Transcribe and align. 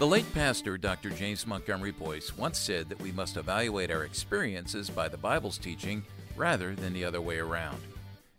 The 0.00 0.06
late 0.08 0.34
pastor 0.34 0.76
Dr. 0.76 1.10
James 1.10 1.46
Montgomery 1.46 1.92
Boice, 1.92 2.36
once 2.36 2.58
said 2.58 2.88
that 2.88 3.00
we 3.00 3.12
must 3.12 3.36
evaluate 3.36 3.92
our 3.92 4.02
experiences 4.02 4.90
by 4.90 5.08
the 5.08 5.16
Bible's 5.16 5.56
teaching 5.56 6.02
rather 6.34 6.74
than 6.74 6.92
the 6.92 7.04
other 7.04 7.20
way 7.20 7.38
around. 7.38 7.80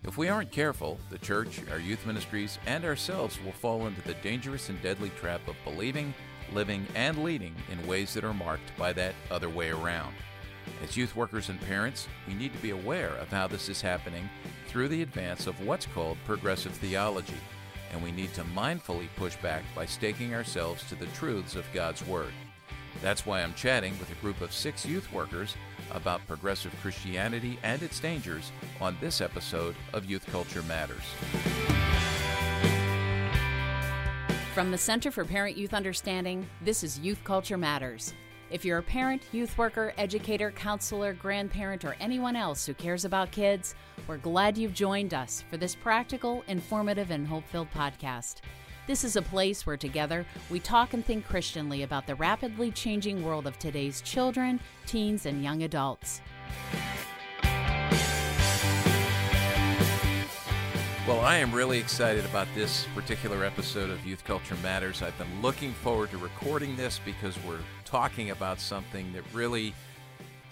If 0.04 0.18
we 0.18 0.28
aren't 0.28 0.52
careful, 0.52 1.00
the 1.10 1.18
church, 1.18 1.62
our 1.72 1.80
youth 1.80 2.06
ministries, 2.06 2.60
and 2.66 2.84
ourselves 2.84 3.40
will 3.42 3.54
fall 3.54 3.88
into 3.88 4.02
the 4.02 4.16
dangerous 4.16 4.68
and 4.68 4.82
deadly 4.82 5.12
trap 5.12 5.48
of 5.48 5.56
believing, 5.64 6.14
living, 6.52 6.86
and 6.94 7.24
leading 7.24 7.56
in 7.72 7.88
ways 7.88 8.14
that 8.16 8.26
are 8.26 8.34
marked 8.34 8.78
by 8.78 8.92
that 8.92 9.16
other 9.32 9.50
way 9.50 9.70
around. 9.70 10.14
As 10.84 10.98
youth 10.98 11.16
workers 11.16 11.48
and 11.48 11.60
parents, 11.62 12.10
we 12.28 12.34
need 12.34 12.52
to 12.52 12.62
be 12.62 12.72
aware 12.72 13.16
of 13.16 13.30
how 13.30 13.48
this 13.48 13.70
is 13.70 13.82
happening 13.82 14.30
through 14.68 14.90
the 14.90 15.04
advance 15.04 15.48
of 15.48 15.66
what's 15.66 15.86
called 15.86 16.18
progressive 16.26 16.74
theology 16.74 17.40
and 17.92 18.04
we 18.04 18.12
need 18.12 18.34
to 18.34 18.44
mindfully 18.44 19.08
push 19.16 19.36
back 19.38 19.64
by 19.76 19.86
staking 19.86 20.34
ourselves 20.34 20.88
to 20.90 20.96
the 20.96 21.08
truths 21.08 21.56
of 21.56 21.66
God's 21.74 22.06
Word. 22.06 22.32
That's 23.02 23.26
why 23.26 23.42
I'm 23.42 23.54
chatting 23.54 23.98
with 24.00 24.12
a 24.12 24.22
group 24.22 24.42
of 24.42 24.54
six 24.54 24.86
youth 24.86 25.12
workers 25.12 25.56
about 25.92 26.26
progressive 26.28 26.74
Christianity 26.82 27.60
and 27.64 27.82
its 27.84 28.00
dangers 28.00 28.52
on 28.82 28.98
this 29.02 29.22
episode 29.22 29.76
of 29.94 30.06
Youth 30.06 30.26
Culture 30.28 30.64
Matters. 30.64 31.04
From 34.54 34.72
the 34.72 34.78
Center 34.78 35.12
for 35.12 35.26
Parent 35.26 35.58
Youth 35.58 35.74
Understanding, 35.74 36.48
this 36.62 36.84
is 36.84 37.00
Youth 37.00 37.22
Culture 37.26 37.58
Matters. 37.58 38.14
If 38.50 38.64
you're 38.64 38.78
a 38.78 38.84
parent, 38.84 39.24
youth 39.34 39.58
worker, 39.58 39.92
educator, 39.98 40.52
counselor, 40.52 41.14
grandparent, 41.14 41.84
or 41.84 41.98
anyone 42.00 42.36
else 42.36 42.66
who 42.66 42.74
cares 42.74 43.04
about 43.04 43.32
kids, 43.32 43.76
we're 44.08 44.18
glad 44.18 44.58
you've 44.58 44.74
joined 44.74 45.14
us 45.14 45.44
for 45.50 45.58
this 45.58 45.76
practical, 45.76 46.44
informative, 46.48 47.12
and 47.12 47.28
hope 47.28 47.44
filled 47.48 47.72
podcast. 47.72 48.42
This 48.88 49.04
is 49.04 49.16
a 49.16 49.22
place 49.22 49.66
where 49.66 49.78
together 49.78 50.26
we 50.52 50.60
talk 50.60 50.94
and 50.94 51.04
think 51.04 51.26
Christianly 51.26 51.84
about 51.84 52.06
the 52.06 52.14
rapidly 52.14 52.70
changing 52.70 53.24
world 53.24 53.48
of 53.48 53.58
today's 53.58 54.02
children, 54.02 54.60
teens, 54.86 55.26
and 55.26 55.44
young 55.44 55.64
adults. 55.64 56.22
Well, 61.08 61.22
I 61.22 61.38
am 61.38 61.52
really 61.52 61.80
excited 61.80 62.26
about 62.26 62.48
this 62.56 62.88
particular 62.96 63.44
episode 63.44 63.90
of 63.90 64.06
Youth 64.06 64.24
Culture 64.24 64.56
Matters. 64.62 65.02
I've 65.02 65.18
been 65.18 65.42
looking 65.42 65.72
forward 65.72 66.12
to 66.12 66.18
recording 66.18 66.76
this 66.76 67.00
because 67.04 67.38
we're 67.44 67.60
talking 67.86 68.32
about 68.32 68.60
something 68.60 69.14
that 69.14 69.24
really 69.34 69.74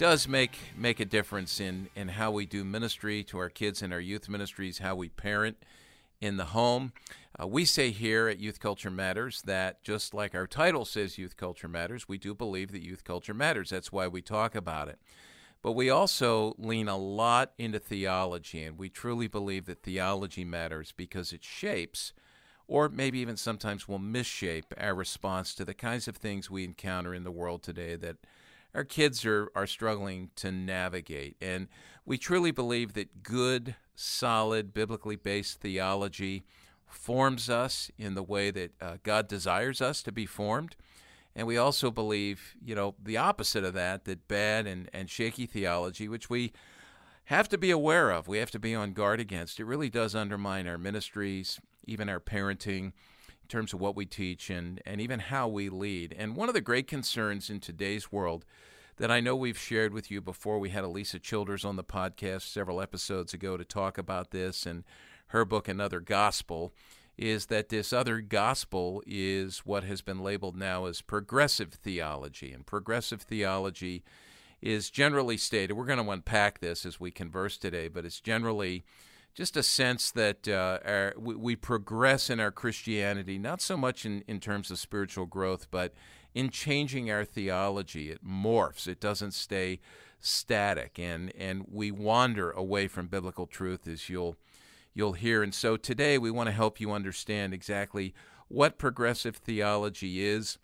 does 0.03 0.27
make 0.27 0.57
make 0.75 0.99
a 0.99 1.05
difference 1.05 1.61
in 1.61 1.87
in 1.95 2.09
how 2.09 2.29
we 2.29 2.45
do 2.45 2.65
ministry 2.65 3.23
to 3.23 3.37
our 3.37 3.47
kids 3.47 3.81
and 3.81 3.93
our 3.93 4.01
youth 4.01 4.27
ministries, 4.27 4.79
how 4.79 4.93
we 4.93 5.07
parent 5.07 5.55
in 6.19 6.35
the 6.35 6.47
home. 6.47 6.91
Uh, 7.39 7.47
we 7.47 7.63
say 7.63 7.89
here 7.89 8.27
at 8.27 8.37
Youth 8.37 8.59
Culture 8.59 8.91
Matters 8.91 9.41
that 9.43 9.81
just 9.81 10.13
like 10.13 10.35
our 10.35 10.45
title 10.45 10.83
says 10.83 11.17
Youth 11.17 11.37
Culture 11.37 11.69
Matters, 11.69 12.05
we 12.05 12.17
do 12.17 12.33
believe 12.33 12.73
that 12.73 12.83
youth 12.83 13.05
culture 13.05 13.33
matters. 13.33 13.69
That's 13.69 13.93
why 13.93 14.09
we 14.09 14.21
talk 14.21 14.55
about 14.55 14.89
it. 14.89 14.99
But 15.61 15.71
we 15.71 15.89
also 15.89 16.53
lean 16.57 16.89
a 16.89 16.97
lot 16.97 17.53
into 17.57 17.79
theology, 17.79 18.61
and 18.61 18.77
we 18.77 18.89
truly 18.89 19.29
believe 19.29 19.67
that 19.67 19.83
theology 19.83 20.43
matters 20.43 20.91
because 20.91 21.31
it 21.31 21.45
shapes, 21.45 22.11
or 22.67 22.89
maybe 22.89 23.19
even 23.19 23.37
sometimes 23.37 23.87
will 23.87 23.99
misshape, 23.99 24.73
our 24.77 24.95
response 24.95 25.55
to 25.55 25.63
the 25.63 25.73
kinds 25.73 26.09
of 26.09 26.17
things 26.17 26.51
we 26.51 26.65
encounter 26.65 27.13
in 27.13 27.23
the 27.23 27.31
world 27.31 27.63
today 27.63 27.95
that 27.95 28.17
our 28.73 28.83
kids 28.83 29.25
are, 29.25 29.49
are 29.55 29.67
struggling 29.67 30.29
to 30.35 30.51
navigate. 30.51 31.35
And 31.41 31.67
we 32.05 32.17
truly 32.17 32.51
believe 32.51 32.93
that 32.93 33.23
good, 33.23 33.75
solid, 33.95 34.73
biblically 34.73 35.15
based 35.15 35.61
theology 35.61 36.43
forms 36.87 37.49
us 37.49 37.89
in 37.97 38.13
the 38.13 38.23
way 38.23 38.51
that 38.51 38.71
uh, 38.81 38.97
God 39.03 39.27
desires 39.27 39.81
us 39.81 40.03
to 40.03 40.11
be 40.11 40.25
formed. 40.25 40.75
And 41.35 41.47
we 41.47 41.57
also 41.57 41.89
believe, 41.89 42.55
you 42.63 42.75
know, 42.75 42.95
the 43.03 43.17
opposite 43.17 43.63
of 43.63 43.73
that, 43.73 44.05
that 44.05 44.27
bad 44.27 44.67
and, 44.67 44.89
and 44.93 45.09
shaky 45.09 45.45
theology, 45.45 46.07
which 46.07 46.29
we 46.29 46.53
have 47.25 47.49
to 47.49 47.57
be 47.57 47.71
aware 47.71 48.11
of, 48.11 48.27
we 48.27 48.37
have 48.37 48.51
to 48.51 48.59
be 48.59 48.75
on 48.75 48.93
guard 48.93 49.19
against, 49.19 49.59
it 49.59 49.65
really 49.65 49.89
does 49.89 50.13
undermine 50.13 50.67
our 50.67 50.77
ministries, 50.77 51.59
even 51.85 52.09
our 52.09 52.19
parenting, 52.19 52.81
in 52.81 52.93
terms 53.53 53.71
of 53.71 53.79
what 53.79 53.95
we 53.95 54.03
teach 54.03 54.49
and, 54.49 54.81
and 54.83 54.99
even 54.99 55.19
how 55.19 55.47
we 55.47 55.69
lead. 55.69 56.15
And 56.17 56.35
one 56.35 56.49
of 56.49 56.55
the 56.55 56.61
great 56.61 56.87
concerns 56.87 57.51
in 57.51 57.59
today's 57.59 58.11
world 58.11 58.45
that 58.97 59.11
I 59.11 59.19
know 59.19 59.35
we've 59.35 59.59
shared 59.59 59.93
with 59.93 60.09
you 60.09 60.21
before, 60.21 60.57
we 60.57 60.71
had 60.71 60.83
Alisa 60.83 61.21
Childers 61.21 61.63
on 61.63 61.75
the 61.75 61.83
podcast 61.83 62.51
several 62.51 62.81
episodes 62.81 63.31
ago 63.31 63.55
to 63.55 63.63
talk 63.63 63.99
about 63.99 64.31
this 64.31 64.65
and 64.65 64.83
her 65.27 65.45
book, 65.45 65.67
Another 65.67 65.99
Gospel 65.99 66.73
is 67.15 67.45
that 67.45 67.69
this 67.69 67.93
other 67.93 68.21
gospel 68.21 69.03
is 69.05 69.59
what 69.59 69.83
has 69.83 70.01
been 70.01 70.23
labeled 70.23 70.57
now 70.57 70.85
as 70.85 71.01
progressive 71.01 71.73
theology. 71.73 72.51
And 72.51 72.65
progressive 72.65 73.21
theology 73.21 74.03
is 74.63 74.89
generally 74.89 75.37
stated, 75.37 75.73
we're 75.73 75.85
going 75.85 76.03
to 76.03 76.11
unpack 76.11 76.59
this 76.59 76.87
as 76.87 76.99
we 76.99 77.11
converse 77.11 77.59
today, 77.59 77.87
but 77.87 78.03
it's 78.03 78.19
generally 78.19 78.83
just 79.33 79.57
a 79.57 79.63
sense 79.63 80.11
that 80.11 80.47
uh, 80.47 80.79
our, 80.85 81.13
we, 81.17 81.35
we, 81.35 81.55
progress 81.55 82.29
in 82.29 82.39
our 82.39 82.51
Christianity, 82.51 83.39
not 83.39 83.61
so 83.61 83.75
much 83.75 84.05
in, 84.05 84.23
in 84.27 84.39
terms 84.39 84.69
of 84.69 84.77
spiritual 84.77 85.25
growth, 85.25 85.67
but 85.71 85.93
in 86.33 86.49
changing 86.49 87.09
our 87.09 87.25
theology. 87.25 88.11
It 88.11 88.25
morphs, 88.25 88.87
it 88.87 88.99
doesn't 88.99 89.33
stay 89.33 89.79
static, 90.19 90.99
and, 90.99 91.33
and 91.35 91.65
we 91.69 91.91
wander 91.91 92.51
away 92.51 92.87
from 92.87 93.07
biblical 93.07 93.47
truth, 93.47 93.87
as 93.87 94.09
you'll 94.09 94.35
you'll 94.93 95.13
hear. 95.13 95.41
And 95.41 95.55
so 95.55 95.75
today 95.75 96.19
we 96.19 96.29
want 96.29 96.47
to 96.47 96.53
help 96.53 96.79
you 96.79 96.91
understand 96.91 97.51
exactly 97.51 98.13
what 98.47 98.77
progressive 98.77 99.37
theology 99.37 100.23
is, 100.23 100.59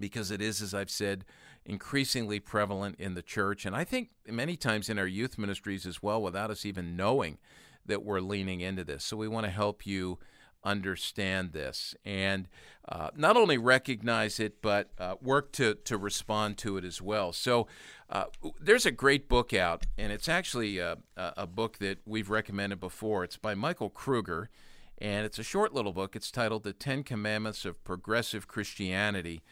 because 0.00 0.32
it 0.32 0.40
is, 0.40 0.60
as 0.60 0.74
I've 0.74 0.90
said, 0.90 1.24
increasingly 1.64 2.40
prevalent 2.40 2.96
in 2.98 3.14
the 3.14 3.22
church. 3.22 3.64
And 3.64 3.76
I 3.76 3.84
think 3.84 4.10
many 4.26 4.56
times 4.56 4.88
in 4.88 4.98
our 4.98 5.06
youth 5.06 5.38
ministries 5.38 5.86
as 5.86 6.02
well, 6.02 6.20
without 6.20 6.50
us 6.50 6.66
even 6.66 6.96
knowing 6.96 7.38
that 7.86 8.04
we're 8.04 8.20
leaning 8.20 8.60
into 8.60 8.84
this. 8.84 9.04
So 9.04 9.16
we 9.16 9.28
want 9.28 9.44
to 9.44 9.50
help 9.50 9.86
you 9.86 10.18
understand 10.64 11.52
this 11.52 11.94
and 12.04 12.48
uh, 12.88 13.10
not 13.16 13.36
only 13.36 13.56
recognize 13.56 14.40
it, 14.40 14.60
but 14.60 14.90
uh, 14.98 15.14
work 15.22 15.52
to, 15.52 15.74
to 15.74 15.96
respond 15.96 16.58
to 16.58 16.76
it 16.76 16.84
as 16.84 17.00
well. 17.00 17.32
So 17.32 17.66
uh, 18.10 18.24
there's 18.60 18.86
a 18.86 18.90
great 18.90 19.28
book 19.28 19.54
out, 19.54 19.86
and 19.96 20.12
it's 20.12 20.28
actually 20.28 20.78
a, 20.78 20.98
a 21.16 21.46
book 21.46 21.78
that 21.78 21.98
we've 22.04 22.30
recommended 22.30 22.80
before. 22.80 23.24
It's 23.24 23.36
by 23.36 23.54
Michael 23.54 23.90
Kruger, 23.90 24.50
and 24.98 25.26
it's 25.26 25.38
a 25.38 25.42
short 25.42 25.74
little 25.74 25.92
book. 25.92 26.14
It's 26.14 26.30
titled 26.30 26.64
The 26.64 26.72
Ten 26.72 27.02
Commandments 27.02 27.64
of 27.64 27.82
Progressive 27.84 28.46
Christianity. 28.46 29.42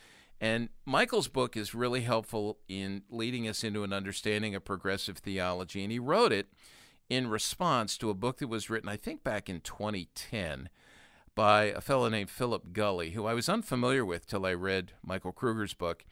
And 0.40 0.68
Michael's 0.84 1.28
book 1.28 1.56
is 1.56 1.74
really 1.74 2.02
helpful 2.02 2.58
in 2.68 3.02
leading 3.08 3.48
us 3.48 3.64
into 3.64 3.82
an 3.82 3.92
understanding 3.92 4.54
of 4.54 4.64
progressive 4.64 5.18
theology, 5.18 5.82
and 5.82 5.92
he 5.92 5.98
wrote 5.98 6.32
it 6.32 6.48
in 7.08 7.28
response 7.28 7.98
to 7.98 8.10
a 8.10 8.14
book 8.14 8.38
that 8.38 8.48
was 8.48 8.70
written, 8.70 8.88
I 8.88 8.96
think, 8.96 9.22
back 9.22 9.48
in 9.48 9.60
2010 9.60 10.68
by 11.34 11.64
a 11.64 11.80
fellow 11.80 12.08
named 12.08 12.30
Philip 12.30 12.72
Gulley, 12.72 13.10
who 13.10 13.26
I 13.26 13.34
was 13.34 13.48
unfamiliar 13.48 14.04
with 14.04 14.26
till 14.26 14.46
I 14.46 14.54
read 14.54 14.92
Michael 15.02 15.32
Kruger's 15.32 15.74
book. 15.74 16.04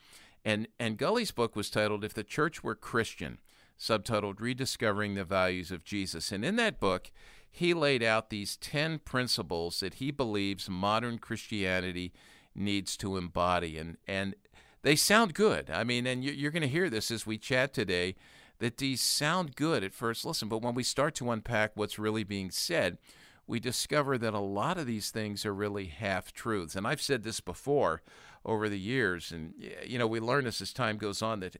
And, 0.44 0.66
and 0.78 0.98
Gulley's 0.98 1.30
book 1.30 1.54
was 1.54 1.70
titled 1.70 2.04
If 2.04 2.14
the 2.14 2.24
Church 2.24 2.64
Were 2.64 2.74
Christian, 2.74 3.38
subtitled 3.78 4.40
Rediscovering 4.40 5.14
the 5.14 5.24
Values 5.24 5.70
of 5.70 5.84
Jesus. 5.84 6.32
And 6.32 6.44
in 6.44 6.56
that 6.56 6.80
book, 6.80 7.10
he 7.50 7.74
laid 7.74 8.02
out 8.02 8.30
these 8.30 8.56
10 8.56 9.00
principles 9.00 9.80
that 9.80 9.94
he 9.94 10.10
believes 10.10 10.68
modern 10.68 11.18
Christianity 11.18 12.12
needs 12.54 12.96
to 12.98 13.16
embody. 13.16 13.78
And, 13.78 13.98
and 14.08 14.34
they 14.82 14.96
sound 14.96 15.34
good. 15.34 15.70
I 15.70 15.84
mean, 15.84 16.06
and 16.06 16.24
you're 16.24 16.50
going 16.50 16.62
to 16.62 16.68
hear 16.68 16.90
this 16.90 17.10
as 17.10 17.26
we 17.26 17.38
chat 17.38 17.72
today, 17.72 18.16
that 18.62 18.76
these 18.76 19.00
sound 19.00 19.56
good 19.56 19.82
at 19.82 19.92
first 19.92 20.24
listen. 20.24 20.48
But 20.48 20.62
when 20.62 20.74
we 20.74 20.84
start 20.84 21.16
to 21.16 21.32
unpack 21.32 21.72
what's 21.74 21.98
really 21.98 22.22
being 22.22 22.52
said, 22.52 22.96
we 23.44 23.58
discover 23.58 24.16
that 24.18 24.34
a 24.34 24.38
lot 24.38 24.78
of 24.78 24.86
these 24.86 25.10
things 25.10 25.44
are 25.44 25.52
really 25.52 25.86
half 25.86 26.32
truths. 26.32 26.76
And 26.76 26.86
I've 26.86 27.02
said 27.02 27.24
this 27.24 27.40
before 27.40 28.02
over 28.44 28.68
the 28.68 28.78
years, 28.78 29.32
and 29.32 29.52
you 29.84 29.98
know 29.98 30.06
we 30.06 30.20
learn 30.20 30.44
this 30.44 30.62
as 30.62 30.72
time 30.72 30.96
goes 30.96 31.22
on 31.22 31.40
that 31.40 31.56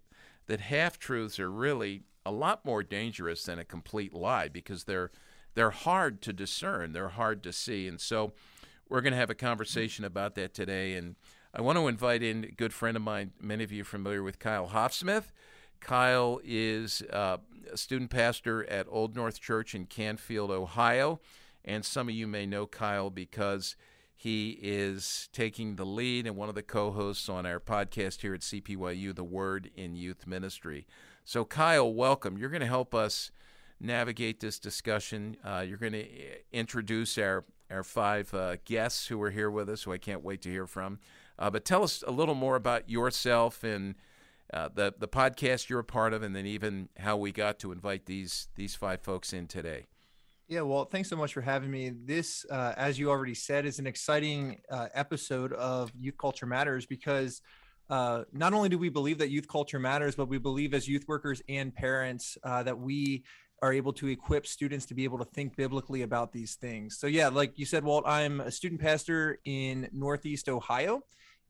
that 0.46 0.60
half 0.60 0.96
truths 0.96 1.40
are 1.40 1.50
really 1.50 2.04
a 2.24 2.30
lot 2.30 2.64
more 2.64 2.84
dangerous 2.84 3.42
than 3.44 3.58
a 3.58 3.64
complete 3.64 4.14
lie 4.14 4.46
because 4.46 4.84
they're 4.84 5.10
they're 5.54 5.70
hard 5.70 6.22
to 6.22 6.32
discern, 6.32 6.92
they're 6.92 7.08
hard 7.08 7.42
to 7.42 7.52
see, 7.52 7.88
and 7.88 8.00
so 8.00 8.32
we're 8.88 9.00
going 9.00 9.12
to 9.12 9.18
have 9.18 9.30
a 9.30 9.34
conversation 9.34 10.04
about 10.04 10.36
that 10.36 10.54
today. 10.54 10.94
And 10.94 11.16
I 11.52 11.62
want 11.62 11.78
to 11.78 11.88
invite 11.88 12.22
in 12.22 12.44
a 12.44 12.52
good 12.52 12.72
friend 12.72 12.96
of 12.96 13.02
mine. 13.02 13.32
Many 13.40 13.64
of 13.64 13.72
you 13.72 13.82
familiar 13.82 14.22
with 14.22 14.38
Kyle 14.38 14.68
Hoffsmith. 14.68 15.32
Kyle 15.82 16.40
is 16.44 17.02
uh, 17.12 17.38
a 17.72 17.76
student 17.76 18.10
pastor 18.10 18.68
at 18.70 18.86
Old 18.88 19.16
North 19.16 19.40
Church 19.40 19.74
in 19.74 19.86
Canfield, 19.86 20.50
Ohio. 20.50 21.20
And 21.64 21.84
some 21.84 22.08
of 22.08 22.14
you 22.14 22.26
may 22.26 22.46
know 22.46 22.66
Kyle 22.66 23.10
because 23.10 23.76
he 24.14 24.58
is 24.62 25.28
taking 25.32 25.76
the 25.76 25.84
lead 25.84 26.26
and 26.26 26.36
one 26.36 26.48
of 26.48 26.54
the 26.54 26.62
co 26.62 26.92
hosts 26.92 27.28
on 27.28 27.46
our 27.46 27.58
podcast 27.58 28.20
here 28.20 28.34
at 28.34 28.40
CPYU, 28.40 29.14
The 29.14 29.24
Word 29.24 29.70
in 29.76 29.96
Youth 29.96 30.26
Ministry. 30.26 30.86
So, 31.24 31.44
Kyle, 31.44 31.92
welcome. 31.92 32.38
You're 32.38 32.50
going 32.50 32.60
to 32.60 32.66
help 32.66 32.94
us 32.94 33.32
navigate 33.80 34.38
this 34.38 34.60
discussion. 34.60 35.36
Uh, 35.44 35.64
you're 35.66 35.76
going 35.78 35.92
to 35.92 36.06
introduce 36.52 37.18
our, 37.18 37.44
our 37.70 37.82
five 37.82 38.32
uh, 38.32 38.56
guests 38.64 39.08
who 39.08 39.20
are 39.22 39.30
here 39.30 39.50
with 39.50 39.68
us, 39.68 39.82
who 39.82 39.92
I 39.92 39.98
can't 39.98 40.22
wait 40.22 40.42
to 40.42 40.48
hear 40.48 40.66
from. 40.68 41.00
Uh, 41.38 41.50
but 41.50 41.64
tell 41.64 41.82
us 41.82 42.04
a 42.06 42.12
little 42.12 42.36
more 42.36 42.54
about 42.54 42.88
yourself 42.88 43.64
and 43.64 43.96
uh, 44.52 44.68
the 44.74 44.94
the 44.98 45.08
podcast 45.08 45.68
you're 45.68 45.80
a 45.80 45.84
part 45.84 46.12
of, 46.12 46.22
and 46.22 46.34
then 46.36 46.46
even 46.46 46.88
how 46.98 47.16
we 47.16 47.32
got 47.32 47.58
to 47.60 47.72
invite 47.72 48.06
these 48.06 48.48
these 48.56 48.74
five 48.74 49.00
folks 49.00 49.32
in 49.32 49.46
today. 49.46 49.86
Yeah, 50.48 50.62
well, 50.62 50.84
thanks 50.84 51.08
so 51.08 51.16
much 51.16 51.32
for 51.32 51.40
having 51.40 51.70
me. 51.70 51.92
This, 52.04 52.44
uh, 52.50 52.74
as 52.76 52.98
you 52.98 53.08
already 53.08 53.32
said, 53.34 53.64
is 53.64 53.78
an 53.78 53.86
exciting 53.86 54.60
uh, 54.70 54.88
episode 54.92 55.52
of 55.54 55.90
Youth 55.98 56.18
Culture 56.18 56.44
Matters 56.44 56.84
because 56.84 57.40
uh, 57.88 58.24
not 58.32 58.52
only 58.52 58.68
do 58.68 58.76
we 58.76 58.88
believe 58.88 59.18
that 59.18 59.30
youth 59.30 59.48
culture 59.48 59.78
matters, 59.78 60.14
but 60.14 60.28
we 60.28 60.38
believe 60.38 60.74
as 60.74 60.86
youth 60.86 61.06
workers 61.08 61.40
and 61.48 61.74
parents 61.74 62.36
uh, 62.44 62.62
that 62.62 62.78
we 62.78 63.24
are 63.62 63.72
able 63.72 63.92
to 63.92 64.08
equip 64.08 64.46
students 64.46 64.84
to 64.86 64.94
be 64.94 65.04
able 65.04 65.18
to 65.18 65.24
think 65.24 65.56
biblically 65.56 66.02
about 66.02 66.32
these 66.32 66.56
things. 66.56 66.98
So, 66.98 67.06
yeah, 67.06 67.28
like 67.28 67.58
you 67.58 67.64
said, 67.64 67.84
Walt, 67.84 68.04
I'm 68.06 68.40
a 68.40 68.50
student 68.50 68.80
pastor 68.80 69.38
in 69.44 69.88
Northeast 69.92 70.48
Ohio, 70.48 71.02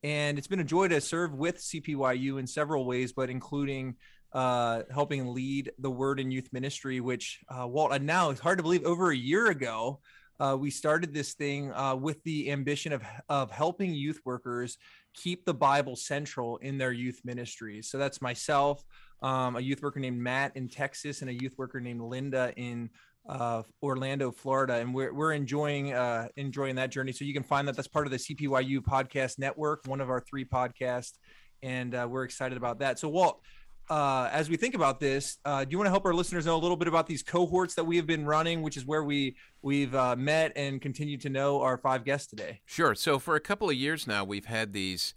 and 0.03 0.39
it's 0.39 0.49
been 0.49 0.61
a 0.61 0.65
joy 0.65 0.89
to 0.89 1.01
serve 1.01 1.35
with 1.35 1.59
CPYU 1.59 2.39
in 2.39 2.47
several 2.47 2.85
ways, 2.85 3.13
but 3.13 3.31
including 3.31 3.97
uh, 4.33 4.83
helping 4.93 5.33
lead 5.35 5.73
the 5.79 5.91
Word 5.91 6.19
in 6.19 6.31
Youth 6.31 6.49
Ministry, 6.53 7.01
which 7.01 7.41
uh, 7.49 7.67
Walt, 7.67 7.93
and 7.93 8.07
now 8.07 8.31
it's 8.31 8.41
hard 8.41 8.59
to 8.59 8.63
believe 8.63 8.85
over 8.85 9.11
a 9.11 9.17
year 9.17 9.49
ago. 9.49 10.01
Uh, 10.41 10.57
we 10.59 10.71
started 10.71 11.15
this 11.15 11.35
thing 11.35 11.73
uh, 11.73 11.95
with 11.95 12.23
the 12.25 12.51
ambition 12.51 12.93
of, 12.93 13.03
of 13.29 13.51
helping 13.51 13.95
youth 13.95 14.21
workers 14.25 14.77
keep 15.15 15.45
the 15.45 15.55
Bible 15.55 15.95
central 15.95 16.57
in 16.57 16.79
their 16.79 16.91
youth 16.91 17.21
ministries. 17.25 17.91
So 17.91 17.99
that's 17.99 18.21
myself, 18.21 18.83
um, 19.23 19.57
a 19.57 19.61
youth 19.61 19.83
worker 19.83 20.01
named 20.01 20.19
Matt 20.19 20.57
in 20.57 20.69
Texas, 20.69 21.21
and 21.21 21.31
a 21.31 21.35
youth 21.35 21.55
worker 21.59 21.81
named 21.81 22.01
Linda 22.01 22.53
in 22.57 22.91
uh, 23.29 23.63
Orlando, 23.83 24.31
Florida, 24.31 24.75
and 24.75 24.95
we're 24.95 25.15
we're 25.15 25.33
enjoying 25.33 25.93
uh, 25.93 26.29
enjoying 26.37 26.77
that 26.77 26.91
journey. 26.91 27.13
So 27.13 27.25
you 27.25 27.35
can 27.35 27.43
find 27.43 27.67
that 27.69 27.77
that's 27.77 27.89
part 27.89 28.07
of 28.07 28.11
the 28.11 28.19
CPYU 28.19 28.81
podcast 28.81 29.39
network, 29.39 29.87
one 29.87 30.01
of 30.01 30.11
our 30.11 30.21
three 30.21 30.45
podcasts, 30.45 31.19
and 31.63 31.95
uh, 31.95 32.07
we're 32.11 32.25
excited 32.25 32.59
about 32.59 32.81
that. 32.81 32.99
So 32.99 33.09
Walt, 33.09 33.41
uh, 33.89 34.29
as 34.33 34.49
we 34.49 34.57
think 34.57 34.75
about 34.75 34.99
this, 35.01 35.39
uh, 35.45 35.65
do 35.65 35.71
you 35.71 35.79
want 35.79 35.87
to 35.87 35.91
help 35.91 36.05
our 36.05 36.15
listeners 36.15 36.47
know 36.47 36.57
a 36.57 36.59
little 36.59 36.77
bit 36.77 36.89
about 36.89 37.07
these 37.07 37.23
cohorts 37.23 37.75
that 37.75 37.85
we 37.85 37.97
have 37.97 38.07
been 38.07 38.25
running, 38.25 38.63
which 38.63 38.77
is 38.77 38.87
where 38.87 39.05
we 39.05 39.37
we've 39.63 39.95
uh, 39.95 40.17
met 40.17 40.53
and 40.57 40.81
continue 40.81 41.17
to 41.19 41.29
know 41.29 41.61
our 41.61 41.79
five 41.79 42.05
guests 42.05 42.27
today? 42.27 42.61
Sure. 42.67 42.95
So 42.95 43.19
for 43.19 43.37
a 43.37 43.41
couple 43.41 43.69
of 43.69 43.77
years 43.77 44.07
now, 44.07 44.25
we've 44.25 44.47
had 44.47 44.73
these 44.73 45.15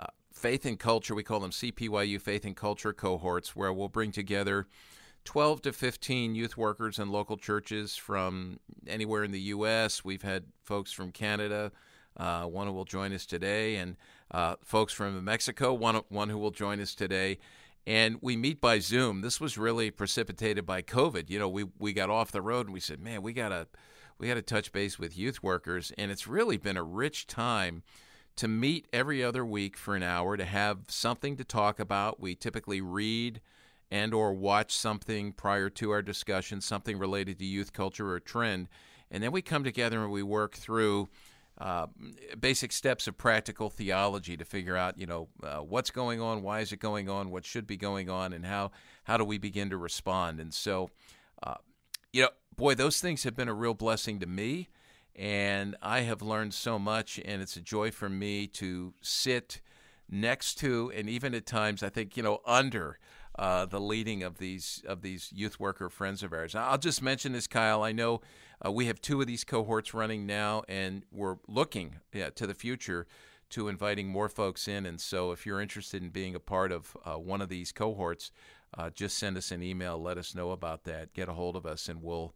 uh, 0.00 0.06
faith 0.32 0.64
and 0.64 0.78
culture. 0.78 1.14
We 1.14 1.22
call 1.22 1.40
them 1.40 1.50
CPYU 1.50 2.20
faith 2.20 2.46
and 2.46 2.56
culture 2.56 2.94
cohorts, 2.94 3.54
where 3.54 3.72
we'll 3.72 3.88
bring 3.88 4.10
together 4.10 4.68
12 5.24 5.62
to 5.62 5.72
15 5.72 6.34
youth 6.34 6.56
workers 6.56 6.98
in 6.98 7.10
local 7.10 7.36
churches 7.36 7.96
from 7.96 8.58
anywhere 8.86 9.24
in 9.24 9.30
the 9.30 9.40
U.S. 9.40 10.04
We've 10.04 10.22
had 10.22 10.44
folks 10.62 10.92
from 10.92 11.12
Canada, 11.12 11.72
uh, 12.16 12.44
one 12.44 12.66
who 12.66 12.72
will 12.72 12.84
join 12.84 13.12
us 13.12 13.26
today, 13.26 13.76
and 13.76 13.96
uh, 14.30 14.56
folks 14.64 14.92
from 14.92 15.24
Mexico, 15.24 15.72
one, 15.72 16.00
one 16.08 16.28
who 16.28 16.38
will 16.38 16.50
join 16.50 16.80
us 16.80 16.94
today. 16.94 17.38
And 17.86 18.18
we 18.20 18.36
meet 18.36 18.60
by 18.60 18.78
Zoom. 18.78 19.22
This 19.22 19.40
was 19.40 19.58
really 19.58 19.90
precipitated 19.90 20.64
by 20.64 20.82
COVID. 20.82 21.30
You 21.30 21.38
know, 21.38 21.48
we, 21.48 21.66
we 21.78 21.92
got 21.92 22.10
off 22.10 22.30
the 22.30 22.42
road 22.42 22.66
and 22.66 22.74
we 22.74 22.80
said, 22.80 23.00
man, 23.00 23.22
we 23.22 23.32
got 23.32 23.48
to 23.48 23.66
we 24.18 24.28
got 24.28 24.34
to 24.34 24.42
touch 24.42 24.70
base 24.70 25.00
with 25.00 25.18
youth 25.18 25.42
workers. 25.42 25.92
And 25.98 26.12
it's 26.12 26.28
really 26.28 26.56
been 26.56 26.76
a 26.76 26.82
rich 26.84 27.26
time 27.26 27.82
to 28.36 28.46
meet 28.46 28.86
every 28.92 29.22
other 29.22 29.44
week 29.44 29.76
for 29.76 29.96
an 29.96 30.04
hour 30.04 30.36
to 30.36 30.44
have 30.44 30.78
something 30.88 31.36
to 31.36 31.44
talk 31.44 31.80
about. 31.80 32.20
We 32.20 32.36
typically 32.36 32.80
read 32.80 33.40
and 33.92 34.14
or 34.14 34.32
watch 34.32 34.74
something 34.74 35.32
prior 35.32 35.68
to 35.68 35.90
our 35.90 36.00
discussion, 36.00 36.62
something 36.62 36.98
related 36.98 37.38
to 37.38 37.44
youth 37.44 37.74
culture 37.74 38.10
or 38.10 38.18
trend, 38.18 38.66
and 39.10 39.22
then 39.22 39.30
we 39.30 39.42
come 39.42 39.62
together 39.62 40.02
and 40.02 40.10
we 40.10 40.22
work 40.22 40.54
through 40.54 41.10
uh, 41.58 41.86
basic 42.40 42.72
steps 42.72 43.06
of 43.06 43.18
practical 43.18 43.68
theology 43.68 44.34
to 44.34 44.46
figure 44.46 44.78
out, 44.78 44.96
you 44.96 45.04
know, 45.04 45.28
uh, 45.42 45.58
what's 45.58 45.90
going 45.90 46.22
on, 46.22 46.42
why 46.42 46.60
is 46.60 46.72
it 46.72 46.78
going 46.78 47.10
on, 47.10 47.30
what 47.30 47.44
should 47.44 47.66
be 47.66 47.76
going 47.76 48.08
on, 48.08 48.32
and 48.32 48.46
how 48.46 48.70
how 49.04 49.18
do 49.18 49.24
we 49.24 49.36
begin 49.36 49.68
to 49.68 49.76
respond. 49.76 50.40
And 50.40 50.54
so, 50.54 50.88
uh, 51.42 51.56
you 52.14 52.22
know, 52.22 52.30
boy, 52.56 52.74
those 52.74 52.98
things 52.98 53.24
have 53.24 53.36
been 53.36 53.48
a 53.48 53.54
real 53.54 53.74
blessing 53.74 54.20
to 54.20 54.26
me, 54.26 54.70
and 55.14 55.76
I 55.82 56.00
have 56.00 56.22
learned 56.22 56.54
so 56.54 56.78
much, 56.78 57.20
and 57.22 57.42
it's 57.42 57.56
a 57.56 57.60
joy 57.60 57.90
for 57.90 58.08
me 58.08 58.46
to 58.46 58.94
sit 59.02 59.60
next 60.08 60.54
to, 60.54 60.90
and 60.96 61.10
even 61.10 61.34
at 61.34 61.44
times, 61.44 61.82
I 61.82 61.90
think, 61.90 62.16
you 62.16 62.22
know, 62.22 62.40
under 62.46 62.98
uh, 63.38 63.64
the 63.66 63.80
leading 63.80 64.22
of 64.22 64.38
these 64.38 64.82
of 64.86 65.02
these 65.02 65.30
youth 65.34 65.58
worker 65.58 65.88
friends 65.88 66.22
of 66.22 66.32
ours. 66.32 66.54
I'll 66.54 66.78
just 66.78 67.02
mention 67.02 67.32
this, 67.32 67.46
Kyle. 67.46 67.82
I 67.82 67.92
know 67.92 68.20
uh, 68.64 68.70
we 68.70 68.86
have 68.86 69.00
two 69.00 69.20
of 69.20 69.26
these 69.26 69.44
cohorts 69.44 69.94
running 69.94 70.26
now, 70.26 70.62
and 70.68 71.04
we're 71.10 71.36
looking 71.48 71.96
yeah, 72.12 72.30
to 72.30 72.46
the 72.46 72.54
future 72.54 73.06
to 73.50 73.68
inviting 73.68 74.08
more 74.08 74.28
folks 74.28 74.68
in. 74.68 74.86
And 74.86 75.00
so, 75.00 75.32
if 75.32 75.46
you're 75.46 75.60
interested 75.60 76.02
in 76.02 76.10
being 76.10 76.34
a 76.34 76.40
part 76.40 76.72
of 76.72 76.96
uh, 77.04 77.14
one 77.14 77.40
of 77.40 77.48
these 77.48 77.72
cohorts, 77.72 78.30
uh, 78.76 78.90
just 78.90 79.18
send 79.18 79.36
us 79.36 79.50
an 79.50 79.62
email. 79.62 79.98
Let 80.00 80.18
us 80.18 80.34
know 80.34 80.50
about 80.50 80.84
that. 80.84 81.14
Get 81.14 81.28
a 81.28 81.32
hold 81.32 81.56
of 81.56 81.66
us, 81.66 81.88
and 81.88 82.02
we'll 82.02 82.34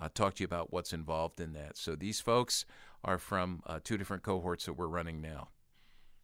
uh, 0.00 0.08
talk 0.14 0.34
to 0.34 0.42
you 0.42 0.46
about 0.46 0.72
what's 0.72 0.92
involved 0.92 1.40
in 1.40 1.52
that. 1.54 1.76
So 1.76 1.96
these 1.96 2.20
folks 2.20 2.66
are 3.04 3.18
from 3.18 3.62
uh, 3.66 3.80
two 3.82 3.96
different 3.96 4.22
cohorts 4.22 4.66
that 4.66 4.74
we're 4.74 4.88
running 4.88 5.20
now. 5.20 5.48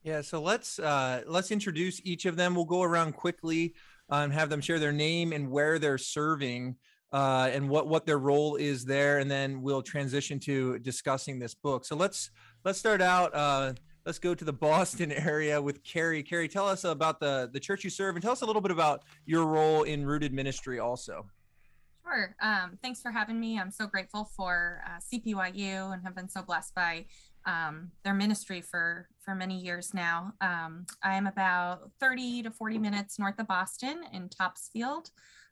Yeah, 0.03 0.21
so 0.23 0.43
let's 0.43 0.81
uh, 0.81 1.23
let's 1.29 1.53
introduce 1.53 2.01
each 2.05 2.27
of 2.27 2.35
them. 2.37 2.57
We'll 2.57 2.65
go 2.65 2.83
around 2.83 3.13
quickly 3.13 3.75
and 4.11 4.33
have 4.33 4.51
them 4.51 4.61
share 4.61 4.79
their 4.79 4.93
name 4.93 5.33
and 5.33 5.51
where 5.51 5.79
they're 5.79 5.99
serving 5.99 6.77
uh, 7.13 7.51
and 7.53 7.69
what 7.69 7.89
what 7.89 8.07
their 8.07 8.19
role 8.19 8.57
is 8.57 8.85
there, 8.85 9.19
and 9.19 9.31
then 9.31 9.61
we'll 9.61 9.83
transition 9.83 10.41
to 10.41 10.79
discussing 10.79 11.39
this 11.39 11.55
book. 11.55 11.85
So 11.85 11.95
let's 11.95 12.31
let's 12.65 12.79
start 12.79 13.03
out. 13.03 13.35
Uh, 13.35 13.75
let's 14.07 14.19
go 14.19 14.35
to 14.35 14.45
the 14.45 14.53
Boston 14.69 15.13
area 15.13 15.61
with 15.61 15.85
Carrie. 15.85 16.23
Carrie, 16.23 16.49
tell 16.49 16.67
us 16.67 16.85
about 16.85 17.21
the 17.21 17.51
the 17.53 17.61
church 17.61 17.85
you 17.85 17.91
serve, 17.91 18.17
and 18.17 18.23
tell 18.23 18.33
us 18.33 18.43
a 18.43 18.47
little 18.47 18.63
bit 18.63 18.73
about 18.73 19.03
your 19.27 19.47
role 19.47 19.83
in 19.83 20.07
Rooted 20.07 20.33
Ministry, 20.33 20.79
also. 20.79 21.27
Sure. 22.05 22.35
Um, 22.43 22.79
thanks 22.83 23.01
for 23.01 23.11
having 23.11 23.39
me. 23.39 23.59
I'm 23.59 23.71
so 23.71 23.87
grateful 23.87 24.25
for 24.37 24.83
uh, 24.87 24.99
CPYU 24.99 25.95
and 25.95 26.03
have 26.03 26.17
been 26.17 26.29
so 26.29 26.43
blessed 26.43 26.75
by 26.75 27.07
um, 27.47 27.91
their 28.05 28.15
ministry 28.15 28.61
for 28.61 29.09
for 29.21 29.35
many 29.35 29.59
years 29.59 29.95
now. 29.95 30.33
Um, 30.41 30.87
I 31.03 31.15
am 31.15 31.27
about 31.27 31.91
30 32.01 32.43
to 32.45 32.51
40 32.51 32.79
minutes 32.79 33.19
north 33.19 33.39
of 33.39 33.47
Boston 33.47 34.03
in 34.13 34.29
Topsfield, 34.29 35.11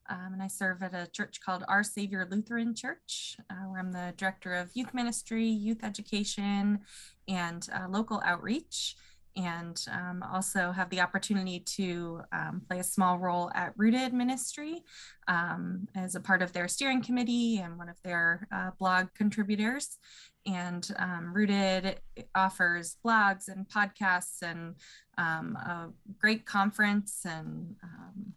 um, 0.09 0.33
and 0.33 0.43
I 0.43 0.49
serve 0.49 0.83
at 0.83 0.95
a 0.95 1.09
church 1.13 1.41
called 1.41 1.65
Our 1.69 1.85
Savior 1.85 2.27
Lutheran 2.29 2.75
Church, 2.75 3.37
uh, 3.49 3.69
where 3.69 3.79
I'm 3.79 3.93
the 3.93 4.13
director 4.17 4.55
of 4.55 4.71
youth 4.75 4.93
ministry, 4.93 5.47
youth 5.47 5.85
education, 5.85 6.81
and 7.29 7.69
uh, 7.73 7.89
local 7.89 8.21
outreach 8.25 8.97
and 9.37 9.85
um, 9.91 10.23
also 10.33 10.73
have 10.73 10.91
the 10.91 11.01
opportunity 11.01 11.61
to 11.61 12.21
um, 12.33 12.63
play 12.69 12.81
a 12.81 12.85
small 12.85 13.19
role 13.19 13.51
at 13.55 13.73
Rooted 13.77 14.13
Ministry 14.13 14.83
um, 15.29 15.87
as 15.95 16.15
a 16.15 16.21
part 16.21 16.43
of 16.43 16.53
their 16.53 16.69
steering 16.69 17.03
committee 17.03 17.59
and 17.59 17.79
one 17.79 17.89
of 17.89 17.97
their 18.03 18.47
uh, 18.53 18.71
blog 18.79 19.09
contributors. 19.15 19.99
And 20.47 20.89
um, 20.99 21.33
Rooted 21.33 22.01
offers 22.35 22.97
blogs 23.05 23.49
and 23.49 23.69
podcasts 23.69 24.43
and 24.43 24.75
um, 25.19 25.57
a 25.57 25.91
great 26.19 26.47
conference 26.47 27.21
and 27.25 27.77
um, 27.83 28.33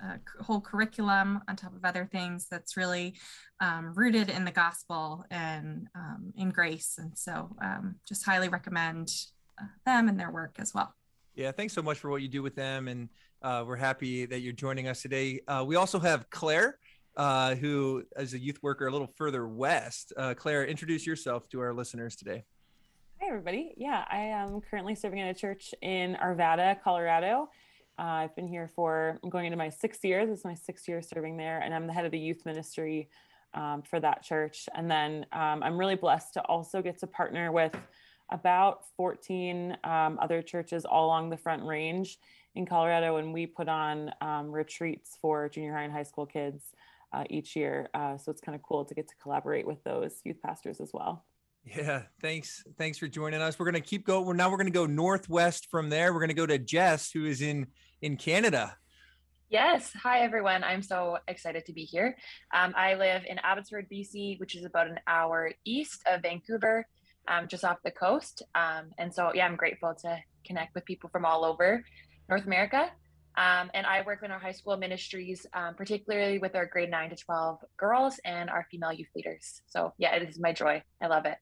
a 0.00 0.44
whole 0.44 0.60
curriculum 0.60 1.42
on 1.48 1.56
top 1.56 1.74
of 1.74 1.84
other 1.84 2.08
things 2.10 2.46
that's 2.48 2.76
really 2.76 3.14
rooted 3.94 4.30
in 4.30 4.44
the 4.44 4.52
gospel 4.52 5.24
and 5.30 5.88
in 6.36 6.50
grace. 6.50 6.94
And 6.98 7.18
so 7.18 7.50
just 8.08 8.24
highly 8.24 8.48
recommend 8.48 9.10
them 9.84 10.08
and 10.08 10.18
their 10.18 10.30
work 10.30 10.56
as 10.58 10.74
well. 10.74 10.94
Yeah, 11.34 11.52
thanks 11.52 11.72
so 11.72 11.82
much 11.82 11.98
for 11.98 12.10
what 12.10 12.22
you 12.22 12.28
do 12.28 12.42
with 12.42 12.56
them, 12.56 12.88
and 12.88 13.08
uh, 13.42 13.64
we're 13.66 13.76
happy 13.76 14.26
that 14.26 14.40
you're 14.40 14.52
joining 14.52 14.88
us 14.88 15.02
today. 15.02 15.40
Uh, 15.46 15.64
we 15.66 15.76
also 15.76 15.98
have 16.00 16.28
Claire, 16.30 16.78
uh, 17.16 17.54
who 17.54 18.02
is 18.16 18.34
a 18.34 18.38
youth 18.38 18.60
worker 18.62 18.88
a 18.88 18.90
little 18.90 19.12
further 19.16 19.46
west. 19.46 20.12
Uh, 20.16 20.34
Claire, 20.34 20.66
introduce 20.66 21.06
yourself 21.06 21.48
to 21.50 21.60
our 21.60 21.72
listeners 21.72 22.16
today. 22.16 22.44
Hi, 23.20 23.28
everybody. 23.28 23.74
Yeah, 23.76 24.04
I 24.10 24.18
am 24.18 24.60
currently 24.60 24.94
serving 24.94 25.18
in 25.18 25.26
a 25.26 25.34
church 25.34 25.74
in 25.82 26.16
Arvada, 26.22 26.80
Colorado. 26.82 27.48
Uh, 27.98 28.02
I've 28.02 28.36
been 28.36 28.46
here 28.46 28.68
for, 28.68 29.18
I'm 29.22 29.30
going 29.30 29.46
into 29.46 29.56
my 29.56 29.68
sixth 29.68 30.04
year. 30.04 30.24
This 30.24 30.38
is 30.38 30.44
my 30.44 30.54
sixth 30.54 30.86
year 30.88 31.02
serving 31.02 31.36
there, 31.36 31.58
and 31.58 31.74
I'm 31.74 31.88
the 31.88 31.92
head 31.92 32.04
of 32.04 32.12
the 32.12 32.18
youth 32.18 32.44
ministry 32.46 33.08
um, 33.54 33.82
for 33.82 33.98
that 33.98 34.22
church. 34.22 34.68
And 34.74 34.88
then 34.88 35.26
um, 35.32 35.62
I'm 35.64 35.76
really 35.76 35.96
blessed 35.96 36.34
to 36.34 36.42
also 36.42 36.80
get 36.80 36.98
to 37.00 37.08
partner 37.08 37.50
with 37.50 37.74
about 38.30 38.84
14 38.96 39.76
um, 39.84 40.18
other 40.20 40.42
churches 40.42 40.84
all 40.84 41.06
along 41.06 41.30
the 41.30 41.36
Front 41.36 41.64
Range 41.64 42.18
in 42.54 42.66
Colorado, 42.66 43.16
and 43.16 43.32
we 43.32 43.46
put 43.46 43.68
on 43.68 44.12
um, 44.20 44.50
retreats 44.50 45.16
for 45.20 45.48
junior 45.48 45.72
high 45.74 45.84
and 45.84 45.92
high 45.92 46.02
school 46.02 46.26
kids 46.26 46.72
uh, 47.12 47.24
each 47.30 47.56
year. 47.56 47.88
Uh, 47.94 48.16
so 48.18 48.30
it's 48.30 48.40
kind 48.40 48.56
of 48.56 48.62
cool 48.62 48.84
to 48.84 48.94
get 48.94 49.08
to 49.08 49.14
collaborate 49.22 49.66
with 49.66 49.82
those 49.84 50.20
youth 50.24 50.40
pastors 50.42 50.80
as 50.80 50.90
well. 50.92 51.24
Yeah, 51.64 52.02
thanks. 52.20 52.64
Thanks 52.78 52.98
for 52.98 53.08
joining 53.08 53.40
us. 53.42 53.58
We're 53.58 53.66
gonna 53.66 53.80
keep 53.80 54.06
going. 54.06 54.24
We're 54.24 54.34
now 54.34 54.50
we're 54.50 54.56
gonna 54.56 54.70
go 54.70 54.86
northwest 54.86 55.68
from 55.70 55.90
there. 55.90 56.14
We're 56.14 56.20
gonna 56.20 56.34
go 56.34 56.46
to 56.46 56.58
Jess, 56.58 57.10
who 57.10 57.26
is 57.26 57.42
in 57.42 57.66
in 58.00 58.16
Canada. 58.16 58.76
Yes. 59.50 59.92
Hi, 60.02 60.20
everyone. 60.20 60.62
I'm 60.62 60.82
so 60.82 61.18
excited 61.26 61.64
to 61.66 61.72
be 61.72 61.82
here. 61.82 62.16
Um, 62.52 62.74
I 62.76 62.94
live 62.94 63.22
in 63.26 63.38
Abbotsford, 63.38 63.88
BC, 63.90 64.38
which 64.40 64.54
is 64.54 64.64
about 64.64 64.88
an 64.88 65.00
hour 65.06 65.52
east 65.64 66.02
of 66.06 66.20
Vancouver. 66.20 66.86
Um, 67.28 67.48
just 67.48 67.64
off 67.64 67.78
the 67.84 67.90
coast. 67.90 68.42
Um, 68.54 68.90
and 68.98 69.12
so, 69.14 69.32
yeah, 69.34 69.46
I'm 69.46 69.56
grateful 69.56 69.94
to 70.02 70.18
connect 70.46 70.74
with 70.74 70.84
people 70.84 71.10
from 71.10 71.24
all 71.24 71.44
over 71.44 71.84
North 72.28 72.46
America. 72.46 72.90
Um, 73.36 73.70
and 73.72 73.86
I 73.86 74.02
work 74.02 74.24
in 74.24 74.32
our 74.32 74.38
high 74.38 74.52
school 74.52 74.76
ministries, 74.76 75.46
um, 75.54 75.74
particularly 75.76 76.38
with 76.38 76.56
our 76.56 76.66
grade 76.66 76.90
9 76.90 77.10
to 77.10 77.16
12 77.16 77.58
girls 77.76 78.18
and 78.24 78.50
our 78.50 78.66
female 78.70 78.92
youth 78.92 79.08
leaders. 79.14 79.62
So, 79.68 79.92
yeah, 79.96 80.16
it 80.16 80.28
is 80.28 80.40
my 80.40 80.52
joy. 80.52 80.82
I 81.00 81.06
love 81.06 81.24
it. 81.24 81.36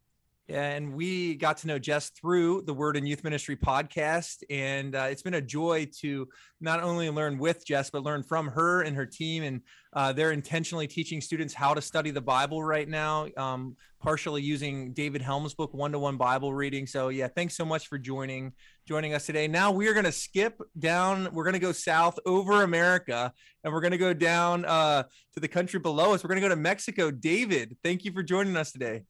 And 0.48 0.94
we 0.94 1.34
got 1.34 1.56
to 1.58 1.66
know 1.66 1.78
Jess 1.78 2.10
through 2.10 2.62
the 2.62 2.72
Word 2.72 2.96
in 2.96 3.04
Youth 3.04 3.24
Ministry 3.24 3.56
podcast, 3.56 4.44
and 4.48 4.94
uh, 4.94 5.08
it's 5.10 5.22
been 5.22 5.34
a 5.34 5.40
joy 5.40 5.88
to 5.98 6.28
not 6.60 6.80
only 6.80 7.10
learn 7.10 7.38
with 7.38 7.66
Jess, 7.66 7.90
but 7.90 8.04
learn 8.04 8.22
from 8.22 8.46
her 8.48 8.82
and 8.82 8.94
her 8.94 9.06
team. 9.06 9.42
And 9.42 9.60
uh, 9.92 10.12
they're 10.12 10.30
intentionally 10.30 10.86
teaching 10.86 11.20
students 11.20 11.52
how 11.52 11.74
to 11.74 11.82
study 11.82 12.12
the 12.12 12.20
Bible 12.20 12.62
right 12.62 12.88
now, 12.88 13.26
um, 13.36 13.74
partially 14.00 14.40
using 14.40 14.92
David 14.92 15.20
Helm's 15.20 15.52
book, 15.52 15.74
One 15.74 15.90
to 15.90 15.98
One 15.98 16.16
Bible 16.16 16.54
Reading. 16.54 16.86
So, 16.86 17.08
yeah, 17.08 17.26
thanks 17.26 17.56
so 17.56 17.64
much 17.64 17.88
for 17.88 17.98
joining 17.98 18.52
joining 18.86 19.14
us 19.14 19.26
today. 19.26 19.48
Now 19.48 19.72
we 19.72 19.88
are 19.88 19.94
going 19.94 20.04
to 20.04 20.12
skip 20.12 20.62
down. 20.78 21.28
We're 21.32 21.42
going 21.42 21.54
to 21.54 21.58
go 21.58 21.72
south 21.72 22.20
over 22.24 22.62
America, 22.62 23.32
and 23.64 23.72
we're 23.72 23.80
going 23.80 23.90
to 23.90 23.98
go 23.98 24.14
down 24.14 24.64
uh, 24.64 25.02
to 25.34 25.40
the 25.40 25.48
country 25.48 25.80
below 25.80 26.14
us. 26.14 26.22
We're 26.22 26.28
going 26.28 26.40
to 26.40 26.48
go 26.48 26.54
to 26.54 26.60
Mexico. 26.60 27.10
David, 27.10 27.76
thank 27.82 28.04
you 28.04 28.12
for 28.12 28.22
joining 28.22 28.56
us 28.56 28.70
today. 28.70 29.02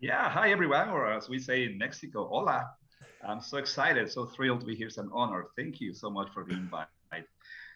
Yeah, 0.00 0.30
hi 0.30 0.52
everyone, 0.52 0.90
or 0.90 1.10
as 1.10 1.28
we 1.28 1.40
say 1.40 1.64
in 1.64 1.76
Mexico, 1.76 2.28
hola. 2.28 2.70
I'm 3.26 3.40
so 3.40 3.58
excited, 3.58 4.08
so 4.08 4.26
thrilled 4.26 4.60
to 4.60 4.66
be 4.66 4.76
here. 4.76 4.86
It's 4.86 4.96
an 4.96 5.10
honor. 5.12 5.46
Thank 5.56 5.80
you 5.80 5.92
so 5.92 6.08
much 6.08 6.28
for 6.32 6.44
the 6.44 6.52
invite. 6.52 6.86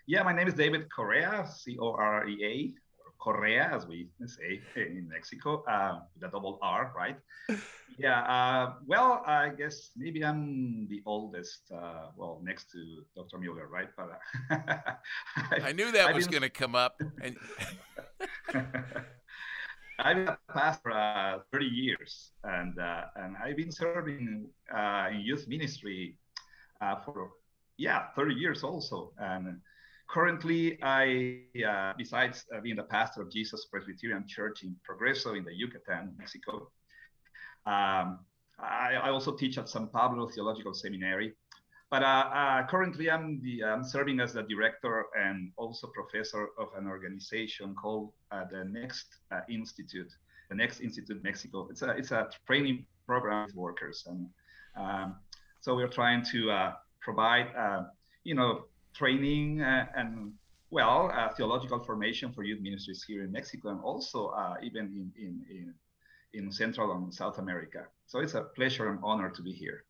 Yeah, 0.06 0.22
my 0.22 0.32
name 0.32 0.46
is 0.46 0.54
David 0.54 0.86
Correa, 0.94 1.44
C 1.52 1.76
O 1.80 1.94
R 1.94 2.28
E 2.28 2.44
A, 2.44 2.72
Correa, 3.18 3.68
as 3.72 3.88
we 3.88 4.08
say 4.24 4.60
in 4.76 5.08
Mexico, 5.08 5.64
uh, 5.68 5.98
the 6.20 6.28
double 6.28 6.60
R, 6.62 6.92
right? 6.96 7.16
Yeah, 7.98 8.20
uh, 8.22 8.74
well, 8.86 9.24
I 9.26 9.48
guess 9.48 9.90
maybe 9.96 10.24
I'm 10.24 10.86
the 10.88 11.02
oldest, 11.04 11.72
uh, 11.74 12.10
well, 12.16 12.40
next 12.44 12.70
to 12.70 13.02
Dr. 13.16 13.38
Mueller, 13.38 13.66
right? 13.66 13.88
But 13.96 14.20
I 15.60 15.72
knew 15.72 15.90
that 15.90 16.10
I've 16.10 16.14
was 16.14 16.28
going 16.28 16.42
to 16.42 16.50
come 16.50 16.76
up. 16.76 17.02
And... 17.20 17.36
I've 20.04 20.16
been 20.16 20.28
a 20.28 20.38
pastor 20.52 20.80
for 20.82 20.92
uh, 20.92 21.38
30 21.52 21.66
years, 21.66 22.32
and 22.42 22.76
uh, 22.78 23.02
and 23.16 23.36
I've 23.42 23.56
been 23.56 23.70
serving 23.70 24.48
uh, 24.74 25.08
in 25.12 25.20
youth 25.20 25.46
ministry 25.46 26.18
uh, 26.80 26.96
for 27.04 27.30
yeah 27.78 28.08
30 28.16 28.34
years 28.34 28.64
also. 28.64 29.12
And 29.18 29.60
currently, 30.10 30.78
I 30.82 31.42
uh, 31.68 31.92
besides 31.96 32.44
uh, 32.54 32.60
being 32.60 32.76
the 32.76 32.82
pastor 32.82 33.22
of 33.22 33.30
Jesus 33.30 33.66
Presbyterian 33.70 34.26
Church 34.26 34.64
in 34.64 34.74
Progreso 34.84 35.36
in 35.36 35.44
the 35.44 35.54
Yucatan, 35.54 36.14
Mexico, 36.18 36.70
um, 37.66 38.18
I, 38.58 38.94
I, 39.04 39.10
also 39.10 39.36
teach 39.36 39.56
at 39.56 39.68
San 39.68 39.86
Pablo 39.86 40.28
Theological 40.28 40.74
Seminary. 40.74 41.32
But 41.92 42.02
uh, 42.02 42.06
uh, 42.06 42.66
currently, 42.68 43.10
I'm, 43.10 43.38
the, 43.42 43.64
I'm 43.64 43.84
serving 43.84 44.18
as 44.20 44.32
the 44.32 44.44
director 44.44 45.04
and 45.14 45.52
also 45.58 45.88
professor 45.88 46.48
of 46.58 46.68
an 46.74 46.86
organization 46.86 47.74
called 47.74 48.14
uh, 48.30 48.44
the 48.50 48.64
Next 48.64 49.08
uh, 49.30 49.40
Institute, 49.50 50.10
the 50.48 50.54
Next 50.54 50.80
Institute 50.80 51.22
Mexico. 51.22 51.68
It's 51.70 51.82
a, 51.82 51.90
it's 51.90 52.10
a 52.10 52.30
training 52.46 52.86
program 53.06 53.50
for 53.50 53.60
workers. 53.60 54.04
And 54.06 54.26
um, 54.74 55.16
so 55.60 55.76
we're 55.76 55.86
trying 55.86 56.24
to 56.32 56.50
uh, 56.50 56.72
provide, 57.02 57.48
uh, 57.54 57.82
you 58.24 58.36
know, 58.36 58.64
training 58.94 59.60
and, 59.60 60.32
well, 60.70 61.12
theological 61.36 61.78
formation 61.78 62.32
for 62.32 62.42
youth 62.42 62.62
ministries 62.62 63.04
here 63.06 63.22
in 63.22 63.30
Mexico 63.30 63.68
and 63.68 63.80
also 63.82 64.32
even 64.62 64.86
in, 64.86 65.12
in, 65.22 65.44
in, 65.50 65.74
in 66.32 66.50
Central 66.50 66.90
and 66.92 67.12
South 67.12 67.36
America. 67.36 67.84
So 68.06 68.20
it's 68.20 68.32
a 68.32 68.44
pleasure 68.56 68.88
and 68.88 68.98
honor 69.02 69.28
to 69.28 69.42
be 69.42 69.52
here. 69.52 69.84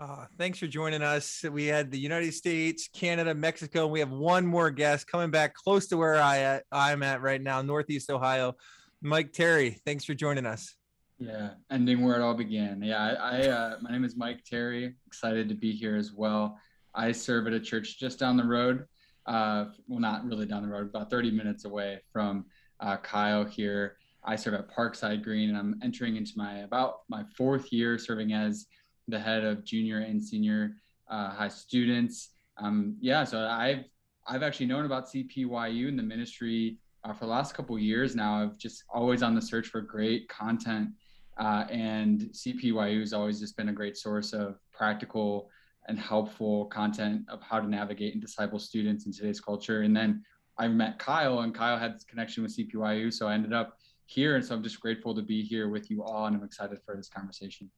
Uh, 0.00 0.26
thanks 0.38 0.58
for 0.58 0.66
joining 0.66 1.02
us. 1.02 1.44
We 1.48 1.66
had 1.66 1.92
the 1.92 1.98
United 1.98 2.34
States, 2.34 2.88
Canada, 2.92 3.32
Mexico. 3.32 3.86
We 3.86 4.00
have 4.00 4.10
one 4.10 4.44
more 4.44 4.70
guest 4.70 5.06
coming 5.06 5.30
back 5.30 5.54
close 5.54 5.86
to 5.88 5.96
where 5.96 6.16
I 6.16 6.42
uh, 6.42 6.60
I'm 6.72 7.04
at 7.04 7.22
right 7.22 7.40
now, 7.40 7.62
Northeast 7.62 8.10
Ohio. 8.10 8.56
Mike 9.02 9.32
Terry, 9.32 9.78
thanks 9.86 10.04
for 10.04 10.12
joining 10.14 10.46
us. 10.46 10.74
Yeah, 11.20 11.50
ending 11.70 12.04
where 12.04 12.20
it 12.20 12.24
all 12.24 12.34
began. 12.34 12.82
Yeah, 12.82 13.00
I, 13.00 13.12
I 13.12 13.48
uh, 13.48 13.76
my 13.82 13.92
name 13.92 14.04
is 14.04 14.16
Mike 14.16 14.42
Terry. 14.44 14.96
Excited 15.06 15.48
to 15.48 15.54
be 15.54 15.70
here 15.70 15.94
as 15.94 16.12
well. 16.12 16.58
I 16.92 17.12
serve 17.12 17.46
at 17.46 17.52
a 17.52 17.60
church 17.60 18.00
just 18.00 18.18
down 18.18 18.36
the 18.36 18.44
road. 18.44 18.86
Uh, 19.26 19.66
well, 19.86 20.00
not 20.00 20.24
really 20.24 20.44
down 20.44 20.64
the 20.64 20.68
road, 20.68 20.88
about 20.88 21.08
30 21.08 21.30
minutes 21.30 21.66
away 21.66 22.00
from 22.12 22.46
uh, 22.80 22.96
Kyle 22.96 23.44
here. 23.44 23.96
I 24.24 24.34
serve 24.34 24.54
at 24.54 24.74
Parkside 24.74 25.22
Green, 25.22 25.50
and 25.50 25.56
I'm 25.56 25.78
entering 25.84 26.16
into 26.16 26.32
my 26.34 26.58
about 26.58 27.02
my 27.08 27.22
fourth 27.36 27.72
year 27.72 27.96
serving 27.96 28.32
as 28.32 28.66
the 29.08 29.18
head 29.18 29.44
of 29.44 29.64
junior 29.64 29.98
and 30.00 30.22
senior 30.22 30.76
uh, 31.10 31.30
high 31.30 31.48
students. 31.48 32.30
Um, 32.58 32.96
yeah, 33.00 33.24
so 33.24 33.46
I've 33.46 33.84
I've 34.26 34.42
actually 34.42 34.66
known 34.66 34.86
about 34.86 35.06
CPYU 35.06 35.88
and 35.88 35.98
the 35.98 36.02
ministry 36.02 36.78
uh, 37.04 37.12
for 37.12 37.26
the 37.26 37.30
last 37.30 37.54
couple 37.54 37.78
years 37.78 38.16
now. 38.16 38.42
I've 38.42 38.56
just 38.56 38.84
always 38.88 39.22
on 39.22 39.34
the 39.34 39.42
search 39.42 39.68
for 39.68 39.80
great 39.80 40.28
content, 40.28 40.90
uh, 41.36 41.64
and 41.70 42.22
CPYU 42.32 43.00
has 43.00 43.12
always 43.12 43.40
just 43.40 43.56
been 43.56 43.68
a 43.68 43.72
great 43.72 43.96
source 43.96 44.32
of 44.32 44.58
practical 44.72 45.50
and 45.88 45.98
helpful 45.98 46.64
content 46.66 47.22
of 47.28 47.42
how 47.42 47.60
to 47.60 47.68
navigate 47.68 48.14
and 48.14 48.22
disciple 48.22 48.58
students 48.58 49.04
in 49.04 49.12
today's 49.12 49.40
culture. 49.40 49.82
And 49.82 49.94
then 49.94 50.24
I 50.58 50.68
met 50.68 50.98
Kyle, 50.98 51.40
and 51.40 51.54
Kyle 51.54 51.78
had 51.78 51.94
this 51.94 52.04
connection 52.04 52.42
with 52.42 52.56
CPYU, 52.56 53.12
so 53.12 53.26
I 53.26 53.34
ended 53.34 53.52
up 53.52 53.76
here, 54.06 54.36
and 54.36 54.44
so 54.44 54.54
I'm 54.54 54.62
just 54.62 54.80
grateful 54.80 55.14
to 55.14 55.22
be 55.22 55.42
here 55.42 55.68
with 55.68 55.90
you 55.90 56.02
all, 56.02 56.26
and 56.26 56.36
I'm 56.36 56.44
excited 56.44 56.78
for 56.86 56.96
this 56.96 57.08
conversation. 57.08 57.70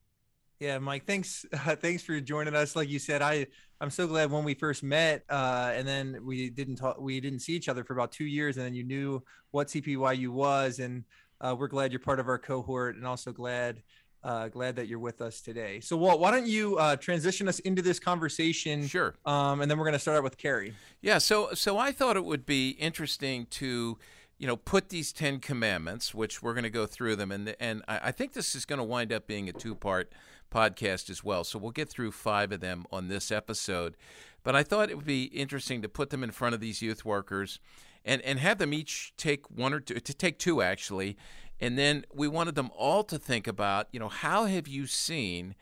Yeah, 0.61 0.79
Mike, 0.79 1.07
thanks. 1.07 1.45
Uh, 1.67 1.75
thanks 1.75 2.03
for 2.03 2.21
joining 2.21 2.55
us. 2.55 2.77
Like 2.77 2.89
you 2.89 2.99
said, 2.99 3.23
I 3.23 3.47
I'm 3.81 3.91
so 3.91 4.07
glad 4.07 4.31
when 4.31 4.45
we 4.45 4.55
first 4.55 4.83
met, 4.83 5.25
uh, 5.29 5.73
and 5.75 5.87
then 5.87 6.19
we 6.25 6.49
didn't 6.49 6.77
talk, 6.77 6.99
we 7.01 7.21
didn't 7.21 7.41
see 7.41 7.55
each 7.55 7.69
other 7.69 7.83
for 7.85 7.93
about 7.93 8.13
two 8.13 8.25
years, 8.25 8.57
and 8.57 8.65
then 8.65 8.75
you 8.75 8.85
knew 8.85 9.23
what 9.51 9.69
CPYU 9.69 10.29
was, 10.29 10.79
and 10.79 11.05
uh, 11.41 11.57
we're 11.59 11.69
glad 11.69 11.93
you're 11.93 12.01
part 12.01 12.21
of 12.21 12.29
our 12.29 12.39
cohort, 12.39 12.97
and 12.97 13.07
also 13.07 13.33
glad 13.33 13.83
uh, 14.23 14.49
glad 14.49 14.77
that 14.77 14.89
you're 14.89 14.99
with 14.99 15.21
us 15.21 15.41
today. 15.41 15.81
So, 15.81 15.97
Walt, 15.97 16.21
why 16.21 16.31
don't 16.31 16.47
you 16.47 16.77
uh, 16.79 16.97
transition 16.97 17.49
us 17.49 17.59
into 17.61 17.83
this 17.83 17.99
conversation? 17.99 18.87
Sure. 18.87 19.15
Um, 19.25 19.61
and 19.61 19.71
then 19.71 19.79
we're 19.79 19.85
going 19.85 19.93
to 19.93 20.01
start 20.01 20.17
out 20.17 20.25
with 20.25 20.37
Carrie. 20.37 20.75
Yeah. 21.01 21.19
So, 21.19 21.51
so 21.55 21.79
I 21.79 21.93
thought 21.93 22.17
it 22.17 22.25
would 22.25 22.45
be 22.47 22.71
interesting 22.71 23.47
to 23.51 23.99
you 24.39 24.47
know, 24.47 24.57
put 24.57 24.91
these 24.91 25.13
Ten 25.13 25.39
Commandments, 25.39 26.15
which 26.15 26.43
we're 26.43 26.53
going 26.53 26.65
to 26.65 26.71
go 26.71 26.87
through 26.87 27.17
them, 27.17 27.33
and 27.33 27.57
and 27.59 27.83
I, 27.89 28.13
think 28.13 28.35
this 28.35 28.55
is 28.55 28.67
going 28.67 28.79
to 28.79 28.85
wind 28.85 29.11
up 29.13 29.27
being 29.27 29.49
a 29.49 29.53
two 29.53 29.75
part 29.75 30.13
podcast 30.51 31.11
as 31.11 31.23
well. 31.25 31.45
So 31.45 31.59
we'll 31.59 31.71
get 31.71 31.89
through 31.89 32.13
five 32.13 32.53
of 32.53 32.61
them 32.61 32.87
on 32.91 33.09
this 33.09 33.31
episode. 33.31 33.97
But 34.43 34.55
I 34.55 34.63
thought 34.63 34.91
it 34.91 34.97
would 34.97 35.07
be 35.07 35.25
interesting 35.25 35.83
to 35.83 35.89
put 35.89 36.11
them 36.11 36.23
in 36.23 36.31
front 36.31 36.55
of 36.55 36.61
these 36.61 36.81
youth 36.81 37.05
workers, 37.05 37.59
and 38.05 38.23
and 38.23 38.39
have 38.39 38.59
them 38.59 38.73
each 38.73 39.13
take 39.17 39.51
one 39.51 39.75
or 39.75 39.81
two 39.81 39.99
to 39.99 40.15
take 40.15 40.39
two 40.39 40.63
actually, 40.63 41.17
and 41.61 41.77
then 41.77 42.05
we 42.15 42.29
wanted 42.29 42.55
them 42.55 42.71
all 42.77 43.03
to 43.05 43.19
think 43.19 43.47
about, 43.47 43.89
you 43.91 43.99
know, 43.99 44.09
how 44.09 44.45
have 44.45 44.69
you 44.69 44.87
seen 44.87 45.55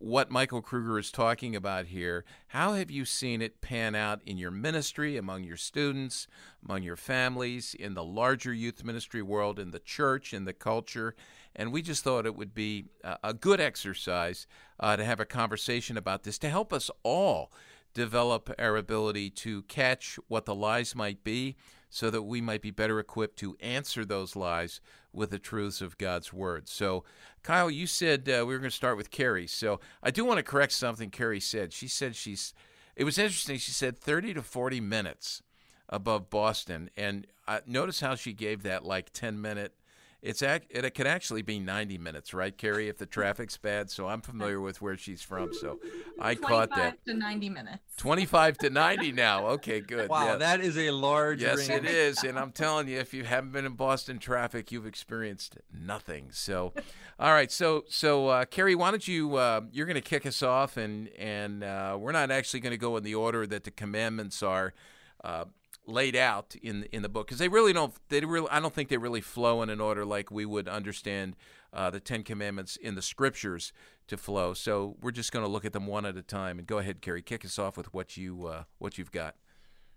what 0.00 0.30
Michael 0.30 0.62
Kruger 0.62 0.98
is 0.98 1.10
talking 1.10 1.56
about 1.56 1.86
here. 1.86 2.24
How 2.48 2.74
have 2.74 2.90
you 2.90 3.04
seen 3.04 3.42
it 3.42 3.60
pan 3.60 3.94
out 3.94 4.20
in 4.24 4.38
your 4.38 4.50
ministry, 4.50 5.16
among 5.16 5.44
your 5.44 5.56
students, 5.56 6.26
among 6.64 6.82
your 6.82 6.96
families, 6.96 7.74
in 7.74 7.94
the 7.94 8.04
larger 8.04 8.52
youth 8.52 8.84
ministry 8.84 9.22
world, 9.22 9.58
in 9.58 9.70
the 9.70 9.80
church, 9.80 10.32
in 10.32 10.44
the 10.44 10.52
culture? 10.52 11.14
And 11.54 11.72
we 11.72 11.82
just 11.82 12.04
thought 12.04 12.26
it 12.26 12.36
would 12.36 12.54
be 12.54 12.86
a 13.02 13.34
good 13.34 13.60
exercise 13.60 14.46
uh, 14.78 14.96
to 14.96 15.04
have 15.04 15.20
a 15.20 15.24
conversation 15.24 15.96
about 15.96 16.22
this 16.22 16.38
to 16.38 16.48
help 16.48 16.72
us 16.72 16.90
all 17.02 17.50
develop 17.94 18.54
our 18.58 18.76
ability 18.76 19.30
to 19.30 19.62
catch 19.62 20.18
what 20.28 20.44
the 20.44 20.54
lies 20.54 20.94
might 20.94 21.24
be 21.24 21.56
so 21.90 22.10
that 22.10 22.22
we 22.22 22.40
might 22.40 22.62
be 22.62 22.70
better 22.70 22.98
equipped 22.98 23.38
to 23.38 23.56
answer 23.60 24.04
those 24.04 24.36
lies 24.36 24.80
with 25.12 25.30
the 25.30 25.38
truths 25.38 25.80
of 25.80 25.98
God's 25.98 26.32
Word. 26.32 26.68
So, 26.68 27.04
Kyle, 27.42 27.70
you 27.70 27.86
said 27.86 28.28
uh, 28.28 28.44
we 28.46 28.54
were 28.54 28.58
going 28.58 28.70
to 28.70 28.76
start 28.76 28.96
with 28.96 29.10
Carrie. 29.10 29.46
So, 29.46 29.80
I 30.02 30.10
do 30.10 30.24
want 30.24 30.38
to 30.38 30.42
correct 30.42 30.72
something 30.72 31.10
Carrie 31.10 31.40
said. 31.40 31.72
She 31.72 31.88
said 31.88 32.14
she's, 32.14 32.52
it 32.94 33.04
was 33.04 33.18
interesting. 33.18 33.58
She 33.58 33.70
said 33.70 33.98
30 33.98 34.34
to 34.34 34.42
40 34.42 34.80
minutes 34.80 35.42
above 35.88 36.30
Boston. 36.30 36.90
And 36.96 37.26
uh, 37.46 37.60
notice 37.66 38.00
how 38.00 38.14
she 38.14 38.32
gave 38.32 38.62
that 38.62 38.84
like 38.84 39.12
10 39.12 39.40
minute 39.40 39.74
it's 40.20 40.42
ac- 40.42 40.66
it 40.70 40.94
could 40.94 41.06
actually 41.06 41.42
be 41.42 41.60
90 41.60 41.96
minutes, 41.98 42.34
right, 42.34 42.56
Carrie, 42.56 42.88
if 42.88 42.98
the 42.98 43.06
traffic's 43.18 43.56
bad. 43.56 43.90
So 43.90 44.08
I'm 44.08 44.20
familiar 44.20 44.60
with 44.60 44.82
where 44.82 44.96
she's 44.96 45.22
from, 45.22 45.52
so 45.54 45.78
I 46.20 46.34
caught 46.34 46.70
that. 46.70 47.04
25 47.04 47.04
to 47.06 47.14
90 47.14 47.48
minutes. 47.50 47.82
25 47.96 48.58
to 48.58 48.70
90 48.70 49.12
now. 49.12 49.46
Okay, 49.48 49.80
good. 49.80 50.08
Wow, 50.08 50.36
that 50.38 50.60
is 50.60 50.76
a 50.76 50.90
large. 50.90 51.42
Yes, 51.42 51.68
it 51.68 51.84
is, 51.84 52.24
and 52.24 52.38
I'm 52.38 52.52
telling 52.52 52.88
you, 52.88 52.98
if 52.98 53.14
you 53.14 53.24
haven't 53.24 53.52
been 53.52 53.64
in 53.66 53.74
Boston 53.74 54.18
traffic, 54.18 54.72
you've 54.72 54.86
experienced 54.86 55.56
nothing. 55.72 56.28
So, 56.32 56.72
all 57.18 57.32
right, 57.32 57.50
so 57.52 57.84
so 57.88 58.28
uh, 58.28 58.44
Carrie, 58.44 58.74
why 58.74 58.90
don't 58.90 59.06
you? 59.06 59.36
Uh, 59.36 59.60
you're 59.72 59.86
going 59.86 59.94
to 59.94 60.00
kick 60.00 60.26
us 60.26 60.42
off, 60.42 60.76
and 60.76 61.08
and 61.18 61.62
uh, 61.62 61.96
we're 61.98 62.12
not 62.12 62.30
actually 62.30 62.60
going 62.60 62.72
to 62.72 62.78
go 62.78 62.96
in 62.96 63.04
the 63.04 63.14
order 63.14 63.46
that 63.46 63.64
the 63.64 63.70
commandments 63.70 64.42
are. 64.42 64.74
Uh, 65.22 65.44
laid 65.88 66.14
out 66.14 66.54
in 66.62 66.84
in 66.92 67.02
the 67.02 67.08
book 67.08 67.26
because 67.26 67.38
they 67.38 67.48
really 67.48 67.72
don't 67.72 67.94
they 68.08 68.20
really 68.20 68.48
I 68.50 68.60
don't 68.60 68.74
think 68.74 68.88
they 68.88 68.98
really 68.98 69.20
flow 69.20 69.62
in 69.62 69.70
an 69.70 69.80
order 69.80 70.04
like 70.04 70.30
we 70.30 70.44
would 70.44 70.68
understand 70.68 71.34
uh, 71.72 71.90
the 71.90 72.00
Ten 72.00 72.22
Commandments 72.22 72.76
in 72.76 72.94
the 72.94 73.02
Scriptures 73.02 73.72
to 74.06 74.16
flow. 74.16 74.54
So 74.54 74.96
we're 75.00 75.10
just 75.10 75.32
going 75.32 75.44
to 75.44 75.50
look 75.50 75.64
at 75.64 75.72
them 75.72 75.86
one 75.86 76.06
at 76.06 76.16
a 76.16 76.22
time. 76.22 76.58
And 76.58 76.66
go 76.66 76.78
ahead, 76.78 77.00
Carrie, 77.00 77.22
kick 77.22 77.44
us 77.44 77.58
off 77.58 77.76
with 77.76 77.92
what 77.92 78.16
you 78.16 78.46
uh, 78.46 78.64
what 78.78 78.98
you've 78.98 79.12
got. 79.12 79.34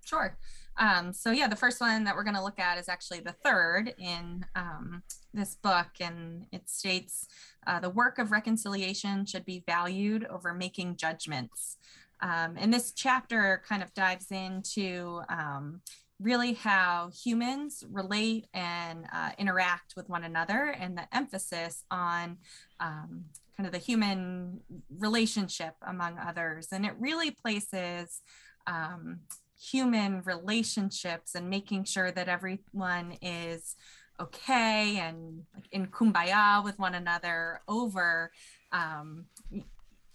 Sure. 0.04 0.38
Um, 0.78 1.14
so 1.14 1.32
yeah, 1.32 1.48
the 1.48 1.56
first 1.56 1.80
one 1.80 2.06
that 2.06 2.16
we're 2.16 2.24
going 2.24 2.36
to 2.36 2.44
look 2.44 2.60
at 2.60 2.78
is 2.78 2.90
actually 2.90 3.20
the 3.20 3.34
third 3.34 3.94
in 4.00 4.46
um, 4.56 5.04
this 5.34 5.56
book, 5.56 5.88
and 6.00 6.48
it 6.52 6.70
states 6.70 7.28
uh, 7.68 7.80
the 7.80 7.90
work 7.90 8.18
of 8.18 8.32
reconciliation 8.32 9.26
should 9.26 9.46
be 9.46 9.64
valued 9.66 10.26
over 10.26 10.54
making 10.54 10.96
judgments. 10.96 11.78
Um, 12.22 12.56
and 12.58 12.74
this 12.74 12.92
chapter 12.92 13.62
kind 13.68 13.82
of 13.82 13.94
dives 13.94 14.32
into 14.32 15.22
um, 15.30 15.82
really 16.20 16.54
how 16.54 17.10
humans 17.24 17.84
relate 17.90 18.48
and 18.54 19.06
uh, 19.12 19.32
interact 19.38 19.96
with 19.96 20.08
one 20.08 20.24
another, 20.24 20.76
and 20.80 20.98
the 20.98 21.08
emphasis 21.16 21.84
on 21.90 22.38
um, 22.80 23.26
kind 23.58 23.66
of 23.66 23.74
the 23.74 23.80
human 23.80 24.60
relationship 24.98 25.74
among 25.82 26.18
others. 26.20 26.68
And 26.72 26.86
it 26.86 26.94
really 27.00 27.32
places 27.32 28.22
um, 28.68 29.22
human 29.60 30.22
relationships 30.24 31.36
and 31.36 31.50
making 31.50 31.86
sure 31.86 32.12
that 32.12 32.28
everyone 32.28 33.18
is 33.22 33.76
okay 34.20 35.00
and 35.00 35.44
in 35.72 35.88
kumbaya 35.88 36.64
with 36.64 36.78
one 36.78 36.94
another 36.94 37.62
over 37.68 38.32
um, 38.72 39.26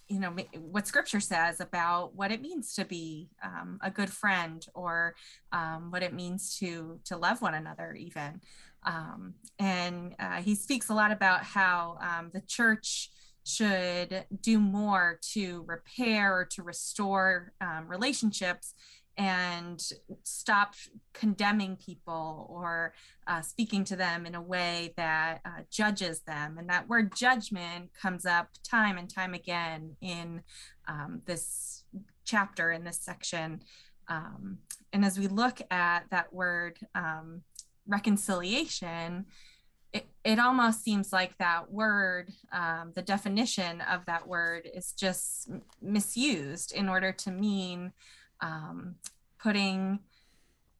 you 0.08 0.20
know 0.20 0.34
what 0.60 0.86
scripture 0.86 1.20
says 1.20 1.60
about 1.60 2.14
what 2.14 2.30
it 2.30 2.40
means 2.40 2.74
to 2.74 2.84
be 2.84 3.28
um, 3.42 3.78
a 3.82 3.90
good 3.90 4.10
friend 4.10 4.66
or 4.74 5.14
um, 5.52 5.90
what 5.90 6.02
it 6.02 6.14
means 6.14 6.56
to 6.58 7.00
to 7.04 7.16
love 7.16 7.42
one 7.42 7.54
another 7.54 7.94
even. 7.94 8.40
Um, 8.84 9.34
and 9.58 10.14
uh, 10.20 10.36
he 10.36 10.54
speaks 10.54 10.90
a 10.90 10.94
lot 10.94 11.10
about 11.10 11.42
how 11.42 11.98
um, 12.00 12.30
the 12.32 12.40
church 12.40 13.10
should 13.44 14.24
do 14.40 14.58
more 14.58 15.18
to 15.32 15.64
repair 15.66 16.36
or 16.38 16.44
to 16.44 16.62
restore 16.62 17.52
um, 17.60 17.86
relationships 17.88 18.74
and 19.18 19.82
stop 20.24 20.74
condemning 21.14 21.76
people 21.76 22.46
or 22.50 22.92
uh, 23.26 23.40
speaking 23.40 23.82
to 23.84 23.96
them 23.96 24.26
in 24.26 24.34
a 24.34 24.42
way 24.42 24.92
that 24.96 25.40
uh, 25.44 25.62
judges 25.70 26.20
them. 26.20 26.58
And 26.58 26.68
that 26.68 26.88
word 26.88 27.14
judgment 27.16 27.90
comes 28.00 28.26
up 28.26 28.50
time 28.62 28.98
and 28.98 29.08
time 29.08 29.32
again 29.32 29.96
in 30.00 30.42
um, 30.86 31.22
this 31.24 31.84
chapter, 32.24 32.72
in 32.72 32.84
this 32.84 32.98
section. 32.98 33.62
Um, 34.08 34.58
and 34.92 35.04
as 35.04 35.18
we 35.18 35.28
look 35.28 35.60
at 35.70 36.04
that 36.10 36.32
word 36.32 36.78
um, 36.94 37.42
reconciliation, 37.86 39.26
it, 39.92 40.06
it 40.24 40.38
almost 40.38 40.84
seems 40.84 41.12
like 41.12 41.38
that 41.38 41.70
word, 41.72 42.30
um, 42.52 42.92
the 42.94 43.02
definition 43.02 43.80
of 43.80 44.04
that 44.06 44.28
word 44.28 44.68
is 44.74 44.92
just 44.92 45.50
misused 45.80 46.72
in 46.72 46.88
order 46.88 47.12
to 47.12 47.30
mean 47.30 47.92
um, 48.40 48.96
putting 49.38 50.00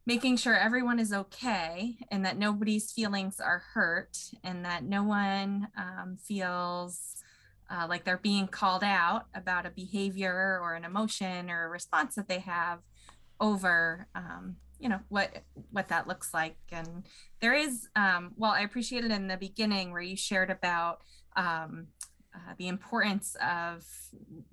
making 0.06 0.36
sure 0.36 0.56
everyone 0.56 1.00
is 1.00 1.12
okay 1.12 1.96
and 2.12 2.24
that 2.24 2.38
nobody's 2.38 2.92
feelings 2.92 3.40
are 3.40 3.64
hurt 3.74 4.16
and 4.44 4.64
that 4.64 4.84
no 4.84 5.02
one 5.02 5.66
um, 5.76 6.16
feels 6.22 7.16
uh, 7.68 7.86
like 7.88 8.04
they're 8.04 8.16
being 8.16 8.46
called 8.46 8.84
out 8.84 9.26
about 9.34 9.66
a 9.66 9.70
behavior 9.70 10.60
or 10.62 10.74
an 10.74 10.84
emotion 10.84 11.50
or 11.50 11.64
a 11.64 11.68
response 11.68 12.14
that 12.14 12.28
they 12.28 12.38
have 12.38 12.78
over 13.40 14.06
um, 14.14 14.56
you 14.78 14.88
know 14.88 15.00
what 15.08 15.42
what 15.70 15.88
that 15.88 16.06
looks 16.06 16.32
like. 16.34 16.56
And 16.70 17.04
there 17.40 17.54
is 17.54 17.88
um, 17.96 18.32
well 18.36 18.52
i 18.52 18.60
appreciated 18.60 19.10
in 19.10 19.26
the 19.26 19.36
beginning 19.36 19.92
where 19.92 20.02
you 20.02 20.16
shared 20.16 20.50
about 20.50 21.00
um, 21.36 21.88
uh, 22.36 22.54
the 22.58 22.68
importance 22.68 23.36
of 23.42 23.84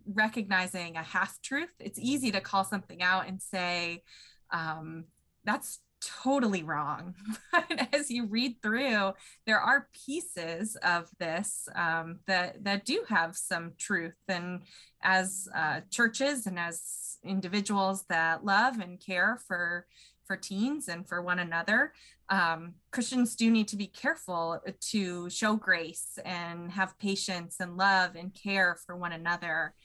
recognizing 0.05 0.95
a 0.95 1.03
half 1.03 1.41
truth. 1.41 1.69
It's 1.79 1.99
easy 1.99 2.31
to 2.31 2.41
call 2.41 2.63
something 2.63 3.01
out 3.01 3.27
and 3.27 3.41
say, 3.41 4.03
um, 4.51 5.05
that's 5.43 5.79
totally 6.23 6.63
wrong. 6.63 7.15
But 7.51 7.93
as 7.93 8.09
you 8.09 8.25
read 8.25 8.61
through, 8.61 9.13
there 9.45 9.59
are 9.59 9.87
pieces 10.05 10.75
of 10.77 11.09
this 11.19 11.67
um, 11.75 12.19
that, 12.25 12.63
that 12.63 12.85
do 12.85 13.03
have 13.09 13.35
some 13.35 13.73
truth. 13.77 14.17
And 14.27 14.61
as 15.01 15.47
uh, 15.55 15.81
churches 15.91 16.47
and 16.47 16.57
as 16.57 17.17
individuals 17.23 18.05
that 18.09 18.43
love 18.43 18.79
and 18.79 18.99
care 18.99 19.39
for 19.47 19.85
for 20.25 20.37
teens 20.37 20.87
and 20.87 21.07
for 21.07 21.21
one 21.21 21.39
another. 21.39 21.93
Um, 22.33 22.73
Christians 22.89 23.35
do 23.35 23.51
need 23.51 23.67
to 23.67 23.75
be 23.75 23.85
careful 23.85 24.59
to 24.89 25.29
show 25.29 25.55
grace 25.55 26.17
and 26.25 26.71
have 26.71 26.97
patience 26.97 27.57
and 27.59 27.77
love 27.77 28.15
and 28.15 28.33
care 28.33 28.75
for 28.87 28.95
one 28.95 29.11
another. 29.11 29.75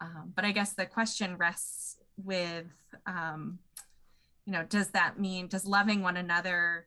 Um, 0.00 0.32
but 0.36 0.44
I 0.44 0.52
guess 0.52 0.72
the 0.72 0.86
question 0.86 1.36
rests 1.36 1.96
with, 2.16 2.66
um, 3.06 3.58
you 4.44 4.52
know, 4.52 4.62
does 4.62 4.90
that 4.90 5.18
mean, 5.18 5.48
does 5.48 5.66
loving 5.66 6.00
one 6.00 6.16
another 6.16 6.86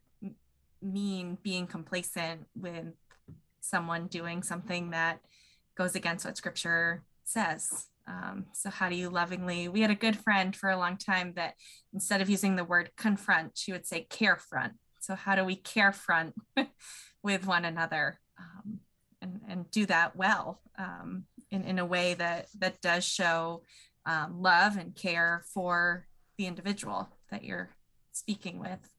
mean 0.81 1.37
being 1.43 1.67
complacent 1.67 2.47
with 2.55 2.85
someone 3.59 4.07
doing 4.07 4.41
something 4.41 4.91
that 4.91 5.19
goes 5.75 5.95
against 5.95 6.23
what 6.23 6.37
scripture 6.37 7.03
says? 7.25 7.87
Um, 8.07 8.45
so 8.53 8.69
how 8.69 8.87
do 8.87 8.95
you 8.95 9.09
lovingly? 9.09 9.67
We 9.67 9.81
had 9.81 9.91
a 9.91 9.95
good 9.95 10.15
friend 10.15 10.55
for 10.55 10.69
a 10.69 10.77
long 10.77 10.95
time 10.95 11.33
that 11.35 11.55
instead 11.93 12.21
of 12.21 12.29
using 12.29 12.55
the 12.55 12.63
word 12.63 12.91
confront, 12.95 13.57
she 13.57 13.73
would 13.73 13.85
say 13.85 14.07
care 14.09 14.37
front. 14.37 14.75
So 15.09 15.15
how 15.15 15.35
do 15.35 15.43
we 15.43 15.55
care 15.55 15.91
front 15.91 16.35
with 17.23 17.47
one 17.47 17.65
another 17.65 18.19
um, 18.37 18.79
and, 19.23 19.41
and 19.47 19.71
do 19.71 19.87
that 19.87 20.15
well 20.15 20.61
um, 20.77 21.23
in, 21.49 21.63
in 21.63 21.79
a 21.79 21.85
way 21.85 22.13
that 22.13 22.49
that 22.59 22.79
does 22.79 23.03
show 23.05 23.63
um, 24.05 24.39
love 24.39 24.77
and 24.77 24.95
care 24.95 25.43
for 25.51 26.05
the 26.37 26.45
individual 26.45 27.09
that 27.31 27.43
you're 27.43 27.71
speaking 28.11 28.59
with. 28.59 28.93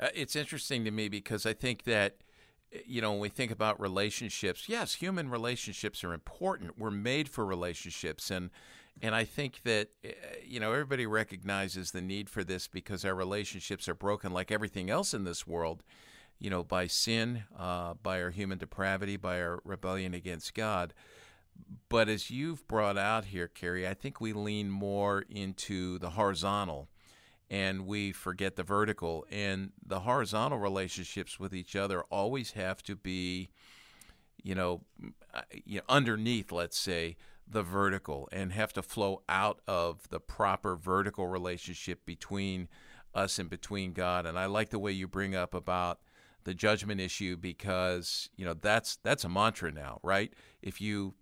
Uh, 0.00 0.08
it's 0.16 0.34
interesting 0.34 0.84
to 0.84 0.90
me 0.90 1.08
because 1.08 1.46
I 1.46 1.52
think 1.52 1.84
that 1.84 2.16
you 2.84 3.00
know, 3.00 3.12
when 3.12 3.20
we 3.20 3.28
think 3.28 3.52
about 3.52 3.80
relationships, 3.80 4.68
yes, 4.68 4.94
human 4.94 5.30
relationships 5.30 6.02
are 6.02 6.12
important. 6.12 6.76
We're 6.76 6.90
made 6.90 7.28
for 7.28 7.46
relationships, 7.46 8.32
and 8.32 8.50
and 9.02 9.14
I 9.14 9.24
think 9.24 9.62
that 9.64 9.88
eh, 10.04 10.12
you 10.44 10.60
know 10.60 10.72
everybody 10.72 11.06
recognizes 11.06 11.90
the 11.90 12.00
need 12.00 12.28
for 12.28 12.44
this 12.44 12.68
because 12.68 13.04
our 13.04 13.14
relationships 13.14 13.88
are 13.88 13.94
broken, 13.94 14.32
like 14.32 14.50
everything 14.50 14.90
else 14.90 15.14
in 15.14 15.24
this 15.24 15.46
world. 15.46 15.82
You 16.38 16.48
know, 16.48 16.64
by 16.64 16.86
sin, 16.86 17.44
uh, 17.58 17.94
by 18.02 18.22
our 18.22 18.30
human 18.30 18.56
depravity, 18.56 19.18
by 19.18 19.42
our 19.42 19.60
rebellion 19.62 20.14
against 20.14 20.54
God. 20.54 20.94
But 21.90 22.08
as 22.08 22.30
you've 22.30 22.66
brought 22.66 22.96
out 22.96 23.26
here, 23.26 23.46
Carrie, 23.46 23.86
I 23.86 23.92
think 23.92 24.20
we 24.20 24.32
lean 24.32 24.70
more 24.70 25.24
into 25.28 25.98
the 25.98 26.10
horizontal 26.10 26.88
and 27.50 27.86
we 27.86 28.12
forget 28.12 28.56
the 28.56 28.62
vertical. 28.62 29.26
And 29.30 29.72
the 29.84 30.00
horizontal 30.00 30.58
relationships 30.58 31.40
with 31.40 31.54
each 31.54 31.74
other 31.74 32.02
always 32.04 32.52
have 32.52 32.82
to 32.84 32.94
be, 32.94 33.50
you 34.42 34.54
know, 34.54 34.82
uh, 35.34 35.42
underneath, 35.88 36.52
let's 36.52 36.78
say, 36.78 37.16
the 37.50 37.62
vertical 37.62 38.28
and 38.32 38.52
have 38.52 38.72
to 38.74 38.82
flow 38.82 39.22
out 39.28 39.60
of 39.66 40.08
the 40.08 40.20
proper 40.20 40.76
vertical 40.76 41.26
relationship 41.26 42.04
between 42.06 42.68
us 43.14 43.38
and 43.38 43.50
between 43.50 43.92
God. 43.92 44.26
And 44.26 44.38
I 44.38 44.46
like 44.46 44.70
the 44.70 44.78
way 44.78 44.92
you 44.92 45.08
bring 45.08 45.34
up 45.34 45.54
about 45.54 46.00
the 46.44 46.54
judgment 46.54 47.00
issue 47.00 47.36
because 47.36 48.30
you 48.36 48.44
know 48.44 48.54
that's 48.54 48.96
that's 49.02 49.24
a 49.24 49.28
mantra 49.28 49.70
now, 49.72 50.00
right? 50.02 50.32
If 50.62 50.80
you 50.80 51.14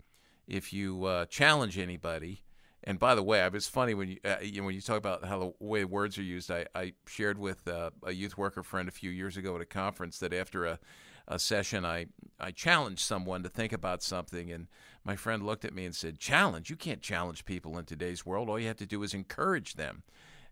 if 0.47 0.71
you 0.73 1.05
uh, 1.05 1.25
challenge 1.25 1.77
anybody, 1.77 2.43
and 2.83 2.97
by 2.97 3.15
the 3.15 3.23
way, 3.23 3.47
it's 3.53 3.67
funny 3.67 3.93
when 3.93 4.09
you, 4.09 4.17
uh, 4.23 4.37
you 4.41 4.61
know, 4.61 4.65
when 4.65 4.75
you 4.75 4.81
talk 4.81 4.97
about 4.97 5.25
how 5.25 5.39
the 5.39 5.53
way 5.59 5.83
words 5.83 6.17
are 6.17 6.23
used. 6.23 6.49
I, 6.49 6.65
I 6.73 6.93
shared 7.07 7.37
with 7.37 7.67
uh, 7.67 7.91
a 8.03 8.13
youth 8.13 8.37
worker 8.37 8.63
friend 8.63 8.87
a 8.87 8.91
few 8.91 9.09
years 9.09 9.35
ago 9.35 9.55
at 9.55 9.61
a 9.61 9.65
conference 9.65 10.19
that 10.19 10.33
after 10.33 10.65
a, 10.65 10.79
a 11.27 11.37
session, 11.37 11.85
I 11.85 12.07
I 12.39 12.51
challenged 12.51 13.01
someone 13.01 13.43
to 13.43 13.49
think 13.49 13.73
about 13.73 14.01
something, 14.01 14.51
and 14.51 14.67
my 15.03 15.15
friend 15.15 15.45
looked 15.45 15.65
at 15.65 15.73
me 15.73 15.85
and 15.85 15.95
said, 15.95 16.19
"Challenge? 16.19 16.69
You 16.69 16.75
can't 16.75 17.01
challenge 17.01 17.45
people 17.45 17.77
in 17.77 17.85
today's 17.85 18.25
world. 18.25 18.49
All 18.49 18.59
you 18.59 18.67
have 18.67 18.77
to 18.77 18.85
do 18.85 19.03
is 19.03 19.13
encourage 19.13 19.75
them." 19.75 20.03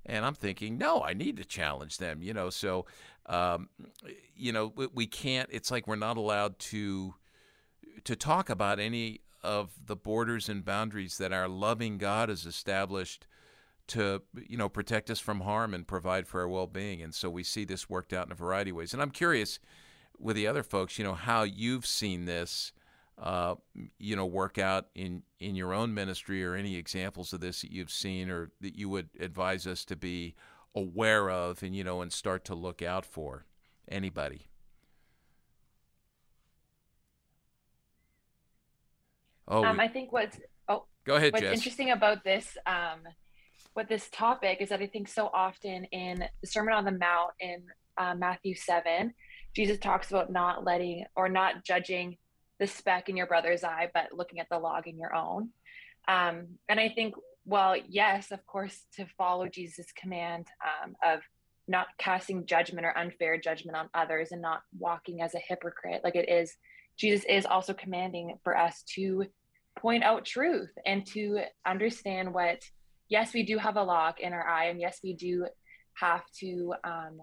And 0.06 0.26
I'm 0.26 0.36
thinking, 0.36 0.78
no, 0.78 1.02
I 1.02 1.14
need 1.14 1.36
to 1.38 1.44
challenge 1.44 1.98
them. 1.98 2.22
You 2.22 2.34
know, 2.34 2.50
so 2.50 2.86
um, 3.26 3.70
you 4.36 4.52
know 4.52 4.74
we, 4.94 5.06
can't. 5.06 5.50
It's 5.52 5.70
like 5.70 5.86
we're 5.88 5.96
not 5.98 6.18
allowed 6.18 6.60
to 6.60 7.14
to 8.06 8.16
talk 8.16 8.50
about 8.50 8.80
any 8.80 9.22
of 9.44 9.72
the 9.86 9.96
borders 9.96 10.50
and 10.50 10.64
boundaries 10.64 11.18
that 11.18 11.34
our 11.34 11.48
loving 11.48 11.98
God 11.98 12.30
has 12.30 12.46
established 12.46 13.28
to 13.88 14.22
you 14.48 14.58
know 14.58 14.70
protect 14.70 15.10
us 15.10 15.20
from 15.20 15.42
harm 15.42 15.74
and 15.74 15.88
provide 15.88 16.28
for 16.28 16.42
our 16.42 16.48
well-being 16.48 17.02
and 17.02 17.16
so 17.16 17.30
we 17.30 17.44
see 17.44 17.64
this 17.64 17.90
worked 17.90 18.14
out 18.14 18.26
in 18.26 18.32
a 18.32 18.36
variety 18.36 18.72
of 18.72 18.76
ways 18.76 18.94
and 18.94 19.02
i'm 19.02 19.12
curious 19.12 19.60
with 20.20 20.36
the 20.36 20.46
other 20.46 20.64
folks 20.64 20.98
you 20.98 21.06
know 21.06 21.14
how 21.14 21.44
you've 21.44 21.86
seen 21.86 22.26
this 22.26 22.74
uh, 23.20 23.56
you 23.98 24.16
know 24.16 24.26
work 24.26 24.58
out 24.58 24.88
in 24.96 25.24
in 25.40 25.56
your 25.56 25.74
own 25.74 25.94
ministry 25.94 26.44
or 26.46 26.56
any 26.56 26.76
examples 26.76 27.34
of 27.34 27.40
this 27.40 27.62
that 27.62 27.72
you've 27.72 27.92
seen 27.92 28.30
or 28.30 28.52
that 28.62 28.76
you 28.78 28.90
would 28.90 29.10
advise 29.20 29.66
us 29.66 29.84
to 29.86 29.96
be 29.96 30.36
aware 30.76 31.30
of 31.30 31.64
and 31.64 31.76
you 31.76 31.84
know 31.84 32.02
and 32.02 32.14
start 32.14 32.46
to 32.46 32.54
look 32.56 32.82
out 32.82 33.06
for 33.06 33.46
anybody 33.90 34.48
Oh, 39.48 39.64
Um, 39.64 39.78
we- 39.78 39.84
I 39.84 39.88
think 39.88 40.12
what's 40.12 40.40
oh 40.68 40.86
go 41.06 41.16
ahead, 41.16 41.32
what's 41.34 41.42
Jess. 41.44 41.54
interesting 41.54 41.92
about 41.92 42.24
this 42.24 42.58
um 42.66 43.00
what 43.74 43.88
this 43.88 44.10
topic 44.10 44.60
is 44.62 44.70
that 44.70 44.82
I 44.82 44.88
think 44.88 45.08
so 45.08 45.28
often 45.34 45.86
in 45.86 46.28
the 46.42 46.48
Sermon 46.48 46.74
on 46.74 46.84
the 46.84 46.92
Mount 46.92 47.32
in 47.40 47.64
uh, 47.98 48.16
Matthew 48.16 48.56
7, 48.56 49.14
Jesus 49.56 49.78
talks 49.80 50.10
about 50.10 50.32
not 50.32 50.64
letting 50.64 51.06
or 51.16 51.30
not 51.30 51.64
judging 51.64 52.18
the 52.60 52.68
speck 52.68 53.10
in 53.10 53.18
your 53.18 53.28
brother's 53.28 53.64
eye, 53.64 53.90
but 53.94 54.14
looking 54.14 54.40
at 54.40 54.50
the 54.50 54.60
log 54.60 54.88
in 54.88 54.98
your 54.98 55.14
own. 55.14 55.50
Um, 56.08 56.48
and 56.70 56.80
I 56.80 56.90
think, 56.90 57.16
well, 57.46 57.76
yes, 57.88 58.32
of 58.32 58.46
course, 58.46 58.86
to 58.96 59.06
follow 59.18 59.48
Jesus' 59.48 59.92
command 60.00 60.48
um, 60.64 60.96
of 61.06 61.22
not 61.68 61.88
casting 61.98 62.46
judgment 62.46 62.86
or 62.86 62.98
unfair 62.98 63.38
judgment 63.38 63.78
on 63.78 63.90
others 63.94 64.32
and 64.32 64.42
not 64.42 64.62
walking 64.78 65.22
as 65.22 65.36
a 65.36 65.40
hypocrite, 65.40 66.02
like 66.04 66.16
it 66.16 66.30
is, 66.30 66.56
Jesus 66.98 67.26
is 67.28 67.46
also 67.46 67.74
commanding 67.74 68.38
for 68.44 68.58
us 68.58 68.84
to 68.96 69.26
point 69.78 70.04
out 70.04 70.26
truth 70.26 70.72
and 70.86 71.06
to 71.06 71.42
understand 71.66 72.34
what 72.34 72.62
yes 73.10 73.34
we 73.34 73.44
do 73.44 73.58
have 73.58 73.78
a 73.78 73.84
log 73.84 74.16
in 74.20 74.34
our 74.34 74.46
eye 74.48 74.66
and 74.66 74.82
yes 74.82 75.00
we 75.04 75.14
do 75.14 75.46
have 75.94 76.24
to 76.40 76.74
um, 76.84 77.20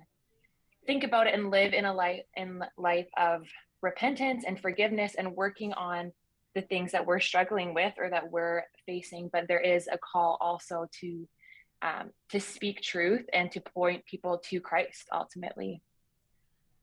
think 0.86 1.04
about 1.04 1.26
it 1.26 1.34
and 1.34 1.50
live 1.50 1.72
in 1.72 1.84
a 1.84 1.92
life 1.92 2.20
in 2.36 2.62
life 2.76 3.08
of 3.16 3.42
repentance 3.84 4.44
and 4.46 4.58
forgiveness 4.58 5.14
and 5.16 5.36
working 5.36 5.72
on 5.74 6.10
the 6.54 6.62
things 6.62 6.92
that 6.92 7.04
we're 7.04 7.20
struggling 7.20 7.74
with 7.74 7.92
or 7.98 8.08
that 8.10 8.30
we're 8.30 8.62
facing 8.86 9.28
but 9.32 9.46
there 9.46 9.60
is 9.60 9.88
a 9.92 9.98
call 9.98 10.38
also 10.40 10.86
to 11.00 11.28
um, 11.82 12.10
to 12.30 12.40
speak 12.40 12.80
truth 12.80 13.26
and 13.32 13.52
to 13.52 13.60
point 13.60 14.04
people 14.06 14.40
to 14.42 14.60
christ 14.60 15.08
ultimately 15.12 15.82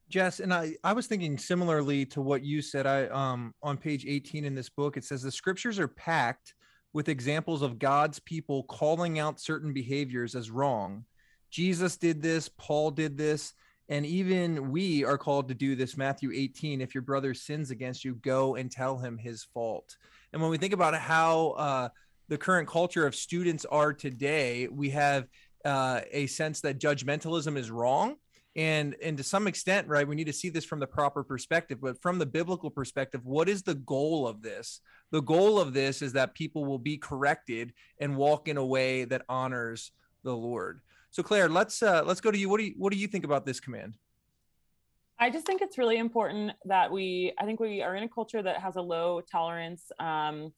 Jess, 0.09 0.41
and 0.41 0.53
I, 0.53 0.75
I 0.83 0.91
was 0.91 1.07
thinking 1.07 1.37
similarly 1.37 2.05
to 2.07 2.21
what 2.21 2.43
you 2.43 2.61
said. 2.61 2.85
I 2.85 3.05
um 3.07 3.53
on 3.63 3.77
page 3.77 4.05
18 4.05 4.43
in 4.43 4.53
this 4.53 4.67
book, 4.67 4.97
it 4.97 5.05
says 5.05 5.21
the 5.21 5.31
scriptures 5.31 5.79
are 5.79 5.87
packed 5.87 6.53
with 6.91 7.07
examples 7.07 7.61
of 7.61 7.79
God's 7.79 8.19
people 8.19 8.63
calling 8.63 9.19
out 9.19 9.39
certain 9.39 9.71
behaviors 9.71 10.35
as 10.35 10.51
wrong. 10.51 11.05
Jesus 11.49 11.95
did 11.95 12.21
this, 12.21 12.49
Paul 12.49 12.91
did 12.91 13.17
this, 13.17 13.53
and 13.91 14.05
even 14.05 14.71
we 14.71 15.03
are 15.03 15.17
called 15.17 15.49
to 15.49 15.53
do 15.53 15.75
this. 15.75 15.97
Matthew 15.97 16.31
18, 16.33 16.79
if 16.79 16.95
your 16.95 17.01
brother 17.01 17.33
sins 17.33 17.71
against 17.71 18.05
you, 18.05 18.15
go 18.15 18.55
and 18.55 18.71
tell 18.71 18.97
him 18.97 19.17
his 19.17 19.43
fault. 19.43 19.97
And 20.31 20.41
when 20.41 20.49
we 20.49 20.57
think 20.57 20.71
about 20.71 20.95
how 20.95 21.49
uh, 21.49 21.89
the 22.29 22.37
current 22.37 22.69
culture 22.69 23.05
of 23.05 23.13
students 23.13 23.65
are 23.65 23.91
today, 23.91 24.69
we 24.71 24.91
have 24.91 25.27
uh, 25.65 25.99
a 26.09 26.27
sense 26.27 26.61
that 26.61 26.79
judgmentalism 26.79 27.57
is 27.57 27.69
wrong 27.69 28.15
and 28.55 28.95
and 29.01 29.17
to 29.17 29.23
some 29.23 29.47
extent 29.47 29.87
right 29.87 30.05
we 30.05 30.15
need 30.15 30.27
to 30.27 30.33
see 30.33 30.49
this 30.49 30.65
from 30.65 30.79
the 30.81 30.87
proper 30.87 31.23
perspective 31.23 31.79
but 31.79 32.01
from 32.01 32.19
the 32.19 32.25
biblical 32.25 32.69
perspective 32.69 33.21
what 33.23 33.47
is 33.47 33.63
the 33.63 33.75
goal 33.75 34.27
of 34.27 34.41
this 34.41 34.81
the 35.11 35.21
goal 35.21 35.57
of 35.57 35.73
this 35.73 36.01
is 36.01 36.11
that 36.11 36.33
people 36.33 36.65
will 36.65 36.79
be 36.79 36.97
corrected 36.97 37.71
and 38.01 38.17
walk 38.17 38.49
in 38.49 38.57
a 38.57 38.65
way 38.65 39.05
that 39.05 39.21
honors 39.29 39.93
the 40.23 40.35
lord 40.35 40.81
so 41.11 41.21
claire 41.21 41.47
let's 41.47 41.83
uh 41.83 42.01
let's 42.05 42.19
go 42.19 42.31
to 42.31 42.37
you 42.37 42.49
what 42.49 42.59
do 42.59 42.65
you 42.65 42.73
what 42.77 42.91
do 42.91 42.97
you 42.97 43.07
think 43.07 43.23
about 43.23 43.45
this 43.45 43.59
command 43.59 43.97
I 45.21 45.29
just 45.29 45.45
think 45.45 45.61
it's 45.61 45.77
really 45.77 45.99
important 45.99 46.53
that 46.65 46.91
we, 46.91 47.31
I 47.39 47.45
think 47.45 47.59
we 47.59 47.83
are 47.83 47.95
in 47.95 48.01
a 48.01 48.09
culture 48.09 48.41
that 48.41 48.57
has 48.57 48.75
a 48.75 48.81
low 48.81 49.21
tolerance 49.21 49.91
um, 49.99 50.51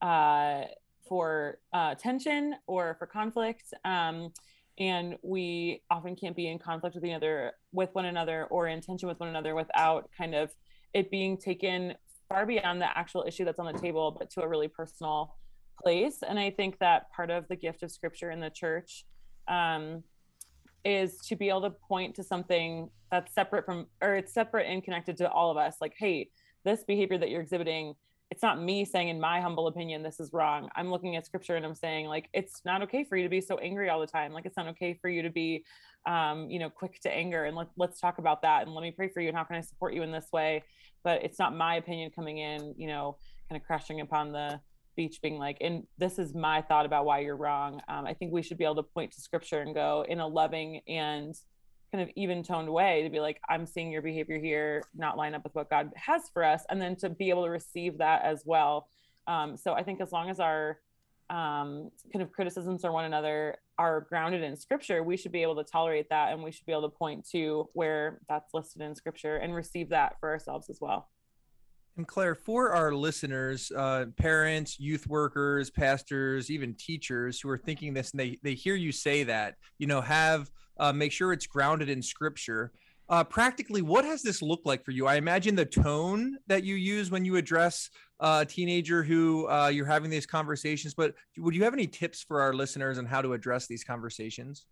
uh, 0.00 0.62
for 1.06 1.58
uh, 1.74 1.96
tension 1.96 2.54
or 2.66 2.96
for 2.98 3.06
conflict. 3.06 3.74
Um, 3.84 4.32
and 4.78 5.18
we 5.22 5.82
often 5.90 6.16
can't 6.16 6.34
be 6.34 6.48
in 6.48 6.58
conflict 6.58 6.94
with 6.94 7.04
another, 7.04 7.52
with 7.72 7.90
one 7.94 8.06
another, 8.06 8.46
or 8.46 8.68
in 8.68 8.80
tension 8.80 9.06
with 9.06 9.20
one 9.20 9.28
another 9.28 9.54
without 9.54 10.08
kind 10.16 10.34
of 10.34 10.50
it 10.94 11.10
being 11.10 11.36
taken 11.36 11.94
far 12.26 12.46
beyond 12.46 12.80
the 12.80 12.98
actual 12.98 13.22
issue 13.28 13.44
that's 13.44 13.58
on 13.58 13.70
the 13.70 13.78
table, 13.78 14.16
but 14.18 14.30
to 14.30 14.40
a 14.40 14.48
really 14.48 14.68
personal 14.68 15.36
place. 15.82 16.20
And 16.26 16.38
I 16.38 16.50
think 16.50 16.78
that 16.78 17.12
part 17.12 17.30
of 17.30 17.46
the 17.48 17.56
gift 17.56 17.82
of 17.82 17.90
Scripture 17.90 18.30
in 18.30 18.40
the 18.40 18.48
church 18.48 19.04
um, 19.48 20.02
is 20.84 21.18
to 21.26 21.36
be 21.36 21.48
able 21.48 21.62
to 21.62 21.70
point 21.70 22.14
to 22.14 22.22
something 22.22 22.88
that's 23.10 23.34
separate 23.34 23.64
from 23.64 23.86
or 24.02 24.14
it's 24.14 24.32
separate 24.32 24.66
and 24.66 24.82
connected 24.82 25.16
to 25.18 25.30
all 25.30 25.50
of 25.50 25.56
us. 25.56 25.76
Like 25.80 25.94
hey 25.96 26.30
this 26.64 26.84
behavior 26.84 27.18
that 27.18 27.30
you're 27.30 27.42
exhibiting 27.42 27.94
it's 28.30 28.42
not 28.42 28.60
me 28.60 28.84
saying 28.84 29.08
in 29.08 29.20
my 29.20 29.40
humble 29.40 29.68
opinion 29.68 30.02
this 30.02 30.18
is 30.18 30.32
wrong. 30.32 30.68
I'm 30.74 30.90
looking 30.90 31.16
at 31.16 31.24
scripture 31.24 31.56
and 31.56 31.64
i'm 31.64 31.74
saying 31.74 32.06
like 32.06 32.28
it's 32.32 32.62
not 32.64 32.82
okay 32.82 33.04
for 33.04 33.16
you 33.16 33.22
to 33.22 33.28
be 33.28 33.40
so 33.40 33.58
angry 33.58 33.88
all 33.88 34.00
the 34.00 34.06
time. 34.06 34.32
Like 34.32 34.46
it's 34.46 34.56
not 34.56 34.66
okay 34.68 34.94
for 35.00 35.08
you 35.08 35.22
to 35.22 35.30
be 35.30 35.64
um, 36.06 36.50
you 36.50 36.58
know 36.58 36.70
quick 36.70 37.00
to 37.02 37.12
anger. 37.12 37.44
And 37.44 37.56
let, 37.56 37.68
let's 37.76 38.00
talk 38.00 38.18
about 38.18 38.42
that. 38.42 38.62
And 38.62 38.74
let 38.74 38.82
me 38.82 38.90
pray 38.90 39.08
for 39.08 39.20
you. 39.20 39.28
And 39.28 39.36
how 39.36 39.44
can 39.44 39.56
i 39.56 39.60
support 39.60 39.94
you 39.94 40.02
in 40.02 40.10
this 40.10 40.26
way? 40.32 40.62
But 41.04 41.22
it's 41.22 41.38
not 41.38 41.56
my 41.56 41.76
opinion 41.76 42.10
coming 42.10 42.38
in 42.38 42.74
you 42.76 42.88
know 42.88 43.16
kind 43.48 43.60
of 43.60 43.66
crashing 43.66 44.00
upon 44.00 44.32
the 44.32 44.60
beach 44.96 45.20
being 45.22 45.38
like 45.38 45.58
and 45.60 45.84
this 45.98 46.18
is 46.18 46.34
my 46.34 46.62
thought 46.62 46.86
about 46.86 47.04
why 47.04 47.20
you're 47.20 47.36
wrong. 47.36 47.80
Um, 47.88 48.06
i 48.06 48.14
think 48.14 48.32
we 48.32 48.42
should 48.42 48.58
be 48.58 48.64
able 48.64 48.76
to 48.76 48.82
point 48.82 49.12
to 49.12 49.20
scripture 49.20 49.60
and 49.60 49.74
go 49.74 50.04
in 50.08 50.20
a 50.20 50.26
loving 50.26 50.80
and 50.88 51.34
kind 51.92 52.02
of 52.02 52.10
even 52.16 52.42
toned 52.42 52.68
way 52.68 53.02
to 53.04 53.10
be 53.10 53.20
like 53.20 53.40
i'm 53.48 53.64
seeing 53.66 53.92
your 53.92 54.02
behavior 54.02 54.38
here 54.38 54.82
not 54.94 55.16
line 55.16 55.34
up 55.34 55.44
with 55.44 55.54
what 55.54 55.70
god 55.70 55.92
has 55.94 56.22
for 56.32 56.42
us 56.42 56.64
and 56.68 56.80
then 56.80 56.96
to 56.96 57.08
be 57.08 57.30
able 57.30 57.44
to 57.44 57.50
receive 57.50 57.98
that 57.98 58.22
as 58.24 58.42
well. 58.44 58.88
Um, 59.26 59.56
so 59.56 59.72
i 59.72 59.82
think 59.82 60.00
as 60.00 60.12
long 60.12 60.30
as 60.30 60.40
our 60.40 60.78
um, 61.28 61.90
kind 62.12 62.22
of 62.22 62.30
criticisms 62.30 62.84
or 62.84 62.92
one 62.92 63.04
another 63.04 63.56
are 63.78 64.06
grounded 64.08 64.42
in 64.42 64.56
scripture 64.56 65.02
we 65.02 65.16
should 65.16 65.32
be 65.32 65.42
able 65.42 65.56
to 65.56 65.64
tolerate 65.64 66.08
that 66.10 66.32
and 66.32 66.42
we 66.42 66.52
should 66.52 66.66
be 66.66 66.72
able 66.72 66.88
to 66.88 66.96
point 66.96 67.28
to 67.32 67.68
where 67.72 68.20
that's 68.28 68.54
listed 68.54 68.80
in 68.82 68.94
scripture 68.94 69.36
and 69.36 69.54
receive 69.54 69.88
that 69.88 70.16
for 70.20 70.30
ourselves 70.30 70.70
as 70.70 70.78
well 70.80 71.08
and 71.96 72.06
Claire, 72.06 72.34
for 72.34 72.72
our 72.72 72.92
listeners, 72.94 73.72
uh, 73.74 74.06
parents, 74.16 74.78
youth 74.78 75.06
workers, 75.06 75.70
pastors, 75.70 76.50
even 76.50 76.74
teachers 76.74 77.40
who 77.40 77.48
are 77.48 77.58
thinking 77.58 77.94
this 77.94 78.10
and 78.10 78.20
they, 78.20 78.38
they 78.42 78.54
hear 78.54 78.74
you 78.74 78.92
say 78.92 79.24
that, 79.24 79.54
you 79.78 79.86
know, 79.86 80.00
have 80.00 80.50
uh, 80.78 80.92
make 80.92 81.12
sure 81.12 81.32
it's 81.32 81.46
grounded 81.46 81.88
in 81.88 82.02
scripture. 82.02 82.72
Uh, 83.08 83.24
practically, 83.24 83.82
what 83.82 84.04
has 84.04 84.22
this 84.22 84.42
looked 84.42 84.66
like 84.66 84.84
for 84.84 84.90
you? 84.90 85.06
I 85.06 85.14
imagine 85.14 85.54
the 85.54 85.64
tone 85.64 86.36
that 86.48 86.64
you 86.64 86.74
use 86.74 87.10
when 87.10 87.24
you 87.24 87.36
address 87.36 87.88
uh, 88.20 88.40
a 88.42 88.46
teenager 88.46 89.02
who 89.02 89.48
uh, 89.48 89.68
you're 89.68 89.86
having 89.86 90.10
these 90.10 90.26
conversations, 90.26 90.92
but 90.92 91.14
would 91.38 91.54
you 91.54 91.64
have 91.64 91.72
any 91.72 91.86
tips 91.86 92.22
for 92.22 92.40
our 92.40 92.52
listeners 92.52 92.98
on 92.98 93.06
how 93.06 93.22
to 93.22 93.32
address 93.32 93.66
these 93.66 93.84
conversations? 93.84 94.66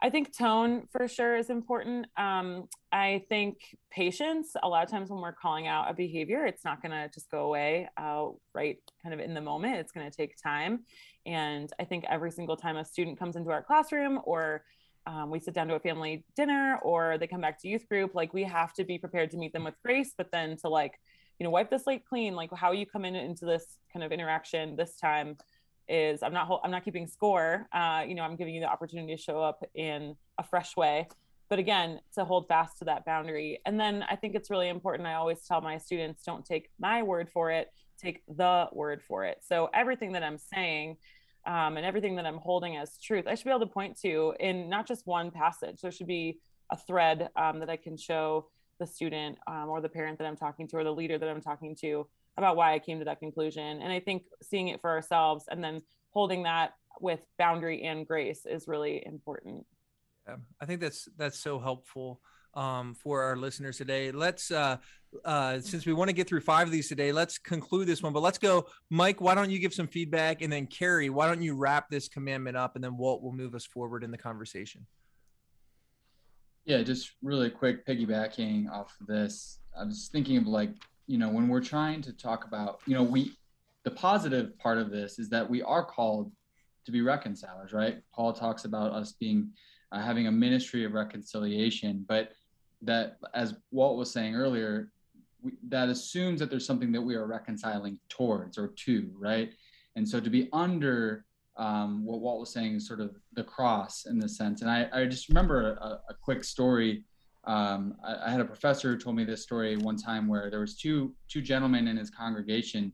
I 0.00 0.10
think 0.10 0.36
tone 0.36 0.86
for 0.92 1.08
sure 1.08 1.36
is 1.36 1.50
important. 1.50 2.06
Um, 2.16 2.68
I 2.92 3.24
think 3.28 3.56
patience. 3.90 4.54
A 4.62 4.68
lot 4.68 4.84
of 4.84 4.90
times 4.90 5.10
when 5.10 5.20
we're 5.20 5.32
calling 5.32 5.66
out 5.66 5.90
a 5.90 5.94
behavior, 5.94 6.46
it's 6.46 6.64
not 6.64 6.80
going 6.80 6.92
to 6.92 7.10
just 7.12 7.28
go 7.30 7.46
away 7.46 7.88
uh, 7.96 8.26
right 8.54 8.78
kind 9.02 9.12
of 9.12 9.18
in 9.18 9.34
the 9.34 9.40
moment. 9.40 9.76
It's 9.76 9.90
going 9.90 10.08
to 10.08 10.16
take 10.16 10.40
time. 10.40 10.84
And 11.26 11.72
I 11.80 11.84
think 11.84 12.04
every 12.08 12.30
single 12.30 12.56
time 12.56 12.76
a 12.76 12.84
student 12.84 13.18
comes 13.18 13.34
into 13.34 13.50
our 13.50 13.62
classroom 13.62 14.20
or 14.24 14.62
um, 15.06 15.30
we 15.30 15.40
sit 15.40 15.54
down 15.54 15.66
to 15.68 15.74
a 15.74 15.80
family 15.80 16.24
dinner 16.36 16.78
or 16.82 17.18
they 17.18 17.26
come 17.26 17.40
back 17.40 17.60
to 17.62 17.68
youth 17.68 17.88
group, 17.88 18.14
like 18.14 18.32
we 18.32 18.44
have 18.44 18.72
to 18.74 18.84
be 18.84 18.98
prepared 18.98 19.30
to 19.32 19.36
meet 19.36 19.52
them 19.52 19.64
with 19.64 19.74
grace, 19.84 20.14
but 20.16 20.30
then 20.30 20.56
to 20.58 20.68
like, 20.68 20.92
you 21.38 21.44
know, 21.44 21.50
wipe 21.50 21.70
the 21.70 21.78
slate 21.78 22.04
clean, 22.08 22.34
like 22.34 22.50
how 22.54 22.72
you 22.72 22.86
come 22.86 23.04
in 23.04 23.16
into 23.16 23.46
this 23.46 23.78
kind 23.92 24.04
of 24.04 24.12
interaction 24.12 24.76
this 24.76 24.96
time 24.96 25.36
is 25.88 26.22
I'm 26.22 26.32
not 26.32 26.60
I'm 26.64 26.70
not 26.70 26.84
keeping 26.84 27.06
score. 27.06 27.66
Uh, 27.72 28.04
you 28.06 28.14
know, 28.14 28.22
I'm 28.22 28.36
giving 28.36 28.54
you 28.54 28.60
the 28.60 28.68
opportunity 28.68 29.14
to 29.14 29.20
show 29.20 29.42
up 29.42 29.62
in 29.74 30.16
a 30.38 30.42
fresh 30.42 30.76
way. 30.76 31.08
But 31.48 31.58
again, 31.58 32.00
to 32.14 32.24
hold 32.24 32.46
fast 32.46 32.78
to 32.78 32.84
that 32.84 33.06
boundary. 33.06 33.60
And 33.64 33.80
then 33.80 34.04
I 34.08 34.16
think 34.16 34.34
it's 34.34 34.50
really 34.50 34.68
important. 34.68 35.08
I 35.08 35.14
always 35.14 35.40
tell 35.46 35.60
my 35.60 35.78
students, 35.78 36.22
don't 36.22 36.44
take 36.44 36.68
my 36.78 37.02
word 37.02 37.30
for 37.30 37.50
it, 37.50 37.68
take 37.98 38.22
the 38.28 38.68
word 38.72 39.02
for 39.02 39.24
it. 39.24 39.38
So 39.40 39.70
everything 39.72 40.12
that 40.12 40.22
I'm 40.22 40.38
saying 40.38 40.98
um, 41.46 41.78
and 41.78 41.86
everything 41.86 42.16
that 42.16 42.26
I'm 42.26 42.36
holding 42.36 42.76
as 42.76 42.98
truth, 43.02 43.26
I 43.26 43.34
should 43.34 43.44
be 43.44 43.50
able 43.50 43.60
to 43.60 43.66
point 43.66 43.98
to 44.02 44.34
in 44.38 44.68
not 44.68 44.86
just 44.86 45.06
one 45.06 45.30
passage. 45.30 45.80
There 45.80 45.90
should 45.90 46.06
be 46.06 46.38
a 46.70 46.76
thread 46.76 47.30
um, 47.36 47.60
that 47.60 47.70
I 47.70 47.76
can 47.76 47.96
show 47.96 48.48
the 48.78 48.86
student 48.86 49.38
um, 49.46 49.68
or 49.68 49.80
the 49.80 49.88
parent 49.88 50.18
that 50.18 50.26
I'm 50.26 50.36
talking 50.36 50.68
to 50.68 50.76
or 50.76 50.84
the 50.84 50.92
leader 50.92 51.18
that 51.18 51.28
I'm 51.28 51.40
talking 51.40 51.74
to 51.80 52.06
about 52.38 52.56
why 52.56 52.74
I 52.74 52.78
came 52.78 52.98
to 53.00 53.04
that 53.06 53.20
conclusion. 53.20 53.82
And 53.82 53.92
I 53.92 54.00
think 54.00 54.24
seeing 54.42 54.68
it 54.68 54.80
for 54.80 54.90
ourselves 54.90 55.44
and 55.50 55.62
then 55.62 55.82
holding 56.10 56.44
that 56.44 56.72
with 57.00 57.20
boundary 57.38 57.82
and 57.84 58.06
grace 58.06 58.46
is 58.46 58.66
really 58.66 59.02
important. 59.04 59.66
Yeah, 60.26 60.36
I 60.60 60.66
think 60.66 60.80
that's 60.80 61.08
that's 61.16 61.38
so 61.38 61.58
helpful 61.58 62.20
um, 62.54 62.94
for 62.94 63.22
our 63.22 63.36
listeners 63.36 63.78
today. 63.78 64.10
Let's 64.10 64.50
uh, 64.50 64.76
uh, 65.24 65.60
since 65.60 65.86
we 65.86 65.92
want 65.92 66.08
to 66.08 66.14
get 66.14 66.28
through 66.28 66.40
five 66.40 66.66
of 66.66 66.72
these 66.72 66.88
today, 66.88 67.12
let's 67.12 67.38
conclude 67.38 67.86
this 67.86 68.02
one. 68.02 68.12
But 68.12 68.22
let's 68.22 68.38
go, 68.38 68.66
Mike. 68.90 69.20
Why 69.20 69.34
don't 69.34 69.50
you 69.50 69.58
give 69.58 69.72
some 69.72 69.86
feedback, 69.86 70.42
and 70.42 70.52
then 70.52 70.66
Carrie, 70.66 71.10
why 71.10 71.26
don't 71.26 71.42
you 71.42 71.54
wrap 71.56 71.88
this 71.88 72.08
commandment 72.08 72.56
up, 72.56 72.74
and 72.74 72.84
then 72.84 72.96
Walt 72.96 73.22
will 73.22 73.32
move 73.32 73.54
us 73.54 73.64
forward 73.64 74.04
in 74.04 74.10
the 74.10 74.18
conversation. 74.18 74.86
Yeah, 76.64 76.82
just 76.82 77.12
really 77.22 77.48
quick 77.48 77.86
piggybacking 77.86 78.70
off 78.70 78.94
of 79.00 79.06
this. 79.06 79.60
I 79.78 79.84
was 79.84 80.10
thinking 80.12 80.36
of 80.36 80.46
like 80.46 80.70
you 81.08 81.18
know 81.18 81.28
when 81.28 81.48
we're 81.48 81.60
trying 81.60 82.00
to 82.00 82.12
talk 82.12 82.44
about 82.44 82.78
you 82.86 82.94
know 82.94 83.02
we 83.02 83.32
the 83.84 83.90
positive 83.90 84.56
part 84.58 84.78
of 84.78 84.90
this 84.90 85.18
is 85.18 85.28
that 85.28 85.48
we 85.48 85.62
are 85.62 85.84
called 85.84 86.30
to 86.84 86.92
be 86.92 87.00
reconcilers 87.00 87.72
right 87.72 87.98
paul 88.14 88.32
talks 88.32 88.64
about 88.64 88.92
us 88.92 89.12
being 89.12 89.50
uh, 89.90 90.00
having 90.00 90.28
a 90.28 90.32
ministry 90.32 90.84
of 90.84 90.92
reconciliation 90.92 92.04
but 92.08 92.32
that 92.82 93.16
as 93.34 93.54
walt 93.72 93.98
was 93.98 94.12
saying 94.12 94.36
earlier 94.36 94.90
we, 95.42 95.52
that 95.68 95.88
assumes 95.88 96.40
that 96.40 96.50
there's 96.50 96.66
something 96.66 96.92
that 96.92 97.00
we 97.00 97.14
are 97.14 97.26
reconciling 97.26 97.98
towards 98.08 98.58
or 98.58 98.68
to, 98.68 99.10
right? 99.18 99.52
And 99.96 100.08
so 100.08 100.20
to 100.20 100.30
be 100.30 100.48
under 100.52 101.24
um, 101.56 102.04
what 102.04 102.20
Walt 102.20 102.40
was 102.40 102.52
saying 102.52 102.76
is 102.76 102.86
sort 102.86 103.00
of 103.00 103.16
the 103.32 103.42
cross 103.42 104.06
in 104.06 104.18
the 104.18 104.28
sense. 104.28 104.62
And 104.62 104.70
I, 104.70 104.88
I 104.92 105.06
just 105.06 105.28
remember 105.28 105.72
a, 105.72 106.00
a 106.10 106.14
quick 106.20 106.44
story. 106.44 107.04
Um, 107.44 107.96
I, 108.04 108.26
I, 108.26 108.30
had 108.30 108.40
a 108.40 108.44
professor 108.44 108.90
who 108.90 108.98
told 108.98 109.16
me 109.16 109.24
this 109.24 109.42
story 109.42 109.76
one 109.76 109.96
time 109.96 110.28
where 110.28 110.50
there 110.50 110.60
was 110.60 110.76
two 110.76 111.14
two 111.28 111.40
gentlemen 111.40 111.88
in 111.88 111.96
his 111.96 112.10
congregation 112.10 112.92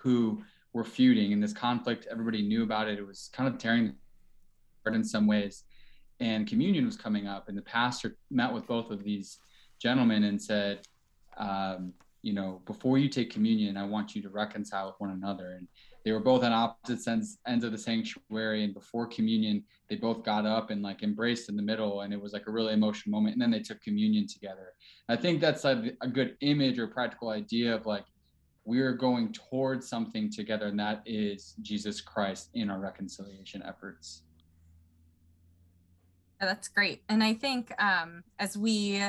who 0.00 0.42
were 0.72 0.84
feuding 0.84 1.32
in 1.32 1.40
this 1.40 1.52
conflict. 1.52 2.06
Everybody 2.10 2.42
knew 2.42 2.62
about 2.62 2.88
it. 2.88 2.98
It 2.98 3.06
was 3.06 3.30
kind 3.32 3.48
of 3.48 3.58
tearing 3.58 3.94
apart 4.80 4.96
in 4.96 5.04
some 5.04 5.26
ways. 5.26 5.64
And 6.20 6.46
communion 6.46 6.86
was 6.86 6.96
coming 6.96 7.26
up, 7.26 7.48
and 7.48 7.56
the 7.56 7.62
pastor 7.62 8.16
met 8.30 8.52
with 8.52 8.66
both 8.66 8.90
of 8.90 9.04
these 9.04 9.38
gentlemen 9.78 10.24
and 10.24 10.40
said, 10.40 10.86
um, 11.36 11.92
you 12.22 12.32
know, 12.32 12.62
before 12.66 12.98
you 12.98 13.08
take 13.08 13.30
communion, 13.30 13.76
I 13.76 13.84
want 13.84 14.16
you 14.16 14.22
to 14.22 14.28
reconcile 14.30 14.86
with 14.86 14.96
one 14.98 15.10
another. 15.10 15.52
And 15.52 15.68
they 16.06 16.12
were 16.12 16.20
both 16.20 16.44
on 16.44 16.52
opposite 16.52 17.10
ends, 17.10 17.38
ends 17.48 17.64
of 17.64 17.72
the 17.72 17.78
sanctuary. 17.78 18.62
And 18.62 18.72
before 18.72 19.08
communion, 19.08 19.64
they 19.88 19.96
both 19.96 20.22
got 20.22 20.46
up 20.46 20.70
and 20.70 20.80
like 20.80 21.02
embraced 21.02 21.48
in 21.48 21.56
the 21.56 21.64
middle. 21.64 22.02
And 22.02 22.14
it 22.14 22.22
was 22.22 22.32
like 22.32 22.46
a 22.46 22.50
really 22.52 22.74
emotional 22.74 23.10
moment. 23.10 23.34
And 23.34 23.42
then 23.42 23.50
they 23.50 23.58
took 23.58 23.82
communion 23.82 24.28
together. 24.28 24.74
I 25.08 25.16
think 25.16 25.40
that's 25.40 25.64
like 25.64 25.96
a 26.00 26.06
good 26.06 26.36
image 26.42 26.78
or 26.78 26.86
practical 26.86 27.30
idea 27.30 27.74
of 27.74 27.86
like, 27.86 28.04
we're 28.64 28.92
going 28.92 29.32
towards 29.32 29.88
something 29.88 30.30
together, 30.30 30.66
and 30.66 30.78
that 30.78 31.02
is 31.06 31.54
Jesus 31.62 32.00
Christ 32.00 32.50
in 32.54 32.70
our 32.70 32.80
reconciliation 32.80 33.62
efforts. 33.64 34.22
yeah, 36.40 36.46
That's 36.46 36.68
great. 36.68 37.02
And 37.08 37.22
I 37.22 37.34
think 37.34 37.72
um, 37.82 38.22
as 38.38 38.56
we 38.56 39.02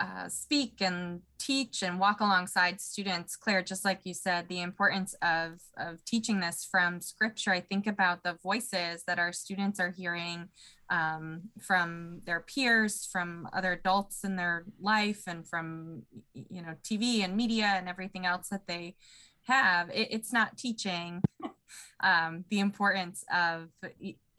uh, 0.00 0.28
speak 0.28 0.80
and 0.80 1.20
teach 1.38 1.82
and 1.82 2.00
walk 2.00 2.20
alongside 2.20 2.80
students, 2.80 3.36
Claire, 3.36 3.62
just 3.62 3.84
like 3.84 4.00
you 4.04 4.14
said, 4.14 4.48
the 4.48 4.60
importance 4.60 5.14
of, 5.22 5.60
of 5.76 6.04
teaching 6.04 6.40
this 6.40 6.66
from 6.68 7.00
scripture. 7.00 7.52
I 7.52 7.60
think 7.60 7.86
about 7.86 8.22
the 8.22 8.38
voices 8.42 9.04
that 9.06 9.18
our 9.18 9.32
students 9.32 9.78
are 9.78 9.90
hearing 9.90 10.48
um, 10.90 11.42
from 11.60 12.20
their 12.26 12.40
peers, 12.40 13.08
from 13.10 13.48
other 13.52 13.72
adults 13.72 14.24
in 14.24 14.36
their 14.36 14.64
life, 14.80 15.22
and 15.26 15.48
from 15.48 16.02
you 16.34 16.62
know 16.62 16.74
TV 16.82 17.24
and 17.24 17.36
media 17.36 17.66
and 17.66 17.88
everything 17.88 18.26
else 18.26 18.48
that 18.48 18.66
they 18.66 18.96
have. 19.46 19.88
It, 19.90 20.08
it's 20.10 20.32
not 20.32 20.58
teaching 20.58 21.22
um, 22.02 22.44
the 22.50 22.60
importance 22.60 23.24
of 23.32 23.68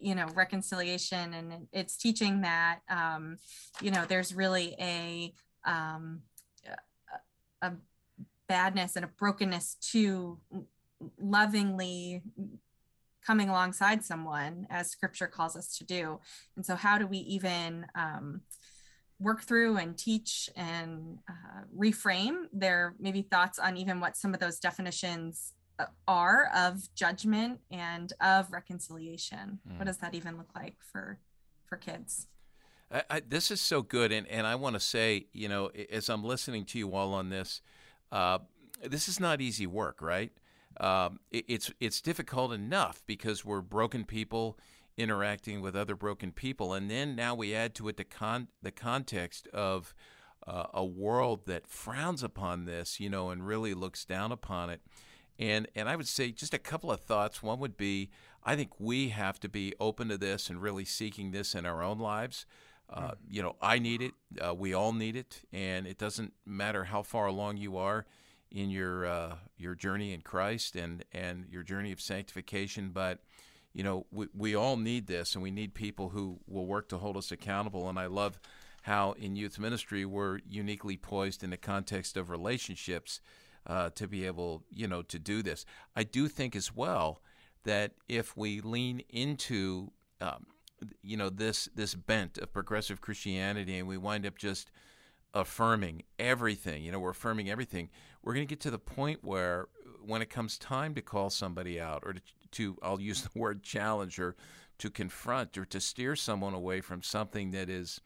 you 0.04 0.16
know 0.16 0.28
reconciliation 0.36 1.34
and 1.34 1.68
it's 1.72 1.96
teaching 1.96 2.42
that 2.42 2.80
um, 2.90 3.38
you 3.82 3.92
know 3.92 4.06
there's 4.08 4.36
really 4.36 4.76
a 4.80 5.34
um, 5.66 6.22
a 7.62 7.72
badness 8.48 8.96
and 8.96 9.06
a 9.06 9.08
brokenness 9.08 9.76
to 9.92 10.38
lovingly 11.20 12.22
coming 13.26 13.50
alongside 13.50 14.04
someone 14.04 14.68
as 14.70 14.92
scripture 14.92 15.28
calls 15.28 15.56
us 15.56 15.78
to 15.78 15.86
do. 15.86 16.20
And 16.56 16.66
so 16.66 16.76
how 16.76 16.98
do 16.98 17.08
we 17.08 17.20
even 17.20 17.86
um, 17.96 18.42
work 19.20 19.44
through 19.44 19.78
and 19.78 19.98
teach 19.98 20.50
and 20.56 21.20
uh, 21.30 21.62
reframe 21.78 22.44
their 22.52 22.96
maybe 23.00 23.22
thoughts 23.22 23.60
on 23.60 23.78
even 23.78 24.00
what 24.00 24.18
some 24.18 24.34
of 24.34 24.40
those 24.40 24.60
definitions 24.60 25.54
are 26.08 26.50
of 26.56 26.94
judgment 26.96 27.60
and 27.72 28.14
of 28.22 28.52
reconciliation 28.52 29.60
mm. 29.68 29.78
what 29.78 29.86
does 29.86 29.98
that 29.98 30.14
even 30.14 30.38
look 30.38 30.50
like 30.56 30.76
for 30.80 31.20
for 31.66 31.78
kids 31.78 32.28
I, 32.92 33.04
I, 33.10 33.22
this 33.28 33.50
is 33.50 33.60
so 33.60 33.82
good, 33.82 34.12
and, 34.12 34.28
and 34.28 34.46
I 34.46 34.56
want 34.56 34.76
to 34.76 34.80
say, 34.80 35.26
you 35.34 35.50
know, 35.50 35.72
as 35.92 36.10
I'm 36.10 36.24
listening 36.24 36.66
to 36.66 36.78
you 36.78 36.94
all 36.94 37.14
on 37.14 37.30
this, 37.30 37.62
uh, 38.12 38.40
this 38.84 39.08
is 39.08 39.20
not 39.20 39.42
easy 39.42 39.66
work, 39.66 40.02
right? 40.02 40.32
Um, 40.80 41.20
it, 41.32 41.46
it's 41.48 41.72
it's 41.80 42.02
difficult 42.02 42.54
enough 42.54 43.02
because 43.06 43.44
we're 43.44 43.62
broken 43.62 44.06
people 44.06 44.58
interacting 44.98 45.62
with 45.62 45.76
other 45.76 45.96
broken 45.96 46.32
people, 46.32 46.74
and 46.74 46.90
then 46.90 47.16
now 47.16 47.36
we 47.36 47.56
add 47.56 47.74
to 47.76 47.88
it 47.88 47.98
the 47.98 48.04
con 48.04 48.48
the 48.62 48.72
context 48.72 49.48
of 49.48 49.94
uh, 50.46 50.66
a 50.74 50.86
world 50.86 51.46
that 51.48 51.68
frowns 51.68 52.24
upon 52.24 52.66
this, 52.66 53.00
you 53.00 53.10
know, 53.10 53.30
and 53.30 53.48
really 53.48 53.74
looks 53.74 54.06
down 54.06 54.32
upon 54.32 54.70
it. 54.70 54.82
And 55.40 55.68
and 55.76 55.90
I 55.90 55.96
would 55.96 56.08
say 56.08 56.32
just 56.32 56.54
a 56.54 56.60
couple 56.60 56.92
of 56.92 57.00
thoughts. 57.02 57.42
One 57.42 57.60
would 57.60 57.78
be 57.78 58.10
I 58.44 58.56
think 58.56 58.80
we 58.80 59.10
have 59.10 59.40
to 59.42 59.50
be 59.50 59.74
open 59.80 60.10
to 60.10 60.18
this 60.18 60.50
and 60.50 60.62
really 60.62 60.86
seeking 60.86 61.32
this 61.32 61.56
in 61.56 61.66
our 61.66 61.82
own 61.82 62.00
lives. 62.00 62.46
Uh, 62.90 63.12
you 63.28 63.42
know, 63.42 63.56
I 63.62 63.80
need 63.80 64.02
it. 64.02 64.14
Uh, 64.40 64.54
we 64.54 64.74
all 64.74 64.94
need 64.94 65.16
it, 65.16 65.42
and 65.52 65.88
it 65.88 65.98
doesn't 65.98 66.34
matter 66.46 66.84
how 66.84 67.02
far 67.02 67.26
along 67.28 67.58
you 67.58 67.78
are 67.78 68.06
in 68.52 68.70
your 68.70 69.06
uh, 69.06 69.36
your 69.58 69.76
journey 69.76 70.14
in 70.14 70.22
Christ 70.22 70.76
and 70.76 71.04
and 71.12 71.46
your 71.50 71.64
journey 71.64 71.92
of 71.92 72.00
sanctification. 72.00 72.90
But 72.90 73.20
you 73.74 73.84
know, 73.84 74.06
we 74.12 74.28
we 74.34 74.56
all 74.56 74.78
need 74.78 75.08
this, 75.08 75.34
and 75.34 75.44
we 75.44 75.52
need 75.52 75.74
people 75.74 76.10
who 76.10 76.40
will 76.48 76.66
work 76.66 76.90
to 76.90 76.98
hold 76.98 77.18
us 77.18 77.32
accountable. 77.32 77.90
And 77.90 77.98
I 77.98 78.06
love 78.06 78.40
how 78.84 79.14
in 79.14 79.36
youth 79.36 79.58
ministry 79.58 80.06
we're 80.06 80.40
uniquely 80.48 80.98
poised 80.98 81.44
in 81.44 81.50
the 81.50 81.58
context 81.58 82.18
of 82.18 82.30
relationships 82.30 83.22
uh, 83.68 83.90
to 83.92 84.08
be 84.08 84.26
able, 84.26 84.64
you 84.72 84.88
know, 84.88 85.02
to 85.04 85.20
do 85.20 85.42
this. 85.42 85.66
I 85.96 86.04
do 86.04 86.28
think 86.28 86.56
as 86.56 86.76
well 86.76 87.22
that 87.64 87.94
if 88.08 88.36
we 88.36 88.62
lean 88.62 89.02
into 89.10 89.92
um, 90.22 90.46
you 91.02 91.18
know 91.18 91.30
this 91.30 91.70
this 91.76 91.96
bent 91.96 92.38
of 92.38 92.52
progressive 92.54 93.02
Christianity, 93.02 93.78
and 93.78 93.88
we 93.88 93.98
wind 93.98 94.26
up 94.26 94.38
just 94.38 94.72
affirming 95.34 96.04
everything. 96.20 96.84
You 96.84 96.92
know, 96.92 97.00
we're 97.00 97.12
affirming 97.12 97.50
everything. 97.50 97.90
We're 98.22 98.34
going 98.34 98.46
to 98.46 98.50
get 98.50 98.62
to 98.62 98.72
the 98.72 98.80
point 98.80 99.24
where, 99.24 99.68
when 100.06 100.22
it 100.22 100.30
comes 100.30 100.58
time 100.58 100.94
to 100.96 101.02
call 101.02 101.30
somebody 101.30 101.80
out, 101.80 102.04
or 102.06 102.14
to, 102.14 102.22
to 102.52 102.78
I'll 102.84 103.02
use 103.02 103.22
the 103.24 103.40
word 103.40 103.64
challenge, 103.64 104.20
or 104.20 104.36
to 104.80 104.90
confront, 104.90 105.58
or 105.58 105.66
to 105.66 105.80
steer 105.80 106.16
someone 106.16 106.54
away 106.54 106.82
from 106.82 107.02
something 107.02 107.52
that 107.52 107.70
is, 107.70 108.02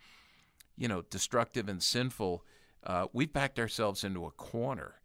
you 0.78 0.88
know, 0.88 1.04
destructive 1.10 1.68
and 1.68 1.82
sinful, 1.82 2.44
uh, 2.86 3.08
we've 3.14 3.34
backed 3.34 3.60
ourselves 3.60 4.04
into 4.04 4.26
a 4.26 4.32
corner 4.32 4.96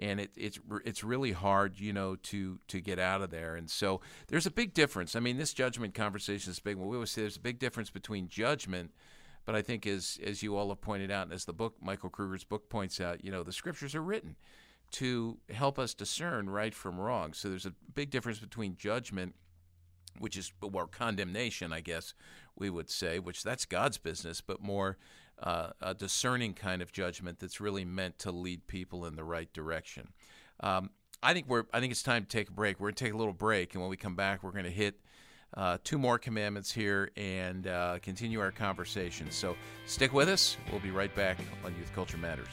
and 0.00 0.18
it, 0.18 0.30
it's 0.34 0.58
it's 0.84 1.04
really 1.04 1.32
hard, 1.32 1.78
you 1.78 1.92
know, 1.92 2.16
to 2.16 2.58
to 2.68 2.80
get 2.80 2.98
out 2.98 3.20
of 3.20 3.30
there. 3.30 3.54
And 3.54 3.70
so 3.70 4.00
there's 4.28 4.46
a 4.46 4.50
big 4.50 4.72
difference. 4.72 5.14
I 5.14 5.20
mean, 5.20 5.36
this 5.36 5.52
judgment 5.52 5.94
conversation 5.94 6.50
is 6.50 6.58
big. 6.58 6.76
Well, 6.76 6.88
we 6.88 6.96
always 6.96 7.10
say 7.10 7.20
there's 7.20 7.36
a 7.36 7.40
big 7.40 7.58
difference 7.58 7.90
between 7.90 8.28
judgment, 8.28 8.92
but 9.44 9.54
I 9.54 9.62
think 9.62 9.86
as 9.86 10.18
as 10.24 10.42
you 10.42 10.56
all 10.56 10.70
have 10.70 10.80
pointed 10.80 11.10
out, 11.10 11.24
and 11.24 11.34
as 11.34 11.44
the 11.44 11.52
book 11.52 11.76
Michael 11.82 12.10
Kruger's 12.10 12.44
book 12.44 12.70
points 12.70 13.00
out, 13.00 13.22
you 13.22 13.30
know, 13.30 13.42
the 13.42 13.52
scriptures 13.52 13.94
are 13.94 14.02
written 14.02 14.36
to 14.92 15.38
help 15.50 15.78
us 15.78 15.94
discern 15.94 16.48
right 16.48 16.74
from 16.74 16.98
wrong. 16.98 17.34
So 17.34 17.48
there's 17.48 17.66
a 17.66 17.74
big 17.94 18.10
difference 18.10 18.38
between 18.38 18.76
judgment, 18.76 19.34
which 20.18 20.36
is 20.36 20.50
or 20.62 20.86
condemnation, 20.86 21.74
I 21.74 21.80
guess 21.80 22.14
we 22.56 22.70
would 22.70 22.90
say, 22.90 23.18
which 23.18 23.42
that's 23.42 23.66
God's 23.66 23.98
business, 23.98 24.40
but 24.40 24.62
more 24.62 24.96
uh, 25.40 25.70
a 25.80 25.94
discerning 25.94 26.54
kind 26.54 26.82
of 26.82 26.92
judgment 26.92 27.38
that's 27.38 27.60
really 27.60 27.84
meant 27.84 28.18
to 28.20 28.30
lead 28.30 28.66
people 28.66 29.06
in 29.06 29.16
the 29.16 29.24
right 29.24 29.52
direction. 29.52 30.08
Um, 30.60 30.90
I 31.22 31.34
think 31.34 31.48
we're. 31.48 31.64
I 31.72 31.80
think 31.80 31.92
it's 31.92 32.02
time 32.02 32.22
to 32.24 32.28
take 32.28 32.48
a 32.48 32.52
break. 32.52 32.80
We're 32.80 32.88
going 32.88 32.94
to 32.94 33.04
take 33.04 33.14
a 33.14 33.16
little 33.16 33.32
break, 33.32 33.74
and 33.74 33.82
when 33.82 33.90
we 33.90 33.96
come 33.96 34.16
back, 34.16 34.42
we're 34.42 34.52
going 34.52 34.64
to 34.64 34.70
hit 34.70 34.94
uh, 35.54 35.78
two 35.84 35.98
more 35.98 36.18
commandments 36.18 36.70
here 36.70 37.10
and 37.16 37.66
uh, 37.66 37.98
continue 38.00 38.40
our 38.40 38.52
conversation. 38.52 39.30
So 39.30 39.56
stick 39.86 40.12
with 40.12 40.28
us. 40.28 40.56
We'll 40.70 40.80
be 40.80 40.90
right 40.90 41.14
back 41.14 41.38
on 41.64 41.74
Youth 41.76 41.92
Culture 41.94 42.16
Matters. 42.16 42.48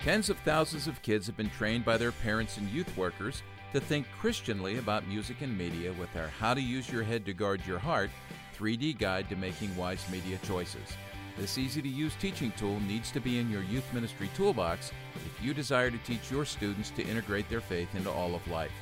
Tens 0.00 0.30
of 0.30 0.38
thousands 0.38 0.86
of 0.86 1.02
kids 1.02 1.26
have 1.26 1.36
been 1.36 1.50
trained 1.50 1.84
by 1.84 1.98
their 1.98 2.12
parents 2.12 2.56
and 2.56 2.68
youth 2.70 2.96
workers 2.96 3.42
to 3.72 3.80
think 3.80 4.06
Christianly 4.18 4.78
about 4.78 5.06
music 5.06 5.42
and 5.42 5.56
media 5.56 5.92
with 5.92 6.14
our 6.16 6.28
How 6.28 6.54
to 6.54 6.60
Use 6.60 6.90
Your 6.90 7.02
Head 7.02 7.26
to 7.26 7.34
Guard 7.34 7.60
Your 7.66 7.78
Heart 7.78 8.10
3D 8.56 8.98
guide 8.98 9.28
to 9.28 9.36
making 9.36 9.76
wise 9.76 10.04
media 10.10 10.38
choices. 10.42 10.96
This 11.36 11.58
easy 11.58 11.82
to 11.82 11.88
use 11.88 12.14
teaching 12.18 12.50
tool 12.56 12.80
needs 12.80 13.12
to 13.12 13.20
be 13.20 13.38
in 13.38 13.50
your 13.50 13.62
youth 13.62 13.84
ministry 13.92 14.30
toolbox 14.34 14.90
if 15.14 15.44
you 15.44 15.54
desire 15.54 15.90
to 15.90 15.98
teach 15.98 16.30
your 16.30 16.44
students 16.44 16.90
to 16.90 17.06
integrate 17.06 17.48
their 17.48 17.60
faith 17.60 17.94
into 17.94 18.10
all 18.10 18.34
of 18.34 18.48
life. 18.48 18.72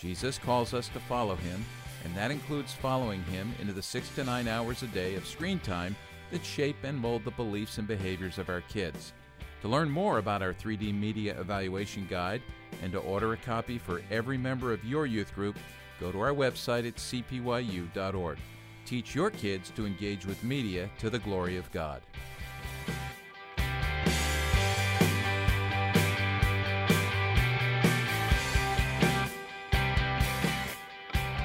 Jesus 0.00 0.38
calls 0.38 0.74
us 0.74 0.88
to 0.88 1.00
follow 1.00 1.36
him, 1.36 1.64
and 2.04 2.14
that 2.16 2.30
includes 2.30 2.72
following 2.72 3.22
him 3.24 3.54
into 3.60 3.72
the 3.72 3.82
six 3.82 4.08
to 4.16 4.24
nine 4.24 4.48
hours 4.48 4.82
a 4.82 4.88
day 4.88 5.14
of 5.14 5.26
screen 5.26 5.60
time 5.60 5.94
that 6.30 6.44
shape 6.44 6.82
and 6.82 6.98
mold 6.98 7.24
the 7.24 7.30
beliefs 7.30 7.78
and 7.78 7.86
behaviors 7.86 8.38
of 8.38 8.48
our 8.48 8.62
kids. 8.62 9.12
To 9.62 9.68
learn 9.68 9.88
more 9.88 10.18
about 10.18 10.42
our 10.42 10.52
3D 10.52 10.92
Media 10.92 11.38
Evaluation 11.40 12.06
Guide 12.10 12.42
and 12.82 12.92
to 12.92 12.98
order 12.98 13.32
a 13.32 13.36
copy 13.36 13.78
for 13.78 14.02
every 14.10 14.38
member 14.38 14.72
of 14.72 14.84
your 14.84 15.06
youth 15.06 15.34
group, 15.34 15.56
go 16.00 16.10
to 16.12 16.20
our 16.20 16.32
website 16.32 16.86
at 16.86 16.96
cpyu.org. 16.96 18.38
Teach 18.86 19.14
your 19.14 19.30
kids 19.30 19.70
to 19.70 19.86
engage 19.86 20.26
with 20.26 20.42
media 20.44 20.90
to 20.98 21.10
the 21.10 21.18
glory 21.18 21.56
of 21.56 21.70
God. 21.72 22.02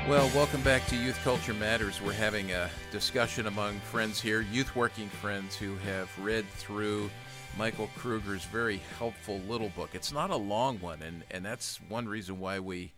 Well, 0.09 0.27
welcome 0.33 0.61
back 0.61 0.87
to 0.87 0.95
Youth 0.95 1.19
Culture 1.23 1.53
Matters. 1.53 2.01
We're 2.01 2.13
having 2.13 2.51
a 2.51 2.71
discussion 2.91 3.45
among 3.45 3.79
friends 3.81 4.19
here, 4.19 4.41
youth 4.41 4.75
working 4.75 5.07
friends 5.07 5.55
who 5.55 5.75
have 5.85 6.09
read 6.17 6.49
through 6.49 7.11
Michael 7.57 7.89
Kruger's 7.97 8.45
very 8.45 8.81
helpful 8.97 9.39
little 9.47 9.69
book. 9.69 9.89
It's 9.93 10.13
not 10.13 10.29
a 10.29 10.35
long 10.35 10.79
one, 10.79 11.01
and, 11.01 11.23
and 11.29 11.45
that's 11.45 11.79
one 11.89 12.07
reason 12.07 12.39
why 12.39 12.59
we 12.59 12.93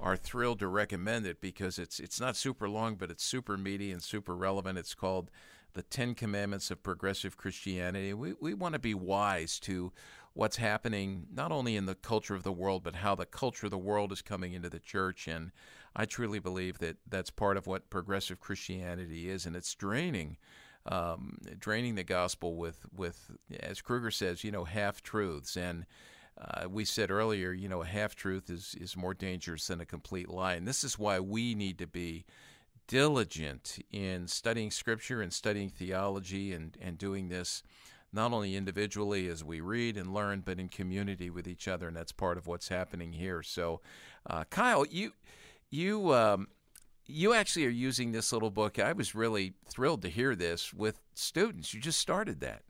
are 0.00 0.16
thrilled 0.16 0.58
to 0.60 0.68
recommend 0.68 1.26
it 1.26 1.40
because 1.40 1.78
it's 1.78 2.00
it's 2.00 2.20
not 2.20 2.36
super 2.36 2.68
long, 2.68 2.96
but 2.96 3.10
it's 3.10 3.24
super 3.24 3.56
meaty 3.56 3.92
and 3.92 4.02
super 4.02 4.34
relevant. 4.34 4.78
It's 4.78 4.94
called 4.94 5.30
The 5.74 5.82
Ten 5.82 6.14
Commandments 6.14 6.70
of 6.70 6.82
Progressive 6.82 7.36
Christianity. 7.36 8.12
We, 8.14 8.34
we 8.40 8.54
want 8.54 8.74
to 8.74 8.78
be 8.78 8.94
wise 8.94 9.58
to 9.60 9.92
what's 10.34 10.58
happening 10.58 11.26
not 11.32 11.50
only 11.50 11.76
in 11.76 11.86
the 11.86 11.94
culture 11.94 12.34
of 12.34 12.42
the 12.42 12.52
world, 12.52 12.82
but 12.82 12.96
how 12.96 13.14
the 13.14 13.24
culture 13.24 13.66
of 13.66 13.70
the 13.70 13.78
world 13.78 14.12
is 14.12 14.20
coming 14.20 14.52
into 14.52 14.68
the 14.68 14.78
church. 14.78 15.26
And 15.26 15.50
I 15.94 16.04
truly 16.04 16.38
believe 16.38 16.78
that 16.78 16.98
that's 17.08 17.30
part 17.30 17.56
of 17.56 17.66
what 17.66 17.88
progressive 17.88 18.38
Christianity 18.38 19.30
is, 19.30 19.46
and 19.46 19.56
it's 19.56 19.74
draining. 19.74 20.36
Um, 20.88 21.38
draining 21.58 21.96
the 21.96 22.04
gospel 22.04 22.54
with, 22.54 22.86
with, 22.94 23.32
as 23.58 23.80
Kruger 23.80 24.12
says, 24.12 24.44
you 24.44 24.52
know, 24.52 24.64
half 24.64 25.02
truths. 25.02 25.56
And 25.56 25.84
uh, 26.40 26.68
we 26.68 26.84
said 26.84 27.10
earlier, 27.10 27.52
you 27.52 27.68
know, 27.68 27.82
a 27.82 27.86
half 27.86 28.14
truth 28.14 28.50
is, 28.50 28.76
is 28.80 28.96
more 28.96 29.14
dangerous 29.14 29.66
than 29.66 29.80
a 29.80 29.86
complete 29.86 30.28
lie. 30.28 30.54
And 30.54 30.68
this 30.68 30.84
is 30.84 30.98
why 30.98 31.18
we 31.18 31.54
need 31.54 31.78
to 31.78 31.86
be 31.86 32.24
diligent 32.86 33.78
in 33.90 34.28
studying 34.28 34.70
scripture 34.70 35.20
and 35.20 35.32
studying 35.32 35.70
theology 35.70 36.52
and, 36.52 36.76
and 36.80 36.98
doing 36.98 37.28
this 37.28 37.62
not 38.12 38.32
only 38.32 38.54
individually 38.54 39.28
as 39.28 39.42
we 39.42 39.60
read 39.60 39.96
and 39.96 40.14
learn, 40.14 40.40
but 40.40 40.58
in 40.58 40.68
community 40.68 41.30
with 41.30 41.48
each 41.48 41.68
other. 41.68 41.88
And 41.88 41.96
that's 41.96 42.12
part 42.12 42.38
of 42.38 42.46
what's 42.46 42.68
happening 42.68 43.12
here. 43.12 43.42
So, 43.42 43.80
uh, 44.28 44.44
Kyle, 44.44 44.86
you, 44.86 45.12
you, 45.70 46.14
um, 46.14 46.48
you 47.06 47.34
actually 47.34 47.66
are 47.66 47.70
using 47.70 48.12
this 48.12 48.32
little 48.32 48.50
book. 48.50 48.78
I 48.78 48.92
was 48.92 49.14
really 49.14 49.54
thrilled 49.68 50.02
to 50.02 50.08
hear 50.08 50.34
this 50.34 50.74
with 50.74 51.00
students. 51.14 51.72
You 51.72 51.80
just 51.80 51.98
started 51.98 52.40
that. 52.40 52.62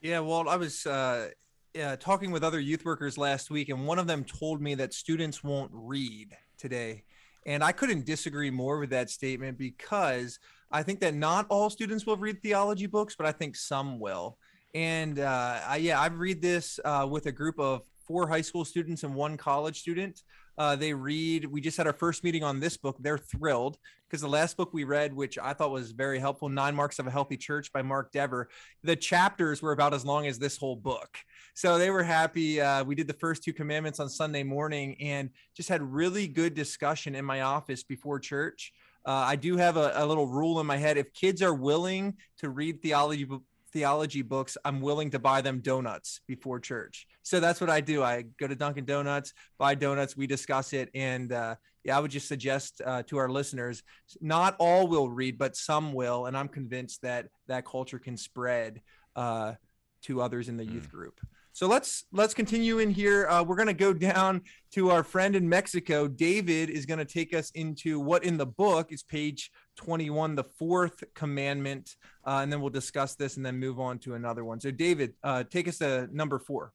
Yeah, 0.00 0.20
well, 0.20 0.48
I 0.48 0.56
was 0.56 0.86
uh, 0.86 1.30
yeah, 1.74 1.96
talking 1.96 2.30
with 2.30 2.44
other 2.44 2.60
youth 2.60 2.84
workers 2.84 3.18
last 3.18 3.50
week, 3.50 3.68
and 3.68 3.86
one 3.86 3.98
of 3.98 4.06
them 4.06 4.24
told 4.24 4.60
me 4.60 4.74
that 4.76 4.94
students 4.94 5.44
won't 5.44 5.70
read 5.72 6.36
today. 6.56 7.04
And 7.46 7.62
I 7.62 7.72
couldn't 7.72 8.04
disagree 8.04 8.50
more 8.50 8.78
with 8.78 8.90
that 8.90 9.10
statement 9.10 9.58
because 9.58 10.38
I 10.70 10.82
think 10.82 11.00
that 11.00 11.14
not 11.14 11.46
all 11.48 11.70
students 11.70 12.04
will 12.04 12.16
read 12.16 12.42
theology 12.42 12.86
books, 12.86 13.14
but 13.16 13.26
I 13.26 13.32
think 13.32 13.56
some 13.56 13.98
will. 13.98 14.38
And 14.74 15.18
uh, 15.18 15.60
I, 15.66 15.76
yeah, 15.76 16.00
I 16.00 16.08
read 16.08 16.42
this 16.42 16.78
uh, 16.84 17.06
with 17.10 17.26
a 17.26 17.32
group 17.32 17.58
of 17.58 17.82
four 18.06 18.28
high 18.28 18.40
school 18.40 18.64
students 18.64 19.02
and 19.02 19.14
one 19.14 19.36
college 19.36 19.80
student. 19.80 20.22
Uh, 20.58 20.74
they 20.74 20.92
read. 20.92 21.44
We 21.44 21.60
just 21.60 21.76
had 21.76 21.86
our 21.86 21.92
first 21.92 22.24
meeting 22.24 22.42
on 22.42 22.58
this 22.58 22.76
book. 22.76 22.96
They're 22.98 23.16
thrilled 23.16 23.78
because 24.08 24.20
the 24.20 24.28
last 24.28 24.56
book 24.56 24.70
we 24.72 24.84
read, 24.84 25.14
which 25.14 25.38
I 25.38 25.52
thought 25.52 25.70
was 25.70 25.92
very 25.92 26.18
helpful, 26.18 26.48
Nine 26.48 26.74
Marks 26.74 26.98
of 26.98 27.06
a 27.06 27.10
Healthy 27.10 27.36
Church 27.36 27.72
by 27.72 27.82
Mark 27.82 28.10
Dever, 28.10 28.48
the 28.82 28.96
chapters 28.96 29.62
were 29.62 29.72
about 29.72 29.94
as 29.94 30.04
long 30.04 30.26
as 30.26 30.38
this 30.38 30.56
whole 30.56 30.76
book. 30.76 31.18
So 31.54 31.78
they 31.78 31.90
were 31.90 32.02
happy. 32.02 32.60
Uh, 32.60 32.82
we 32.84 32.94
did 32.94 33.06
the 33.06 33.14
first 33.14 33.44
two 33.44 33.52
commandments 33.52 34.00
on 34.00 34.08
Sunday 34.08 34.42
morning 34.42 34.96
and 35.00 35.30
just 35.54 35.68
had 35.68 35.82
really 35.82 36.26
good 36.26 36.54
discussion 36.54 37.14
in 37.14 37.24
my 37.24 37.42
office 37.42 37.84
before 37.84 38.18
church. 38.18 38.72
Uh, 39.06 39.12
I 39.12 39.36
do 39.36 39.56
have 39.56 39.76
a, 39.76 39.92
a, 39.94 40.04
little 40.04 40.26
rule 40.26 40.60
in 40.60 40.66
my 40.66 40.76
head. 40.76 40.98
If 40.98 41.12
kids 41.14 41.40
are 41.40 41.54
willing 41.54 42.16
to 42.38 42.50
read 42.50 42.82
theology 42.82 43.26
theology 43.72 44.22
books, 44.22 44.56
I'm 44.64 44.80
willing 44.80 45.10
to 45.10 45.18
buy 45.18 45.40
them 45.40 45.60
donuts 45.60 46.20
before 46.26 46.60
church. 46.60 47.06
So 47.22 47.40
that's 47.40 47.60
what 47.60 47.70
I 47.70 47.80
do. 47.80 48.02
I 48.02 48.24
go 48.38 48.46
to 48.46 48.54
Dunkin' 48.54 48.84
Donuts, 48.84 49.32
buy 49.58 49.74
donuts, 49.74 50.16
we 50.16 50.26
discuss 50.26 50.72
it. 50.72 50.88
And 50.94 51.32
uh, 51.32 51.56
yeah, 51.84 51.96
I 51.96 52.00
would 52.00 52.10
just 52.10 52.28
suggest 52.28 52.80
uh, 52.84 53.02
to 53.04 53.18
our 53.18 53.28
listeners, 53.28 53.82
not 54.20 54.56
all 54.58 54.88
will 54.88 55.10
read, 55.10 55.38
but 55.38 55.56
some 55.56 55.92
will. 55.92 56.26
And 56.26 56.36
I'm 56.36 56.48
convinced 56.48 57.02
that 57.02 57.28
that 57.46 57.64
culture 57.64 57.98
can 57.98 58.16
spread 58.16 58.80
uh, 59.16 59.54
to 60.02 60.22
others 60.22 60.48
in 60.48 60.56
the 60.56 60.64
mm. 60.64 60.74
youth 60.74 60.90
group. 60.90 61.20
So 61.58 61.66
let's 61.66 62.04
let's 62.12 62.34
continue 62.34 62.78
in 62.78 62.88
here. 62.88 63.26
Uh, 63.26 63.42
we're 63.42 63.56
going 63.56 63.66
to 63.66 63.74
go 63.74 63.92
down 63.92 64.42
to 64.74 64.90
our 64.90 65.02
friend 65.02 65.34
in 65.34 65.48
Mexico. 65.48 66.06
David 66.06 66.70
is 66.70 66.86
going 66.86 66.98
to 66.98 67.04
take 67.04 67.34
us 67.34 67.50
into 67.50 67.98
what 67.98 68.22
in 68.22 68.36
the 68.36 68.46
book 68.46 68.92
is 68.92 69.02
page 69.02 69.50
21, 69.78 70.34
the 70.34 70.44
fourth 70.44 71.04
commandment, 71.14 71.96
uh, 72.26 72.40
and 72.42 72.52
then 72.52 72.60
we'll 72.60 72.68
discuss 72.68 73.14
this 73.14 73.36
and 73.36 73.46
then 73.46 73.56
move 73.56 73.78
on 73.78 73.98
to 74.00 74.14
another 74.14 74.44
one. 74.44 74.60
So, 74.60 74.70
David, 74.72 75.14
uh, 75.22 75.44
take 75.44 75.68
us 75.68 75.78
to 75.78 76.08
number 76.12 76.38
four. 76.38 76.72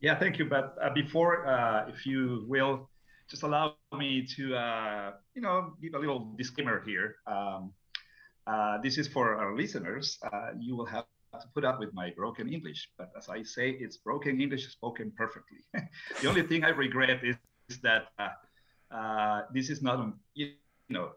Yeah, 0.00 0.18
thank 0.18 0.38
you. 0.38 0.46
But 0.46 0.76
uh, 0.82 0.90
before, 0.94 1.46
uh, 1.46 1.88
if 1.88 2.06
you 2.06 2.44
will, 2.48 2.88
just 3.28 3.42
allow 3.42 3.76
me 3.96 4.26
to, 4.36 4.56
uh, 4.56 5.12
you 5.34 5.42
know, 5.42 5.74
give 5.82 5.92
a 5.94 5.98
little 5.98 6.32
disclaimer 6.38 6.82
here. 6.86 7.16
Um, 7.26 7.72
uh, 8.46 8.78
this 8.82 8.96
is 8.96 9.06
for 9.06 9.36
our 9.36 9.54
listeners. 9.54 10.18
you 10.58 10.74
will 10.74 10.86
have 10.86 11.04
to 11.34 11.46
put 11.54 11.66
up 11.66 11.78
with 11.78 11.92
my 11.92 12.10
broken 12.16 12.50
English, 12.50 12.88
but 12.96 13.10
as 13.18 13.28
I 13.28 13.42
say, 13.42 13.70
it's 13.70 13.98
broken 13.98 14.40
English 14.40 14.66
spoken 14.72 15.12
perfectly. 15.14 15.58
the 16.22 16.28
only 16.28 16.44
thing 16.44 16.64
I 16.64 16.70
regret 16.70 17.22
is, 17.22 17.36
is 17.68 17.78
that 17.82 18.08
this 19.52 19.68
is 19.68 19.82
not, 19.82 20.14
you 20.32 20.52
know, 20.94 21.10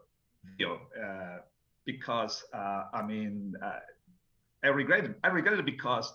video 0.44 0.80
uh, 1.02 1.38
because 1.84 2.44
uh, 2.54 2.84
I 2.92 3.02
mean, 3.06 3.54
uh, 3.62 3.80
I 4.64 4.68
regret 4.68 5.04
it. 5.04 5.18
I 5.24 5.28
regret 5.28 5.58
it 5.58 5.64
because 5.64 6.12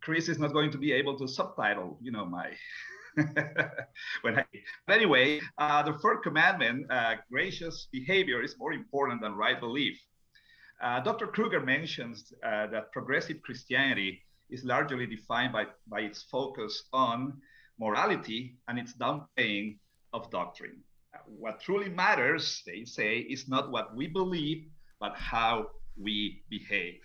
Chris 0.00 0.28
is 0.28 0.38
not 0.38 0.52
going 0.52 0.70
to 0.70 0.78
be 0.78 0.92
able 0.92 1.18
to 1.18 1.28
subtitle, 1.28 1.98
you 2.02 2.12
know, 2.12 2.24
my. 2.24 2.50
when 4.22 4.38
I, 4.38 4.44
but 4.88 4.96
anyway, 4.96 5.40
uh, 5.58 5.82
the 5.84 5.96
third 5.98 6.22
commandment, 6.22 6.90
uh, 6.90 7.14
gracious 7.30 7.86
behavior 7.92 8.42
is 8.42 8.56
more 8.58 8.72
important 8.72 9.20
than 9.22 9.36
right 9.36 9.60
belief. 9.60 9.96
Uh, 10.82 10.98
Dr. 11.00 11.28
Kruger 11.28 11.60
mentions 11.60 12.32
that 12.42 12.90
progressive 12.92 13.40
Christianity 13.42 14.20
is 14.50 14.64
largely 14.64 15.06
defined 15.06 15.52
by, 15.52 15.66
by 15.86 16.00
its 16.00 16.24
focus 16.24 16.84
on 16.92 17.40
morality 17.78 18.56
and 18.66 18.80
its 18.80 18.94
downplaying 18.94 19.78
of 20.12 20.28
doctrine 20.30 20.82
what 21.26 21.60
truly 21.60 21.88
matters, 21.88 22.62
they 22.66 22.84
say, 22.84 23.18
is 23.18 23.48
not 23.48 23.70
what 23.70 23.94
we 23.94 24.06
believe, 24.06 24.66
but 25.00 25.14
how 25.16 25.70
we 25.96 26.42
behave. 26.48 27.00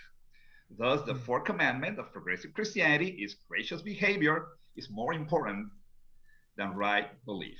Thus, 0.77 1.01
the 1.05 1.15
fourth 1.15 1.45
commandment 1.45 1.99
of 1.99 2.13
progressive 2.13 2.53
Christianity 2.53 3.09
is 3.23 3.35
gracious 3.47 3.81
behavior 3.81 4.47
is 4.75 4.89
more 4.89 5.13
important 5.13 5.67
than 6.57 6.75
right 6.75 7.07
belief. 7.25 7.59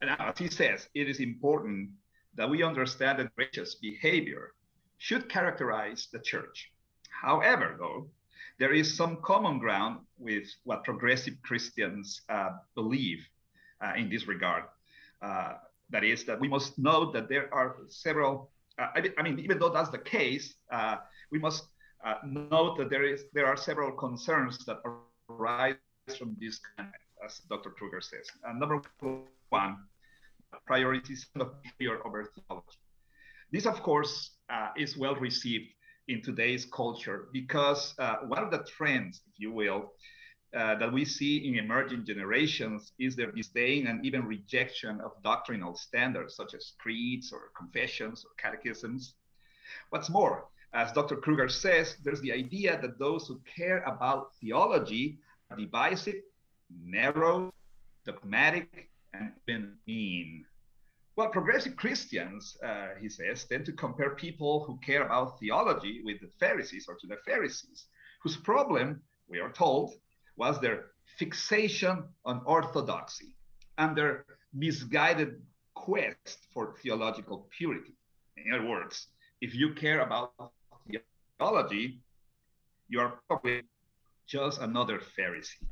And 0.00 0.10
as 0.10 0.38
he 0.38 0.48
says, 0.48 0.88
it 0.94 1.08
is 1.08 1.20
important 1.20 1.90
that 2.34 2.48
we 2.48 2.62
understand 2.62 3.18
that 3.18 3.34
gracious 3.36 3.74
behavior 3.74 4.52
should 4.98 5.28
characterize 5.28 6.08
the 6.12 6.20
church. 6.20 6.70
However, 7.10 7.76
though, 7.78 8.10
there 8.58 8.72
is 8.72 8.96
some 8.96 9.18
common 9.22 9.58
ground 9.58 10.00
with 10.18 10.44
what 10.64 10.84
progressive 10.84 11.34
Christians 11.42 12.22
uh, 12.28 12.50
believe 12.74 13.26
uh, 13.80 13.92
in 13.96 14.08
this 14.08 14.26
regard. 14.26 14.64
Uh, 15.22 15.54
that 15.90 16.04
is 16.04 16.24
that 16.24 16.40
we 16.40 16.48
must 16.48 16.78
note 16.78 17.12
that 17.14 17.28
there 17.28 17.52
are 17.52 17.76
several. 17.88 18.50
Uh, 18.78 18.88
I, 18.94 19.10
I, 19.18 19.22
mean, 19.22 19.38
even 19.40 19.58
though 19.58 19.70
that's 19.70 19.90
the 19.90 19.98
case, 19.98 20.54
uh, 20.72 20.96
we 21.30 21.38
must 21.38 21.64
uh, 22.04 22.14
note 22.24 22.78
that 22.78 22.90
there 22.90 23.04
is 23.04 23.24
there 23.32 23.46
are 23.46 23.56
several 23.56 23.92
concerns 23.92 24.64
that 24.66 24.78
arise 25.28 25.76
from 26.18 26.36
this, 26.40 26.60
as 27.24 27.38
Dr. 27.48 27.70
Kruger 27.70 28.00
says. 28.00 28.26
number 28.54 28.82
one, 29.50 29.76
priorities 30.66 31.26
of 31.38 31.52
behavior 31.62 31.98
over 32.06 32.30
theology. 32.34 32.78
This, 33.52 33.66
of 33.66 33.82
course, 33.82 34.30
uh, 34.48 34.68
is 34.76 34.96
well 34.96 35.16
received 35.16 35.70
in 36.08 36.22
today's 36.22 36.64
culture 36.64 37.28
because 37.32 37.94
uh, 37.98 38.16
one 38.26 38.42
of 38.42 38.50
the 38.50 38.64
trends, 38.64 39.20
if 39.32 39.38
you 39.38 39.52
will, 39.52 39.92
uh, 40.56 40.74
that 40.76 40.92
we 40.92 41.04
see 41.04 41.46
in 41.46 41.56
emerging 41.56 42.04
generations 42.04 42.92
is 42.98 43.14
their 43.14 43.30
disdain 43.30 43.86
and 43.86 44.04
even 44.04 44.24
rejection 44.24 45.00
of 45.00 45.12
doctrinal 45.22 45.74
standards 45.76 46.34
such 46.34 46.54
as 46.54 46.72
creeds 46.78 47.32
or 47.32 47.50
confessions 47.56 48.24
or 48.24 48.30
catechisms. 48.36 49.14
What's 49.90 50.10
more, 50.10 50.48
as 50.72 50.92
Dr. 50.92 51.16
Kruger 51.16 51.48
says, 51.48 51.96
there's 52.02 52.20
the 52.20 52.32
idea 52.32 52.80
that 52.80 52.98
those 52.98 53.28
who 53.28 53.40
care 53.56 53.82
about 53.84 54.34
theology 54.40 55.18
are 55.50 55.56
divisive, 55.56 56.22
narrow, 56.84 57.52
dogmatic, 58.04 58.90
and 59.12 59.32
even 59.46 59.76
mean. 59.86 60.44
Well, 61.16 61.28
progressive 61.28 61.76
Christians, 61.76 62.56
uh, 62.64 62.94
he 63.00 63.08
says, 63.08 63.44
tend 63.44 63.66
to 63.66 63.72
compare 63.72 64.10
people 64.14 64.64
who 64.64 64.78
care 64.78 65.04
about 65.04 65.38
theology 65.38 66.02
with 66.04 66.20
the 66.20 66.30
Pharisees 66.38 66.86
or 66.88 66.96
to 66.96 67.06
the 67.06 67.18
Pharisees, 67.26 67.86
whose 68.22 68.36
problem, 68.36 69.02
we 69.28 69.38
are 69.38 69.52
told, 69.52 69.94
was 70.40 70.58
their 70.58 70.86
fixation 71.18 71.96
on 72.24 72.40
orthodoxy 72.46 73.36
and 73.76 73.94
their 73.94 74.24
misguided 74.54 75.32
quest 75.74 76.38
for 76.52 76.74
theological 76.82 77.46
purity. 77.56 77.94
In 78.38 78.54
other 78.54 78.66
words, 78.66 79.08
if 79.42 79.54
you 79.54 79.74
care 79.74 80.00
about 80.00 80.32
theology, 81.38 82.00
you 82.88 83.00
are 83.00 83.20
probably 83.28 83.60
just 84.26 84.62
another 84.62 84.98
Pharisee. 85.14 85.68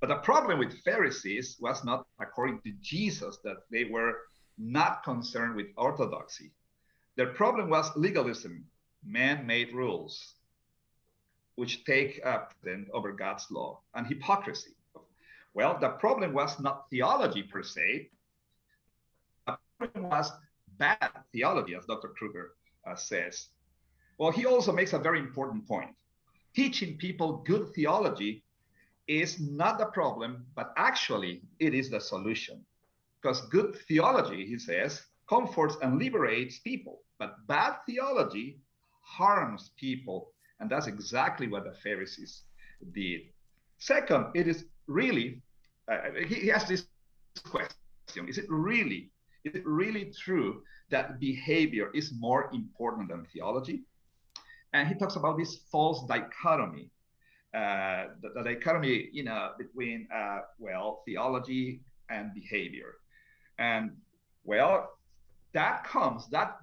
But 0.00 0.10
the 0.10 0.22
problem 0.30 0.60
with 0.60 0.80
Pharisees 0.84 1.56
was 1.60 1.84
not 1.84 2.06
according 2.20 2.60
to 2.60 2.72
Jesus 2.80 3.38
that 3.42 3.58
they 3.72 3.84
were 3.84 4.12
not 4.56 5.02
concerned 5.02 5.56
with 5.56 5.66
orthodoxy. 5.76 6.52
Their 7.16 7.32
problem 7.34 7.68
was 7.68 7.90
legalism, 7.96 8.64
man 9.04 9.44
made 9.44 9.74
rules, 9.74 10.37
which 11.58 11.84
take 11.84 12.20
up 12.24 12.54
then 12.62 12.86
over 12.92 13.10
God's 13.10 13.50
law, 13.50 13.80
and 13.96 14.06
hypocrisy. 14.06 14.76
Well, 15.54 15.76
the 15.80 15.88
problem 15.88 16.32
was 16.32 16.60
not 16.60 16.88
theology 16.88 17.42
per 17.42 17.64
se, 17.64 18.10
the 19.44 19.58
problem 19.76 20.08
was 20.08 20.30
bad 20.78 21.10
theology, 21.32 21.74
as 21.74 21.84
Dr. 21.86 22.10
Kruger 22.16 22.52
uh, 22.86 22.94
says. 22.94 23.48
Well, 24.18 24.30
he 24.30 24.46
also 24.46 24.70
makes 24.70 24.92
a 24.92 25.00
very 25.00 25.18
important 25.18 25.66
point. 25.66 25.90
Teaching 26.54 26.96
people 26.96 27.42
good 27.44 27.74
theology 27.74 28.44
is 29.08 29.40
not 29.40 29.78
the 29.78 29.86
problem, 29.86 30.46
but 30.54 30.72
actually 30.76 31.42
it 31.58 31.74
is 31.74 31.90
the 31.90 32.00
solution. 32.00 32.64
Because 33.20 33.40
good 33.48 33.74
theology, 33.88 34.46
he 34.46 34.60
says, 34.60 35.02
comforts 35.28 35.76
and 35.82 35.98
liberates 35.98 36.60
people, 36.60 37.00
but 37.18 37.44
bad 37.48 37.78
theology 37.84 38.60
harms 39.02 39.72
people. 39.76 40.30
And 40.60 40.68
that's 40.70 40.86
exactly 40.86 41.46
what 41.48 41.64
the 41.64 41.72
Pharisees 41.72 42.42
did. 42.92 43.22
Second, 43.78 44.26
it 44.34 44.48
is 44.48 44.64
really, 44.86 45.40
uh, 45.90 45.98
he, 46.26 46.34
he 46.34 46.48
has 46.48 46.66
this 46.66 46.86
question 47.44 47.74
is 48.26 48.38
it 48.38 48.46
really, 48.48 49.10
is 49.44 49.54
it 49.54 49.66
really 49.66 50.12
true 50.16 50.62
that 50.90 51.20
behavior 51.20 51.90
is 51.94 52.12
more 52.18 52.50
important 52.52 53.08
than 53.08 53.24
theology? 53.32 53.84
And 54.72 54.88
he 54.88 54.94
talks 54.94 55.16
about 55.16 55.38
this 55.38 55.58
false 55.70 56.06
dichotomy 56.08 56.90
uh, 57.54 58.08
the, 58.20 58.28
the, 58.34 58.42
dichotomy, 58.42 59.08
you 59.10 59.24
know, 59.24 59.52
between 59.56 60.06
uh, 60.14 60.40
well 60.58 61.02
theology 61.06 61.80
and 62.10 62.34
behavior, 62.34 62.96
and 63.58 63.92
well, 64.44 64.90
that 65.54 65.82
comes 65.84 66.28
that 66.28 66.58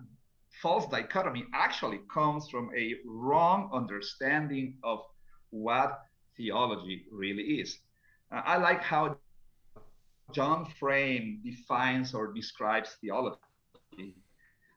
false 0.62 0.88
dichotomy 0.90 1.46
actually 1.54 2.00
comes 2.14 2.50
from 2.50 2.72
a 2.76 2.96
wrong 3.06 3.70
understanding 3.74 4.78
of 4.84 5.00
what 5.50 6.02
theology 6.38 7.06
really 7.12 7.44
is. 7.44 7.80
Uh, 8.32 8.42
I 8.46 8.58
like 8.58 8.82
how 8.82 9.18
John 10.32 10.66
Frame 10.80 11.40
defines 11.44 12.14
or 12.14 12.34
describes 12.34 12.98
theology. 13.02 13.40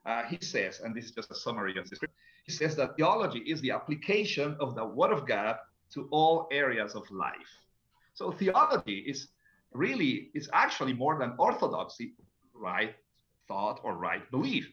Uh, 0.05 0.23
he 0.25 0.39
says, 0.41 0.81
and 0.81 0.95
this 0.95 1.07
is 1.07 1.11
just 1.13 1.31
a 1.31 1.35
summary 1.35 1.77
of 1.79 1.89
this. 1.89 1.99
He 2.45 2.53
says 2.53 2.77
that 2.77 2.97
theology 2.97 3.41
is 3.41 3.61
the 3.61 3.71
application 3.71 4.57
of 4.61 4.75
the 4.75 4.85
Word 4.85 5.13
of 5.13 5.27
God 5.27 5.57
to 5.95 6.09
all 6.11 6.49
areas 6.51 6.95
of 6.95 7.11
life. 7.11 7.53
So 8.15 8.31
theology 8.31 8.99
is 9.07 9.29
really 9.73 10.31
is 10.35 10.49
actually 10.53 10.93
more 10.93 11.19
than 11.19 11.35
orthodoxy, 11.39 12.15
right 12.55 12.95
thought 13.49 13.81
or 13.83 13.95
right 13.95 14.31
belief. 14.31 14.73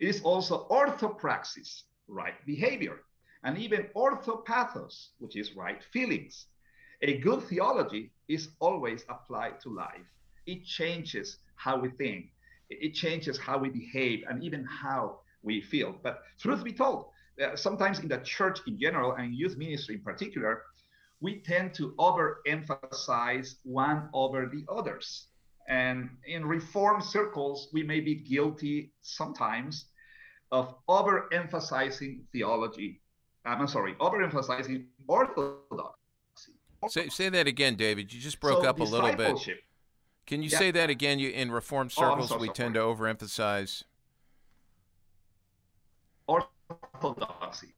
It 0.00 0.08
is 0.08 0.22
also 0.22 0.66
orthopraxis, 0.68 1.82
right 2.08 2.34
behavior, 2.46 3.00
and 3.44 3.58
even 3.58 3.88
orthopathos, 3.94 5.10
which 5.18 5.36
is 5.36 5.54
right 5.56 5.82
feelings. 5.92 6.46
A 7.02 7.18
good 7.18 7.42
theology 7.44 8.12
is 8.28 8.50
always 8.60 9.04
applied 9.08 9.60
to 9.60 9.68
life. 9.68 10.06
It 10.46 10.64
changes 10.64 11.38
how 11.56 11.78
we 11.78 11.90
think, 11.90 12.32
it 12.70 12.94
changes 12.94 13.38
how 13.38 13.58
we 13.58 13.68
behave, 13.68 14.24
and 14.28 14.42
even 14.42 14.64
how 14.64 15.20
we 15.42 15.60
feel. 15.60 15.98
But 16.02 16.22
truth 16.40 16.64
be 16.64 16.72
told, 16.72 17.06
uh, 17.42 17.56
sometimes 17.56 17.98
in 18.00 18.08
the 18.08 18.18
church 18.18 18.60
in 18.66 18.78
general 18.78 19.12
and 19.12 19.34
youth 19.34 19.56
ministry 19.56 19.96
in 19.96 20.02
particular, 20.02 20.62
we 21.20 21.40
tend 21.40 21.74
to 21.74 21.94
overemphasize 21.98 23.56
one 23.62 24.08
over 24.12 24.46
the 24.46 24.64
others. 24.68 25.28
And 25.68 26.10
in 26.26 26.44
reform 26.44 27.00
circles, 27.00 27.68
we 27.72 27.82
may 27.82 28.00
be 28.00 28.14
guilty 28.14 28.92
sometimes 29.00 29.86
of 30.52 30.74
overemphasizing 30.88 32.20
theology. 32.32 33.00
I'm 33.46 33.66
sorry, 33.66 33.94
overemphasizing 33.94 34.86
orthodoxy. 35.06 36.52
Say, 36.88 37.08
say 37.08 37.28
that 37.30 37.46
again, 37.46 37.76
David. 37.76 38.12
You 38.12 38.20
just 38.20 38.40
broke 38.40 38.62
So 38.62 38.68
up 38.68 38.80
a 38.80 38.84
little 38.84 39.14
bit. 39.16 39.36
Can 40.26 40.42
you 40.42 40.48
Yeah. 40.50 40.58
say 40.58 40.70
that 40.70 40.90
again? 40.90 41.18
You 41.18 41.30
in 41.30 41.50
reform 41.50 41.88
Oh, 41.96 42.00
circles, 42.00 42.28
so 42.28 42.38
we 42.38 42.46
sorry. 42.48 42.54
tend 42.56 42.74
to 42.74 42.80
overemphasize. 42.80 43.84
orthodoxy. 46.26 47.74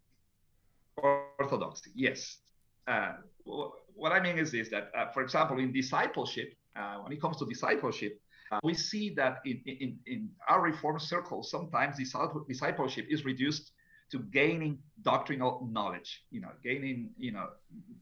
Orthodoxy, 0.96 1.90
yes. 1.94 2.38
Uh, 2.86 3.14
what 3.44 4.12
I 4.12 4.20
mean 4.20 4.38
is 4.38 4.52
this: 4.52 4.68
that, 4.70 4.90
uh, 4.96 5.10
for 5.12 5.22
example, 5.22 5.58
in 5.58 5.72
discipleship, 5.72 6.54
uh, 6.76 6.96
when 6.98 7.12
it 7.12 7.20
comes 7.20 7.36
to 7.38 7.46
discipleship, 7.46 8.20
uh, 8.52 8.58
we 8.62 8.74
see 8.74 9.14
that 9.14 9.38
in, 9.44 9.60
in, 9.66 9.98
in 10.06 10.30
our 10.48 10.60
reform 10.62 10.98
circles, 10.98 11.50
sometimes 11.50 11.96
disciple- 11.98 12.44
discipleship 12.48 13.06
is 13.10 13.24
reduced 13.24 13.72
to 14.12 14.18
gaining 14.20 14.78
doctrinal 15.02 15.68
knowledge. 15.70 16.22
You 16.30 16.40
know, 16.42 16.52
gaining 16.62 17.10
you 17.18 17.32
know 17.32 17.48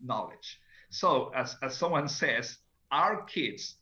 knowledge. 0.03 0.61
So, 0.91 1.31
as 1.35 1.57
as 1.63 1.77
someone 1.77 2.09
says, 2.09 2.59
our 2.91 3.23
kids 3.25 3.77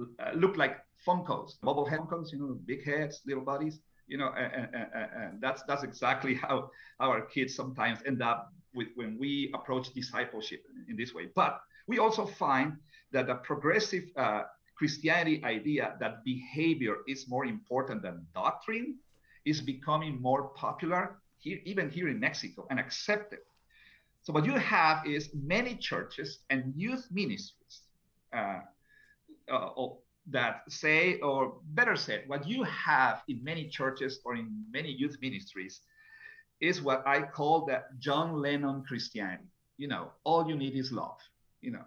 uh, 0.00 0.32
look 0.34 0.56
like 0.56 0.78
Funkos, 1.06 1.58
bobblehead 1.62 1.98
Funkos. 1.98 2.32
You 2.32 2.38
know, 2.38 2.58
big 2.66 2.84
heads, 2.84 3.20
little 3.26 3.44
bodies 3.44 3.80
you 4.08 4.16
know 4.16 4.30
and, 4.36 4.74
and- 4.74 4.92
and 4.94 5.40
that's 5.40 5.62
that's 5.64 5.82
exactly 5.82 6.34
how 6.34 6.70
our 7.00 7.20
kids 7.26 7.54
sometimes 7.54 8.00
end 8.06 8.22
up 8.22 8.52
with 8.74 8.88
when 8.96 9.18
we 9.18 9.50
approach 9.54 9.92
discipleship 9.92 10.62
in 10.88 10.96
this 10.96 11.12
way 11.14 11.28
but 11.34 11.60
we 11.86 11.98
also 11.98 12.24
find 12.26 12.72
that 13.12 13.26
the 13.26 13.34
progressive 13.36 14.04
uh, 14.16 14.42
christianity 14.76 15.42
idea 15.44 15.96
that 16.00 16.24
behavior 16.24 16.96
is 17.06 17.28
more 17.28 17.46
important 17.46 18.02
than 18.02 18.26
doctrine 18.34 18.96
is 19.44 19.60
becoming 19.60 20.20
more 20.20 20.48
popular 20.50 21.18
here 21.38 21.58
even 21.64 21.88
here 21.90 22.08
in 22.08 22.18
mexico 22.18 22.66
and 22.70 22.78
accepted 22.78 23.40
so 24.22 24.32
what 24.32 24.44
you 24.44 24.54
have 24.54 25.06
is 25.06 25.30
many 25.34 25.74
churches 25.74 26.40
and 26.50 26.74
youth 26.76 27.08
ministries 27.10 27.80
uh, 28.32 28.60
uh, 29.50 29.70
that 30.30 30.62
say, 30.68 31.18
or 31.20 31.54
better 31.70 31.96
said, 31.96 32.24
what 32.26 32.46
you 32.46 32.62
have 32.64 33.22
in 33.28 33.42
many 33.42 33.68
churches 33.68 34.20
or 34.24 34.34
in 34.36 34.64
many 34.70 34.90
youth 34.90 35.16
ministries 35.22 35.80
is 36.60 36.82
what 36.82 37.06
I 37.06 37.22
call 37.22 37.64
the 37.64 37.82
John 37.98 38.42
Lennon 38.42 38.84
Christianity. 38.86 39.48
You 39.78 39.88
know, 39.88 40.10
all 40.24 40.48
you 40.48 40.56
need 40.56 40.74
is 40.74 40.92
love. 40.92 41.18
You 41.60 41.70
know, 41.70 41.84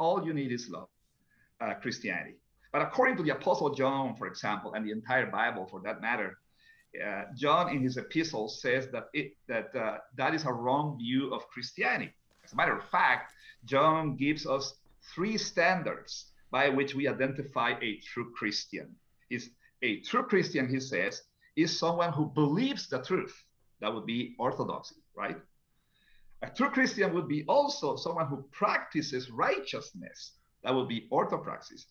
all 0.00 0.24
you 0.26 0.32
need 0.32 0.50
is 0.50 0.68
love, 0.68 0.88
uh, 1.60 1.74
Christianity. 1.74 2.36
But 2.72 2.82
according 2.82 3.16
to 3.18 3.22
the 3.22 3.30
Apostle 3.30 3.74
John, 3.74 4.16
for 4.16 4.26
example, 4.26 4.74
and 4.74 4.84
the 4.86 4.92
entire 4.92 5.26
Bible 5.26 5.66
for 5.70 5.80
that 5.82 6.00
matter, 6.00 6.38
uh, 7.04 7.24
John 7.36 7.68
in 7.74 7.82
his 7.82 7.96
epistle 7.96 8.48
says 8.48 8.88
that 8.90 9.04
it 9.12 9.36
that 9.46 9.68
uh, 9.76 9.98
that 10.16 10.34
is 10.34 10.44
a 10.44 10.52
wrong 10.52 10.98
view 10.98 11.32
of 11.32 11.46
Christianity. 11.48 12.12
As 12.44 12.52
a 12.52 12.56
matter 12.56 12.76
of 12.76 12.84
fact, 12.88 13.32
John 13.64 14.16
gives 14.16 14.46
us 14.46 14.74
three 15.14 15.36
standards 15.36 16.26
by 16.50 16.68
which 16.68 16.94
we 16.94 17.06
identify 17.06 17.74
a 17.80 18.00
true 18.12 18.32
Christian. 18.32 18.96
Is 19.28 19.50
a 19.82 20.00
true 20.00 20.24
Christian, 20.24 20.68
he 20.68 20.80
says, 20.80 21.22
is 21.54 21.78
someone 21.78 22.12
who 22.12 22.26
believes 22.26 22.88
the 22.88 23.00
truth. 23.02 23.36
That 23.80 23.94
would 23.94 24.06
be 24.06 24.34
orthodoxy, 24.38 24.96
right? 25.14 25.36
A 26.42 26.48
true 26.48 26.70
Christian 26.70 27.12
would 27.12 27.28
be 27.28 27.44
also 27.46 27.96
someone 27.96 28.26
who 28.26 28.44
practices 28.50 29.30
righteousness. 29.30 30.32
That 30.62 30.74
would 30.74 30.88
be 30.88 31.06
orthopraxis. 31.12 31.84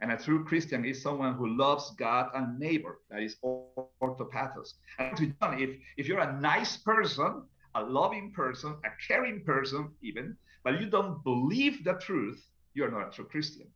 And 0.00 0.10
a 0.10 0.16
true 0.16 0.44
Christian 0.44 0.86
is 0.86 1.02
someone 1.02 1.34
who 1.34 1.56
loves 1.56 1.90
God 1.98 2.30
and 2.34 2.58
neighbor. 2.58 3.00
That 3.10 3.22
is 3.22 3.36
orthopathos. 3.42 4.74
And 4.98 5.16
to 5.18 5.26
John, 5.26 5.60
if, 5.60 5.70
if 5.98 6.08
you're 6.08 6.20
a 6.20 6.40
nice 6.40 6.78
person, 6.78 7.42
a 7.74 7.82
loving 7.82 8.32
person, 8.32 8.76
a 8.84 8.88
caring 9.06 9.44
person, 9.44 9.90
even, 10.00 10.36
but 10.64 10.80
you 10.80 10.88
don't 10.88 11.22
believe 11.22 11.84
the 11.84 11.94
truth, 11.94 12.42
you're 12.72 12.90
not 12.90 13.08
a 13.08 13.10
true 13.10 13.26
Christian. 13.26 13.66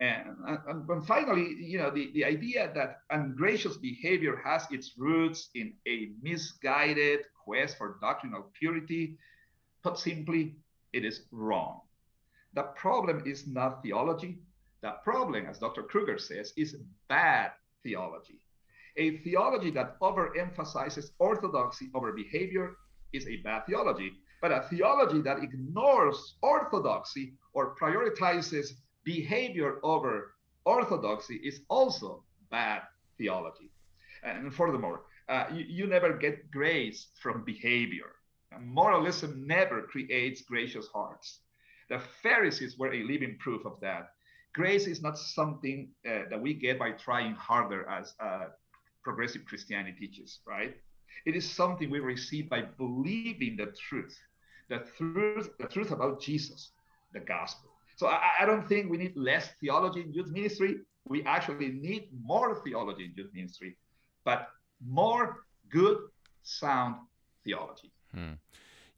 And, 0.00 0.36
uh, 0.48 0.52
uh, 0.52 0.56
and, 0.68 0.88
and 0.88 1.06
finally, 1.06 1.54
you 1.58 1.78
know, 1.78 1.90
the, 1.90 2.10
the 2.14 2.24
idea 2.24 2.72
that 2.74 3.00
ungracious 3.10 3.76
behavior 3.76 4.40
has 4.42 4.66
its 4.70 4.92
roots 4.96 5.50
in 5.54 5.74
a 5.86 6.12
misguided 6.22 7.20
quest 7.44 7.76
for 7.76 7.98
doctrinal 8.00 8.50
purity, 8.58 9.18
put 9.82 9.98
simply, 9.98 10.56
it 10.94 11.04
is 11.04 11.22
wrong. 11.30 11.82
The 12.54 12.62
problem 12.62 13.22
is 13.26 13.46
not 13.46 13.82
theology. 13.82 14.38
The 14.82 14.92
problem, 15.04 15.46
as 15.46 15.58
Dr. 15.58 15.82
Kruger 15.82 16.18
says, 16.18 16.52
is 16.56 16.76
bad 17.08 17.52
theology. 17.82 18.40
A 18.96 19.18
theology 19.18 19.70
that 19.72 20.00
overemphasizes 20.00 21.10
orthodoxy 21.18 21.90
over 21.94 22.12
behavior 22.12 22.76
is 23.12 23.26
a 23.26 23.36
bad 23.42 23.66
theology. 23.66 24.12
But 24.40 24.52
a 24.52 24.62
theology 24.70 25.20
that 25.22 25.42
ignores 25.42 26.36
orthodoxy 26.42 27.34
or 27.52 27.76
prioritizes 27.76 28.72
behavior 29.04 29.78
over 29.82 30.34
orthodoxy 30.64 31.36
is 31.36 31.60
also 31.68 32.24
bad 32.50 32.82
theology. 33.18 33.70
And 34.22 34.52
furthermore, 34.54 35.02
uh, 35.28 35.46
you, 35.52 35.64
you 35.68 35.86
never 35.86 36.16
get 36.16 36.50
grace 36.50 37.08
from 37.22 37.44
behavior. 37.44 38.12
Moralism 38.60 39.46
never 39.46 39.82
creates 39.82 40.42
gracious 40.42 40.88
hearts. 40.92 41.40
The 41.88 42.00
Pharisees 42.22 42.78
were 42.78 42.92
a 42.92 43.04
living 43.04 43.36
proof 43.38 43.64
of 43.64 43.80
that. 43.80 44.10
grace 44.52 44.86
is 44.86 45.02
not 45.02 45.18
something 45.18 45.88
uh, 46.08 46.22
that 46.30 46.40
we 46.40 46.54
get 46.54 46.78
by 46.78 46.92
trying 46.92 47.34
harder 47.34 47.88
as 47.88 48.14
uh, 48.20 48.46
progressive 49.02 49.44
Christianity 49.46 49.96
teaches, 49.98 50.40
right? 50.46 50.76
It 51.26 51.36
is 51.36 51.48
something 51.48 51.90
we 51.90 52.00
receive 52.00 52.48
by 52.48 52.62
believing 52.78 53.56
the 53.56 53.72
truth, 53.88 54.16
the 54.68 54.84
truth, 54.96 55.50
the 55.58 55.66
truth 55.66 55.90
about 55.90 56.20
Jesus, 56.20 56.72
the 57.12 57.20
gospel. 57.20 57.69
So 58.00 58.06
I, 58.06 58.30
I 58.40 58.46
don't 58.46 58.66
think 58.66 58.90
we 58.90 58.96
need 58.96 59.14
less 59.14 59.50
theology 59.60 60.00
in 60.00 60.14
youth 60.14 60.30
ministry. 60.30 60.76
We 61.06 61.22
actually 61.24 61.68
need 61.68 62.08
more 62.24 62.62
theology 62.64 63.04
in 63.04 63.12
youth 63.14 63.30
ministry, 63.34 63.76
but 64.24 64.48
more 64.82 65.40
good, 65.68 65.98
sound 66.42 66.94
theology. 67.44 67.92
Hmm. 68.14 68.32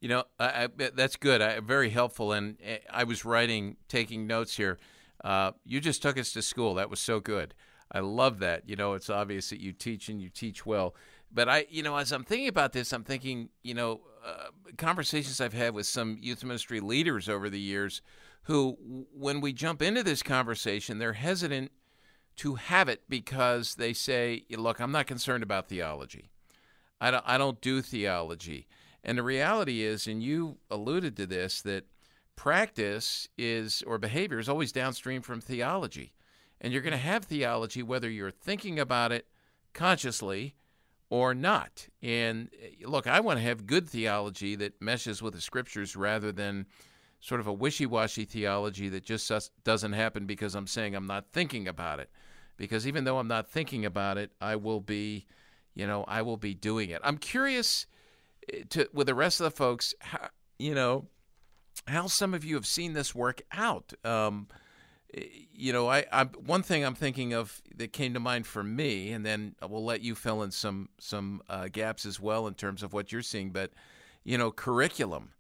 You 0.01 0.09
know, 0.09 0.25
I, 0.39 0.69
I, 0.79 0.91
that's 0.95 1.17
good. 1.17 1.43
I, 1.43 1.59
very 1.59 1.91
helpful. 1.91 2.31
And 2.31 2.57
eh, 2.63 2.79
I 2.89 3.03
was 3.03 3.25
writing, 3.25 3.77
taking 3.89 4.29
notes 4.29 4.57
here. 4.57 4.79
Uh, 5.25 5.51
you 5.65 5.81
just 5.81 6.01
took 6.01 6.17
us 6.17 6.33
to 6.35 6.41
school. 6.41 6.75
That 6.75 6.89
was 6.89 7.01
so 7.01 7.19
good. 7.19 7.55
I 7.91 7.99
love 7.99 8.39
that. 8.39 8.69
You 8.69 8.77
know, 8.77 8.93
it's 8.95 9.11
obvious 9.11 9.51
that 9.51 9.61
you 9.61 9.73
teach 9.73 10.09
and 10.11 10.23
you 10.23 10.29
teach 10.29 10.65
well. 10.65 10.95
But 11.29 11.49
I, 11.49 11.67
you 11.69 11.83
know, 11.83 11.97
as 11.97 12.13
I'm 12.13 12.23
thinking 12.23 12.47
about 12.47 12.73
this, 12.73 12.93
I'm 12.93 13.03
thinking, 13.03 13.49
you 13.65 13.75
know, 13.75 14.03
uh, 14.25 14.49
conversations 14.77 15.41
I've 15.41 15.53
had 15.53 15.75
with 15.75 15.87
some 15.87 16.19
youth 16.21 16.45
ministry 16.45 16.81
leaders 16.81 17.29
over 17.29 17.51
the 17.51 17.61
years 17.61 18.03
who, 18.45 19.07
when 19.13 19.41
we 19.41 19.53
jump 19.53 19.83
into 19.83 20.03
this 20.03 20.23
conversation, 20.23 20.99
they're 20.99 21.13
hesitant 21.15 21.71
to 22.37 22.57
have 22.57 22.89
it 22.89 23.03
because 23.09 23.77
they 23.77 23.93
say, 23.93 24.45
look, 24.51 24.81
I'm 24.81 24.93
not 24.93 25.07
concerned 25.07 25.43
about 25.43 25.69
theology. 25.69 26.31
I 27.01 27.11
don't, 27.11 27.25
I 27.27 27.39
don't 27.39 27.61
do 27.61 27.83
theology. 27.83 28.67
And 29.05 29.19
the 29.19 29.23
reality 29.23 29.83
is, 29.83 30.07
and 30.07 30.23
you 30.23 30.59
alluded 30.71 31.17
to 31.17 31.27
this, 31.27 31.61
that 31.63 31.87
practice 32.37 33.29
is 33.37 33.83
or 33.87 33.99
behavior 33.99 34.39
is 34.39 34.49
always 34.49 34.73
downstream 34.73 35.23
from 35.23 35.41
theology. 35.41 36.13
And 36.61 36.73
you're 36.73 36.83
going 36.83 36.93
to 36.93 36.99
have 36.99 37.25
theology 37.25 37.83
whether 37.83 38.09
you're 38.09 38.31
thinking 38.31 38.79
about 38.79 39.13
it 39.13 39.27
consciously 39.73 40.55
or 41.13 41.35
not. 41.35 41.87
And 42.03 42.49
eh, 42.59 42.87
look, 42.87 43.07
I 43.07 43.21
want 43.21 43.39
to 43.39 43.45
have 43.45 43.67
good 43.67 43.87
theology 43.87 44.57
that 44.57 44.81
meshes 44.81 45.21
with 45.21 45.35
the 45.35 45.43
scriptures 45.43 45.95
rather 45.95 46.33
than 46.33 46.65
sort 47.21 47.39
of 47.39 47.47
a 47.47 47.53
wishy 47.53 47.85
washy 47.85 48.25
theology 48.25 48.89
that 48.89 49.05
just 49.05 49.31
doesn't 49.63 49.93
happen 49.93 50.25
because 50.25 50.55
I'm 50.55 50.67
saying 50.67 50.95
I'm 50.95 51.07
not 51.07 51.27
thinking 51.31 51.69
about 51.69 52.01
it. 52.01 52.09
Because 52.57 52.87
even 52.87 53.05
though 53.05 53.19
I'm 53.19 53.29
not 53.29 53.47
thinking 53.47 53.85
about 53.85 54.17
it, 54.17 54.33
I 54.41 54.57
will 54.57 54.81
be, 54.81 55.27
you 55.75 55.87
know, 55.87 56.05
I 56.09 56.23
will 56.23 56.39
be 56.39 56.55
doing 56.55 56.89
it. 56.89 57.03
I'm 57.05 57.19
curious 57.19 57.85
eh, 58.51 58.63
to 58.71 58.89
with 58.95 59.07
the 59.07 59.15
rest 59.15 59.39
of 59.39 59.45
the 59.45 59.51
folks, 59.51 59.93
how, 60.01 60.31
you 60.59 60.75
know, 60.75 61.09
how 61.87 62.07
some 62.07 62.33
of 62.33 62.43
you 62.43 62.55
have 62.55 62.67
seen 62.67 62.95
this 62.95 63.15
work 63.15 63.43
out. 63.53 63.93
Um, 64.03 64.49
you 65.15 65.73
know, 65.73 65.89
I, 65.89 66.05
I 66.11 66.25
one 66.25 66.63
thing 66.63 66.85
I'm 66.85 66.95
thinking 66.95 67.33
of 67.35 67.61
that 67.77 67.93
came 67.93 68.15
to 68.15 68.21
mind 68.21 68.47
for 68.47 68.63
me, 68.63 69.13
and 69.13 69.25
then 69.25 69.55
we'll 69.69 69.85
let 69.85 70.01
you 70.01 70.15
fill 70.15 70.43
in 70.43 70.51
some 70.51 70.89
some 70.99 71.43
uh, 71.49 71.69
gaps 71.71 72.07
as 72.07 72.19
well 72.19 72.47
in 72.47 72.55
terms 72.55 72.83
of 72.83 72.93
what 72.93 73.13
you're 73.13 73.23
seeing. 73.23 73.51
But 73.51 73.73
you 74.25 74.39
know, 74.39 74.51
curriculum. 74.51 75.33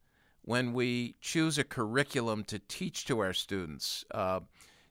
When 0.45 0.73
we 0.73 1.14
choose 1.20 1.57
a 1.57 1.62
curriculum 1.62 2.43
to 2.45 2.59
teach 2.59 3.05
to 3.05 3.20
our 3.20 3.33
students, 3.33 4.05
uh, 4.11 4.41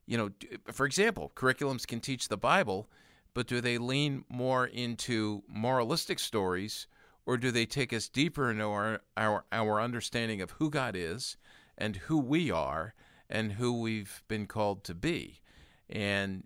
you 0.05 0.17
know, 0.17 0.29
for 0.71 0.85
example, 0.85 1.29
curriculums 1.35 1.85
can 1.85 1.99
teach 1.99 2.29
the 2.29 2.37
Bible, 2.37 2.89
but 3.33 3.47
do 3.47 3.59
they 3.59 3.77
lean 3.77 4.23
more 4.29 4.65
into 4.65 5.43
moralistic 5.49 6.19
stories, 6.19 6.87
or 7.25 7.35
do 7.35 7.51
they 7.51 7.65
take 7.65 7.91
us 7.91 8.07
deeper 8.07 8.49
into 8.49 8.63
our 8.63 9.01
our, 9.17 9.43
our 9.51 9.81
understanding 9.81 10.41
of 10.41 10.51
who 10.51 10.69
God 10.69 10.95
is 10.95 11.35
and 11.77 11.97
who 11.97 12.17
we 12.17 12.49
are? 12.49 12.93
And 13.31 13.53
who 13.53 13.79
we've 13.79 14.23
been 14.27 14.45
called 14.45 14.83
to 14.83 14.93
be. 14.93 15.41
And 15.89 16.43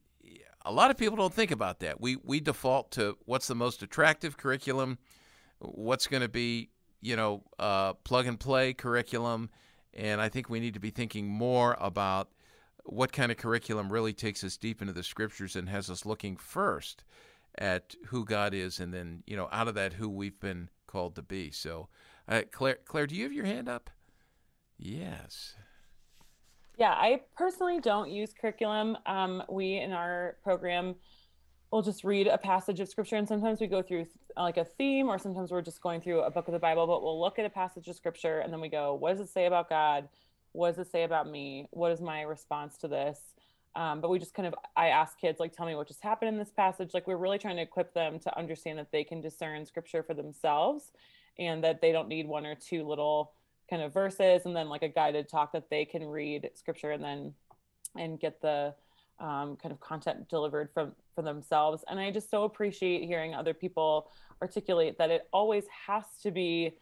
a 0.65 0.71
lot 0.71 0.91
of 0.91 0.97
people 0.97 1.15
don't 1.15 1.33
think 1.33 1.51
about 1.51 1.79
that. 1.79 2.01
We 2.01 2.17
we 2.17 2.39
default 2.39 2.91
to 2.91 3.17
what's 3.25 3.47
the 3.47 3.55
most 3.55 3.83
attractive 3.83 4.37
curriculum, 4.37 4.97
what's 5.59 6.07
going 6.07 6.23
to 6.23 6.29
be 6.29 6.69
you 7.01 7.15
know 7.15 7.43
uh, 7.59 7.93
plug 7.93 8.25
and 8.25 8.39
play 8.39 8.73
curriculum, 8.73 9.49
and 9.93 10.19
I 10.19 10.29
think 10.29 10.49
we 10.49 10.59
need 10.59 10.73
to 10.73 10.79
be 10.79 10.89
thinking 10.89 11.27
more 11.27 11.77
about 11.79 12.29
what 12.83 13.11
kind 13.11 13.31
of 13.31 13.37
curriculum 13.37 13.91
really 13.91 14.13
takes 14.13 14.43
us 14.43 14.57
deep 14.57 14.81
into 14.81 14.93
the 14.93 15.03
scriptures 15.03 15.55
and 15.55 15.69
has 15.69 15.89
us 15.89 16.05
looking 16.05 16.35
first 16.37 17.03
at 17.57 17.95
who 18.07 18.25
God 18.25 18.53
is, 18.53 18.79
and 18.79 18.93
then 18.93 19.23
you 19.27 19.37
know 19.37 19.47
out 19.51 19.67
of 19.67 19.75
that 19.75 19.93
who 19.93 20.09
we've 20.09 20.39
been 20.39 20.69
called 20.87 21.15
to 21.15 21.21
be. 21.21 21.51
So, 21.51 21.89
uh, 22.27 22.41
Claire, 22.51 22.79
Claire, 22.85 23.07
do 23.07 23.15
you 23.15 23.23
have 23.23 23.33
your 23.33 23.45
hand 23.45 23.69
up? 23.69 23.91
Yes. 24.77 25.55
Yeah, 26.77 26.91
I 26.91 27.21
personally 27.37 27.79
don't 27.79 28.11
use 28.11 28.33
curriculum. 28.33 28.97
Um, 29.05 29.43
we 29.49 29.77
in 29.77 29.93
our 29.93 30.35
program 30.43 30.95
will 31.71 31.81
just 31.81 32.03
read 32.03 32.27
a 32.27 32.37
passage 32.37 32.79
of 32.81 32.89
scripture, 32.89 33.15
and 33.15 33.27
sometimes 33.27 33.61
we 33.61 33.67
go 33.67 33.81
through 33.81 34.07
like 34.35 34.57
a 34.57 34.65
theme, 34.65 35.07
or 35.07 35.17
sometimes 35.17 35.51
we're 35.51 35.61
just 35.61 35.81
going 35.81 36.01
through 36.01 36.21
a 36.21 36.29
book 36.29 36.47
of 36.47 36.53
the 36.53 36.59
Bible. 36.59 36.85
But 36.85 37.01
we'll 37.01 37.19
look 37.19 37.39
at 37.39 37.45
a 37.45 37.49
passage 37.49 37.87
of 37.87 37.95
scripture, 37.95 38.39
and 38.39 38.51
then 38.51 38.59
we 38.59 38.67
go, 38.67 38.93
"What 38.93 39.11
does 39.11 39.21
it 39.21 39.31
say 39.31 39.45
about 39.45 39.69
God? 39.69 40.09
What 40.51 40.75
does 40.75 40.87
it 40.87 40.91
say 40.91 41.03
about 41.03 41.29
me? 41.29 41.67
What 41.71 41.91
is 41.91 42.01
my 42.01 42.21
response 42.23 42.77
to 42.79 42.89
this?" 42.89 43.19
Um, 43.75 44.01
but 44.01 44.09
we 44.09 44.19
just 44.19 44.33
kind 44.33 44.47
of 44.47 44.55
I 44.75 44.87
ask 44.87 45.17
kids 45.19 45.39
like, 45.39 45.53
"Tell 45.53 45.65
me 45.65 45.75
what 45.75 45.87
just 45.87 46.03
happened 46.03 46.29
in 46.29 46.37
this 46.37 46.51
passage." 46.51 46.93
Like 46.93 47.07
we're 47.07 47.15
really 47.15 47.39
trying 47.39 47.55
to 47.55 47.61
equip 47.61 47.93
them 47.93 48.19
to 48.19 48.37
understand 48.37 48.79
that 48.79 48.91
they 48.91 49.05
can 49.05 49.21
discern 49.21 49.65
scripture 49.65 50.03
for 50.03 50.13
themselves, 50.13 50.91
and 51.39 51.63
that 51.63 51.79
they 51.79 51.93
don't 51.93 52.09
need 52.09 52.27
one 52.27 52.45
or 52.45 52.55
two 52.55 52.85
little 52.85 53.31
kind 53.69 53.81
of 53.81 53.93
verses 53.93 54.41
and 54.45 54.55
then 54.55 54.69
like 54.69 54.83
a 54.83 54.89
guided 54.89 55.27
talk 55.27 55.51
that 55.51 55.69
they 55.69 55.85
can 55.85 56.05
read 56.05 56.49
scripture 56.55 56.91
and 56.91 57.03
then 57.03 57.33
and 57.97 58.19
get 58.19 58.41
the 58.41 58.73
um, 59.19 59.55
kind 59.55 59.71
of 59.71 59.79
content 59.79 60.27
delivered 60.29 60.69
from 60.73 60.91
for 61.13 61.21
themselves. 61.21 61.83
And 61.89 61.99
i 61.99 62.11
just 62.11 62.29
so 62.29 62.43
appreciate 62.43 63.05
hearing 63.05 63.33
other 63.33 63.53
people 63.53 64.09
articulate 64.41 64.97
that 64.97 65.09
it 65.09 65.27
always 65.31 65.63
has 65.87 66.03
to 66.23 66.31
be 66.31 66.75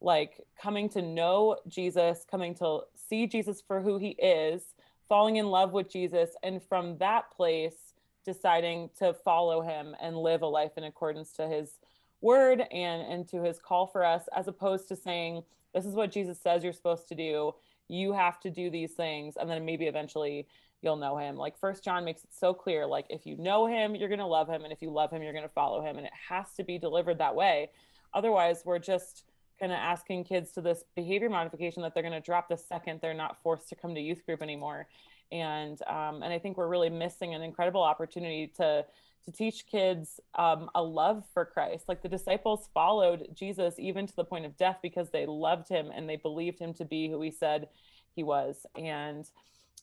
like 0.00 0.40
coming 0.60 0.88
to 0.88 1.02
know 1.02 1.58
jesus 1.68 2.24
coming 2.30 2.54
to 2.54 2.80
see 2.94 3.26
jesus 3.26 3.60
for 3.66 3.80
who 3.80 3.98
he 3.98 4.10
is 4.10 4.62
falling 5.08 5.36
in 5.36 5.46
love 5.46 5.72
with 5.72 5.90
jesus 5.90 6.30
and 6.42 6.62
from 6.62 6.96
that 6.98 7.30
place 7.32 7.94
deciding 8.24 8.88
to 8.98 9.12
follow 9.12 9.60
him 9.60 9.94
and 10.00 10.16
live 10.16 10.42
a 10.42 10.46
life 10.46 10.72
in 10.76 10.84
accordance 10.84 11.32
to 11.32 11.46
his 11.48 11.80
word 12.20 12.62
and 12.70 13.02
and 13.02 13.28
to 13.28 13.42
his 13.42 13.58
call 13.58 13.86
for 13.86 14.04
us 14.04 14.22
as 14.34 14.48
opposed 14.48 14.88
to 14.88 14.96
saying 14.96 15.42
this 15.74 15.84
is 15.84 15.94
what 15.94 16.12
Jesus 16.12 16.40
says 16.40 16.64
you're 16.64 16.72
supposed 16.72 17.08
to 17.08 17.14
do. 17.14 17.54
You 17.88 18.12
have 18.12 18.40
to 18.40 18.50
do 18.50 18.70
these 18.70 18.92
things. 18.92 19.36
And 19.36 19.48
then 19.48 19.64
maybe 19.64 19.86
eventually 19.86 20.46
you'll 20.82 20.96
know 20.96 21.16
him. 21.16 21.36
Like 21.36 21.58
First 21.58 21.84
John 21.84 22.04
makes 22.04 22.24
it 22.24 22.30
so 22.32 22.54
clear. 22.54 22.86
Like 22.86 23.06
if 23.10 23.26
you 23.26 23.36
know 23.36 23.66
him, 23.66 23.94
you're 23.94 24.08
going 24.08 24.20
to 24.20 24.26
love 24.26 24.48
him. 24.48 24.64
And 24.64 24.72
if 24.72 24.82
you 24.82 24.90
love 24.90 25.10
him, 25.10 25.22
you're 25.22 25.32
going 25.32 25.44
to 25.44 25.54
follow 25.54 25.82
him. 25.82 25.96
And 25.96 26.06
it 26.06 26.12
has 26.28 26.46
to 26.56 26.64
be 26.64 26.78
delivered 26.78 27.18
that 27.18 27.34
way. 27.34 27.70
Otherwise, 28.14 28.62
we're 28.64 28.78
just 28.78 29.24
kind 29.60 29.72
of 29.72 29.78
asking 29.78 30.24
kids 30.24 30.52
to 30.52 30.60
this 30.60 30.84
behavior 30.96 31.28
modification 31.28 31.82
that 31.82 31.92
they're 31.94 32.02
going 32.02 32.14
to 32.14 32.20
drop 32.20 32.48
the 32.48 32.56
second 32.56 32.98
they're 33.02 33.12
not 33.12 33.40
forced 33.42 33.68
to 33.68 33.74
come 33.74 33.94
to 33.94 34.00
youth 34.00 34.24
group 34.24 34.42
anymore. 34.42 34.88
And 35.30 35.80
um, 35.82 36.22
and 36.22 36.32
I 36.32 36.38
think 36.38 36.56
we're 36.56 36.66
really 36.66 36.90
missing 36.90 37.34
an 37.34 37.42
incredible 37.42 37.82
opportunity 37.82 38.50
to 38.56 38.84
to 39.24 39.32
teach 39.32 39.66
kids 39.66 40.20
um, 40.34 40.70
a 40.74 40.82
love 40.82 41.24
for 41.34 41.44
Christ. 41.44 41.84
Like 41.88 42.02
the 42.02 42.08
disciples 42.08 42.68
followed 42.72 43.28
Jesus 43.34 43.74
even 43.78 44.06
to 44.06 44.16
the 44.16 44.24
point 44.24 44.46
of 44.46 44.56
death 44.56 44.78
because 44.82 45.10
they 45.10 45.26
loved 45.26 45.68
him 45.68 45.90
and 45.94 46.08
they 46.08 46.16
believed 46.16 46.58
him 46.58 46.74
to 46.74 46.84
be 46.84 47.08
who 47.08 47.20
he 47.20 47.30
said 47.30 47.68
he 48.14 48.22
was. 48.22 48.66
And 48.76 49.28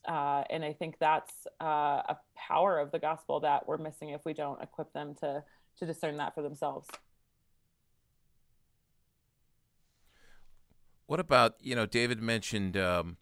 uh, 0.07 0.43
and 0.49 0.63
I 0.63 0.73
think 0.73 0.99
that's 0.99 1.47
uh, 1.61 1.65
a 2.07 2.17
power 2.35 2.79
of 2.79 2.91
the 2.91 2.99
gospel 2.99 3.41
that 3.41 3.67
we're 3.67 3.77
missing 3.77 4.09
if 4.09 4.23
we 4.25 4.33
don't 4.33 4.61
equip 4.61 4.93
them 4.93 5.15
to 5.15 5.43
to 5.79 5.85
discern 5.85 6.17
that 6.17 6.33
for 6.33 6.41
themselves. 6.41 6.88
What 11.07 11.19
about 11.19 11.55
you 11.61 11.75
know 11.75 11.85
David 11.85 12.21
mentioned 12.21 12.77
um, 12.77 13.17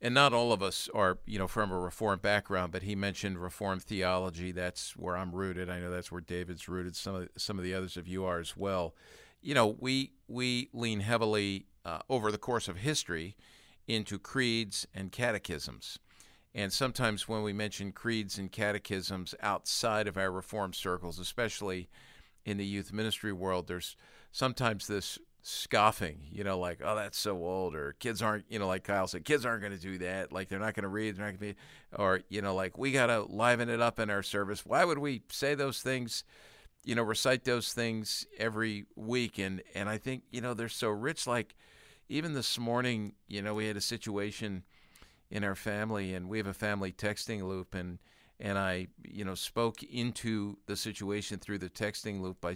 and 0.00 0.14
not 0.14 0.32
all 0.32 0.52
of 0.52 0.62
us 0.62 0.88
are, 0.94 1.18
you 1.26 1.38
know, 1.38 1.48
from 1.48 1.72
a 1.72 1.78
Reformed 1.78 2.22
background, 2.22 2.72
but 2.72 2.82
he 2.82 2.94
mentioned 2.94 3.38
Reformed 3.38 3.82
theology. 3.82 4.52
That's 4.52 4.96
where 4.96 5.16
I'm 5.16 5.32
rooted. 5.32 5.68
I 5.68 5.80
know 5.80 5.90
that's 5.90 6.12
where 6.12 6.20
David's 6.20 6.68
rooted. 6.68 6.94
Some 6.94 7.14
of 7.14 7.28
some 7.36 7.58
of 7.58 7.64
the 7.64 7.74
others 7.74 7.96
of 7.96 8.06
you 8.06 8.24
are 8.24 8.38
as 8.38 8.56
well. 8.56 8.94
You 9.40 9.54
know, 9.54 9.76
we 9.78 10.12
we 10.28 10.68
lean 10.72 11.00
heavily 11.00 11.66
uh, 11.84 12.00
over 12.08 12.30
the 12.30 12.38
course 12.38 12.68
of 12.68 12.76
history 12.78 13.36
into 13.86 14.18
creeds 14.18 14.86
and 14.94 15.10
catechisms, 15.10 15.98
and 16.54 16.72
sometimes 16.72 17.28
when 17.28 17.42
we 17.42 17.52
mention 17.52 17.90
creeds 17.90 18.38
and 18.38 18.52
catechisms 18.52 19.34
outside 19.40 20.06
of 20.06 20.16
our 20.16 20.30
Reformed 20.30 20.74
circles, 20.74 21.18
especially 21.18 21.88
in 22.44 22.56
the 22.56 22.66
youth 22.66 22.92
ministry 22.92 23.32
world, 23.32 23.66
there's 23.66 23.96
sometimes 24.30 24.86
this 24.86 25.18
scoffing, 25.48 26.18
you 26.30 26.44
know, 26.44 26.58
like, 26.58 26.80
oh, 26.84 26.94
that's 26.94 27.18
so 27.18 27.36
old, 27.38 27.74
or 27.74 27.94
kids 27.98 28.20
aren't, 28.20 28.44
you 28.50 28.58
know, 28.58 28.66
like 28.66 28.84
Kyle 28.84 29.06
said, 29.06 29.24
kids 29.24 29.46
aren't 29.46 29.62
going 29.62 29.72
to 29.72 29.80
do 29.80 29.96
that. 29.98 30.30
Like, 30.30 30.48
they're 30.48 30.58
not 30.58 30.74
going 30.74 30.82
to 30.82 30.88
read, 30.88 31.16
they're 31.16 31.24
not 31.24 31.38
going 31.40 31.54
to 31.54 31.54
be, 31.54 31.60
or, 31.96 32.20
you 32.28 32.42
know, 32.42 32.54
like, 32.54 32.76
we 32.76 32.92
got 32.92 33.06
to 33.06 33.22
liven 33.22 33.70
it 33.70 33.80
up 33.80 33.98
in 33.98 34.10
our 34.10 34.22
service. 34.22 34.66
Why 34.66 34.84
would 34.84 34.98
we 34.98 35.22
say 35.30 35.54
those 35.54 35.80
things, 35.80 36.22
you 36.84 36.94
know, 36.94 37.02
recite 37.02 37.44
those 37.44 37.72
things 37.72 38.26
every 38.38 38.84
week? 38.94 39.38
And, 39.38 39.62
and 39.74 39.88
I 39.88 39.96
think, 39.96 40.24
you 40.30 40.42
know, 40.42 40.52
they're 40.52 40.68
so 40.68 40.90
rich. 40.90 41.26
Like, 41.26 41.54
even 42.10 42.34
this 42.34 42.58
morning, 42.58 43.14
you 43.26 43.40
know, 43.40 43.54
we 43.54 43.66
had 43.68 43.76
a 43.78 43.80
situation 43.80 44.64
in 45.30 45.44
our 45.44 45.54
family, 45.54 46.12
and 46.12 46.28
we 46.28 46.36
have 46.36 46.46
a 46.46 46.54
family 46.54 46.92
texting 46.92 47.42
loop, 47.42 47.74
and 47.74 47.98
and 48.40 48.56
I, 48.56 48.86
you 49.02 49.24
know, 49.24 49.34
spoke 49.34 49.82
into 49.82 50.58
the 50.66 50.76
situation 50.76 51.38
through 51.38 51.58
the 51.58 51.68
texting 51.68 52.20
loop 52.20 52.40
by 52.40 52.54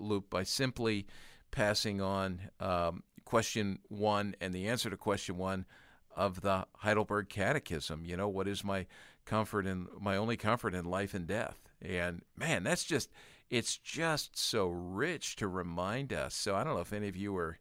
loop 0.00 0.28
by 0.28 0.42
simply 0.42 1.06
passing 1.50 2.00
on 2.00 2.40
um, 2.60 3.02
question 3.24 3.78
one 3.88 4.34
and 4.40 4.52
the 4.52 4.68
answer 4.68 4.90
to 4.90 4.96
question 4.96 5.36
one 5.36 5.66
of 6.14 6.40
the 6.40 6.66
Heidelberg 6.76 7.28
Catechism. 7.28 8.04
You 8.04 8.16
know, 8.16 8.28
what 8.28 8.48
is 8.48 8.64
my 8.64 8.86
comfort 9.24 9.66
and 9.66 9.86
my 10.00 10.16
only 10.16 10.36
comfort 10.36 10.74
in 10.74 10.84
life 10.84 11.14
and 11.14 11.26
death? 11.26 11.58
And 11.80 12.22
man, 12.36 12.64
that's 12.64 12.84
just 12.84 13.10
it's 13.48 13.76
just 13.76 14.38
so 14.38 14.68
rich 14.68 15.36
to 15.36 15.48
remind 15.48 16.12
us. 16.12 16.34
So 16.34 16.54
I 16.54 16.64
don't 16.64 16.74
know 16.74 16.80
if 16.80 16.92
any 16.92 17.08
of 17.08 17.16
you 17.16 17.36
are 17.36 17.58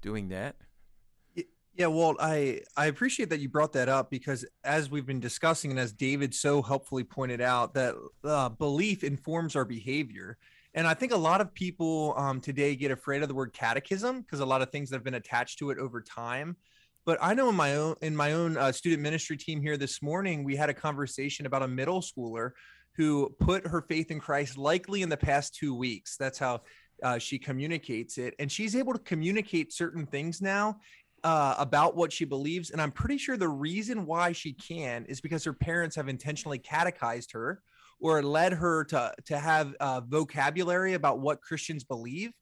doing 0.00 0.28
that. 0.28 0.56
Yeah, 1.74 1.86
Walt, 1.86 2.16
I 2.18 2.62
I 2.76 2.86
appreciate 2.86 3.30
that 3.30 3.38
you 3.38 3.48
brought 3.48 3.72
that 3.74 3.88
up 3.88 4.10
because 4.10 4.44
as 4.64 4.90
we've 4.90 5.06
been 5.06 5.20
discussing 5.20 5.70
and 5.70 5.78
as 5.78 5.92
David 5.92 6.34
so 6.34 6.60
helpfully 6.60 7.04
pointed 7.04 7.40
out, 7.40 7.74
that 7.74 7.94
uh, 8.24 8.48
belief 8.48 9.04
informs 9.04 9.54
our 9.54 9.64
behavior. 9.64 10.38
And 10.78 10.86
I 10.86 10.94
think 10.94 11.10
a 11.10 11.16
lot 11.16 11.40
of 11.40 11.52
people 11.52 12.14
um, 12.16 12.40
today 12.40 12.76
get 12.76 12.92
afraid 12.92 13.22
of 13.22 13.26
the 13.26 13.34
word 13.34 13.52
catechism 13.52 14.20
because 14.20 14.38
a 14.38 14.46
lot 14.46 14.62
of 14.62 14.70
things 14.70 14.90
that 14.90 14.96
have 14.96 15.02
been 15.02 15.14
attached 15.14 15.58
to 15.58 15.70
it 15.70 15.78
over 15.78 16.00
time. 16.00 16.54
But 17.04 17.18
I 17.20 17.34
know 17.34 17.48
in 17.48 17.56
my 17.56 17.74
own 17.74 17.96
in 18.00 18.14
my 18.14 18.34
own 18.34 18.56
uh, 18.56 18.70
student 18.70 19.02
ministry 19.02 19.36
team 19.36 19.60
here 19.60 19.76
this 19.76 20.00
morning, 20.00 20.44
we 20.44 20.54
had 20.54 20.70
a 20.70 20.74
conversation 20.74 21.46
about 21.46 21.64
a 21.64 21.68
middle 21.68 22.00
schooler 22.00 22.52
who 22.94 23.34
put 23.40 23.66
her 23.66 23.82
faith 23.88 24.12
in 24.12 24.20
Christ 24.20 24.56
likely 24.56 25.02
in 25.02 25.08
the 25.08 25.16
past 25.16 25.56
two 25.56 25.74
weeks. 25.74 26.16
That's 26.16 26.38
how 26.38 26.60
uh, 27.02 27.18
she 27.18 27.40
communicates 27.40 28.16
it, 28.16 28.36
and 28.38 28.50
she's 28.50 28.76
able 28.76 28.92
to 28.92 29.00
communicate 29.00 29.72
certain 29.72 30.06
things 30.06 30.40
now 30.40 30.78
uh, 31.24 31.56
about 31.58 31.96
what 31.96 32.12
she 32.12 32.24
believes. 32.24 32.70
And 32.70 32.80
I'm 32.80 32.92
pretty 32.92 33.18
sure 33.18 33.36
the 33.36 33.48
reason 33.48 34.06
why 34.06 34.30
she 34.30 34.52
can 34.52 35.06
is 35.06 35.20
because 35.20 35.42
her 35.42 35.52
parents 35.52 35.96
have 35.96 36.08
intentionally 36.08 36.60
catechized 36.60 37.32
her 37.32 37.62
or 38.00 38.22
led 38.22 38.52
her 38.52 38.84
to, 38.84 39.12
to 39.26 39.38
have 39.38 39.74
uh, 39.80 40.00
vocabulary 40.00 40.94
about 40.94 41.20
what 41.20 41.42
Christians 41.42 41.84
believe. 41.84 42.32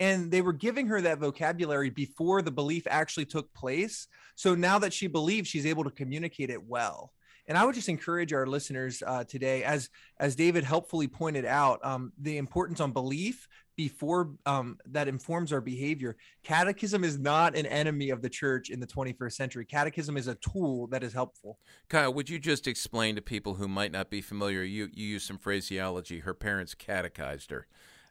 And 0.00 0.30
they 0.30 0.40
were 0.40 0.52
giving 0.52 0.86
her 0.88 1.00
that 1.00 1.18
vocabulary 1.18 1.90
before 1.90 2.42
the 2.42 2.50
belief 2.50 2.86
actually 2.88 3.26
took 3.26 3.52
place. 3.54 4.08
So 4.34 4.54
now 4.54 4.78
that 4.80 4.92
she 4.92 5.06
believes, 5.06 5.48
she's 5.48 5.66
able 5.66 5.84
to 5.84 5.90
communicate 5.90 6.50
it 6.50 6.66
well. 6.66 7.12
And 7.46 7.58
I 7.58 7.64
would 7.64 7.74
just 7.74 7.88
encourage 7.88 8.32
our 8.32 8.46
listeners 8.46 9.02
uh, 9.04 9.24
today, 9.24 9.64
as 9.64 9.90
as 10.18 10.36
David 10.36 10.64
helpfully 10.64 11.08
pointed 11.08 11.44
out, 11.44 11.80
um, 11.84 12.12
the 12.20 12.38
importance 12.38 12.80
on 12.80 12.92
belief 12.92 13.48
before 13.82 14.30
um, 14.46 14.78
that 14.86 15.08
informs 15.08 15.52
our 15.52 15.60
behavior. 15.60 16.16
Catechism 16.44 17.02
is 17.02 17.18
not 17.18 17.56
an 17.56 17.66
enemy 17.66 18.10
of 18.10 18.22
the 18.22 18.28
church 18.28 18.70
in 18.70 18.78
the 18.78 18.86
21st 18.86 19.32
century. 19.32 19.64
Catechism 19.64 20.16
is 20.16 20.28
a 20.28 20.36
tool 20.36 20.86
that 20.86 21.02
is 21.02 21.12
helpful. 21.12 21.58
Kyle, 21.88 22.14
would 22.14 22.30
you 22.30 22.38
just 22.38 22.68
explain 22.68 23.16
to 23.16 23.22
people 23.22 23.54
who 23.54 23.66
might 23.66 23.90
not 23.90 24.08
be 24.08 24.20
familiar? 24.20 24.62
You 24.62 24.88
you 24.92 25.08
use 25.08 25.24
some 25.24 25.36
phraseology. 25.36 26.20
Her 26.20 26.32
parents 26.32 26.74
catechized 26.74 27.50
her. 27.50 27.66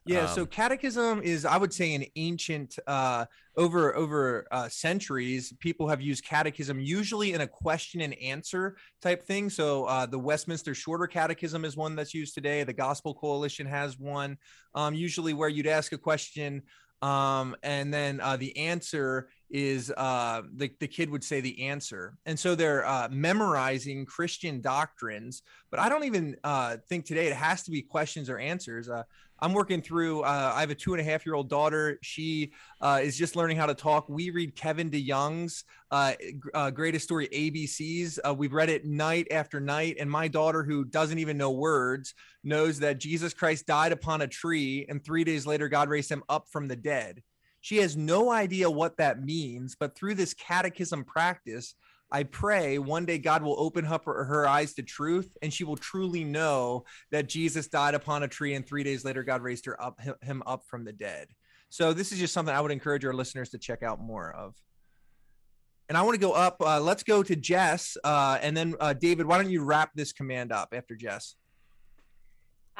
Yeah, 0.05 0.21
um, 0.21 0.27
so 0.29 0.45
catechism 0.45 1.21
is, 1.21 1.45
I 1.45 1.57
would 1.57 1.73
say, 1.73 1.93
an 1.93 2.05
ancient 2.15 2.79
uh, 2.87 3.25
over 3.55 3.95
over 3.95 4.47
uh, 4.51 4.67
centuries. 4.67 5.53
People 5.59 5.87
have 5.87 6.01
used 6.01 6.23
catechism 6.23 6.79
usually 6.79 7.33
in 7.33 7.41
a 7.41 7.47
question 7.47 8.01
and 8.01 8.15
answer 8.15 8.77
type 9.01 9.23
thing. 9.23 9.49
So 9.49 9.85
uh, 9.85 10.07
the 10.07 10.17
Westminster 10.17 10.73
Shorter 10.73 11.05
Catechism 11.05 11.65
is 11.65 11.77
one 11.77 11.95
that's 11.95 12.13
used 12.13 12.33
today. 12.33 12.63
The 12.63 12.73
Gospel 12.73 13.13
Coalition 13.13 13.67
has 13.67 13.99
one, 13.99 14.37
um, 14.73 14.95
usually 14.95 15.33
where 15.33 15.49
you'd 15.49 15.67
ask 15.67 15.91
a 15.91 15.97
question 15.97 16.63
um, 17.01 17.55
and 17.63 17.93
then 17.93 18.19
uh, 18.21 18.37
the 18.37 18.55
answer 18.57 19.29
is 19.51 19.91
uh, 19.97 20.41
the, 20.55 20.71
the 20.79 20.87
kid 20.87 21.09
would 21.09 21.23
say 21.23 21.41
the 21.41 21.67
answer. 21.67 22.17
And 22.25 22.39
so 22.39 22.55
they're 22.55 22.85
uh, 22.85 23.09
memorizing 23.11 24.05
Christian 24.05 24.61
doctrines, 24.61 25.43
but 25.69 25.79
I 25.79 25.89
don't 25.89 26.05
even 26.05 26.37
uh, 26.43 26.77
think 26.87 27.05
today 27.05 27.27
it 27.27 27.33
has 27.33 27.63
to 27.63 27.71
be 27.71 27.81
questions 27.81 28.29
or 28.29 28.39
answers. 28.39 28.89
Uh, 28.89 29.03
I'm 29.43 29.53
working 29.53 29.81
through, 29.81 30.21
uh, 30.21 30.53
I 30.55 30.61
have 30.61 30.69
a 30.69 30.75
two 30.75 30.93
and 30.93 31.01
a 31.01 31.03
half 31.03 31.25
year 31.25 31.35
old 31.35 31.49
daughter. 31.49 31.97
She 32.01 32.53
uh, 32.79 32.99
is 33.01 33.17
just 33.17 33.35
learning 33.35 33.57
how 33.57 33.65
to 33.65 33.73
talk. 33.73 34.07
We 34.07 34.29
read 34.29 34.55
Kevin 34.55 34.89
DeYoung's 34.89 35.63
greatest 36.73 37.05
story, 37.05 37.27
ABCs. 37.27 38.37
We've 38.37 38.53
read 38.53 38.69
it 38.69 38.85
night 38.85 39.27
after 39.31 39.59
night. 39.59 39.97
And 39.99 40.09
my 40.09 40.27
daughter, 40.27 40.63
who 40.63 40.85
doesn't 40.85 41.17
even 41.17 41.37
know 41.37 41.51
words, 41.51 42.13
knows 42.43 42.79
that 42.79 42.99
Jesus 42.99 43.33
Christ 43.33 43.65
died 43.65 43.91
upon 43.91 44.21
a 44.21 44.27
tree 44.27 44.85
and 44.87 45.03
three 45.03 45.23
days 45.23 45.45
later, 45.47 45.67
God 45.69 45.89
raised 45.89 46.11
him 46.11 46.23
up 46.29 46.47
from 46.49 46.67
the 46.67 46.75
dead. 46.75 47.23
She 47.61 47.77
has 47.77 47.95
no 47.95 48.31
idea 48.31 48.69
what 48.69 48.97
that 48.97 49.23
means, 49.23 49.75
but 49.79 49.95
through 49.95 50.15
this 50.15 50.33
catechism 50.33 51.03
practice, 51.03 51.75
I 52.11 52.23
pray 52.23 52.77
one 52.77 53.05
day 53.05 53.17
God 53.17 53.41
will 53.41 53.57
open 53.57 53.85
up 53.85 54.05
her, 54.05 54.25
her, 54.25 54.47
eyes 54.47 54.73
to 54.73 54.83
truth 54.83 55.29
and 55.41 55.53
she 55.53 55.63
will 55.63 55.77
truly 55.77 56.25
know 56.25 56.83
that 57.11 57.29
Jesus 57.29 57.67
died 57.67 57.93
upon 57.93 58.23
a 58.23 58.27
tree 58.27 58.53
and 58.53 58.67
three 58.67 58.83
days 58.83 59.05
later 59.05 59.23
God 59.23 59.41
raised 59.41 59.65
her 59.65 59.81
up 59.81 60.01
him 60.21 60.43
up 60.45 60.63
from 60.67 60.83
the 60.83 60.91
dead. 60.91 61.29
So 61.69 61.93
this 61.93 62.11
is 62.11 62.19
just 62.19 62.33
something 62.33 62.53
I 62.53 62.59
would 62.59 62.71
encourage 62.71 63.05
our 63.05 63.13
listeners 63.13 63.49
to 63.51 63.57
check 63.57 63.81
out 63.81 64.01
more 64.01 64.29
of. 64.33 64.55
And 65.87 65.97
I 65.97 66.01
want 66.01 66.15
to 66.15 66.21
go 66.21 66.33
up. 66.33 66.57
Uh, 66.61 66.81
let's 66.81 67.03
go 67.03 67.23
to 67.23 67.35
Jess, 67.35 67.97
uh, 68.03 68.37
and 68.41 68.55
then 68.55 68.75
uh, 68.79 68.93
David. 68.93 69.25
Why 69.25 69.41
don't 69.41 69.51
you 69.51 69.63
wrap 69.63 69.91
this 69.93 70.13
command 70.13 70.53
up 70.53 70.69
after 70.73 70.95
Jess? 70.95 71.35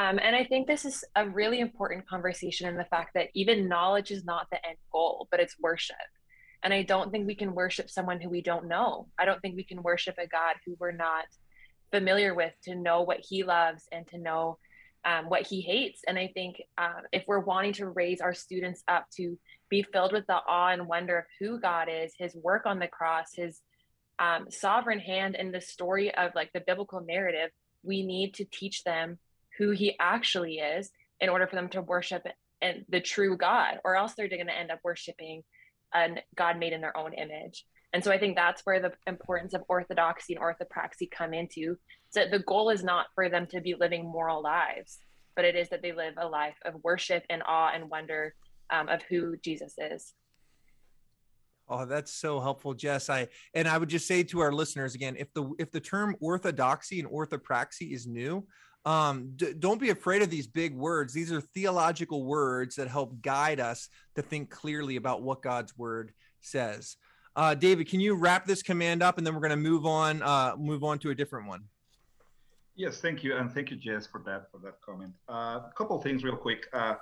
Um, 0.02 0.18
and 0.18 0.36
I 0.36 0.44
think 0.44 0.66
this 0.66 0.84
is 0.84 1.04
a 1.16 1.30
really 1.30 1.60
important 1.60 2.08
conversation 2.08 2.68
in 2.68 2.76
the 2.76 2.86
fact 2.86 3.12
that 3.14 3.30
even 3.36 3.70
knowledge 3.70 4.10
is 4.10 4.26
not 4.26 4.48
the 4.50 4.66
end 4.66 4.78
goal, 4.92 5.28
but 5.30 5.40
it's 5.40 5.60
worship. 5.60 5.96
And 6.64 6.74
I 6.74 6.82
don't 6.82 7.12
think 7.12 7.28
we 7.28 7.36
can 7.36 7.54
worship 7.54 7.88
someone 7.88 8.20
who 8.20 8.28
we 8.28 8.42
don't 8.42 8.68
know. 8.68 9.10
I 9.20 9.26
don't 9.26 9.40
think 9.42 9.56
we 9.56 9.64
can 9.64 9.84
worship 9.84 10.16
a 10.18 10.26
God 10.26 10.56
who 10.66 10.76
we're 10.80 10.92
not 10.92 11.26
familiar 11.92 12.34
with 12.34 12.52
to 12.64 12.74
know 12.74 13.04
what 13.04 13.20
he 13.20 13.44
loves 13.44 13.84
and 13.92 14.08
to 14.08 14.18
know 14.18 14.58
um, 15.06 15.30
what 15.30 15.46
he 15.46 15.62
hates. 15.62 16.02
And 16.08 16.18
I 16.18 16.32
think 16.34 16.64
uh, 16.80 17.02
if 17.12 17.24
we're 17.28 17.40
wanting 17.40 17.74
to 17.74 17.90
raise 17.90 18.22
our 18.22 18.34
students 18.34 18.84
up 18.88 19.06
to 19.18 19.38
be 19.70 19.84
filled 19.84 20.14
with 20.14 20.26
the 20.26 20.40
awe 20.48 20.70
and 20.70 20.88
wonder 20.88 21.20
of 21.20 21.26
who 21.40 21.60
God 21.60 21.90
is, 21.92 22.12
his 22.18 22.36
work 22.36 22.66
on 22.66 22.80
the 22.80 22.88
cross, 22.88 23.36
his 23.36 23.62
um, 24.18 24.48
sovereign 24.50 25.00
hand 25.00 25.36
in 25.36 25.52
the 25.52 25.62
story 25.62 26.12
of 26.16 26.32
like 26.34 26.52
the 26.54 26.64
biblical 26.66 27.02
narrative, 27.02 27.52
we 27.84 28.04
need 28.04 28.34
to 28.36 28.46
teach 28.46 28.84
them 28.84 29.20
who 29.62 29.70
he 29.70 29.96
actually 30.00 30.56
is 30.56 30.90
in 31.20 31.30
order 31.30 31.46
for 31.46 31.56
them 31.56 31.70
to 31.70 31.84
worship 31.84 32.26
and 32.64 32.84
the 32.90 33.00
true 33.00 33.38
God, 33.38 33.80
or 33.86 33.96
else 33.96 34.14
they're 34.16 34.28
going 34.28 34.48
to 34.48 34.58
end 34.58 34.72
up 34.72 34.80
worshiping 34.84 35.44
a 35.94 36.08
God 36.36 36.58
made 36.58 36.74
in 36.74 36.82
their 36.82 36.98
own 36.98 37.14
image. 37.14 37.66
And 37.94 38.04
so 38.04 38.12
I 38.12 38.18
think 38.18 38.36
that's 38.36 38.62
where 38.64 38.80
the 38.80 38.94
importance 39.06 39.54
of 39.54 39.62
orthodoxy 39.68 40.34
and 40.34 40.42
orthopraxy 40.42 41.12
come 41.12 41.34
into. 41.36 41.76
So 42.10 42.26
the 42.26 42.40
goal 42.40 42.72
is 42.72 42.84
not 42.84 43.08
for 43.14 43.30
them 43.30 43.46
to 43.48 43.62
be 43.62 43.76
living 43.76 44.04
moral 44.04 44.42
lives, 44.42 44.98
but 45.36 45.46
it 45.46 45.56
is 45.56 45.70
that 45.70 45.84
they 45.84 45.92
live 45.92 46.16
a 46.18 46.28
life 46.28 46.58
of 46.66 46.76
worship 46.84 47.24
and 47.30 47.44
awe 47.46 47.72
and 47.74 47.88
wonder 47.90 48.34
um, 48.72 48.90
of 48.90 49.04
who 49.04 49.38
Jesus 49.38 49.76
is. 49.78 50.14
Oh, 51.70 51.86
that's 51.86 52.14
so 52.14 52.40
helpful, 52.40 52.74
Jess. 52.74 53.10
I 53.10 53.28
and 53.54 53.68
I 53.68 53.78
would 53.78 53.90
just 53.90 54.08
say 54.08 54.24
to 54.24 54.40
our 54.40 54.52
listeners 54.52 54.96
again, 54.96 55.16
if 55.18 55.32
the 55.34 55.52
if 55.60 55.72
the 55.72 55.80
term 55.80 56.16
orthodoxy 56.20 57.00
and 57.00 57.10
orthopraxy 57.10 57.94
is 57.94 58.08
new, 58.08 58.46
um, 58.86 59.34
d- 59.36 59.54
don't 59.58 59.80
be 59.80 59.90
afraid 59.90 60.22
of 60.22 60.30
these 60.30 60.48
big 60.48 60.76
words. 60.76 61.14
These 61.14 61.32
are 61.32 61.42
theological 61.42 62.26
words 62.26 62.76
that 62.76 62.88
help 62.88 63.22
guide 63.22 63.60
us 63.60 63.90
to 64.16 64.22
think 64.22 64.50
clearly 64.50 64.96
about 64.96 65.22
what 65.22 65.42
God's 65.42 65.78
word 65.78 66.14
says. 66.40 66.98
Uh, 67.36 67.56
David, 67.56 67.88
can 67.88 68.00
you 68.00 68.16
wrap 68.16 68.46
this 68.46 68.62
command 68.62 69.02
up, 69.02 69.18
and 69.18 69.26
then 69.26 69.34
we're 69.34 69.42
going 69.42 69.52
to 69.52 69.56
move 69.56 69.86
on, 69.86 70.22
uh, 70.22 70.56
move 70.58 70.84
on 70.84 71.00
to 71.00 71.12
a 71.12 71.16
different 71.16 71.48
one. 71.48 71.64
Yes, 72.76 73.00
thank 73.00 73.24
you, 73.24 73.36
and 73.36 73.52
thank 73.52 73.70
you, 73.70 73.78
Jess, 73.78 74.08
for 74.08 74.22
that 74.26 74.50
for 74.52 74.58
that 74.64 74.82
comment. 74.82 75.14
Uh, 75.30 75.60
a 75.70 75.72
couple 75.78 76.02
things, 76.02 76.24
real 76.24 76.36
quick. 76.36 76.68
Uh, 76.74 76.96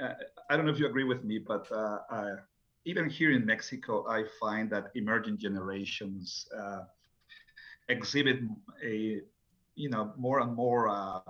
uh, 0.00 0.10
I 0.48 0.56
don't 0.56 0.66
know 0.66 0.72
if 0.72 0.78
you 0.78 0.86
agree 0.86 1.04
with 1.04 1.24
me, 1.24 1.38
but 1.38 1.66
uh, 1.72 2.36
even 2.84 3.08
here 3.10 3.32
in 3.32 3.44
Mexico, 3.44 4.06
I 4.08 4.24
find 4.38 4.70
that 4.70 4.92
emerging 4.94 5.38
generations 5.38 6.46
exhibit 7.88 8.38
a 8.84 9.20
you 9.76 9.90
know, 9.90 10.12
more 10.16 10.40
and 10.40 10.54
more 10.54 10.88
uh, 10.88 11.20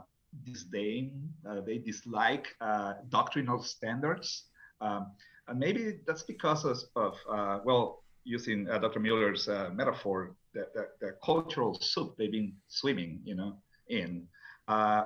disdain. 0.44 1.28
Uh, 1.48 1.60
they 1.60 1.78
dislike 1.78 2.46
uh, 2.60 2.94
doctrinal 3.10 3.62
standards. 3.62 4.44
Um, 4.80 5.10
and 5.48 5.58
maybe 5.58 5.98
that's 6.06 6.22
because 6.22 6.64
of, 6.64 6.78
of 6.94 7.14
uh, 7.30 7.60
well, 7.64 8.02
using 8.24 8.68
uh, 8.68 8.78
Dr. 8.78 9.00
Miller's 9.00 9.48
uh, 9.48 9.70
metaphor, 9.72 10.34
the, 10.54 10.66
the, 10.74 10.88
the, 11.00 11.12
cultural 11.24 11.74
soup 11.80 12.16
they've 12.16 12.32
been 12.32 12.52
swimming, 12.68 13.20
you 13.24 13.34
know, 13.34 13.56
in. 13.88 14.26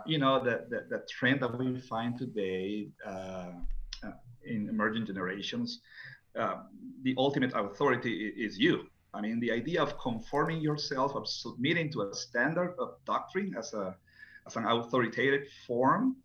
you 0.07 0.19
know, 0.19 0.43
the, 0.43 0.65
the, 0.71 0.87
the, 0.89 1.05
trend 1.09 1.43
that 1.43 1.59
we 1.59 1.79
find 1.81 2.19
today 2.19 2.89
in 4.45 4.69
emerging 4.69 5.05
generations, 5.05 5.81
the 6.35 7.15
ultimate 7.19 7.53
authority 7.55 8.33
is 8.37 8.59
you 8.59 8.90
I 9.13 9.21
mean, 9.21 9.41
the 9.41 9.53
idea 9.53 9.83
of 9.83 9.99
conforming 9.99 10.61
yourself, 10.61 11.15
of 11.15 11.29
submitting 11.29 11.91
to 11.93 12.03
a 12.03 12.15
standard 12.15 12.75
of 12.79 12.97
doctrine 13.05 13.55
as 13.59 13.75
a 13.75 13.97
as 14.47 14.57
an 14.57 14.65
authoritative 14.65 15.47
form 15.67 16.17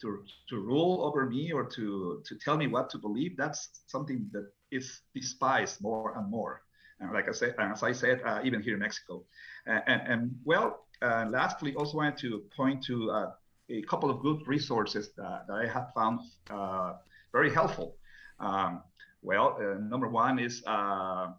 to 0.00 0.22
to 0.48 0.60
rule 0.60 1.04
over 1.04 1.26
me 1.26 1.52
or 1.52 1.64
to 1.64 2.22
to 2.26 2.38
tell 2.38 2.56
me 2.56 2.66
what 2.66 2.90
to 2.90 2.98
believe, 2.98 3.36
that's 3.36 3.82
something 3.86 4.28
that 4.32 4.52
is 4.70 5.00
despised 5.14 5.80
more 5.80 6.16
and 6.18 6.30
more. 6.30 6.62
And 7.00 7.12
like 7.12 7.28
I 7.28 7.32
said, 7.32 7.54
as 7.58 7.82
I 7.82 7.92
said, 7.92 8.20
uh, 8.24 8.40
even 8.44 8.62
here 8.62 8.74
in 8.74 8.80
Mexico. 8.80 9.24
And, 9.66 9.82
and, 9.86 10.02
and 10.06 10.38
well, 10.44 10.86
uh, 11.02 11.26
lastly, 11.28 11.74
also 11.74 11.96
wanted 11.96 12.18
to 12.18 12.44
point 12.56 12.84
to 12.84 13.10
uh, 13.10 13.30
a 13.68 13.82
couple 13.82 14.10
of 14.10 14.20
good 14.20 14.46
resources 14.46 15.10
that, 15.16 15.46
that 15.48 15.54
I 15.54 15.66
have 15.66 15.92
found 15.94 16.20
uh, 16.50 16.94
very 17.32 17.52
helpful. 17.52 17.96
Um, 18.38 18.82
well, 19.22 19.56
uh, 19.58 19.78
number 19.80 20.08
one 20.08 20.38
is 20.38 20.62
uh, 20.66 21.32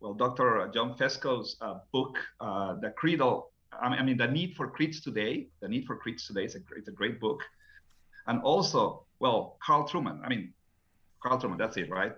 well, 0.00 0.14
Dr. 0.14 0.70
John 0.74 0.96
Fesko's 0.96 1.56
book, 1.92 2.18
The 2.40 2.92
Creedal. 2.96 3.44
I 3.80 4.02
mean, 4.02 4.16
the 4.16 4.26
need 4.26 4.56
for 4.56 4.68
creeds 4.68 5.00
today. 5.00 5.46
The 5.60 5.68
need 5.68 5.86
for 5.86 5.96
creeds 5.96 6.26
today 6.26 6.44
is 6.44 6.56
a, 6.56 6.60
it's 6.76 6.88
a 6.88 6.92
great 6.92 7.20
book, 7.20 7.40
and 8.26 8.42
also, 8.42 9.04
well, 9.20 9.56
Carl 9.64 9.88
Trueman, 9.88 10.20
I 10.24 10.28
mean, 10.28 10.52
Carl 11.22 11.40
Trueman, 11.40 11.58
That's 11.58 11.76
it, 11.76 11.90
right? 11.90 12.12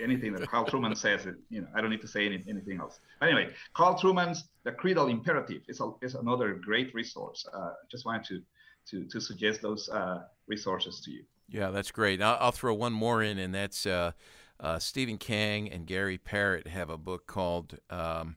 anything 0.00 0.32
that 0.32 0.48
Carl 0.48 0.64
Trueman 0.66 0.96
says, 1.06 1.26
you 1.50 1.60
know, 1.60 1.68
I 1.74 1.80
don't 1.80 1.90
need 1.90 2.00
to 2.00 2.08
say 2.08 2.26
any, 2.26 2.42
anything 2.48 2.80
else. 2.80 3.00
Anyway, 3.22 3.50
Carl 3.74 3.98
Trueman's 3.98 4.44
The 4.64 4.72
Creedal 4.72 5.08
Imperative 5.10 5.62
is, 5.68 5.80
a, 5.80 5.92
is 6.02 6.14
another 6.14 6.54
great 6.54 6.94
resource. 6.94 7.46
Uh, 7.52 7.72
just 7.90 8.04
wanted 8.04 8.24
to, 8.26 8.42
to, 8.90 9.08
to 9.08 9.20
suggest 9.20 9.62
those 9.62 9.88
uh, 9.88 10.22
resources 10.46 11.00
to 11.04 11.10
you. 11.10 11.24
Yeah, 11.48 11.70
that's 11.70 11.90
great. 11.90 12.20
I'll, 12.20 12.36
I'll 12.40 12.52
throw 12.52 12.74
one 12.74 12.92
more 12.92 13.22
in, 13.22 13.38
and 13.38 13.54
that's 13.54 13.86
uh, 13.86 14.12
uh 14.60 14.78
Stephen 14.78 15.18
Kang 15.18 15.70
and 15.70 15.86
Gary 15.86 16.18
Parrett 16.18 16.66
have 16.66 16.90
a 16.90 16.98
book 16.98 17.26
called 17.26 17.78
um, 17.90 18.36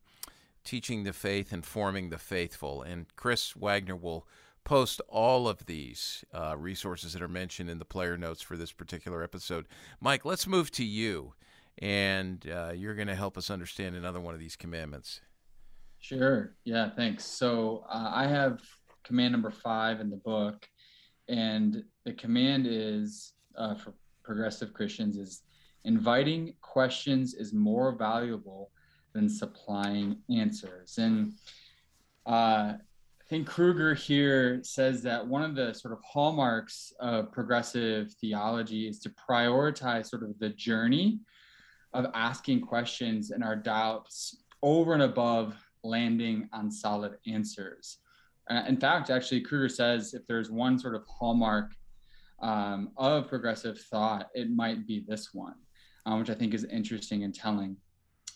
Teaching 0.63 1.03
the 1.03 1.13
Faith 1.13 1.51
and 1.51 1.65
Forming 1.65 2.09
the 2.09 2.17
Faithful. 2.17 2.81
And 2.81 3.07
Chris 3.15 3.55
Wagner 3.55 3.95
will 3.95 4.27
post 4.63 5.01
all 5.07 5.47
of 5.47 5.65
these 5.65 6.23
uh, 6.33 6.55
resources 6.57 7.13
that 7.13 7.21
are 7.21 7.27
mentioned 7.27 7.69
in 7.69 7.79
the 7.79 7.85
player 7.85 8.17
notes 8.17 8.41
for 8.41 8.55
this 8.55 8.71
particular 8.71 9.23
episode. 9.23 9.67
Mike, 9.99 10.25
let's 10.25 10.45
move 10.45 10.69
to 10.71 10.85
you, 10.85 11.33
and 11.79 12.47
uh, 12.47 12.71
you're 12.75 12.93
going 12.93 13.07
to 13.07 13.15
help 13.15 13.37
us 13.37 13.49
understand 13.49 13.95
another 13.95 14.19
one 14.19 14.33
of 14.33 14.39
these 14.39 14.55
commandments. 14.55 15.21
Sure. 15.99 16.53
Yeah, 16.65 16.89
thanks. 16.89 17.25
So 17.25 17.83
uh, 17.89 18.11
I 18.13 18.27
have 18.27 18.61
command 19.03 19.31
number 19.31 19.51
five 19.51 19.99
in 20.01 20.09
the 20.09 20.17
book, 20.17 20.67
and 21.27 21.83
the 22.05 22.13
command 22.13 22.67
is 22.67 23.33
uh, 23.57 23.75
for 23.75 23.93
progressive 24.23 24.73
Christians 24.73 25.17
is 25.17 25.41
inviting 25.85 26.53
questions 26.61 27.33
is 27.33 27.53
more 27.53 27.93
valuable 27.93 28.71
than 29.13 29.29
supplying 29.29 30.17
answers. 30.29 30.97
And 30.97 31.33
uh, 32.25 32.73
I 32.73 33.25
think 33.29 33.47
Kruger 33.47 33.93
here 33.93 34.59
says 34.63 35.01
that 35.03 35.25
one 35.25 35.43
of 35.43 35.55
the 35.55 35.73
sort 35.73 35.93
of 35.93 35.99
hallmarks 36.03 36.93
of 36.99 37.31
progressive 37.31 38.11
theology 38.19 38.87
is 38.87 38.99
to 38.99 39.09
prioritize 39.09 40.07
sort 40.07 40.23
of 40.23 40.37
the 40.39 40.49
journey 40.49 41.19
of 41.93 42.07
asking 42.13 42.61
questions 42.61 43.31
and 43.31 43.43
our 43.43 43.55
doubts 43.55 44.43
over 44.61 44.93
and 44.93 45.03
above 45.03 45.55
landing 45.83 46.49
on 46.53 46.71
solid 46.71 47.15
answers. 47.27 47.97
Uh, 48.49 48.63
in 48.67 48.77
fact, 48.77 49.09
actually, 49.09 49.41
Kruger 49.41 49.69
says 49.69 50.13
if 50.13 50.25
there's 50.27 50.49
one 50.49 50.77
sort 50.79 50.95
of 50.95 51.03
hallmark 51.07 51.71
um, 52.41 52.91
of 52.97 53.27
progressive 53.27 53.79
thought, 53.79 54.29
it 54.33 54.49
might 54.49 54.87
be 54.87 55.03
this 55.07 55.33
one, 55.33 55.55
um, 56.05 56.19
which 56.19 56.29
I 56.29 56.33
think 56.33 56.53
is 56.53 56.63
interesting 56.65 57.23
and 57.23 57.33
telling. 57.33 57.77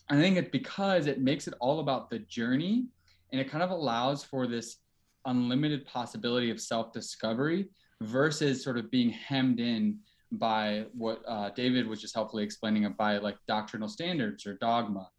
I 0.10 0.16
think 0.16 0.38
it's 0.38 0.50
because 0.50 1.08
it 1.08 1.22
makes 1.22 1.48
it 1.48 1.54
all 1.60 1.80
about 1.80 2.10
the 2.10 2.20
journey 2.20 2.88
and 3.32 3.40
it 3.40 3.50
kind 3.50 3.64
of 3.64 3.72
allows 3.72 4.24
for 4.24 4.48
this 4.48 4.78
unlimited 5.26 5.86
possibility 5.86 6.52
of 6.52 6.60
self-discovery 6.60 7.70
versus 8.02 8.64
sort 8.64 8.78
of 8.78 8.92
being 8.92 9.10
hemmed 9.10 9.60
in 9.60 9.98
by 10.34 10.86
what 10.94 11.22
uh, 11.28 11.50
David 11.52 11.88
was 11.88 12.02
just 12.02 12.14
helpfully 12.14 12.44
explaining 12.44 12.92
by 12.98 13.18
like 13.18 13.38
doctrinal 13.48 13.88
standards 13.88 14.46
or 14.46 14.56
dogma. 14.56 15.10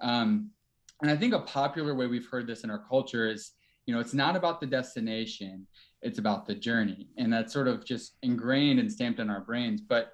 Um, 0.00 0.50
and 1.02 1.10
I 1.10 1.16
think 1.16 1.34
a 1.34 1.40
popular 1.40 1.94
way 1.94 2.06
we've 2.06 2.28
heard 2.28 2.46
this 2.46 2.64
in 2.64 2.70
our 2.70 2.82
culture 2.88 3.28
is, 3.28 3.52
you 3.86 3.94
know, 3.94 4.00
it's 4.00 4.14
not 4.14 4.36
about 4.36 4.60
the 4.60 4.66
destination, 4.66 5.66
it's 6.02 6.18
about 6.18 6.46
the 6.46 6.54
journey. 6.54 7.08
And 7.18 7.32
that's 7.32 7.52
sort 7.52 7.68
of 7.68 7.84
just 7.84 8.16
ingrained 8.22 8.80
and 8.80 8.90
stamped 8.90 9.20
in 9.20 9.28
our 9.28 9.40
brains. 9.40 9.80
But 9.80 10.12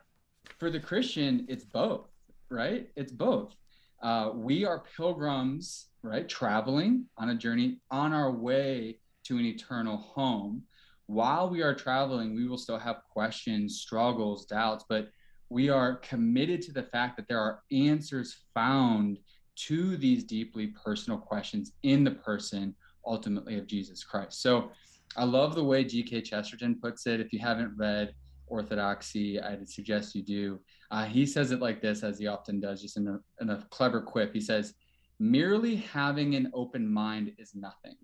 for 0.58 0.70
the 0.70 0.80
Christian, 0.80 1.46
it's 1.48 1.64
both, 1.64 2.08
right? 2.50 2.88
It's 2.96 3.12
both. 3.12 3.54
Uh, 4.02 4.30
we 4.34 4.64
are 4.64 4.84
pilgrims, 4.96 5.86
right? 6.02 6.28
Traveling 6.28 7.06
on 7.18 7.30
a 7.30 7.34
journey 7.34 7.80
on 7.90 8.12
our 8.12 8.30
way 8.32 8.98
to 9.24 9.36
an 9.36 9.44
eternal 9.44 9.96
home. 9.96 10.62
While 11.06 11.50
we 11.50 11.62
are 11.62 11.74
traveling, 11.74 12.34
we 12.34 12.46
will 12.46 12.56
still 12.56 12.78
have 12.78 13.02
questions, 13.12 13.80
struggles, 13.80 14.46
doubts, 14.46 14.84
but 14.88 15.10
we 15.50 15.68
are 15.68 15.96
committed 15.96 16.62
to 16.62 16.72
the 16.72 16.84
fact 16.84 17.16
that 17.16 17.26
there 17.28 17.40
are 17.40 17.62
answers 17.72 18.44
found 18.54 19.18
to 19.56 19.96
these 19.96 20.24
deeply 20.24 20.68
personal 20.68 21.18
questions 21.18 21.72
in 21.82 22.04
the 22.04 22.12
person 22.12 22.74
ultimately 23.04 23.58
of 23.58 23.66
Jesus 23.66 24.04
Christ. 24.04 24.40
So 24.40 24.70
I 25.16 25.24
love 25.24 25.54
the 25.54 25.64
way 25.64 25.84
G.K. 25.84 26.22
Chesterton 26.22 26.76
puts 26.80 27.06
it. 27.06 27.20
If 27.20 27.32
you 27.32 27.40
haven't 27.40 27.76
read 27.76 28.14
Orthodoxy, 28.50 29.40
I'd 29.40 29.68
suggest 29.68 30.14
you 30.14 30.22
do. 30.22 30.60
Uh, 30.90 31.04
he 31.04 31.24
says 31.24 31.52
it 31.52 31.60
like 31.60 31.80
this, 31.80 32.02
as 32.02 32.18
he 32.18 32.26
often 32.26 32.60
does, 32.60 32.82
just 32.82 32.96
in 32.96 33.08
a, 33.08 33.20
in 33.40 33.50
a 33.50 33.64
clever 33.70 34.00
quip. 34.00 34.34
He 34.34 34.40
says, 34.40 34.74
Merely 35.18 35.76
having 35.76 36.34
an 36.34 36.50
open 36.54 36.86
mind 36.90 37.32
is 37.38 37.54
nothing. 37.54 37.96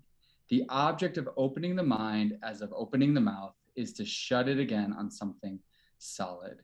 The 0.49 0.64
object 0.68 1.18
of 1.18 1.28
opening 1.36 1.74
the 1.74 1.82
mind, 1.82 2.38
as 2.42 2.61
of 2.61 2.72
opening 2.74 3.14
the 3.14 3.20
mouth, 3.20 3.55
is 3.74 3.92
to 3.94 4.05
shut 4.05 4.49
it 4.49 4.59
again 4.59 4.94
on 4.97 5.11
something 5.11 5.59
solid. 5.99 6.59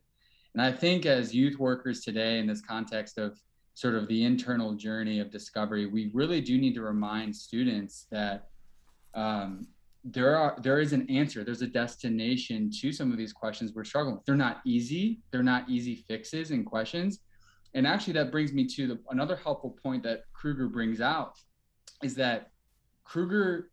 And 0.54 0.62
I 0.62 0.70
think 0.70 1.06
as 1.06 1.34
youth 1.34 1.58
workers 1.58 2.00
today, 2.02 2.38
in 2.38 2.46
this 2.46 2.60
context 2.60 3.18
of 3.18 3.40
sort 3.74 3.94
of 3.94 4.06
the 4.08 4.24
internal 4.24 4.74
journey 4.74 5.18
of 5.18 5.30
discovery, 5.30 5.86
we 5.86 6.10
really 6.12 6.40
do 6.40 6.58
need 6.58 6.74
to 6.74 6.82
remind 6.82 7.34
students 7.34 8.06
that 8.10 8.48
um, 9.14 9.66
there 10.04 10.36
are 10.36 10.56
there 10.62 10.80
is 10.80 10.92
an 10.92 11.08
answer. 11.08 11.44
There's 11.44 11.62
a 11.62 11.66
destination 11.66 12.70
to 12.80 12.92
some 12.92 13.12
of 13.12 13.18
these 13.18 13.32
questions 13.32 13.72
we're 13.74 13.84
struggling 13.84 14.16
with. 14.16 14.24
They're 14.24 14.34
not 14.34 14.60
easy. 14.64 15.20
They're 15.30 15.42
not 15.42 15.68
easy 15.68 16.04
fixes 16.08 16.50
and 16.50 16.66
questions. 16.66 17.20
And 17.74 17.86
actually, 17.86 18.14
that 18.14 18.30
brings 18.30 18.52
me 18.52 18.66
to 18.66 18.86
the, 18.86 18.98
another 19.10 19.36
helpful 19.36 19.76
point 19.82 20.02
that 20.02 20.24
Kruger 20.32 20.68
brings 20.68 21.00
out 21.00 21.34
is 22.02 22.14
that 22.16 22.50
Kruger 23.04 23.70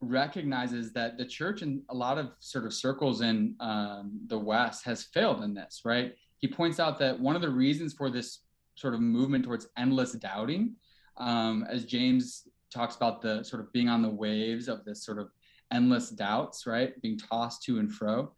recognizes 0.00 0.92
that 0.92 1.16
the 1.16 1.24
church 1.24 1.62
in 1.62 1.82
a 1.88 1.94
lot 1.94 2.18
of 2.18 2.32
sort 2.40 2.66
of 2.66 2.74
circles 2.74 3.22
in 3.22 3.54
um, 3.60 4.20
the 4.26 4.38
West 4.38 4.84
has 4.84 5.04
failed 5.04 5.42
in 5.42 5.54
this, 5.54 5.80
right? 5.84 6.14
He 6.38 6.48
points 6.48 6.78
out 6.78 6.98
that 6.98 7.18
one 7.18 7.36
of 7.36 7.42
the 7.42 7.48
reasons 7.48 7.94
for 7.94 8.10
this 8.10 8.40
sort 8.74 8.92
of 8.92 9.00
movement 9.00 9.44
towards 9.44 9.68
endless 9.78 10.12
doubting, 10.12 10.74
um, 11.16 11.66
as 11.70 11.84
James 11.86 12.46
talks 12.72 12.96
about 12.96 13.22
the 13.22 13.42
sort 13.44 13.62
of 13.62 13.72
being 13.72 13.88
on 13.88 14.02
the 14.02 14.10
waves 14.10 14.68
of 14.68 14.84
this 14.84 15.04
sort 15.04 15.18
of 15.18 15.28
endless 15.72 16.10
doubts, 16.10 16.66
right? 16.66 17.00
Being 17.02 17.18
tossed 17.18 17.62
to 17.64 17.78
and 17.78 17.92
fro. 17.92 18.32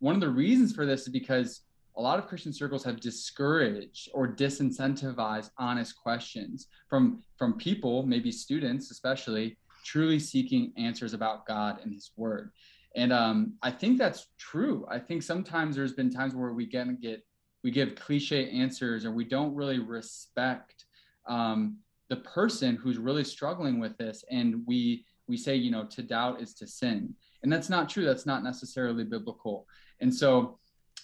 One 0.00 0.14
of 0.14 0.20
the 0.20 0.28
reasons 0.28 0.74
for 0.74 0.86
this 0.86 1.02
is 1.02 1.08
because 1.08 1.62
a 1.96 2.00
lot 2.00 2.18
of 2.18 2.28
Christian 2.28 2.52
circles 2.52 2.84
have 2.84 3.00
discouraged 3.00 4.08
or 4.14 4.28
disincentivized 4.28 5.50
honest 5.58 6.00
questions 6.00 6.68
from, 6.88 7.22
from 7.36 7.54
people, 7.54 8.04
maybe 8.04 8.30
students 8.30 8.90
especially, 8.90 9.56
truly 9.84 10.18
seeking 10.18 10.72
answers 10.76 11.12
about 11.12 11.46
God 11.46 11.80
and 11.82 11.92
His 11.92 12.12
Word. 12.16 12.50
And 12.94 13.12
um, 13.12 13.54
I 13.62 13.70
think 13.70 13.98
that's 13.98 14.28
true. 14.38 14.86
I 14.90 14.98
think 14.98 15.22
sometimes 15.22 15.76
there's 15.76 15.92
been 15.92 16.10
times 16.10 16.34
where 16.34 16.52
we 16.52 16.66
get 16.66 17.00
get 17.00 17.24
we 17.64 17.70
give 17.72 17.96
cliche 17.96 18.48
answers 18.50 19.04
and 19.04 19.14
we 19.14 19.24
don't 19.24 19.54
really 19.54 19.80
respect 19.80 20.84
um, 21.26 21.78
the 22.08 22.16
person 22.16 22.76
who's 22.76 22.98
really 22.98 23.24
struggling 23.24 23.78
with 23.78 23.96
this, 23.98 24.24
and 24.30 24.62
we 24.66 25.04
we 25.28 25.36
say 25.36 25.54
you 25.54 25.70
know 25.70 25.84
to 25.84 26.02
doubt 26.02 26.40
is 26.40 26.54
to 26.54 26.66
sin, 26.66 27.14
and 27.42 27.52
that's 27.52 27.68
not 27.68 27.88
true. 27.88 28.04
That's 28.04 28.26
not 28.26 28.42
necessarily 28.42 29.04
biblical. 29.04 29.66
And 30.00 30.14
so 30.14 30.58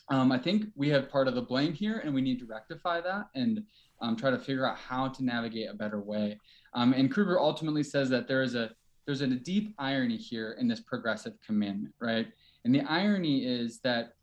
um, 0.08 0.32
I 0.32 0.38
think 0.38 0.66
we 0.74 0.88
have 0.90 1.10
part 1.10 1.28
of 1.28 1.34
the 1.34 1.42
blame 1.42 1.72
here, 1.72 2.00
and 2.04 2.14
we 2.14 2.20
need 2.20 2.38
to 2.40 2.46
rectify 2.46 3.00
that 3.00 3.26
and 3.34 3.62
um, 4.00 4.16
try 4.16 4.30
to 4.30 4.38
figure 4.38 4.66
out 4.66 4.76
how 4.76 5.08
to 5.08 5.24
navigate 5.24 5.70
a 5.70 5.74
better 5.74 6.00
way. 6.00 6.38
Um, 6.74 6.92
and 6.92 7.10
Kruger 7.10 7.38
ultimately 7.38 7.82
says 7.82 8.08
that 8.10 8.28
there 8.28 8.42
is 8.42 8.54
a 8.54 8.70
there's 9.06 9.20
a 9.20 9.26
deep 9.26 9.74
irony 9.78 10.16
here 10.16 10.56
in 10.58 10.66
this 10.66 10.80
progressive 10.80 11.34
commandment, 11.46 11.94
right? 12.00 12.26
And 12.64 12.74
the 12.74 12.80
irony 12.82 13.44
is 13.44 13.80
that 13.80 14.14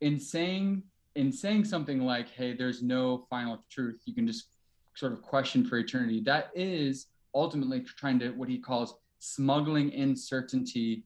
in 0.00 0.18
saying 0.20 0.82
in 1.16 1.32
saying 1.32 1.64
something 1.64 2.00
like, 2.00 2.28
"Hey, 2.28 2.54
there's 2.54 2.82
no 2.82 3.26
final 3.30 3.64
truth," 3.70 4.00
you 4.04 4.14
can 4.14 4.26
just 4.26 4.48
sort 4.94 5.12
of 5.12 5.22
question 5.22 5.64
for 5.64 5.78
eternity. 5.78 6.20
That 6.20 6.50
is 6.54 7.06
ultimately 7.34 7.80
trying 7.80 8.18
to 8.20 8.30
what 8.30 8.48
he 8.48 8.58
calls 8.58 8.94
smuggling 9.24 9.90
in 9.90 10.14
certainty 10.14 11.04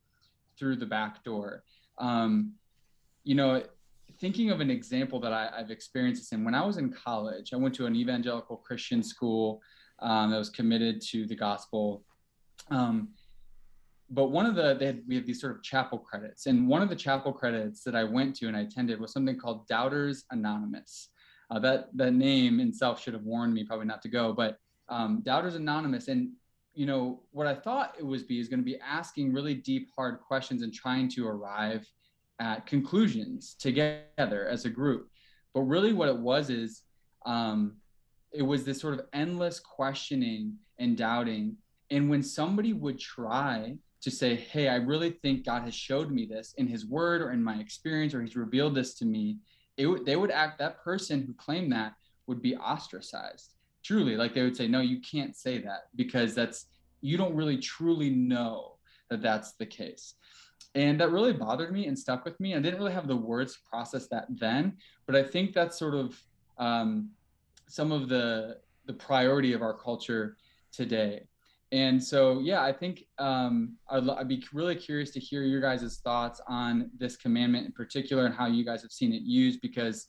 through 0.59 0.77
the 0.77 0.87
back 0.87 1.23
door. 1.25 1.63
Um, 1.99 2.53
you 3.25 3.35
know, 3.35 3.63
thinking 4.21 4.51
of 4.51 4.61
an 4.61 4.71
example 4.71 5.21
that 5.21 5.33
I, 5.33 5.51
have 5.57 5.71
experienced 5.71 6.23
this 6.23 6.33
in 6.33 6.45
when 6.45 6.55
I 6.55 6.65
was 6.65 6.77
in 6.77 6.91
college, 6.93 7.53
I 7.53 7.57
went 7.57 7.75
to 7.77 7.87
an 7.87 7.95
evangelical 7.95 8.57
Christian 8.57 9.03
school 9.03 9.61
um, 10.01 10.31
that 10.31 10.39
was 10.39 10.51
committed 10.51 11.01
to 11.11 11.27
the 11.27 11.37
gospel. 11.37 12.05
Um, 12.71 13.11
but 14.11 14.31
one 14.31 14.47
of 14.47 14.55
the 14.55 14.75
they 14.75 14.87
had, 14.87 15.03
we 15.07 15.17
have 15.17 15.27
these 15.27 15.41
sort 15.41 15.55
of 15.55 15.63
chapel 15.63 15.99
credits, 15.99 16.47
and 16.47 16.67
one 16.67 16.83
of 16.83 16.89
the 16.89 16.97
chapel 16.97 17.33
credits 17.33 17.83
that 17.85 17.95
I 17.95 18.05
went 18.05 18.35
to 18.37 18.49
and 18.49 18.57
I 18.57 18.61
attended 18.61 19.01
was 19.01 19.13
something 19.13 19.39
called 19.39 19.69
Doubters 19.69 20.25
Anonymous. 20.31 21.11
Uh, 21.51 21.59
that 21.61 21.89
that 21.95 22.13
name 22.13 22.61
itself 22.61 23.03
should 23.03 23.15
have 23.15 23.23
warned 23.23 23.55
me 23.55 23.65
probably 23.65 23.87
not 23.87 24.03
to 24.03 24.09
go. 24.09 24.33
But 24.33 24.59
um, 24.89 25.21
Doubters 25.23 25.55
Anonymous, 25.57 26.09
and 26.09 26.31
you 26.79 26.87
know 26.87 27.19
what 27.33 27.49
I 27.49 27.57
thought 27.57 27.97
it 27.99 28.07
was 28.07 28.23
be 28.23 28.39
is 28.39 28.49
going 28.49 28.61
to 28.61 28.65
be 28.65 28.79
asking 28.79 29.33
really 29.33 29.55
deep, 29.55 29.89
hard 29.97 30.21
questions 30.21 30.63
and 30.63 30.73
trying 30.73 31.09
to 31.09 31.27
arrive 31.27 31.85
at 32.39 32.67
conclusions 32.67 33.57
together 33.59 34.47
as 34.49 34.65
a 34.65 34.71
group. 34.71 35.09
But 35.55 35.63
really, 35.63 35.93
what 35.93 36.09
it 36.09 36.17
was 36.17 36.51
is 36.51 36.83
um, 37.27 37.79
it 38.33 38.43
was 38.43 38.63
this 38.63 38.81
sort 38.81 38.95
of 38.95 39.07
endless 39.13 39.59
questioning 39.59 40.55
and 40.79 40.97
doubting. 40.97 41.57
And 41.91 42.09
when 42.09 42.23
somebody 42.23 42.75
would 42.75 43.01
try 43.01 43.77
to 44.03 44.11
say, 44.11 44.37
Hey, 44.37 44.69
I 44.69 44.77
really 44.77 45.11
think 45.11 45.47
God 45.47 45.65
has 45.65 45.75
showed 45.75 46.13
me 46.13 46.27
this 46.27 46.55
in 46.59 46.69
his 46.69 46.87
word 46.87 47.23
or 47.23 47.33
in 47.33 47.43
my 47.43 47.57
experience, 47.57 48.15
or 48.15 48.23
he's 48.23 48.37
revealed 48.37 48.77
this 48.77 48.95
to 48.99 49.05
me, 49.05 49.39
it, 49.77 50.07
they 50.07 50.15
would 50.15 50.31
act, 50.31 50.61
that 50.61 50.85
person 50.85 51.25
who 51.27 51.35
claimed 51.35 51.73
that 51.73 51.95
would 52.29 52.41
be 52.41 52.55
ostracized. 52.55 53.55
Truly, 53.85 54.17
like 54.17 54.35
they 54.35 54.43
would 54.43 54.57
say, 54.57 54.69
No, 54.69 54.81
you 54.81 55.01
can't 55.01 55.37
say 55.37 55.59
that 55.59 55.89
because 55.97 56.35
that's, 56.35 56.67
you 57.01 57.17
don't 57.17 57.35
really 57.35 57.59
truly 57.59 58.11
know 58.11 58.77
that 59.11 59.23
that's 59.23 59.53
the 59.53 59.67
case. 59.67 60.15
And 60.75 61.01
that 61.01 61.11
really 61.11 61.33
bothered 61.33 61.73
me 61.73 61.87
and 61.87 61.99
stuck 61.99 62.25
with 62.25 62.39
me. 62.41 62.55
I 62.55 62.61
didn't 62.61 62.79
really 62.79 62.93
have 62.93 63.09
the 63.09 63.17
words 63.17 63.55
to 63.55 63.61
process 63.69 64.07
that 64.09 64.27
then, 64.29 64.77
but 65.07 65.17
I 65.17 65.23
think 65.23 65.55
that's 65.55 65.79
sort 65.79 65.95
of 65.95 66.21
um, 66.59 67.11
some 67.69 67.93
of 67.93 68.09
the 68.09 68.59
the 68.87 68.95
priority 68.95 69.53
of 69.53 69.63
our 69.63 69.75
culture 69.75 70.37
today. 70.73 71.29
And 71.71 72.03
so, 72.03 72.41
yeah, 72.41 72.63
I 72.63 72.73
think 72.73 73.05
um, 73.19 73.77
I'd, 73.91 74.09
I'd, 74.09 74.29
be 74.29 74.43
really 74.55 74.75
curious 74.75 75.11
to 75.11 75.21
hear 75.21 75.43
your 75.43 75.61
guys' 75.61 76.01
thoughts 76.03 76.41
on 76.49 76.91
this 76.97 77.17
commandment 77.17 77.67
in 77.67 77.73
particular 77.73 78.25
and 78.25 78.35
how 78.35 78.47
you 78.47 78.65
guys 78.65 78.81
have 78.81 78.91
seen 78.91 79.13
it 79.13 79.21
used 79.21 79.61
because 79.61 80.09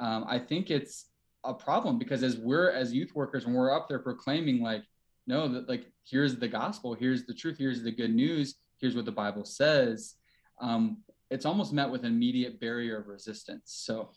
um, 0.00 0.24
I 0.28 0.40
think 0.40 0.70
it's 0.70 1.06
a 1.46 1.54
problem 1.54 1.98
because 1.98 2.22
as 2.22 2.36
we're 2.36 2.70
as 2.70 2.92
youth 2.92 3.14
workers 3.14 3.44
and 3.44 3.54
we're 3.54 3.74
up 3.74 3.88
there 3.88 3.98
proclaiming 3.98 4.62
like, 4.62 4.82
no, 5.26 5.48
that 5.48 5.68
like 5.68 5.86
here's 6.04 6.36
the 6.36 6.48
gospel, 6.48 6.94
here's 6.94 7.26
the 7.26 7.34
truth, 7.34 7.56
here's 7.58 7.82
the 7.82 7.90
good 7.90 8.14
news, 8.14 8.56
here's 8.78 8.94
what 8.94 9.04
the 9.04 9.12
Bible 9.12 9.44
says. 9.44 10.14
Um, 10.60 10.98
it's 11.30 11.44
almost 11.44 11.72
met 11.72 11.90
with 11.90 12.02
an 12.02 12.12
immediate 12.12 12.60
barrier 12.60 12.98
of 12.98 13.08
resistance. 13.08 13.62
So. 13.66 14.10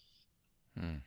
Hmm. 0.80 0.98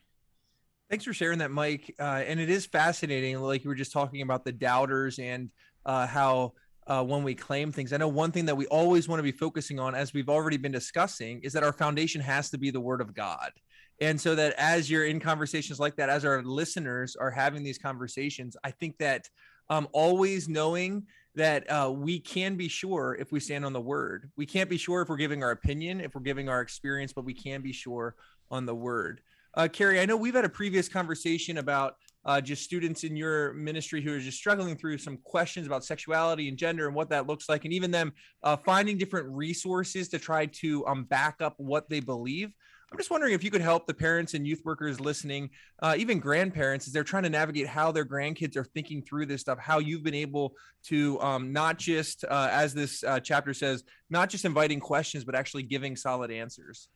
Thanks 0.90 1.04
for 1.04 1.14
sharing 1.14 1.38
that, 1.38 1.50
Mike. 1.50 1.94
Uh, 1.98 2.22
and 2.26 2.38
it 2.38 2.50
is 2.50 2.66
fascinating, 2.66 3.40
like 3.40 3.64
you 3.64 3.68
were 3.68 3.74
just 3.74 3.92
talking 3.92 4.20
about 4.20 4.44
the 4.44 4.52
doubters 4.52 5.18
and 5.18 5.50
uh, 5.86 6.06
how 6.06 6.52
uh, 6.86 7.02
when 7.02 7.22
we 7.22 7.34
claim 7.34 7.72
things. 7.72 7.92
I 7.92 7.96
know 7.96 8.08
one 8.08 8.32
thing 8.32 8.44
that 8.46 8.56
we 8.56 8.66
always 8.66 9.08
want 9.08 9.18
to 9.18 9.22
be 9.22 9.32
focusing 9.32 9.78
on, 9.78 9.94
as 9.94 10.12
we've 10.12 10.28
already 10.28 10.56
been 10.56 10.72
discussing, 10.72 11.40
is 11.42 11.52
that 11.54 11.62
our 11.62 11.72
foundation 11.72 12.20
has 12.20 12.50
to 12.50 12.58
be 12.58 12.70
the 12.70 12.80
Word 12.80 13.00
of 13.00 13.14
God. 13.14 13.52
And 14.00 14.20
so 14.20 14.34
that 14.34 14.54
as 14.58 14.90
you're 14.90 15.06
in 15.06 15.20
conversations 15.20 15.78
like 15.78 15.96
that, 15.96 16.08
as 16.08 16.24
our 16.24 16.42
listeners 16.42 17.14
are 17.16 17.30
having 17.30 17.62
these 17.62 17.78
conversations, 17.78 18.56
I 18.64 18.70
think 18.70 18.98
that 18.98 19.28
um, 19.70 19.88
always 19.92 20.48
knowing 20.48 21.06
that 21.34 21.70
uh, 21.70 21.90
we 21.90 22.20
can 22.20 22.56
be 22.56 22.68
sure 22.68 23.16
if 23.18 23.32
we 23.32 23.40
stand 23.40 23.64
on 23.64 23.72
the 23.72 23.80
Word. 23.80 24.30
We 24.36 24.44
can't 24.44 24.68
be 24.68 24.76
sure 24.76 25.02
if 25.02 25.08
we're 25.08 25.16
giving 25.16 25.42
our 25.42 25.52
opinion, 25.52 26.00
if 26.00 26.14
we're 26.14 26.20
giving 26.20 26.48
our 26.48 26.60
experience, 26.60 27.12
but 27.12 27.24
we 27.24 27.32
can 27.32 27.62
be 27.62 27.72
sure 27.72 28.16
on 28.50 28.66
the 28.66 28.74
Word. 28.74 29.20
Uh, 29.54 29.68
Carrie, 29.70 30.00
I 30.00 30.06
know 30.06 30.16
we've 30.16 30.34
had 30.34 30.44
a 30.44 30.50
previous 30.50 30.88
conversation 30.88 31.58
about 31.58 31.96
uh, 32.24 32.40
just 32.40 32.62
students 32.62 33.04
in 33.04 33.16
your 33.16 33.52
ministry 33.54 34.00
who 34.00 34.14
are 34.14 34.20
just 34.20 34.38
struggling 34.38 34.76
through 34.76 34.96
some 34.98 35.18
questions 35.24 35.66
about 35.66 35.84
sexuality 35.84 36.48
and 36.48 36.56
gender 36.56 36.86
and 36.86 36.94
what 36.94 37.10
that 37.10 37.26
looks 37.26 37.48
like, 37.48 37.64
and 37.64 37.72
even 37.72 37.90
them 37.90 38.12
uh, 38.42 38.56
finding 38.56 38.96
different 38.96 39.28
resources 39.28 40.08
to 40.08 40.18
try 40.18 40.46
to 40.46 40.86
um, 40.86 41.04
back 41.04 41.36
up 41.40 41.54
what 41.56 41.88
they 41.88 42.00
believe. 42.00 42.52
I'm 42.92 42.98
just 42.98 43.10
wondering 43.10 43.32
if 43.32 43.42
you 43.42 43.50
could 43.50 43.62
help 43.62 43.86
the 43.86 43.94
parents 43.94 44.34
and 44.34 44.46
youth 44.46 44.60
workers 44.64 45.00
listening, 45.00 45.48
uh, 45.80 45.94
even 45.96 46.20
grandparents, 46.20 46.86
as 46.86 46.92
they're 46.92 47.02
trying 47.02 47.22
to 47.22 47.30
navigate 47.30 47.66
how 47.66 47.90
their 47.90 48.04
grandkids 48.04 48.54
are 48.56 48.64
thinking 48.64 49.02
through 49.02 49.26
this 49.26 49.40
stuff, 49.40 49.58
how 49.58 49.78
you've 49.78 50.02
been 50.02 50.14
able 50.14 50.52
to 50.84 51.18
um, 51.20 51.52
not 51.52 51.78
just, 51.78 52.24
uh, 52.24 52.48
as 52.52 52.74
this 52.74 53.02
uh, 53.04 53.18
chapter 53.18 53.54
says, 53.54 53.82
not 54.10 54.28
just 54.28 54.44
inviting 54.44 54.78
questions, 54.78 55.24
but 55.24 55.34
actually 55.34 55.62
giving 55.62 55.96
solid 55.96 56.30
answers. 56.30 56.88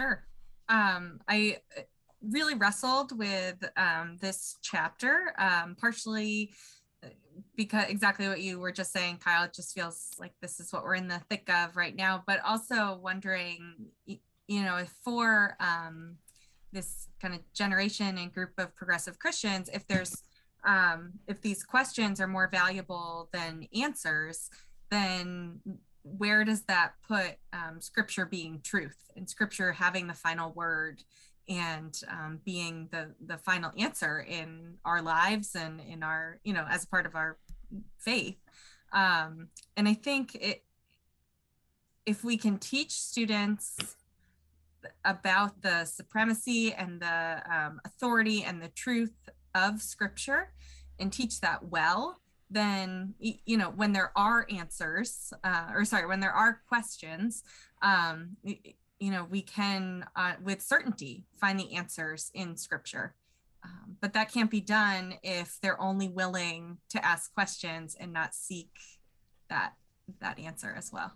Sure 0.00 0.24
um, 0.68 1.20
I 1.28 1.58
uh, 1.76 1.82
really 2.22 2.54
wrestled 2.54 3.16
with 3.16 3.56
um, 3.76 4.16
this 4.20 4.56
chapter, 4.62 5.34
um, 5.38 5.76
partially 5.78 6.52
uh, 7.02 7.08
because 7.56 7.84
exactly 7.88 8.28
what 8.28 8.40
you 8.40 8.58
were 8.58 8.72
just 8.72 8.92
saying, 8.92 9.18
Kyle. 9.18 9.44
It 9.44 9.54
just 9.54 9.74
feels 9.74 10.10
like 10.18 10.32
this 10.40 10.60
is 10.60 10.72
what 10.72 10.84
we're 10.84 10.94
in 10.94 11.08
the 11.08 11.20
thick 11.28 11.50
of 11.50 11.76
right 11.76 11.94
now, 11.94 12.22
but 12.26 12.40
also 12.44 12.98
wondering, 13.02 13.86
you 14.46 14.62
know, 14.62 14.84
for 15.02 15.56
um, 15.60 16.16
this 16.72 17.08
kind 17.20 17.34
of 17.34 17.40
generation 17.52 18.18
and 18.18 18.32
group 18.32 18.50
of 18.58 18.74
progressive 18.76 19.18
Christians, 19.18 19.70
if 19.72 19.86
there's 19.86 20.22
um, 20.66 21.12
if 21.28 21.40
these 21.42 21.62
questions 21.62 22.20
are 22.20 22.26
more 22.26 22.48
valuable 22.48 23.28
than 23.32 23.68
answers, 23.78 24.50
then 24.90 25.60
where 26.02 26.44
does 26.44 26.62
that 26.62 26.92
put 27.06 27.36
um, 27.52 27.80
scripture 27.80 28.26
being 28.26 28.60
truth 28.62 28.96
and 29.16 29.28
scripture 29.28 29.72
having 29.72 30.06
the 30.06 30.14
final 30.14 30.52
word 30.52 31.02
and 31.48 32.00
um, 32.08 32.40
being 32.44 32.88
the 32.90 33.10
the 33.26 33.38
final 33.38 33.70
answer 33.78 34.20
in 34.20 34.74
our 34.84 35.02
lives 35.02 35.54
and 35.54 35.80
in 35.80 36.02
our 36.02 36.38
you 36.44 36.52
know 36.52 36.66
as 36.68 36.84
part 36.86 37.06
of 37.06 37.14
our 37.14 37.38
faith? 37.98 38.38
Um, 38.92 39.48
and 39.76 39.88
i 39.88 39.94
think 39.94 40.34
it 40.36 40.64
if 42.06 42.22
we 42.22 42.36
can 42.36 42.58
teach 42.58 42.92
students 42.92 43.96
about 45.04 45.62
the 45.62 45.84
supremacy 45.84 46.72
and 46.72 47.00
the 47.00 47.42
um, 47.50 47.80
authority 47.84 48.44
and 48.44 48.62
the 48.62 48.68
truth 48.68 49.28
of 49.54 49.80
scripture 49.80 50.52
and 50.98 51.12
teach 51.12 51.40
that 51.40 51.64
well 51.68 52.20
then 52.50 53.14
you 53.18 53.56
know 53.56 53.70
when 53.70 53.92
there 53.92 54.12
are 54.16 54.46
answers 54.50 55.32
uh, 55.42 55.68
or 55.74 55.84
sorry 55.84 56.06
when 56.06 56.20
there 56.20 56.32
are 56.32 56.60
questions 56.68 57.42
um, 57.82 58.36
you 59.04 59.10
know 59.10 59.26
we 59.30 59.42
can 59.42 60.06
uh, 60.16 60.34
with 60.42 60.62
certainty 60.62 61.24
find 61.36 61.58
the 61.60 61.74
answers 61.74 62.30
in 62.34 62.56
scripture. 62.56 63.14
Um, 63.62 63.96
but 64.00 64.12
that 64.12 64.30
can't 64.32 64.50
be 64.50 64.60
done 64.60 65.14
if 65.22 65.58
they're 65.62 65.80
only 65.80 66.08
willing 66.08 66.78
to 66.90 67.04
ask 67.04 67.32
questions 67.32 67.96
and 67.98 68.12
not 68.12 68.34
seek 68.34 68.70
that 69.48 69.74
that 70.20 70.38
answer 70.38 70.74
as 70.76 70.92
well 70.92 71.12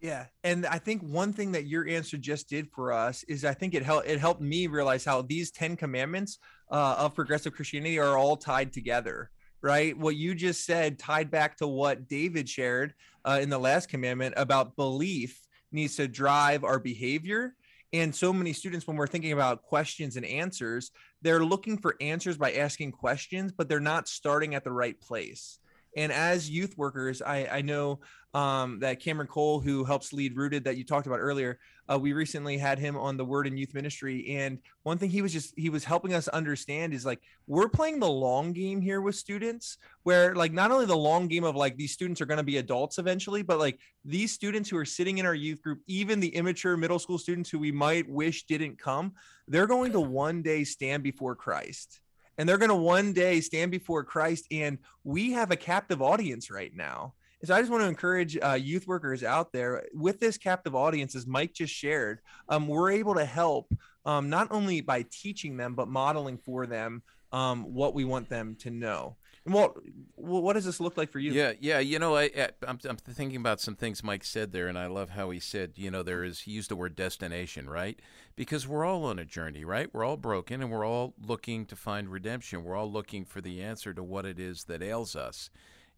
yeah, 0.00 0.26
and 0.44 0.66
I 0.66 0.78
think 0.78 1.02
one 1.02 1.32
thing 1.32 1.52
that 1.52 1.66
your 1.66 1.86
answer 1.88 2.16
just 2.16 2.48
did 2.48 2.70
for 2.70 2.92
us 2.92 3.24
is 3.24 3.44
I 3.44 3.54
think 3.54 3.74
it 3.74 3.82
helped 3.82 4.08
it 4.08 4.18
helped 4.18 4.40
me 4.40 4.66
realize 4.66 5.04
how 5.04 5.22
these 5.22 5.50
Ten 5.50 5.76
Commandments 5.76 6.38
uh, 6.70 6.96
of 6.98 7.14
progressive 7.14 7.54
Christianity 7.54 7.98
are 7.98 8.16
all 8.16 8.36
tied 8.36 8.72
together 8.72 9.30
right? 9.62 9.96
What 9.96 10.16
you 10.16 10.34
just 10.34 10.64
said 10.64 10.98
tied 10.98 11.30
back 11.30 11.56
to 11.58 11.66
what 11.66 12.08
David 12.08 12.48
shared 12.48 12.94
uh, 13.24 13.38
in 13.42 13.50
the 13.50 13.58
last 13.58 13.88
commandment 13.88 14.34
about 14.36 14.76
belief 14.76 15.40
needs 15.72 15.96
to 15.96 16.08
drive 16.08 16.64
our 16.64 16.78
behavior. 16.78 17.54
And 17.92 18.14
so 18.14 18.32
many 18.32 18.52
students, 18.52 18.86
when 18.86 18.96
we're 18.96 19.06
thinking 19.06 19.32
about 19.32 19.62
questions 19.62 20.16
and 20.16 20.26
answers, 20.26 20.90
they're 21.22 21.44
looking 21.44 21.78
for 21.78 21.96
answers 22.00 22.36
by 22.36 22.52
asking 22.52 22.92
questions, 22.92 23.50
but 23.50 23.68
they're 23.68 23.80
not 23.80 24.08
starting 24.08 24.54
at 24.54 24.62
the 24.62 24.72
right 24.72 24.98
place. 25.00 25.58
And 25.96 26.12
as 26.12 26.50
youth 26.50 26.76
workers, 26.76 27.22
I, 27.22 27.48
I 27.50 27.62
know 27.62 28.00
um, 28.34 28.78
that 28.80 29.00
Cameron 29.00 29.26
Cole, 29.26 29.58
who 29.58 29.84
helps 29.84 30.12
lead 30.12 30.36
Rooted, 30.36 30.64
that 30.64 30.76
you 30.76 30.84
talked 30.84 31.06
about 31.06 31.18
earlier, 31.18 31.58
uh, 31.90 31.98
we 31.98 32.12
recently 32.12 32.58
had 32.58 32.78
him 32.78 32.96
on 32.96 33.16
the 33.16 33.24
Word 33.24 33.46
in 33.46 33.56
Youth 33.56 33.72
Ministry, 33.72 34.36
and 34.36 34.58
one 34.82 34.98
thing 34.98 35.08
he 35.08 35.22
was 35.22 35.32
just 35.32 35.54
he 35.56 35.70
was 35.70 35.84
helping 35.84 36.12
us 36.12 36.28
understand 36.28 36.92
is 36.92 37.06
like 37.06 37.20
we're 37.46 37.68
playing 37.68 37.98
the 37.98 38.08
long 38.08 38.52
game 38.52 38.82
here 38.82 39.00
with 39.00 39.14
students, 39.14 39.78
where 40.02 40.34
like 40.34 40.52
not 40.52 40.70
only 40.70 40.84
the 40.84 40.96
long 40.96 41.26
game 41.26 41.44
of 41.44 41.56
like 41.56 41.76
these 41.78 41.92
students 41.92 42.20
are 42.20 42.26
going 42.26 42.36
to 42.36 42.44
be 42.44 42.58
adults 42.58 42.98
eventually, 42.98 43.42
but 43.42 43.58
like 43.58 43.78
these 44.04 44.32
students 44.32 44.68
who 44.68 44.76
are 44.76 44.84
sitting 44.84 45.16
in 45.16 45.24
our 45.24 45.34
youth 45.34 45.62
group, 45.62 45.80
even 45.86 46.20
the 46.20 46.34
immature 46.34 46.76
middle 46.76 46.98
school 46.98 47.18
students 47.18 47.48
who 47.48 47.58
we 47.58 47.72
might 47.72 48.08
wish 48.08 48.44
didn't 48.44 48.78
come, 48.78 49.14
they're 49.46 49.66
going 49.66 49.92
to 49.92 50.00
one 50.00 50.42
day 50.42 50.64
stand 50.64 51.02
before 51.02 51.34
Christ 51.34 52.00
and 52.38 52.48
they're 52.48 52.58
going 52.58 52.70
to 52.70 52.74
one 52.74 53.12
day 53.12 53.40
stand 53.40 53.70
before 53.70 54.04
Christ. 54.04 54.46
And 54.50 54.78
we 55.04 55.32
have 55.32 55.50
a 55.50 55.56
captive 55.56 56.00
audience 56.00 56.50
right 56.50 56.74
now. 56.74 57.14
So 57.44 57.54
I 57.54 57.60
just 57.60 57.70
want 57.70 57.82
to 57.82 57.88
encourage 57.88 58.36
uh, 58.42 58.54
youth 58.54 58.88
workers 58.88 59.22
out 59.22 59.52
there 59.52 59.86
with 59.92 60.18
this 60.18 60.38
captive 60.38 60.74
audience, 60.74 61.14
as 61.14 61.26
Mike 61.26 61.54
just 61.54 61.72
shared. 61.72 62.20
Um, 62.48 62.66
we're 62.66 62.90
able 62.90 63.14
to 63.14 63.24
help 63.24 63.72
um, 64.04 64.28
not 64.28 64.48
only 64.50 64.80
by 64.80 65.04
teaching 65.10 65.56
them, 65.56 65.74
but 65.74 65.86
modeling 65.86 66.38
for 66.38 66.66
them 66.66 67.02
um, 67.32 67.74
what 67.74 67.94
we 67.94 68.04
want 68.04 68.28
them 68.28 68.56
to 68.60 68.70
know. 68.70 69.16
And 69.44 69.54
what 69.54 69.76
what 70.14 70.52
does 70.54 70.66
this 70.66 70.78
look 70.78 70.96
like 70.98 71.10
for 71.10 71.20
you? 71.20 71.32
Yeah, 71.32 71.52
yeah. 71.58 71.78
You 71.78 71.98
know, 71.98 72.16
I, 72.16 72.30
I'm 72.66 72.78
I'm 72.84 72.96
thinking 72.96 73.40
about 73.40 73.60
some 73.60 73.76
things 73.76 74.04
Mike 74.04 74.24
said 74.24 74.52
there, 74.52 74.68
and 74.68 74.78
I 74.78 74.88
love 74.88 75.10
how 75.10 75.30
he 75.30 75.40
said, 75.40 75.72
you 75.76 75.90
know, 75.90 76.02
there 76.02 76.22
is 76.22 76.40
he 76.40 76.50
used 76.50 76.70
the 76.70 76.76
word 76.76 76.94
destination, 76.94 77.68
right? 77.68 77.98
Because 78.36 78.68
we're 78.68 78.84
all 78.84 79.04
on 79.04 79.18
a 79.18 79.24
journey, 79.24 79.64
right? 79.64 79.88
We're 79.92 80.04
all 80.04 80.18
broken, 80.18 80.60
and 80.60 80.70
we're 80.70 80.86
all 80.86 81.14
looking 81.20 81.64
to 81.66 81.76
find 81.76 82.10
redemption. 82.10 82.62
We're 82.62 82.76
all 82.76 82.92
looking 82.92 83.24
for 83.24 83.40
the 83.40 83.62
answer 83.62 83.94
to 83.94 84.02
what 84.02 84.26
it 84.26 84.38
is 84.38 84.64
that 84.64 84.82
ails 84.82 85.16
us. 85.16 85.48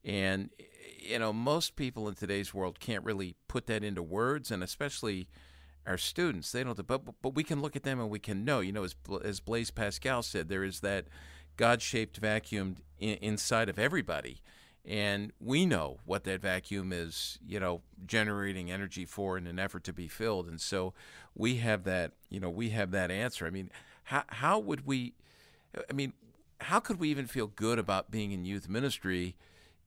And, 0.04 0.50
you 0.98 1.18
know, 1.18 1.32
most 1.32 1.76
people 1.76 2.08
in 2.08 2.14
today's 2.14 2.54
world 2.54 2.80
can't 2.80 3.04
really 3.04 3.34
put 3.48 3.66
that 3.66 3.84
into 3.84 4.02
words, 4.02 4.50
and 4.50 4.62
especially 4.62 5.28
our 5.86 5.98
students. 5.98 6.52
They 6.52 6.62
don't, 6.64 6.86
but 6.86 7.02
but 7.22 7.34
we 7.34 7.42
can 7.42 7.60
look 7.60 7.76
at 7.76 7.82
them 7.82 8.00
and 8.00 8.10
we 8.10 8.18
can 8.18 8.44
know. 8.44 8.60
You 8.60 8.72
know, 8.72 8.84
as 8.84 8.94
as 9.24 9.40
Blaise 9.40 9.70
Pascal 9.70 10.22
said, 10.22 10.48
there 10.48 10.64
is 10.64 10.80
that 10.80 11.06
God-shaped 11.56 12.16
vacuum 12.18 12.76
in, 12.98 13.16
inside 13.16 13.68
of 13.68 13.78
everybody, 13.78 14.42
and 14.84 15.32
we 15.40 15.66
know 15.66 15.98
what 16.04 16.24
that 16.24 16.40
vacuum 16.40 16.92
is. 16.92 17.38
You 17.46 17.60
know, 17.60 17.82
generating 18.06 18.70
energy 18.70 19.04
for 19.04 19.36
in 19.38 19.46
an 19.46 19.58
effort 19.58 19.84
to 19.84 19.92
be 19.92 20.08
filled, 20.08 20.48
and 20.48 20.60
so 20.60 20.94
we 21.34 21.56
have 21.56 21.84
that. 21.84 22.12
You 22.28 22.40
know, 22.40 22.50
we 22.50 22.70
have 22.70 22.90
that 22.92 23.10
answer. 23.10 23.46
I 23.46 23.50
mean, 23.50 23.70
how 24.04 24.24
how 24.28 24.58
would 24.58 24.86
we? 24.86 25.14
I 25.88 25.92
mean, 25.92 26.12
how 26.60 26.80
could 26.80 26.98
we 26.98 27.10
even 27.10 27.26
feel 27.26 27.46
good 27.46 27.78
about 27.78 28.10
being 28.10 28.32
in 28.32 28.44
youth 28.44 28.68
ministry 28.68 29.36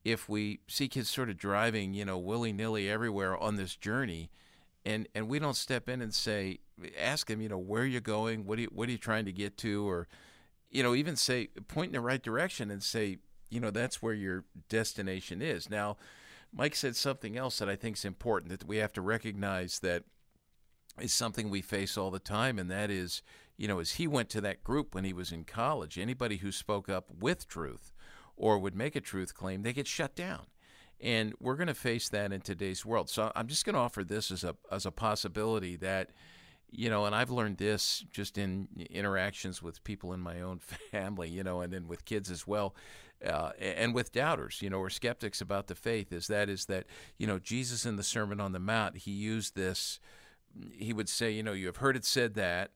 if 0.03 0.27
we 0.27 0.59
see 0.67 0.87
kids 0.87 1.09
sort 1.09 1.29
of 1.29 1.37
driving, 1.37 1.93
you 1.93 2.03
know, 2.05 2.17
willy 2.17 2.51
nilly 2.51 2.89
everywhere 2.89 3.37
on 3.37 3.55
this 3.55 3.75
journey? 3.75 4.29
And 4.85 5.07
and 5.15 5.27
we 5.27 5.39
don't 5.39 5.55
step 5.55 5.87
in 5.89 6.01
and 6.01 6.13
say 6.13 6.59
ask 6.99 7.27
them 7.27 7.41
you 7.41 7.49
know 7.49 7.57
where 7.57 7.85
you're 7.85 8.01
going 8.01 8.45
what 8.45 8.57
are 8.57 8.63
you 8.63 8.69
what 8.71 8.89
are 8.89 8.91
you 8.91 8.97
trying 8.97 9.25
to 9.25 9.31
get 9.31 9.57
to 9.57 9.87
or 9.87 10.07
you 10.69 10.83
know 10.83 10.95
even 10.95 11.15
say 11.15 11.47
point 11.67 11.89
in 11.89 11.93
the 11.93 12.01
right 12.01 12.23
direction 12.23 12.69
and 12.71 12.83
say 12.83 13.17
you 13.49 13.59
know 13.59 13.69
that's 13.69 14.01
where 14.01 14.13
your 14.13 14.45
destination 14.69 15.41
is. 15.41 15.69
Now 15.69 15.97
mike 16.51 16.75
said 16.75 16.95
something 16.95 17.37
else 17.37 17.57
that 17.59 17.69
i 17.69 17.75
think 17.75 17.97
is 17.97 18.05
important 18.05 18.51
that 18.51 18.67
we 18.67 18.77
have 18.77 18.93
to 18.93 19.01
recognize 19.01 19.79
that 19.79 20.03
is 20.99 21.13
something 21.13 21.49
we 21.49 21.61
face 21.61 21.97
all 21.97 22.11
the 22.11 22.19
time 22.19 22.59
and 22.59 22.69
that 22.69 22.91
is 22.91 23.21
you 23.57 23.67
know 23.67 23.79
as 23.79 23.93
he 23.93 24.07
went 24.07 24.29
to 24.29 24.41
that 24.41 24.63
group 24.63 24.93
when 24.93 25.03
he 25.03 25.13
was 25.13 25.31
in 25.31 25.43
college. 25.43 25.97
Anybody 25.97 26.37
who 26.37 26.51
spoke 26.51 26.89
up 26.89 27.09
with 27.19 27.47
truth 27.47 27.91
or 28.35 28.57
would 28.59 28.75
make 28.75 28.95
a 28.95 29.01
truth 29.01 29.33
claim 29.33 29.61
they 29.61 29.73
get 29.73 29.87
shut 29.87 30.15
down 30.15 30.47
and 31.03 31.33
we're 31.41 31.57
going 31.57 31.67
to 31.67 31.73
face 31.73 32.07
that 32.09 32.31
in 32.31 32.39
today's 32.39 32.85
world. 32.85 33.09
So 33.09 33.31
I'm 33.35 33.47
just 33.47 33.65
going 33.65 33.73
to 33.73 33.81
offer 33.81 34.03
this 34.03 34.31
as 34.31 34.43
a 34.43 34.55
as 34.71 34.85
a 34.85 34.91
possibility 34.91 35.75
that 35.77 36.09
you 36.75 36.89
know, 36.89 37.05
and 37.05 37.13
I've 37.13 37.29
learned 37.29 37.57
this 37.57 38.03
just 38.09 38.35
in 38.35 38.67
interactions 38.89 39.61
with 39.61 39.83
people 39.83 40.11
in 40.13 40.19
my 40.19 40.41
own 40.41 40.57
family, 40.91 41.29
you 41.29 41.43
know, 41.43 41.61
and 41.61 41.71
then 41.71 41.87
with 41.87 42.03
kids 42.03 42.31
as 42.31 42.47
well, 42.47 42.73
uh, 43.23 43.51
and 43.59 43.93
with 43.93 44.11
doubters, 44.11 44.59
you 44.59 44.71
know, 44.71 44.79
or 44.79 44.89
skeptics 44.89 45.39
about 45.39 45.67
the 45.67 45.75
faith. 45.75 46.11
Is 46.11 46.25
that 46.27 46.49
is 46.49 46.65
that 46.65 46.85
you 47.17 47.27
know 47.27 47.37
Jesus 47.37 47.85
in 47.85 47.97
the 47.97 48.03
Sermon 48.03 48.39
on 48.39 48.53
the 48.53 48.59
Mount 48.59 48.97
he 48.97 49.11
used 49.11 49.55
this. 49.55 49.99
He 50.71 50.93
would 50.93 51.09
say, 51.09 51.31
you 51.31 51.43
know, 51.43 51.53
you 51.53 51.65
have 51.65 51.77
heard 51.77 51.97
it 51.97 52.05
said 52.05 52.35
that, 52.35 52.71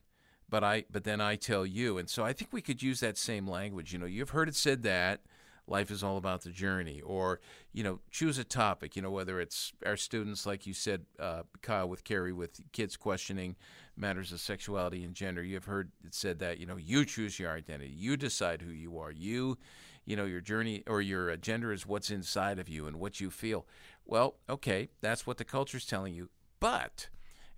but 0.50 0.64
I 0.64 0.84
but 0.92 1.06
then 1.06 1.22
I 1.22 1.38
tell 1.38 1.66
you, 1.66 1.98
and 1.98 2.10
so 2.10 2.26
I 2.26 2.34
think 2.34 2.52
we 2.52 2.62
could 2.62 2.84
use 2.84 3.00
that 3.00 3.18
same 3.18 3.48
language. 3.48 3.94
You 3.94 4.00
know, 4.00 4.06
you've 4.06 4.32
heard 4.32 4.50
it 4.50 4.56
said 4.56 4.84
that 4.84 5.22
life 5.68 5.91
is 5.91 6.03
all 6.03 6.18
about 6.18 6.41
the 6.43 6.49
journey 6.49 7.01
or 7.01 7.39
you 7.74 7.84
know 7.84 7.99
choose 8.09 8.38
a 8.38 8.43
topic 8.43 8.95
you 8.95 9.01
know 9.01 9.11
whether 9.11 9.39
it's 9.39 9.74
our 9.86 9.97
students 9.97 10.45
like 10.45 10.65
you 10.65 10.74
said 10.74 11.05
uh, 11.20 11.43
kyle 11.61 11.88
with 11.88 12.03
carrie 12.03 12.34
with 12.34 12.59
kids 12.72 12.95
questioning 12.95 13.55
matters 13.95 14.32
of 14.32 14.39
sexuality 14.39 15.03
and 15.03 15.13
gender 15.13 15.43
you've 15.43 15.65
heard 15.65 15.91
it 16.05 16.13
said 16.13 16.39
that 16.39 16.57
you 16.57 16.65
know 16.65 16.78
you 16.78 17.05
choose 17.05 17.39
your 17.39 17.51
identity 17.51 17.93
you 17.95 18.15
decide 18.15 18.61
who 18.61 18.72
you 18.72 18.97
are 18.97 19.11
you 19.11 19.57
you 20.05 20.15
know 20.15 20.26
your 20.26 20.41
journey 20.41 20.84
or 20.88 21.01
your 21.01 21.36
gender 21.38 21.72
is 21.72 21.86
what's 21.86 22.09
inside 22.09 22.59
of 22.59 22.70
you 22.70 22.88
and 22.88 22.97
what 22.97 23.20
you 23.20 23.30
feel 23.30 23.65
well 24.05 24.36
okay 24.49 24.89
that's 25.01 25.28
what 25.28 25.38
the 25.38 25.45
culture's 25.45 25.86
telling 25.86 26.13
you 26.13 26.30
but 26.59 27.09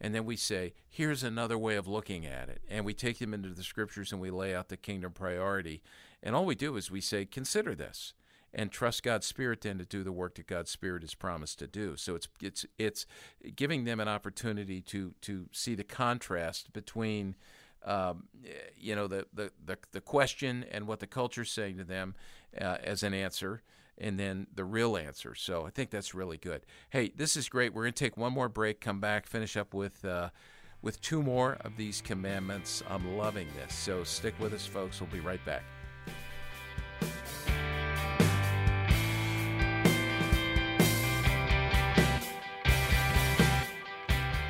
and 0.01 0.15
then 0.15 0.25
we 0.25 0.35
say, 0.35 0.73
here's 0.87 1.23
another 1.23 1.57
way 1.57 1.75
of 1.75 1.87
looking 1.87 2.25
at 2.25 2.49
it. 2.49 2.61
And 2.69 2.85
we 2.85 2.93
take 2.93 3.19
them 3.19 3.33
into 3.33 3.49
the 3.49 3.63
scriptures 3.63 4.11
and 4.11 4.21
we 4.21 4.31
lay 4.31 4.55
out 4.55 4.69
the 4.69 4.77
kingdom 4.77 5.11
priority. 5.11 5.81
And 6.21 6.35
all 6.35 6.45
we 6.45 6.55
do 6.55 6.75
is 6.75 6.91
we 6.91 7.01
say, 7.01 7.25
consider 7.25 7.75
this 7.75 8.13
and 8.53 8.71
trust 8.71 9.03
God's 9.03 9.27
Spirit 9.27 9.61
then 9.61 9.77
to 9.77 9.85
do 9.85 10.03
the 10.03 10.11
work 10.11 10.35
that 10.35 10.47
God's 10.47 10.71
Spirit 10.71 11.03
has 11.03 11.13
promised 11.13 11.59
to 11.59 11.67
do. 11.67 11.95
So 11.95 12.15
it's 12.15 12.27
it's 12.41 12.65
it's 12.77 13.05
giving 13.55 13.83
them 13.85 13.99
an 13.99 14.07
opportunity 14.07 14.81
to 14.81 15.13
to 15.21 15.45
see 15.51 15.75
the 15.75 15.83
contrast 15.83 16.73
between 16.73 17.35
um, 17.85 18.27
you 18.77 18.95
know 18.95 19.07
the, 19.07 19.27
the 19.33 19.51
the 19.65 19.77
the 19.91 20.01
question 20.01 20.65
and 20.71 20.87
what 20.87 20.99
the 20.99 21.07
culture's 21.07 21.51
saying 21.51 21.77
to 21.77 21.83
them 21.83 22.15
uh, 22.59 22.77
as 22.83 23.03
an 23.03 23.13
answer, 23.13 23.61
and 23.97 24.19
then 24.19 24.47
the 24.53 24.65
real 24.65 24.97
answer. 24.97 25.35
So 25.35 25.65
I 25.65 25.69
think 25.69 25.91
that's 25.91 26.15
really 26.15 26.37
good. 26.37 26.65
Hey, 26.89 27.11
this 27.15 27.37
is 27.37 27.49
great. 27.49 27.73
We're 27.73 27.83
gonna 27.83 27.91
take 27.91 28.17
one 28.17 28.33
more 28.33 28.49
break, 28.49 28.81
come 28.81 28.99
back, 28.99 29.27
finish 29.27 29.57
up 29.57 29.73
with. 29.73 30.03
Uh, 30.03 30.29
with 30.81 31.01
two 31.01 31.21
more 31.21 31.57
of 31.65 31.75
these 31.75 31.99
commandments. 31.99 32.81
I'm 32.89 33.17
loving 33.17 33.49
this. 33.53 33.75
So 33.75 34.05
stick 34.05 34.33
with 34.39 34.53
us, 34.53 34.65
folks. 34.65 35.01
We'll 35.01 35.09
be 35.09 35.19
right 35.19 35.43
back. 35.45 35.63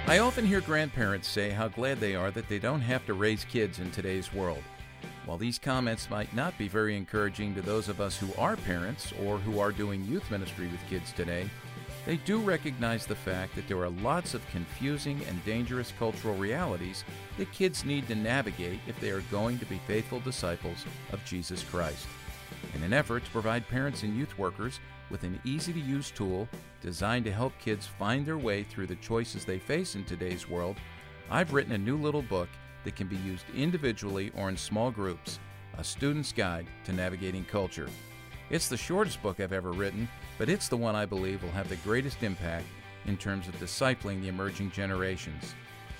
I 0.09 0.17
often 0.17 0.43
hear 0.43 0.59
grandparents 0.59 1.27
say 1.27 1.51
how 1.51 1.67
glad 1.67 1.99
they 1.99 2.15
are 2.15 2.31
that 2.31 2.49
they 2.49 2.57
don't 2.57 2.81
have 2.81 3.05
to 3.05 3.13
raise 3.13 3.45
kids 3.45 3.77
in 3.77 3.91
today's 3.91 4.33
world. 4.33 4.63
While 5.27 5.37
these 5.37 5.59
comments 5.59 6.09
might 6.09 6.33
not 6.33 6.57
be 6.57 6.67
very 6.67 6.97
encouraging 6.97 7.53
to 7.53 7.61
those 7.61 7.89
of 7.89 8.01
us 8.01 8.17
who 8.17 8.33
are 8.35 8.55
parents 8.55 9.13
or 9.23 9.37
who 9.37 9.59
are 9.59 9.71
doing 9.71 10.03
youth 10.05 10.31
ministry 10.31 10.65
with 10.65 10.79
kids 10.89 11.11
today, 11.11 11.47
they 12.07 12.15
do 12.15 12.39
recognize 12.39 13.05
the 13.05 13.13
fact 13.13 13.53
that 13.53 13.67
there 13.67 13.83
are 13.83 13.91
lots 13.91 14.33
of 14.33 14.49
confusing 14.49 15.21
and 15.27 15.45
dangerous 15.45 15.93
cultural 15.99 16.35
realities 16.37 17.03
that 17.37 17.51
kids 17.51 17.85
need 17.85 18.07
to 18.07 18.15
navigate 18.15 18.79
if 18.87 18.99
they 18.99 19.11
are 19.11 19.21
going 19.29 19.59
to 19.59 19.65
be 19.67 19.79
faithful 19.85 20.21
disciples 20.21 20.85
of 21.13 21.23
Jesus 21.23 21.63
Christ. 21.63 22.07
In 22.73 22.81
an 22.81 22.93
effort 22.93 23.25
to 23.25 23.29
provide 23.29 23.67
parents 23.67 24.01
and 24.01 24.17
youth 24.17 24.35
workers 24.39 24.79
with 25.09 25.23
an 25.23 25.39
easy 25.43 25.73
to 25.73 25.79
use 25.79 26.11
tool 26.11 26.47
designed 26.81 27.25
to 27.25 27.31
help 27.31 27.53
kids 27.59 27.87
find 27.87 28.25
their 28.25 28.37
way 28.37 28.63
through 28.63 28.87
the 28.87 28.95
choices 28.95 29.45
they 29.45 29.59
face 29.59 29.95
in 29.95 30.03
today's 30.05 30.49
world, 30.49 30.77
I've 31.29 31.53
written 31.53 31.73
a 31.73 31.77
new 31.77 31.97
little 31.97 32.21
book 32.21 32.49
that 32.83 32.95
can 32.95 33.07
be 33.07 33.17
used 33.17 33.45
individually 33.55 34.31
or 34.35 34.49
in 34.49 34.57
small 34.57 34.91
groups 34.91 35.39
A 35.77 35.83
Student's 35.83 36.31
Guide 36.31 36.67
to 36.85 36.93
Navigating 36.93 37.45
Culture. 37.45 37.89
It's 38.49 38.67
the 38.67 38.77
shortest 38.77 39.21
book 39.21 39.39
I've 39.39 39.53
ever 39.53 39.71
written, 39.71 40.07
but 40.37 40.49
it's 40.49 40.67
the 40.67 40.77
one 40.77 40.95
I 40.95 41.05
believe 41.05 41.43
will 41.43 41.51
have 41.51 41.69
the 41.69 41.75
greatest 41.77 42.23
impact 42.23 42.65
in 43.05 43.17
terms 43.17 43.47
of 43.47 43.59
discipling 43.59 44.21
the 44.21 44.27
emerging 44.27 44.71
generations. 44.71 45.53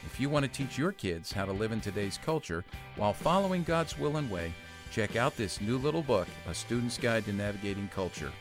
If 0.05 0.20
you 0.20 0.30
want 0.30 0.45
to 0.45 0.51
teach 0.51 0.78
your 0.78 0.91
kids 0.91 1.32
how 1.32 1.45
to 1.45 1.51
live 1.51 1.72
in 1.72 1.82
today's 1.82 2.18
culture 2.18 2.66
while 2.95 3.14
following 3.14 3.64
God's 3.64 3.99
will 3.99 4.18
and 4.18 4.32
way, 4.32 4.53
check 4.91 5.16
out 5.16 5.38
this 5.38 5.62
new 5.62 5.78
little 5.78 6.01
book, 6.01 6.28
A 6.47 6.53
Student's 6.53 6.97
Guide 6.97 7.26
to 7.26 7.34
Navigating 7.34 7.89
Culture. 7.89 8.32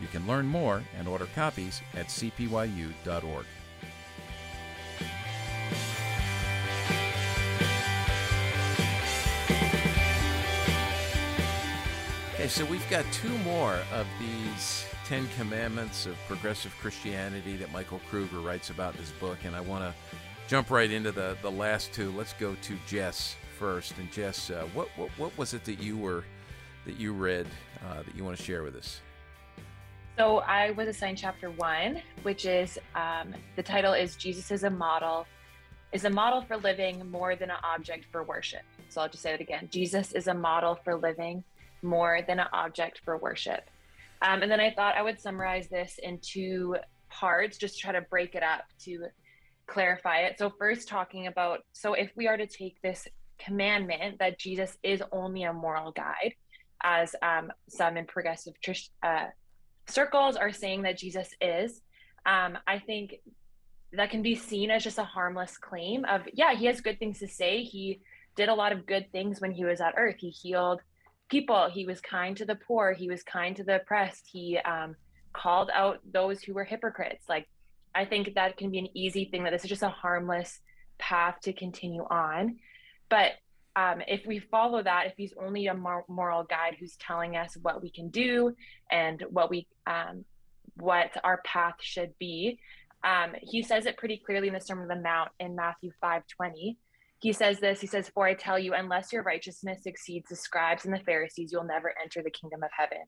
You 0.00 0.06
can 0.08 0.26
learn 0.26 0.46
more 0.46 0.82
and 0.98 1.08
order 1.08 1.26
copies 1.34 1.80
at 1.94 2.06
cpyu.org. 2.06 3.46
Okay, 12.34 12.48
so 12.48 12.64
we've 12.66 12.88
got 12.90 13.04
two 13.12 13.36
more 13.38 13.78
of 13.92 14.06
these 14.20 14.86
Ten 15.06 15.26
Commandments 15.38 16.06
of 16.06 16.16
Progressive 16.28 16.72
Christianity 16.80 17.56
that 17.56 17.72
Michael 17.72 18.00
Kruger 18.10 18.40
writes 18.40 18.70
about 18.70 18.94
in 18.94 19.00
his 19.00 19.10
book, 19.12 19.38
and 19.44 19.56
I 19.56 19.60
want 19.60 19.84
to 19.84 19.94
jump 20.46 20.70
right 20.70 20.90
into 20.90 21.12
the, 21.12 21.36
the 21.42 21.50
last 21.50 21.92
two. 21.92 22.10
Let's 22.12 22.34
go 22.34 22.54
to 22.54 22.76
Jess 22.86 23.36
first. 23.58 23.96
And 23.98 24.12
Jess, 24.12 24.50
uh, 24.50 24.66
what, 24.74 24.88
what 24.96 25.10
what 25.16 25.36
was 25.38 25.54
it 25.54 25.64
that 25.64 25.80
you 25.80 25.96
were 25.96 26.24
that 26.84 26.96
you 26.96 27.12
read 27.12 27.46
uh, 27.84 28.02
that 28.02 28.14
you 28.14 28.22
want 28.24 28.36
to 28.36 28.42
share 28.42 28.62
with 28.62 28.76
us? 28.76 29.00
So 30.18 30.38
I 30.38 30.70
was 30.70 30.88
assigned 30.88 31.18
chapter 31.18 31.50
one, 31.50 32.00
which 32.22 32.46
is 32.46 32.78
um, 32.94 33.34
the 33.54 33.62
title 33.62 33.92
is 33.92 34.16
Jesus 34.16 34.50
is 34.50 34.64
a 34.64 34.70
model, 34.70 35.26
is 35.92 36.06
a 36.06 36.10
model 36.10 36.40
for 36.40 36.56
living 36.56 37.10
more 37.10 37.36
than 37.36 37.50
an 37.50 37.58
object 37.62 38.06
for 38.10 38.22
worship. 38.22 38.62
So 38.88 39.02
I'll 39.02 39.10
just 39.10 39.22
say 39.22 39.34
it 39.34 39.42
again. 39.42 39.68
Jesus 39.70 40.12
is 40.12 40.26
a 40.26 40.32
model 40.32 40.78
for 40.84 40.96
living 40.96 41.44
more 41.82 42.20
than 42.26 42.40
an 42.40 42.46
object 42.54 43.02
for 43.04 43.18
worship. 43.18 43.68
Um, 44.22 44.40
and 44.40 44.50
then 44.50 44.58
I 44.58 44.70
thought 44.70 44.96
I 44.96 45.02
would 45.02 45.20
summarize 45.20 45.68
this 45.68 46.00
in 46.02 46.18
two 46.22 46.76
parts, 47.10 47.58
just 47.58 47.78
try 47.78 47.92
to 47.92 48.00
break 48.00 48.34
it 48.34 48.42
up 48.42 48.64
to 48.84 49.08
clarify 49.66 50.20
it. 50.20 50.38
So 50.38 50.50
first 50.58 50.88
talking 50.88 51.26
about, 51.26 51.60
so 51.74 51.92
if 51.92 52.10
we 52.16 52.26
are 52.26 52.38
to 52.38 52.46
take 52.46 52.80
this 52.80 53.06
commandment 53.38 54.18
that 54.20 54.38
Jesus 54.38 54.78
is 54.82 55.02
only 55.12 55.42
a 55.42 55.52
moral 55.52 55.92
guide, 55.92 56.32
as 56.82 57.14
um, 57.20 57.52
some 57.68 57.98
in 57.98 58.06
progressive 58.06 58.54
uh, 59.02 59.26
circles 59.88 60.36
are 60.36 60.52
saying 60.52 60.82
that 60.82 60.98
Jesus 60.98 61.30
is, 61.40 61.80
um, 62.24 62.58
I 62.66 62.78
think 62.78 63.16
that 63.92 64.10
can 64.10 64.22
be 64.22 64.34
seen 64.34 64.70
as 64.70 64.84
just 64.84 64.98
a 64.98 65.04
harmless 65.04 65.56
claim 65.56 66.04
of, 66.04 66.22
yeah, 66.32 66.54
he 66.54 66.66
has 66.66 66.80
good 66.80 66.98
things 66.98 67.18
to 67.20 67.28
say. 67.28 67.62
He 67.62 68.00
did 68.34 68.48
a 68.48 68.54
lot 68.54 68.72
of 68.72 68.86
good 68.86 69.10
things 69.12 69.40
when 69.40 69.52
he 69.52 69.64
was 69.64 69.80
at 69.80 69.94
earth. 69.96 70.16
He 70.18 70.30
healed 70.30 70.80
people, 71.28 71.68
he 71.70 71.86
was 71.86 72.00
kind 72.00 72.36
to 72.36 72.44
the 72.44 72.54
poor, 72.54 72.92
he 72.92 73.08
was 73.08 73.22
kind 73.22 73.56
to 73.56 73.64
the 73.64 73.76
oppressed, 73.76 74.28
he 74.30 74.58
um, 74.58 74.94
called 75.32 75.70
out 75.72 76.00
those 76.12 76.42
who 76.42 76.54
were 76.54 76.64
hypocrites. 76.64 77.28
Like, 77.28 77.48
I 77.94 78.04
think 78.04 78.34
that 78.34 78.56
can 78.56 78.70
be 78.70 78.78
an 78.78 78.96
easy 78.96 79.24
thing 79.24 79.44
that 79.44 79.50
this 79.50 79.64
is 79.64 79.70
just 79.70 79.82
a 79.82 79.88
harmless 79.88 80.60
path 80.98 81.36
to 81.42 81.52
continue 81.52 82.04
on. 82.10 82.58
But 83.08 83.32
um, 83.76 84.00
if 84.08 84.26
we 84.26 84.38
follow 84.38 84.82
that, 84.82 85.06
if 85.06 85.12
he's 85.18 85.34
only 85.38 85.66
a 85.66 85.74
moral 85.74 86.44
guide 86.44 86.76
who's 86.80 86.96
telling 86.96 87.36
us 87.36 87.56
what 87.60 87.82
we 87.82 87.90
can 87.90 88.08
do 88.08 88.56
and 88.90 89.22
what 89.30 89.50
we 89.50 89.68
um, 89.86 90.24
what 90.76 91.10
our 91.22 91.42
path 91.44 91.76
should 91.80 92.12
be, 92.18 92.58
Um, 93.04 93.34
he 93.40 93.62
says 93.62 93.86
it 93.86 93.98
pretty 93.98 94.16
clearly 94.16 94.48
in 94.48 94.54
the 94.54 94.60
Sermon 94.60 94.90
on 94.90 94.96
the 94.96 95.02
Mount 95.02 95.30
in 95.38 95.54
Matthew 95.54 95.90
5 96.00 96.22
20. 96.26 96.78
He 97.20 97.32
says 97.32 97.60
this 97.60 97.80
He 97.80 97.86
says, 97.86 98.08
For 98.08 98.26
I 98.26 98.34
tell 98.34 98.58
you, 98.58 98.72
unless 98.72 99.12
your 99.12 99.22
righteousness 99.22 99.82
exceeds 99.84 100.28
the 100.30 100.36
scribes 100.36 100.86
and 100.86 100.94
the 100.94 101.04
Pharisees, 101.04 101.52
you'll 101.52 101.64
never 101.64 101.94
enter 102.02 102.22
the 102.22 102.30
kingdom 102.30 102.62
of 102.62 102.70
heaven. 102.76 103.04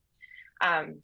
Um, 0.61 1.03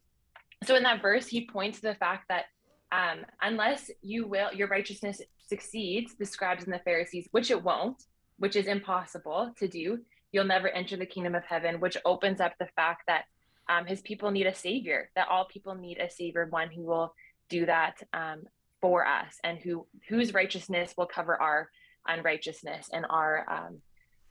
so 0.64 0.76
in 0.76 0.82
that 0.82 1.02
verse, 1.02 1.26
he 1.26 1.46
points 1.46 1.80
to 1.80 1.88
the 1.88 1.94
fact 1.94 2.28
that 2.28 2.44
um, 2.92 3.24
unless 3.42 3.90
you 4.02 4.26
will, 4.26 4.52
your 4.52 4.68
righteousness 4.68 5.20
succeeds 5.38 6.14
the 6.16 6.26
scribes 6.26 6.64
and 6.64 6.72
the 6.72 6.78
Pharisees, 6.80 7.28
which 7.32 7.50
it 7.50 7.62
won't, 7.62 8.02
which 8.39 8.57
is 8.57 8.66
impossible 8.66 9.53
to 9.59 9.68
do, 9.68 10.01
you'll 10.32 10.45
never 10.45 10.68
enter 10.68 10.97
the 10.97 11.07
kingdom 11.07 11.35
of 11.35 11.45
heaven, 11.45 11.80
which 11.80 11.97
opens 12.05 12.41
up 12.41 12.53
the 12.59 12.68
fact 12.74 13.03
that 13.07 13.24
um, 13.68 13.87
his 13.87 14.03
people 14.03 14.30
need 14.30 14.47
a 14.47 14.55
savior, 14.55 15.11
that 15.14 15.28
all 15.28 15.47
people 15.47 15.74
need 15.74 15.99
a 15.99 16.11
savior, 16.11 16.47
one 16.51 16.70
who 16.70 16.82
will 16.82 17.14
do 17.49 17.66
that 17.66 18.03
um, 18.12 18.43
for 18.80 19.07
us 19.07 19.39
and 19.45 19.59
who 19.59 19.87
whose 20.09 20.35
righteousness 20.35 20.95
will 20.97 21.07
cover 21.07 21.41
our 21.41 21.70
unrighteousness 22.07 22.91
and 22.93 23.07
our 23.09 23.47
um, 23.51 23.78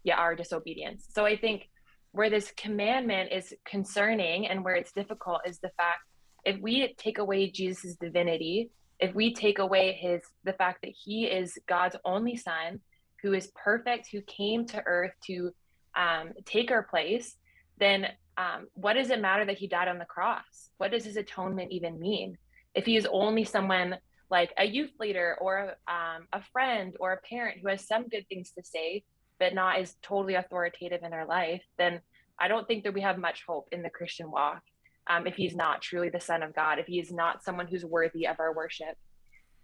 yeah 0.04 0.18
our 0.18 0.36
disobedience. 0.36 1.08
So 1.10 1.26
I 1.26 1.38
think 1.38 1.70
where 2.12 2.30
this 2.30 2.52
commandment 2.56 3.32
is 3.32 3.54
concerning 3.66 4.48
and 4.48 4.64
where 4.64 4.76
it's 4.76 4.92
difficult 4.92 5.42
is 5.48 5.60
the 5.60 5.72
fact 5.78 6.02
if 6.46 6.60
we 6.62 6.94
take 6.98 7.18
away 7.18 7.50
Jesus' 7.50 7.96
divinity, 7.96 8.70
if 9.00 9.16
we 9.16 9.34
take 9.34 9.60
away 9.60 9.94
his 9.94 10.22
the 10.44 10.54
fact 10.54 10.82
that 10.84 10.92
he 10.92 11.26
is 11.26 11.58
God's 11.68 11.96
only 12.06 12.36
son, 12.36 12.80
who 13.24 13.34
is 13.34 13.52
perfect, 13.56 14.10
who 14.12 14.22
came 14.22 14.66
to 14.68 14.84
earth 14.86 15.14
to 15.26 15.52
um, 15.96 16.34
take 16.46 16.70
our 16.70 16.84
place, 16.84 17.36
then 17.80 18.08
um, 18.38 18.68
what 18.74 18.94
does 18.94 19.10
it 19.10 19.22
matter 19.22 19.46
that 19.46 19.58
he 19.58 19.68
died 19.68 19.88
on 19.88 19.98
the 19.98 20.06
cross? 20.06 20.70
What 20.78 20.92
does 20.92 21.06
his 21.06 21.18
atonement 21.18 21.72
even 21.72 22.00
mean? 22.00 22.38
If 22.76 22.86
he 22.86 22.98
is 22.98 23.08
only 23.10 23.46
someone 23.46 23.98
like 24.30 24.54
a 24.58 24.66
youth 24.66 24.92
leader 25.00 25.38
or 25.40 25.76
um, 25.88 26.28
a 26.34 26.42
friend 26.52 26.96
or 27.00 27.14
a 27.14 27.22
parent 27.22 27.60
who 27.62 27.70
has 27.70 27.88
some 27.88 28.08
good 28.10 28.26
things 28.28 28.52
to 28.58 28.64
say, 28.64 29.04
but 29.40 29.54
not 29.54 29.80
is 29.80 29.96
totally 30.02 30.36
authoritative 30.36 31.02
in 31.04 31.12
their 31.12 31.26
life, 31.26 31.64
then 31.78 32.02
I 32.40 32.48
don't 32.48 32.68
think 32.68 32.84
that 32.84 32.94
we 32.94 33.02
have 33.02 33.18
much 33.18 33.44
hope 33.48 33.68
in 33.72 33.84
the 33.84 33.90
Christian 33.90 34.32
walk 34.32 34.62
um, 35.08 35.28
if 35.28 35.36
he's 35.36 35.56
not 35.56 35.82
truly 35.82 36.10
the 36.10 36.20
Son 36.20 36.44
of 36.44 36.56
God, 36.56 36.80
if 36.80 36.88
he 36.88 37.00
is 37.00 37.12
not 37.12 37.44
someone 37.44 37.68
who's 37.68 37.86
worthy 37.86 38.28
of 38.28 38.40
our 38.40 38.54
worship. 38.54 38.98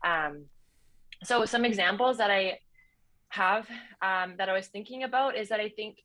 Um, 0.03 0.45
so, 1.23 1.45
some 1.45 1.65
examples 1.65 2.17
that 2.17 2.31
I 2.31 2.59
have 3.29 3.67
um, 4.01 4.35
that 4.37 4.49
I 4.49 4.53
was 4.53 4.67
thinking 4.67 5.03
about 5.03 5.37
is 5.37 5.49
that 5.49 5.59
I 5.59 5.69
think 5.69 5.97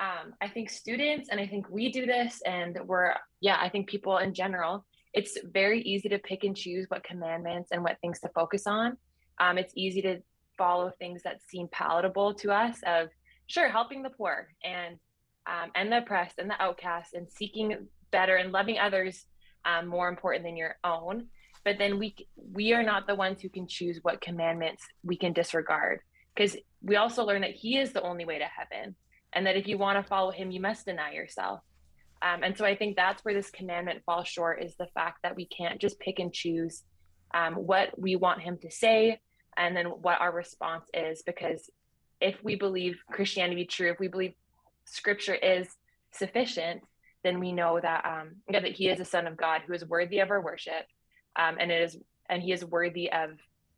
um, 0.00 0.34
I 0.40 0.48
think 0.48 0.70
students 0.70 1.28
and 1.30 1.38
I 1.38 1.46
think 1.46 1.68
we 1.70 1.90
do 1.92 2.04
this, 2.04 2.42
and 2.44 2.78
we're 2.84 3.14
yeah, 3.40 3.58
I 3.60 3.68
think 3.68 3.88
people 3.88 4.18
in 4.18 4.34
general. 4.34 4.84
It's 5.12 5.38
very 5.52 5.80
easy 5.82 6.08
to 6.08 6.18
pick 6.18 6.42
and 6.42 6.56
choose 6.56 6.86
what 6.88 7.04
commandments 7.04 7.70
and 7.70 7.84
what 7.84 8.00
things 8.00 8.18
to 8.20 8.28
focus 8.30 8.66
on. 8.66 8.96
Um, 9.38 9.58
it's 9.58 9.72
easy 9.76 10.02
to 10.02 10.20
follow 10.58 10.90
things 10.98 11.22
that 11.22 11.38
seem 11.48 11.68
palatable 11.70 12.34
to 12.34 12.50
us 12.50 12.80
of 12.84 13.08
sure 13.46 13.68
helping 13.68 14.02
the 14.02 14.10
poor 14.10 14.48
and 14.64 14.98
um, 15.46 15.70
and 15.74 15.92
the 15.92 15.98
oppressed 15.98 16.38
and 16.38 16.50
the 16.50 16.60
outcast 16.60 17.14
and 17.14 17.30
seeking 17.30 17.86
better 18.10 18.36
and 18.36 18.52
loving 18.52 18.78
others 18.78 19.26
um, 19.64 19.86
more 19.86 20.08
important 20.08 20.44
than 20.44 20.56
your 20.56 20.76
own 20.84 21.26
but 21.64 21.78
then 21.78 21.98
we 21.98 22.14
we 22.52 22.72
are 22.72 22.82
not 22.82 23.06
the 23.06 23.14
ones 23.14 23.40
who 23.40 23.48
can 23.48 23.66
choose 23.66 23.98
what 24.02 24.20
commandments 24.20 24.84
we 25.02 25.16
can 25.16 25.32
disregard 25.32 26.00
because 26.34 26.56
we 26.82 26.96
also 26.96 27.24
learn 27.24 27.42
that 27.42 27.54
he 27.54 27.78
is 27.78 27.92
the 27.92 28.02
only 28.02 28.24
way 28.24 28.38
to 28.38 28.44
heaven 28.44 28.94
and 29.32 29.46
that 29.46 29.56
if 29.56 29.66
you 29.66 29.78
want 29.78 29.98
to 29.98 30.08
follow 30.08 30.30
him 30.30 30.50
you 30.50 30.60
must 30.60 30.86
deny 30.86 31.12
yourself. 31.12 31.60
Um, 32.22 32.42
and 32.42 32.56
so 32.56 32.64
i 32.64 32.74
think 32.74 32.96
that's 32.96 33.24
where 33.24 33.34
this 33.34 33.50
commandment 33.50 34.02
falls 34.06 34.28
short 34.28 34.62
is 34.62 34.74
the 34.76 34.86
fact 34.94 35.18
that 35.22 35.36
we 35.36 35.46
can't 35.46 35.80
just 35.80 35.98
pick 35.98 36.18
and 36.18 36.32
choose 36.32 36.82
um, 37.34 37.54
what 37.54 37.98
we 37.98 38.16
want 38.16 38.40
him 38.40 38.56
to 38.62 38.70
say 38.70 39.20
and 39.56 39.76
then 39.76 39.86
what 39.86 40.20
our 40.20 40.32
response 40.32 40.86
is 40.94 41.22
because 41.22 41.68
if 42.20 42.42
we 42.42 42.54
believe 42.54 43.02
christianity 43.10 43.66
true 43.66 43.90
if 43.90 43.98
we 43.98 44.08
believe 44.08 44.32
scripture 44.86 45.34
is 45.34 45.68
sufficient 46.12 46.82
then 47.24 47.40
we 47.40 47.50
know 47.50 47.80
that 47.80 48.04
um, 48.04 48.36
that 48.50 48.64
he 48.64 48.88
is 48.88 49.00
a 49.00 49.04
son 49.04 49.26
of 49.26 49.36
God 49.36 49.62
who 49.66 49.72
is 49.72 49.84
worthy 49.84 50.20
of 50.20 50.30
our 50.30 50.42
worship, 50.42 50.86
um, 51.36 51.56
and 51.58 51.72
it 51.72 51.82
is 51.82 51.96
and 52.28 52.42
he 52.42 52.52
is 52.52 52.64
worthy 52.64 53.10
of 53.10 53.30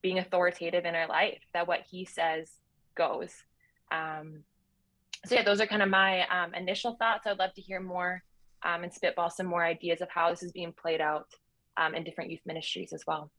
being 0.07 0.21
authoritative 0.21 0.85
in 0.85 0.95
our 0.95 1.09
life. 1.09 1.41
That 1.53 1.67
what 1.67 1.81
he 1.91 2.05
says 2.05 2.49
goes. 2.95 3.33
Um, 3.91 4.45
so 5.27 5.35
yeah, 5.35 5.43
those 5.43 5.61
are 5.61 5.67
kind 5.67 5.83
of 5.83 5.89
my 5.89 6.21
um, 6.29 6.55
initial 6.55 6.95
thoughts. 6.95 7.27
I'd 7.27 7.41
love 7.41 7.53
to 7.55 7.61
hear 7.61 7.81
more 7.81 8.23
um, 8.63 8.85
and 8.85 8.93
spitball 8.93 9.31
some 9.31 9.47
more 9.47 9.65
ideas 9.65 10.01
of 10.01 10.09
how 10.09 10.31
this 10.31 10.45
is 10.45 10.53
being 10.53 10.73
played 10.73 11.01
out 11.01 11.27
um, 11.77 11.97
in 11.97 12.05
different 12.05 12.31
youth 12.31 12.43
ministries 12.47 12.93
as 12.93 13.03
well. 13.05 13.33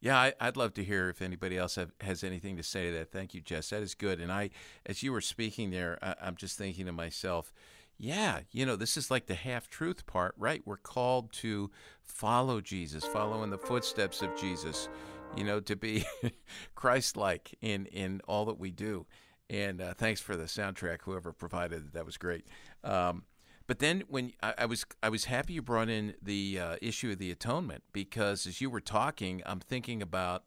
Yeah, 0.00 0.30
I, 0.40 0.46
would 0.46 0.56
love 0.56 0.72
to 0.74 0.84
hear 0.84 1.10
if 1.10 1.20
anybody 1.20 1.58
else 1.58 1.74
have, 1.74 1.92
has 2.00 2.24
anything 2.24 2.56
to 2.56 2.62
say 2.62 2.86
to 2.86 2.96
that. 2.96 3.12
Thank 3.12 3.34
you, 3.34 3.42
Jess. 3.42 3.68
That 3.68 3.82
is 3.82 3.94
good. 3.94 4.18
And 4.18 4.32
I, 4.32 4.48
as 4.86 5.02
you 5.02 5.12
were 5.12 5.20
speaking 5.20 5.70
there, 5.70 5.98
I, 6.00 6.14
I'm 6.22 6.36
just 6.36 6.56
thinking 6.56 6.86
to 6.86 6.92
myself, 6.92 7.52
yeah, 7.98 8.40
you 8.52 8.64
know, 8.64 8.76
this 8.76 8.96
is 8.96 9.10
like 9.10 9.26
the 9.26 9.34
half 9.34 9.68
truth 9.68 10.06
part, 10.06 10.34
right? 10.38 10.62
We're 10.64 10.78
called 10.78 11.32
to 11.34 11.70
follow 12.02 12.62
Jesus, 12.62 13.04
follow 13.04 13.42
in 13.42 13.50
the 13.50 13.58
footsteps 13.58 14.22
of 14.22 14.34
Jesus, 14.36 14.88
you 15.36 15.44
know, 15.44 15.60
to 15.60 15.76
be 15.76 16.04
Christ 16.74 17.16
like 17.16 17.54
in, 17.60 17.86
in 17.86 18.20
all 18.26 18.44
that 18.46 18.58
we 18.58 18.70
do. 18.70 19.06
And 19.48 19.80
uh, 19.80 19.94
thanks 19.94 20.20
for 20.20 20.36
the 20.36 20.44
soundtrack, 20.44 21.02
whoever 21.02 21.32
provided 21.32 21.86
it. 21.86 21.92
That 21.92 22.04
was 22.04 22.16
great. 22.16 22.46
Um, 22.82 23.24
but 23.66 23.78
then 23.78 24.04
when 24.08 24.32
I, 24.42 24.54
I, 24.58 24.66
was 24.66 24.84
I 25.02 25.08
was 25.08 25.24
happy 25.24 25.54
you 25.54 25.62
brought 25.62 25.88
in 25.88 26.14
the 26.22 26.58
uh, 26.60 26.76
issue 26.80 27.10
of 27.12 27.18
the 27.18 27.30
atonement 27.30 27.82
because 27.92 28.46
as 28.46 28.60
you 28.60 28.70
were 28.70 28.80
talking, 28.80 29.42
I'm 29.46 29.60
thinking 29.60 30.02
about, 30.02 30.44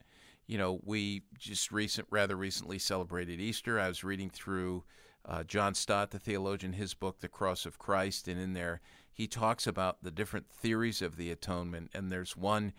you 0.48 0.58
know, 0.58 0.80
we 0.84 1.24
just 1.38 1.72
recent 1.72 2.08
rather 2.10 2.36
recently 2.36 2.80
celebrated 2.80 3.40
Easter. 3.40 3.80
I 3.80 3.88
was 3.88 4.04
reading 4.04 4.30
through 4.30 4.84
uh, 5.26 5.44
John 5.44 5.74
Stott, 5.74 6.12
the 6.12 6.20
theologian, 6.20 6.74
his 6.74 6.94
book, 6.94 7.20
The 7.20 7.28
Cross 7.28 7.66
of 7.66 7.78
Christ, 7.78 8.28
and 8.28 8.40
in 8.40 8.54
there 8.54 8.82
he 9.20 9.28
talks 9.28 9.68
about 9.68 10.02
the 10.02 10.12
different 10.12 10.50
theories 10.50 11.02
of 11.02 11.18
the 11.18 11.30
atonement. 11.30 11.92
And 11.94 12.10
there's 12.10 12.38
one, 12.38 12.72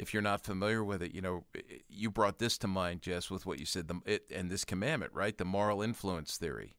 if 0.00 0.14
you're 0.14 0.22
not 0.22 0.42
familiar 0.42 0.82
with 0.82 1.02
it, 1.02 1.14
you 1.14 1.20
know, 1.20 1.44
you 1.88 2.10
brought 2.10 2.38
this 2.38 2.56
to 2.58 2.66
mind, 2.66 3.02
Jess, 3.02 3.30
with 3.30 3.44
what 3.44 3.58
you 3.58 3.66
said, 3.66 3.86
the, 3.86 4.00
it, 4.06 4.24
and 4.34 4.50
this 4.50 4.64
commandment, 4.64 5.12
right? 5.12 5.36
The 5.36 5.44
moral 5.44 5.82
influence 5.82 6.38
theory. 6.38 6.74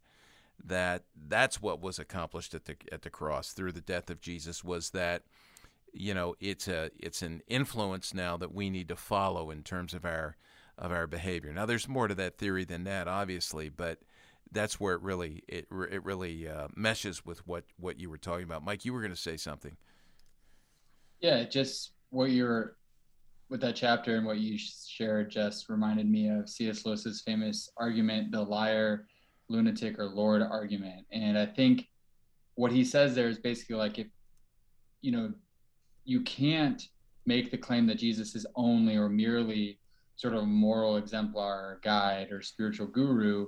That 0.63 1.03
that's 1.15 1.61
what 1.61 1.82
was 1.82 1.97
accomplished 1.97 2.53
at 2.53 2.65
the 2.65 2.76
at 2.91 3.01
the 3.01 3.09
cross 3.09 3.51
through 3.53 3.72
the 3.72 3.82
death 3.82 4.11
of 4.11 4.22
Jesus 4.22 4.63
was 4.63 4.91
that 4.91 5.24
you 5.91 6.13
know 6.13 6.36
it's 6.39 6.67
a 6.67 6.91
it's 6.99 7.24
an 7.24 7.41
influence 7.47 8.13
now 8.13 8.38
that 8.38 8.53
we 8.53 8.69
need 8.69 8.88
to 8.89 8.95
follow 8.95 9.49
in 9.49 9.63
terms 9.63 9.95
of 9.95 10.05
our 10.05 10.36
of 10.78 10.91
our 10.91 11.07
behavior. 11.07 11.51
Now 11.51 11.65
there's 11.65 11.88
more 11.88 12.07
to 12.07 12.13
that 12.13 12.38
theory 12.38 12.63
than 12.63 12.84
that, 12.84 13.07
obviously, 13.07 13.69
but 13.69 14.01
that's 14.51 14.80
where 14.80 14.93
it 14.93 15.01
really 15.01 15.43
it 15.47 15.65
it 15.89 16.05
really 16.05 16.47
uh, 16.47 16.67
meshes 16.76 17.26
with 17.26 17.47
what 17.47 17.63
what 17.80 17.99
you 17.99 18.11
were 18.11 18.19
talking 18.19 18.43
about. 18.43 18.63
Mike, 18.63 18.86
you 18.86 18.93
were 18.93 19.01
going 19.01 19.09
to 19.09 19.17
say 19.17 19.38
something. 19.38 19.76
Yeah, 21.22 21.43
just 21.45 21.91
what 22.11 22.30
you're 22.30 22.76
with 23.52 23.60
that 23.60 23.76
chapter 23.76 24.15
and 24.15 24.26
what 24.26 24.38
you 24.38 24.57
shared 24.57 25.30
just 25.30 25.68
reminded 25.68 26.10
me 26.10 26.30
of 26.30 26.48
C.S. 26.48 26.86
Lewis's 26.86 27.22
famous 27.22 27.69
argument, 27.76 28.32
the 28.32 28.41
liar, 28.41 29.06
lunatic, 29.49 29.99
or 29.99 30.06
Lord 30.06 30.41
argument. 30.41 31.06
And 31.11 31.38
I 31.38 31.45
think 31.45 31.90
what 32.56 32.72
he 32.72 32.86
says 32.86 33.14
there 33.14 33.28
is 33.28 33.40
basically 33.40 33.76
like 33.76 33.99
if 33.99 34.07
you 35.02 35.11
know 35.11 35.34
you 36.06 36.22
can't 36.22 36.82
make 37.26 37.52
the 37.52 37.57
claim 37.57 37.86
that 37.88 37.98
Jesus 37.98 38.36
is 38.36 38.45
only 38.56 38.95
or 38.95 39.10
merely 39.10 39.80
sort 40.15 40.34
of 40.34 40.45
moral 40.45 40.95
exemplar 40.95 41.82
guide 41.84 42.32
or 42.32 42.41
spiritual 42.41 42.88
guru 42.88 43.48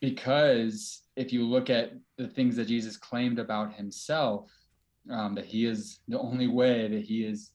because 0.00 1.02
if 1.16 1.32
you 1.32 1.44
look 1.44 1.70
at 1.70 1.92
the 2.18 2.28
things 2.28 2.56
that 2.56 2.66
Jesus 2.66 2.96
claimed 2.96 3.38
about 3.38 3.74
himself, 3.74 4.50
um, 5.10 5.34
that 5.36 5.44
he 5.44 5.64
is 5.64 6.00
the 6.08 6.18
only 6.18 6.48
way, 6.48 6.88
that 6.88 7.02
he 7.02 7.24
is 7.24 7.52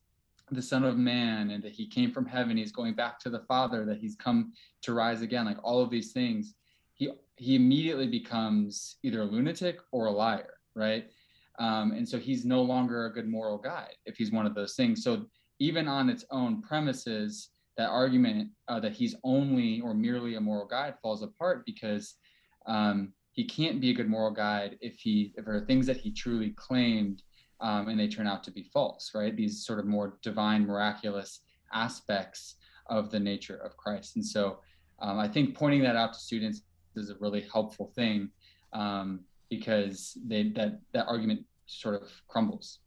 the 0.51 0.61
Son 0.61 0.83
of 0.83 0.97
Man, 0.97 1.51
and 1.51 1.63
that 1.63 1.73
he 1.73 1.87
came 1.87 2.11
from 2.11 2.25
heaven, 2.25 2.57
he's 2.57 2.71
going 2.71 2.93
back 2.93 3.19
to 3.19 3.29
the 3.29 3.41
Father, 3.47 3.85
that 3.85 3.97
he's 3.97 4.15
come 4.15 4.53
to 4.81 4.93
rise 4.93 5.21
again, 5.21 5.45
like 5.45 5.57
all 5.63 5.81
of 5.81 5.89
these 5.89 6.11
things, 6.11 6.55
he 6.93 7.11
he 7.35 7.55
immediately 7.55 8.07
becomes 8.07 8.97
either 9.03 9.21
a 9.21 9.25
lunatic 9.25 9.79
or 9.91 10.07
a 10.07 10.11
liar, 10.11 10.53
right? 10.75 11.05
Um, 11.59 11.91
and 11.91 12.07
so 12.07 12.17
he's 12.17 12.45
no 12.45 12.61
longer 12.61 13.05
a 13.05 13.13
good 13.13 13.27
moral 13.27 13.57
guide 13.57 13.95
if 14.05 14.17
he's 14.17 14.31
one 14.31 14.45
of 14.45 14.55
those 14.55 14.75
things. 14.75 15.03
So 15.03 15.25
even 15.59 15.87
on 15.87 16.09
its 16.09 16.25
own 16.31 16.61
premises, 16.61 17.49
that 17.77 17.89
argument 17.89 18.49
uh, 18.67 18.79
that 18.79 18.93
he's 18.93 19.15
only 19.23 19.81
or 19.81 19.93
merely 19.93 20.35
a 20.35 20.41
moral 20.41 20.67
guide 20.67 20.95
falls 21.01 21.21
apart 21.21 21.63
because 21.65 22.15
um, 22.65 23.13
he 23.33 23.43
can't 23.43 23.79
be 23.79 23.91
a 23.91 23.93
good 23.93 24.09
moral 24.09 24.31
guide 24.31 24.77
if 24.81 24.95
he 24.99 25.33
if 25.35 25.45
there 25.45 25.55
are 25.55 25.65
things 25.65 25.85
that 25.85 25.97
he 25.97 26.11
truly 26.11 26.51
claimed 26.51 27.21
um, 27.59 27.87
and 27.87 27.99
they 27.99 28.07
turn 28.07 28.27
out 28.27 28.43
to 28.43 28.51
be 28.51 28.63
false 28.63 29.11
right? 29.13 29.35
These 29.35 29.65
sort 29.65 29.79
of 29.79 29.85
more 29.85 30.17
divine 30.21 30.65
miraculous 30.65 31.41
aspects 31.73 32.55
of 32.87 33.11
the 33.11 33.19
nature 33.19 33.57
of 33.57 33.75
christ. 33.75 34.15
And 34.15 34.25
so 34.25 34.59
um, 34.99 35.19
i 35.19 35.27
think 35.27 35.55
pointing 35.55 35.83
that 35.83 35.95
out 35.95 36.13
to 36.13 36.19
students 36.19 36.61
is 36.95 37.09
a 37.09 37.15
really 37.19 37.45
helpful 37.51 37.91
thing 37.95 38.29
um, 38.73 39.21
because 39.49 40.17
they 40.25 40.49
that 40.49 40.79
that 40.93 41.07
argument 41.07 41.41
sort 41.67 42.01
of 42.01 42.09
crumbles 42.27 42.79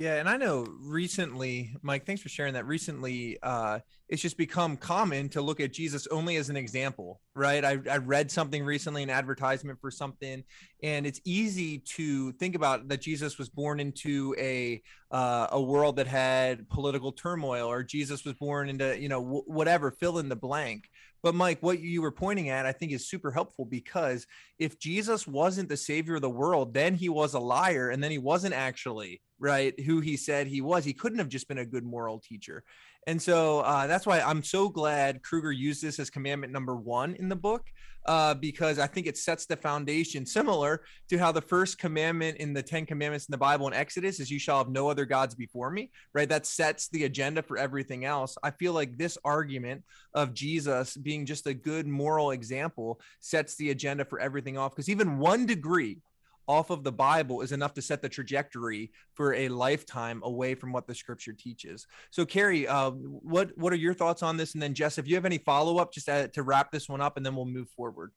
Yeah, 0.00 0.14
and 0.14 0.30
I 0.30 0.38
know 0.38 0.66
recently, 0.80 1.76
Mike, 1.82 2.06
thanks 2.06 2.22
for 2.22 2.30
sharing 2.30 2.54
that. 2.54 2.66
Recently, 2.66 3.36
uh, 3.42 3.80
it's 4.08 4.22
just 4.22 4.38
become 4.38 4.78
common 4.78 5.28
to 5.28 5.42
look 5.42 5.60
at 5.60 5.74
Jesus 5.74 6.06
only 6.06 6.36
as 6.36 6.48
an 6.48 6.56
example, 6.56 7.20
right? 7.34 7.62
I, 7.62 7.78
I 7.88 7.98
read 7.98 8.30
something 8.30 8.64
recently, 8.64 9.02
an 9.02 9.10
advertisement 9.10 9.78
for 9.78 9.90
something, 9.90 10.42
and 10.82 11.06
it's 11.06 11.20
easy 11.26 11.80
to 11.96 12.32
think 12.32 12.54
about 12.54 12.88
that 12.88 13.02
Jesus 13.02 13.36
was 13.36 13.50
born 13.50 13.78
into 13.78 14.34
a 14.38 14.80
uh, 15.10 15.48
a 15.52 15.60
world 15.60 15.96
that 15.96 16.06
had 16.06 16.66
political 16.70 17.12
turmoil, 17.12 17.68
or 17.70 17.82
Jesus 17.82 18.24
was 18.24 18.32
born 18.36 18.70
into 18.70 18.98
you 18.98 19.10
know 19.10 19.22
w- 19.22 19.44
whatever, 19.46 19.90
fill 19.90 20.16
in 20.18 20.30
the 20.30 20.36
blank. 20.36 20.88
But 21.22 21.34
Mike, 21.34 21.58
what 21.60 21.80
you 21.80 22.02
were 22.02 22.12
pointing 22.12 22.48
at, 22.48 22.66
I 22.66 22.72
think, 22.72 22.92
is 22.92 23.08
super 23.08 23.30
helpful 23.30 23.64
because 23.64 24.26
if 24.58 24.78
Jesus 24.78 25.26
wasn't 25.26 25.68
the 25.68 25.76
savior 25.76 26.16
of 26.16 26.22
the 26.22 26.30
world, 26.30 26.72
then 26.72 26.94
he 26.94 27.08
was 27.08 27.34
a 27.34 27.40
liar, 27.40 27.90
and 27.90 28.02
then 28.02 28.10
he 28.10 28.18
wasn't 28.18 28.54
actually 28.54 29.20
right 29.38 29.78
who 29.80 30.00
he 30.00 30.16
said 30.16 30.46
he 30.46 30.60
was. 30.60 30.84
He 30.84 30.92
couldn't 30.92 31.18
have 31.18 31.28
just 31.28 31.48
been 31.48 31.58
a 31.58 31.66
good 31.66 31.84
moral 31.84 32.18
teacher. 32.18 32.62
And 33.06 33.20
so 33.20 33.60
uh, 33.60 33.86
that's 33.86 34.06
why 34.06 34.20
I'm 34.20 34.42
so 34.42 34.68
glad 34.68 35.22
Kruger 35.22 35.52
used 35.52 35.82
this 35.82 35.98
as 35.98 36.10
commandment 36.10 36.52
number 36.52 36.76
one 36.76 37.14
in 37.14 37.28
the 37.28 37.36
book, 37.36 37.66
uh, 38.06 38.34
because 38.34 38.78
I 38.78 38.86
think 38.86 39.06
it 39.06 39.18
sets 39.18 39.46
the 39.46 39.56
foundation 39.56 40.24
similar 40.26 40.82
to 41.08 41.18
how 41.18 41.32
the 41.32 41.40
first 41.42 41.78
commandment 41.78 42.38
in 42.38 42.52
the 42.52 42.62
Ten 42.62 42.86
Commandments 42.86 43.26
in 43.26 43.32
the 43.32 43.38
Bible 43.38 43.66
in 43.66 43.74
Exodus 43.74 44.20
is, 44.20 44.30
You 44.30 44.38
shall 44.38 44.58
have 44.58 44.68
no 44.68 44.88
other 44.88 45.04
gods 45.04 45.34
before 45.34 45.70
me, 45.70 45.90
right? 46.14 46.28
That 46.28 46.46
sets 46.46 46.88
the 46.88 47.04
agenda 47.04 47.42
for 47.42 47.58
everything 47.58 48.04
else. 48.04 48.36
I 48.42 48.50
feel 48.50 48.72
like 48.72 48.96
this 48.96 49.18
argument 49.24 49.82
of 50.14 50.34
Jesus 50.34 50.96
being 50.96 51.26
just 51.26 51.46
a 51.46 51.54
good 51.54 51.86
moral 51.86 52.30
example 52.30 53.00
sets 53.20 53.56
the 53.56 53.70
agenda 53.70 54.04
for 54.04 54.18
everything 54.18 54.58
off, 54.58 54.74
because 54.74 54.88
even 54.88 55.18
one 55.18 55.46
degree 55.46 55.98
off 56.46 56.70
of 56.70 56.84
the 56.84 56.92
Bible 56.92 57.42
is 57.42 57.52
enough 57.52 57.74
to 57.74 57.82
set 57.82 58.02
the 58.02 58.08
trajectory 58.08 58.90
for 59.14 59.34
a 59.34 59.48
lifetime 59.48 60.20
away 60.24 60.54
from 60.54 60.72
what 60.72 60.86
the 60.86 60.94
Scripture 60.94 61.32
teaches. 61.32 61.86
So, 62.10 62.24
Carrie, 62.24 62.66
uh, 62.66 62.90
what 62.90 63.56
what 63.56 63.72
are 63.72 63.76
your 63.76 63.94
thoughts 63.94 64.22
on 64.22 64.36
this? 64.36 64.54
And 64.54 64.62
then, 64.62 64.74
Jess, 64.74 64.98
if 64.98 65.06
you 65.06 65.14
have 65.14 65.24
any 65.24 65.38
follow 65.38 65.78
up, 65.78 65.92
just 65.92 66.06
to, 66.06 66.28
to 66.28 66.42
wrap 66.42 66.70
this 66.70 66.88
one 66.88 67.00
up, 67.00 67.16
and 67.16 67.24
then 67.24 67.36
we'll 67.36 67.44
move 67.44 67.68
forward. 67.70 68.12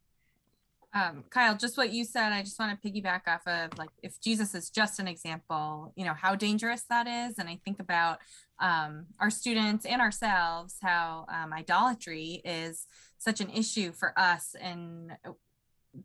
Um, 0.96 1.24
Kyle, 1.32 1.58
just 1.58 1.76
what 1.76 1.92
you 1.92 2.06
said, 2.06 2.32
I 2.32 2.44
just 2.44 2.60
want 2.60 2.80
to 2.80 2.88
piggyback 2.88 3.22
off 3.28 3.48
of 3.48 3.76
like 3.80 3.90
if 4.04 4.22
Jesus 4.22 4.54
is 4.54 4.70
just 4.70 5.00
an 5.00 5.08
example, 5.08 5.92
you 5.96 6.06
know, 6.06 6.14
how 6.14 6.36
dangerous 6.36 6.84
that 6.90 7.08
is. 7.08 7.40
And 7.40 7.50
I 7.50 7.60
think 7.66 7.80
about 7.80 8.20
um, 8.60 9.08
our 9.20 9.32
students 9.32 9.88
and 9.88 10.02
ourselves, 10.02 10.76
how 10.82 11.26
um, 11.30 11.52
idolatry 11.52 12.42
is 12.46 12.86
such 13.18 13.42
an 13.42 13.50
issue 13.50 13.92
for 13.92 14.14
us. 14.18 14.56
And 14.62 15.14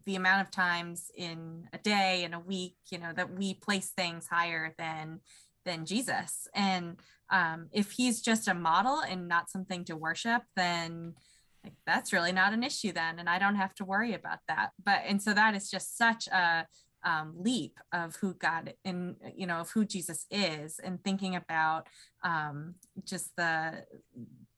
the 0.04 0.16
amount 0.16 0.42
of 0.42 0.50
times 0.50 1.10
in 1.16 1.68
a 1.72 1.78
day 1.78 2.24
in 2.24 2.34
a 2.34 2.40
week 2.40 2.76
you 2.90 2.98
know 2.98 3.12
that 3.14 3.32
we 3.36 3.54
place 3.54 3.90
things 3.96 4.26
higher 4.28 4.74
than 4.78 5.20
than 5.64 5.86
jesus. 5.86 6.48
And 6.54 6.96
um, 7.30 7.68
if 7.72 7.90
he's 7.90 8.22
just 8.22 8.48
a 8.48 8.54
model 8.54 9.00
and 9.00 9.28
not 9.28 9.50
something 9.50 9.84
to 9.84 9.96
worship 9.96 10.42
then 10.56 11.14
like, 11.64 11.74
that's 11.86 12.12
really 12.12 12.32
not 12.32 12.52
an 12.52 12.62
issue 12.62 12.92
then 12.92 13.18
and 13.18 13.28
i 13.28 13.38
don't 13.38 13.56
have 13.56 13.74
to 13.74 13.84
worry 13.84 14.14
about 14.14 14.38
that. 14.48 14.70
But 14.82 15.02
and 15.06 15.20
so 15.22 15.34
that 15.34 15.54
is 15.54 15.70
just 15.70 15.96
such 15.96 16.26
a 16.28 16.66
um, 17.04 17.34
leap 17.36 17.78
of 17.92 18.16
who 18.16 18.34
God 18.34 18.74
and 18.84 19.16
you 19.34 19.46
know 19.46 19.58
of 19.58 19.70
who 19.70 19.84
Jesus 19.84 20.26
is, 20.30 20.78
and 20.78 21.02
thinking 21.02 21.36
about 21.36 21.86
um, 22.22 22.74
just 23.04 23.34
the 23.36 23.84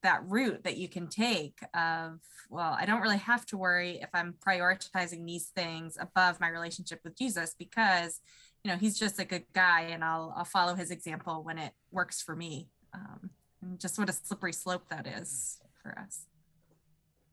that 0.02 0.22
route 0.26 0.64
that 0.64 0.76
you 0.76 0.88
can 0.88 1.06
take 1.06 1.58
of 1.74 2.18
well 2.48 2.76
i 2.78 2.86
don't 2.86 3.00
really 3.00 3.18
have 3.18 3.44
to 3.46 3.56
worry 3.56 3.98
if 4.02 4.08
i'm 4.14 4.34
prioritizing 4.46 5.26
these 5.26 5.46
things 5.48 5.96
above 6.00 6.40
my 6.40 6.48
relationship 6.48 7.00
with 7.04 7.16
jesus 7.16 7.54
because 7.58 8.20
you 8.64 8.70
know 8.70 8.76
he's 8.76 8.98
just 8.98 9.18
a 9.18 9.24
good 9.24 9.44
guy 9.52 9.82
and 9.82 10.04
i'll 10.04 10.32
i'll 10.36 10.44
follow 10.44 10.74
his 10.74 10.90
example 10.90 11.42
when 11.42 11.58
it 11.58 11.72
works 11.90 12.22
for 12.22 12.36
me. 12.36 12.68
Um, 12.94 13.30
and 13.62 13.78
just 13.78 13.98
what 13.98 14.08
a 14.08 14.12
slippery 14.12 14.52
slope 14.52 14.88
that 14.88 15.06
is 15.06 15.60
for 15.82 15.98
us. 15.98 16.26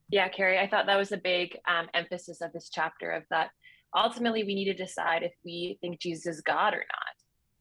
Yeah 0.09 0.29
carrie 0.29 0.59
i 0.59 0.67
thought 0.67 0.85
that 0.85 0.97
was 0.97 1.11
a 1.11 1.17
big 1.17 1.57
um, 1.67 1.87
emphasis 1.93 2.41
of 2.41 2.53
this 2.53 2.69
chapter 2.71 3.11
of 3.11 3.23
that 3.29 3.49
ultimately 3.95 4.43
we 4.43 4.55
need 4.55 4.65
to 4.65 4.73
decide 4.73 5.23
if 5.23 5.33
we 5.43 5.77
think 5.81 5.99
jesus 5.99 6.37
is 6.37 6.41
god 6.41 6.73
or 6.73 6.85
not 6.91 7.17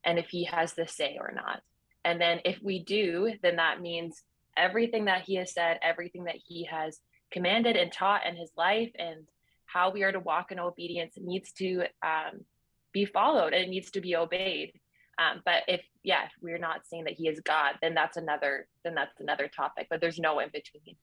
and 0.06 0.18
if 0.18 0.28
he 0.28 0.44
has 0.44 0.72
the 0.72 0.86
say 0.86 1.18
or 1.20 1.32
not. 1.34 1.60
And 2.04 2.20
then 2.20 2.40
if 2.44 2.58
we 2.62 2.82
do 2.82 3.32
then 3.42 3.56
that 3.56 3.82
means 3.82 4.22
everything 4.56 5.06
that 5.06 5.22
he 5.22 5.36
has 5.36 5.52
said, 5.52 5.78
everything 5.82 6.24
that 6.24 6.36
he 6.46 6.64
has 6.64 6.98
commanded 7.30 7.76
and 7.76 7.92
taught 7.92 8.26
in 8.26 8.36
his 8.36 8.50
life, 8.56 8.90
and 8.98 9.26
how 9.66 9.90
we 9.90 10.02
are 10.02 10.12
to 10.12 10.20
walk 10.20 10.52
in 10.52 10.58
obedience 10.58 11.14
needs 11.16 11.52
to 11.52 11.82
um, 12.02 12.44
be 12.92 13.04
followed 13.04 13.52
and 13.52 13.64
it 13.64 13.68
needs 13.68 13.90
to 13.90 14.00
be 14.00 14.16
obeyed. 14.16 14.72
Um, 15.18 15.42
but 15.44 15.62
if 15.66 15.82
yeah, 16.02 16.24
if 16.24 16.32
we're 16.40 16.58
not 16.58 16.86
saying 16.86 17.04
that 17.04 17.14
he 17.14 17.28
is 17.28 17.40
God, 17.40 17.74
then 17.82 17.94
that's 17.94 18.16
another 18.16 18.68
then 18.84 18.94
that's 18.94 19.20
another 19.20 19.48
topic. 19.48 19.86
But 19.90 20.00
there's 20.00 20.18
no 20.18 20.38
in 20.38 20.50
between. 20.52 20.96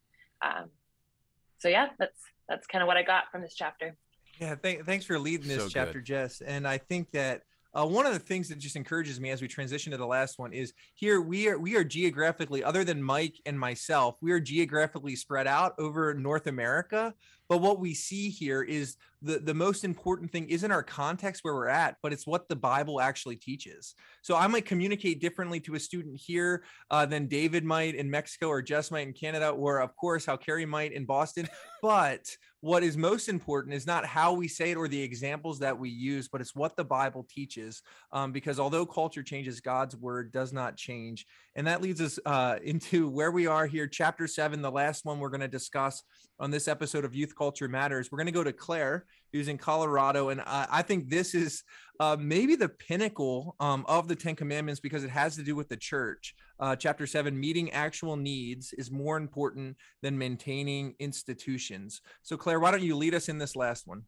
Um, 0.43 0.69
so 1.59 1.67
yeah, 1.67 1.87
that's 1.99 2.19
that's 2.47 2.67
kind 2.67 2.81
of 2.81 2.87
what 2.87 2.97
I 2.97 3.03
got 3.03 3.25
from 3.31 3.41
this 3.41 3.55
chapter. 3.55 3.95
Yeah, 4.39 4.55
th- 4.55 4.81
thanks 4.85 5.05
for 5.05 5.19
leading 5.19 5.47
this 5.47 5.63
so 5.63 5.69
chapter, 5.69 5.99
good. 5.99 6.05
Jess. 6.05 6.41
And 6.41 6.67
I 6.67 6.77
think 6.77 7.11
that 7.11 7.43
uh, 7.75 7.85
one 7.85 8.05
of 8.05 8.13
the 8.13 8.19
things 8.19 8.49
that 8.49 8.59
just 8.59 8.75
encourages 8.75 9.19
me 9.19 9.31
as 9.31 9.41
we 9.41 9.47
transition 9.47 9.91
to 9.91 9.97
the 9.97 10.05
last 10.05 10.37
one 10.37 10.53
is 10.53 10.73
here 10.93 11.21
we 11.21 11.47
are 11.47 11.57
we 11.57 11.75
are 11.75 11.83
geographically 11.83 12.63
other 12.63 12.83
than 12.83 13.01
Mike 13.01 13.35
and 13.45 13.59
myself 13.59 14.15
we 14.21 14.31
are 14.31 14.39
geographically 14.39 15.15
spread 15.15 15.47
out 15.47 15.73
over 15.79 16.13
North 16.13 16.47
America. 16.47 17.13
But 17.49 17.61
what 17.61 17.79
we 17.79 17.93
see 17.93 18.29
here 18.29 18.61
is 18.61 18.95
the 19.21 19.39
the 19.39 19.53
most 19.53 19.83
important 19.83 20.31
thing 20.31 20.49
isn't 20.49 20.71
our 20.71 20.83
context 20.83 21.43
where 21.43 21.55
we're 21.55 21.67
at 21.67 21.97
but 22.03 22.13
it's 22.13 22.27
what 22.27 22.47
the 22.47 22.55
bible 22.55 23.01
actually 23.01 23.37
teaches. 23.37 23.95
So 24.21 24.35
i 24.35 24.45
might 24.45 24.65
communicate 24.65 25.19
differently 25.19 25.59
to 25.61 25.75
a 25.75 25.79
student 25.79 26.19
here 26.19 26.63
uh, 26.91 27.05
than 27.05 27.27
david 27.27 27.63
might 27.63 27.95
in 27.95 28.09
mexico 28.09 28.47
or 28.47 28.61
jess 28.61 28.91
might 28.91 29.07
in 29.07 29.13
canada 29.13 29.49
or 29.49 29.79
of 29.79 29.95
course 29.95 30.25
how 30.25 30.37
carrie 30.37 30.65
might 30.65 30.93
in 30.93 31.05
boston. 31.05 31.47
But 31.81 32.25
what 32.63 32.81
is 32.81 32.95
most 32.95 33.27
important 33.27 33.75
is 33.75 33.85
not 33.85 34.05
how 34.05 34.31
we 34.31 34.47
say 34.47 34.71
it 34.71 34.77
or 34.77 34.87
the 34.87 35.01
examples 35.01 35.59
that 35.59 35.77
we 35.77 35.89
use, 35.89 36.29
but 36.29 36.39
it's 36.39 36.55
what 36.55 36.77
the 36.77 36.85
Bible 36.85 37.27
teaches. 37.29 37.81
Um, 38.13 38.31
because 38.31 38.57
although 38.57 38.85
culture 38.85 39.21
changes, 39.21 39.59
God's 39.59 39.97
word 39.97 40.31
does 40.31 40.53
not 40.53 40.77
change. 40.77 41.25
And 41.55 41.67
that 41.67 41.81
leads 41.81 41.99
us 41.99 42.19
uh, 42.25 42.59
into 42.63 43.09
where 43.09 43.31
we 43.31 43.47
are 43.47 43.65
here, 43.65 43.85
chapter 43.85 44.27
seven, 44.27 44.61
the 44.61 44.71
last 44.71 45.03
one 45.03 45.19
we're 45.19 45.27
going 45.27 45.41
to 45.41 45.47
discuss 45.49 46.03
on 46.39 46.51
this 46.51 46.69
episode 46.69 47.03
of 47.03 47.13
Youth 47.13 47.35
Culture 47.35 47.67
Matters. 47.67 48.09
We're 48.09 48.19
going 48.19 48.27
to 48.27 48.31
go 48.31 48.45
to 48.45 48.53
Claire, 48.53 49.07
who's 49.33 49.49
in 49.49 49.57
Colorado. 49.57 50.29
And 50.29 50.39
I, 50.39 50.65
I 50.71 50.81
think 50.83 51.09
this 51.09 51.35
is 51.35 51.63
uh, 51.99 52.15
maybe 52.17 52.55
the 52.55 52.69
pinnacle 52.69 53.57
um, 53.59 53.83
of 53.89 54.07
the 54.07 54.15
Ten 54.15 54.35
Commandments 54.35 54.79
because 54.79 55.03
it 55.03 55.09
has 55.09 55.35
to 55.35 55.43
do 55.43 55.53
with 55.53 55.67
the 55.67 55.75
church. 55.75 56.33
Uh, 56.63 56.73
chapter 56.73 57.05
seven, 57.05 57.37
meeting 57.37 57.69
actual 57.71 58.15
needs 58.15 58.71
is 58.77 58.89
more 58.89 59.17
important 59.17 59.75
than 60.01 60.17
maintaining 60.17 60.95
institutions. 60.97 61.99
So, 62.21 62.37
Claire, 62.37 62.61
why 62.61 62.71
don't 62.71 62.81
you 62.81 62.95
lead 62.95 63.13
us 63.13 63.27
in 63.27 63.37
this 63.37 63.57
last 63.57 63.85
one? 63.85 64.03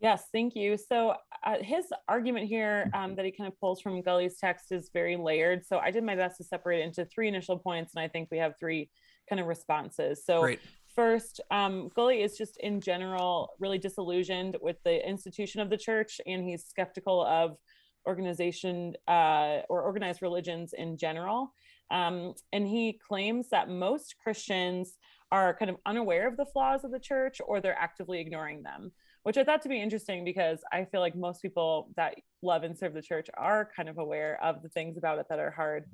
Yes, 0.00 0.28
thank 0.32 0.56
you. 0.56 0.78
So 0.78 1.14
uh, 1.44 1.56
his 1.60 1.92
argument 2.08 2.46
here 2.46 2.90
um, 2.94 3.14
that 3.16 3.26
he 3.26 3.30
kind 3.30 3.48
of 3.48 3.60
pulls 3.60 3.82
from 3.82 4.00
Gulley's 4.00 4.38
text 4.38 4.72
is 4.72 4.88
very 4.94 5.14
layered. 5.14 5.66
So 5.66 5.76
I 5.76 5.90
did 5.90 6.04
my 6.04 6.16
best 6.16 6.38
to 6.38 6.44
separate 6.44 6.80
it 6.80 6.84
into 6.84 7.04
three 7.04 7.28
initial 7.28 7.58
points, 7.58 7.92
and 7.94 8.02
I 8.02 8.08
think 8.08 8.30
we 8.30 8.38
have 8.38 8.54
three 8.58 8.88
kind 9.28 9.38
of 9.38 9.46
responses. 9.46 10.24
So 10.24 10.40
Great. 10.40 10.60
first, 10.96 11.42
um, 11.50 11.90
Gulley 11.94 12.22
is 12.22 12.38
just 12.38 12.56
in 12.60 12.80
general 12.80 13.50
really 13.60 13.78
disillusioned 13.78 14.56
with 14.62 14.78
the 14.84 15.06
institution 15.06 15.60
of 15.60 15.68
the 15.68 15.76
church, 15.76 16.18
and 16.26 16.42
he's 16.42 16.64
skeptical 16.64 17.26
of 17.26 17.58
organization 18.06 18.94
uh, 19.08 19.60
or 19.68 19.82
organized 19.82 20.22
religions 20.22 20.74
in 20.76 20.96
general. 20.96 21.52
Um, 21.90 22.34
and 22.52 22.66
he 22.66 22.98
claims 23.06 23.48
that 23.50 23.68
most 23.68 24.16
Christians 24.22 24.98
are 25.30 25.54
kind 25.54 25.70
of 25.70 25.76
unaware 25.86 26.26
of 26.26 26.36
the 26.36 26.46
flaws 26.46 26.84
of 26.84 26.90
the 26.90 27.00
church 27.00 27.40
or 27.46 27.60
they're 27.60 27.78
actively 27.78 28.20
ignoring 28.20 28.62
them 28.62 28.92
which 29.22 29.36
I 29.36 29.44
thought 29.44 29.62
to 29.62 29.68
be 29.68 29.80
interesting 29.80 30.24
because 30.24 30.60
I 30.72 30.84
feel 30.84 31.00
like 31.00 31.14
most 31.14 31.42
people 31.42 31.90
that 31.96 32.14
love 32.42 32.64
and 32.64 32.76
serve 32.76 32.94
the 32.94 33.02
church 33.02 33.28
are 33.34 33.68
kind 33.74 33.88
of 33.88 33.98
aware 33.98 34.42
of 34.42 34.62
the 34.62 34.68
things 34.68 34.96
about 34.96 35.18
it 35.18 35.26
that 35.28 35.38
are 35.38 35.50
hard 35.50 35.84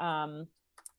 um, 0.00 0.46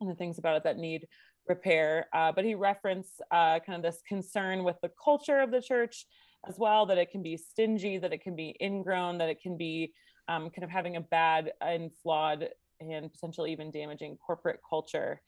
and 0.02 0.10
the 0.10 0.16
things 0.16 0.38
about 0.38 0.58
it 0.58 0.64
that 0.64 0.78
need 0.78 1.08
repair. 1.48 2.08
Uh, 2.14 2.32
but 2.32 2.44
he 2.44 2.56
referenced 2.56 3.22
uh, 3.32 3.60
kind 3.66 3.78
of 3.78 3.82
this 3.82 4.02
concern 4.08 4.64
with 4.64 4.76
the 4.82 4.92
culture 5.02 5.40
of 5.40 5.52
the 5.52 5.62
church 5.62 6.06
as 6.48 6.60
well, 6.60 6.86
that 6.86 6.98
it 6.98 7.10
can 7.10 7.24
be 7.24 7.38
stingy, 7.38 7.98
that 7.98 8.14
it 8.14 8.22
can 8.22 8.36
be 8.36 8.56
ingrown, 8.62 9.18
that 9.18 9.30
it 9.30 9.42
can 9.42 9.58
be 9.58 9.94
um, 10.28 10.50
kind 10.50 10.64
of 10.64 10.70
having 10.70 10.96
a 10.96 11.02
bad 11.02 11.52
and 11.62 11.92
flawed 12.04 12.50
and 12.80 13.12
potentially 13.12 13.52
even 13.52 13.72
damaging 13.72 14.18
corporate 14.18 14.60
culture. 14.68 15.22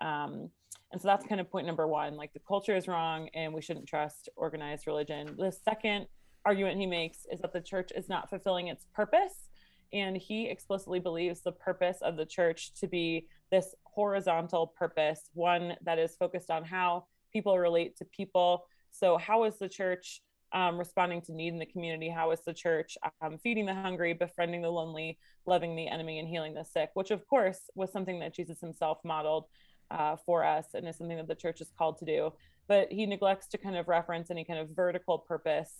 Um, 0.00 0.50
and 0.92 1.00
so 1.00 1.08
that's 1.08 1.26
kind 1.26 1.40
of 1.40 1.50
point 1.50 1.66
number 1.66 1.86
one 1.86 2.16
like 2.16 2.32
the 2.32 2.40
culture 2.46 2.76
is 2.76 2.86
wrong 2.86 3.28
and 3.34 3.52
we 3.52 3.62
shouldn't 3.62 3.86
trust 3.86 4.28
organized 4.36 4.86
religion. 4.86 5.34
The 5.38 5.52
second 5.52 6.06
argument 6.44 6.78
he 6.78 6.86
makes 6.86 7.26
is 7.30 7.40
that 7.40 7.52
the 7.52 7.60
church 7.60 7.90
is 7.94 8.08
not 8.08 8.30
fulfilling 8.30 8.68
its 8.68 8.86
purpose. 8.94 9.48
And 9.92 10.16
he 10.16 10.48
explicitly 10.48 11.00
believes 11.00 11.40
the 11.40 11.52
purpose 11.52 11.98
of 12.02 12.16
the 12.16 12.26
church 12.26 12.72
to 12.80 12.88
be 12.88 13.28
this 13.50 13.74
horizontal 13.84 14.68
purpose, 14.78 15.30
one 15.34 15.76
that 15.84 15.98
is 15.98 16.16
focused 16.16 16.50
on 16.50 16.64
how 16.64 17.04
people 17.32 17.58
relate 17.58 17.96
to 17.98 18.04
people. 18.06 18.66
So, 18.90 19.16
how 19.16 19.44
is 19.44 19.58
the 19.58 19.68
church 19.68 20.22
um, 20.52 20.78
responding 20.78 21.20
to 21.22 21.32
need 21.32 21.52
in 21.52 21.58
the 21.58 21.66
community? 21.66 22.08
How 22.08 22.30
is 22.30 22.40
the 22.40 22.54
church 22.54 22.96
um, 23.20 23.38
feeding 23.38 23.66
the 23.66 23.74
hungry, 23.74 24.12
befriending 24.12 24.62
the 24.62 24.70
lonely, 24.70 25.18
loving 25.46 25.76
the 25.76 25.88
enemy, 25.88 26.18
and 26.18 26.28
healing 26.28 26.54
the 26.54 26.64
sick? 26.64 26.90
Which, 26.94 27.10
of 27.10 27.26
course, 27.26 27.58
was 27.74 27.92
something 27.92 28.20
that 28.20 28.34
Jesus 28.34 28.60
himself 28.60 28.98
modeled 29.04 29.46
uh, 29.90 30.16
for 30.24 30.44
us 30.44 30.66
and 30.74 30.86
is 30.88 30.96
something 30.96 31.16
that 31.16 31.28
the 31.28 31.34
church 31.34 31.60
is 31.60 31.72
called 31.78 31.98
to 31.98 32.04
do. 32.04 32.32
But 32.68 32.90
he 32.90 33.06
neglects 33.06 33.46
to 33.48 33.58
kind 33.58 33.76
of 33.76 33.88
reference 33.88 34.30
any 34.30 34.44
kind 34.44 34.58
of 34.58 34.70
vertical 34.70 35.18
purpose 35.18 35.72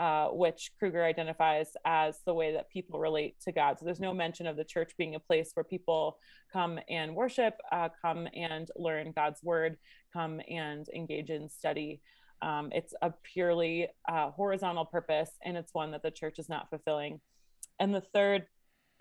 uh, 0.00 0.28
which 0.28 0.72
Kruger 0.78 1.04
identifies 1.04 1.76
as 1.84 2.20
the 2.24 2.32
way 2.32 2.54
that 2.54 2.70
people 2.70 2.98
relate 2.98 3.36
to 3.42 3.52
God. 3.52 3.78
So 3.78 3.84
there's 3.84 4.00
no 4.00 4.14
mention 4.14 4.46
of 4.46 4.56
the 4.56 4.64
church 4.64 4.92
being 4.96 5.14
a 5.14 5.20
place 5.20 5.50
where 5.52 5.62
people 5.62 6.16
come 6.50 6.80
and 6.88 7.14
worship, 7.14 7.58
uh, 7.70 7.90
come 8.00 8.26
and 8.32 8.70
learn 8.76 9.12
God's 9.14 9.42
word, 9.42 9.76
come 10.14 10.40
and 10.48 10.88
engage 10.94 11.28
in 11.28 11.50
study. 11.50 12.00
Um, 12.42 12.70
it's 12.72 12.94
a 13.02 13.12
purely 13.22 13.88
uh, 14.08 14.30
horizontal 14.30 14.84
purpose, 14.84 15.30
and 15.44 15.56
it's 15.56 15.74
one 15.74 15.90
that 15.92 16.02
the 16.02 16.10
church 16.10 16.38
is 16.38 16.48
not 16.48 16.70
fulfilling. 16.70 17.20
And 17.78 17.94
the 17.94 18.00
third 18.00 18.46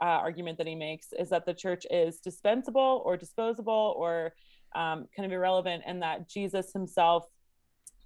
uh, 0.02 0.06
argument 0.06 0.58
that 0.58 0.68
he 0.68 0.76
makes 0.76 1.08
is 1.18 1.30
that 1.30 1.46
the 1.46 1.54
church 1.54 1.86
is 1.90 2.20
dispensable 2.20 3.02
or 3.06 3.18
disposable 3.18 3.96
or 3.98 4.34
um, 4.76 5.08
kind 5.16 5.26
of 5.26 5.32
irrelevant, 5.32 5.84
and 5.86 6.02
that 6.02 6.30
Jesus 6.30 6.74
himself 6.74 7.26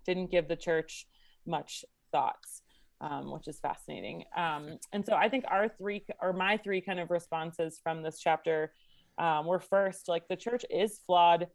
didn't 0.05 0.31
give 0.31 0.47
the 0.47 0.55
church 0.55 1.07
much 1.45 1.83
thoughts 2.11 2.63
um, 3.03 3.31
which 3.31 3.47
is 3.47 3.59
fascinating. 3.59 4.23
Um, 4.35 4.77
and 4.93 5.05
so 5.05 5.13
I 5.13 5.27
think 5.27 5.43
our 5.49 5.67
three, 5.67 6.05
or 6.21 6.31
my 6.31 6.57
three 6.57 6.79
kind 6.79 6.99
of 6.99 7.11
responses 7.11 7.79
from 7.83 8.01
this 8.01 8.19
chapter 8.19 8.71
um, 9.17 9.45
were 9.45 9.59
first, 9.59 10.07
like 10.07 10.27
the 10.29 10.37
church 10.37 10.65
is 10.69 11.01
flawed, 11.05 11.47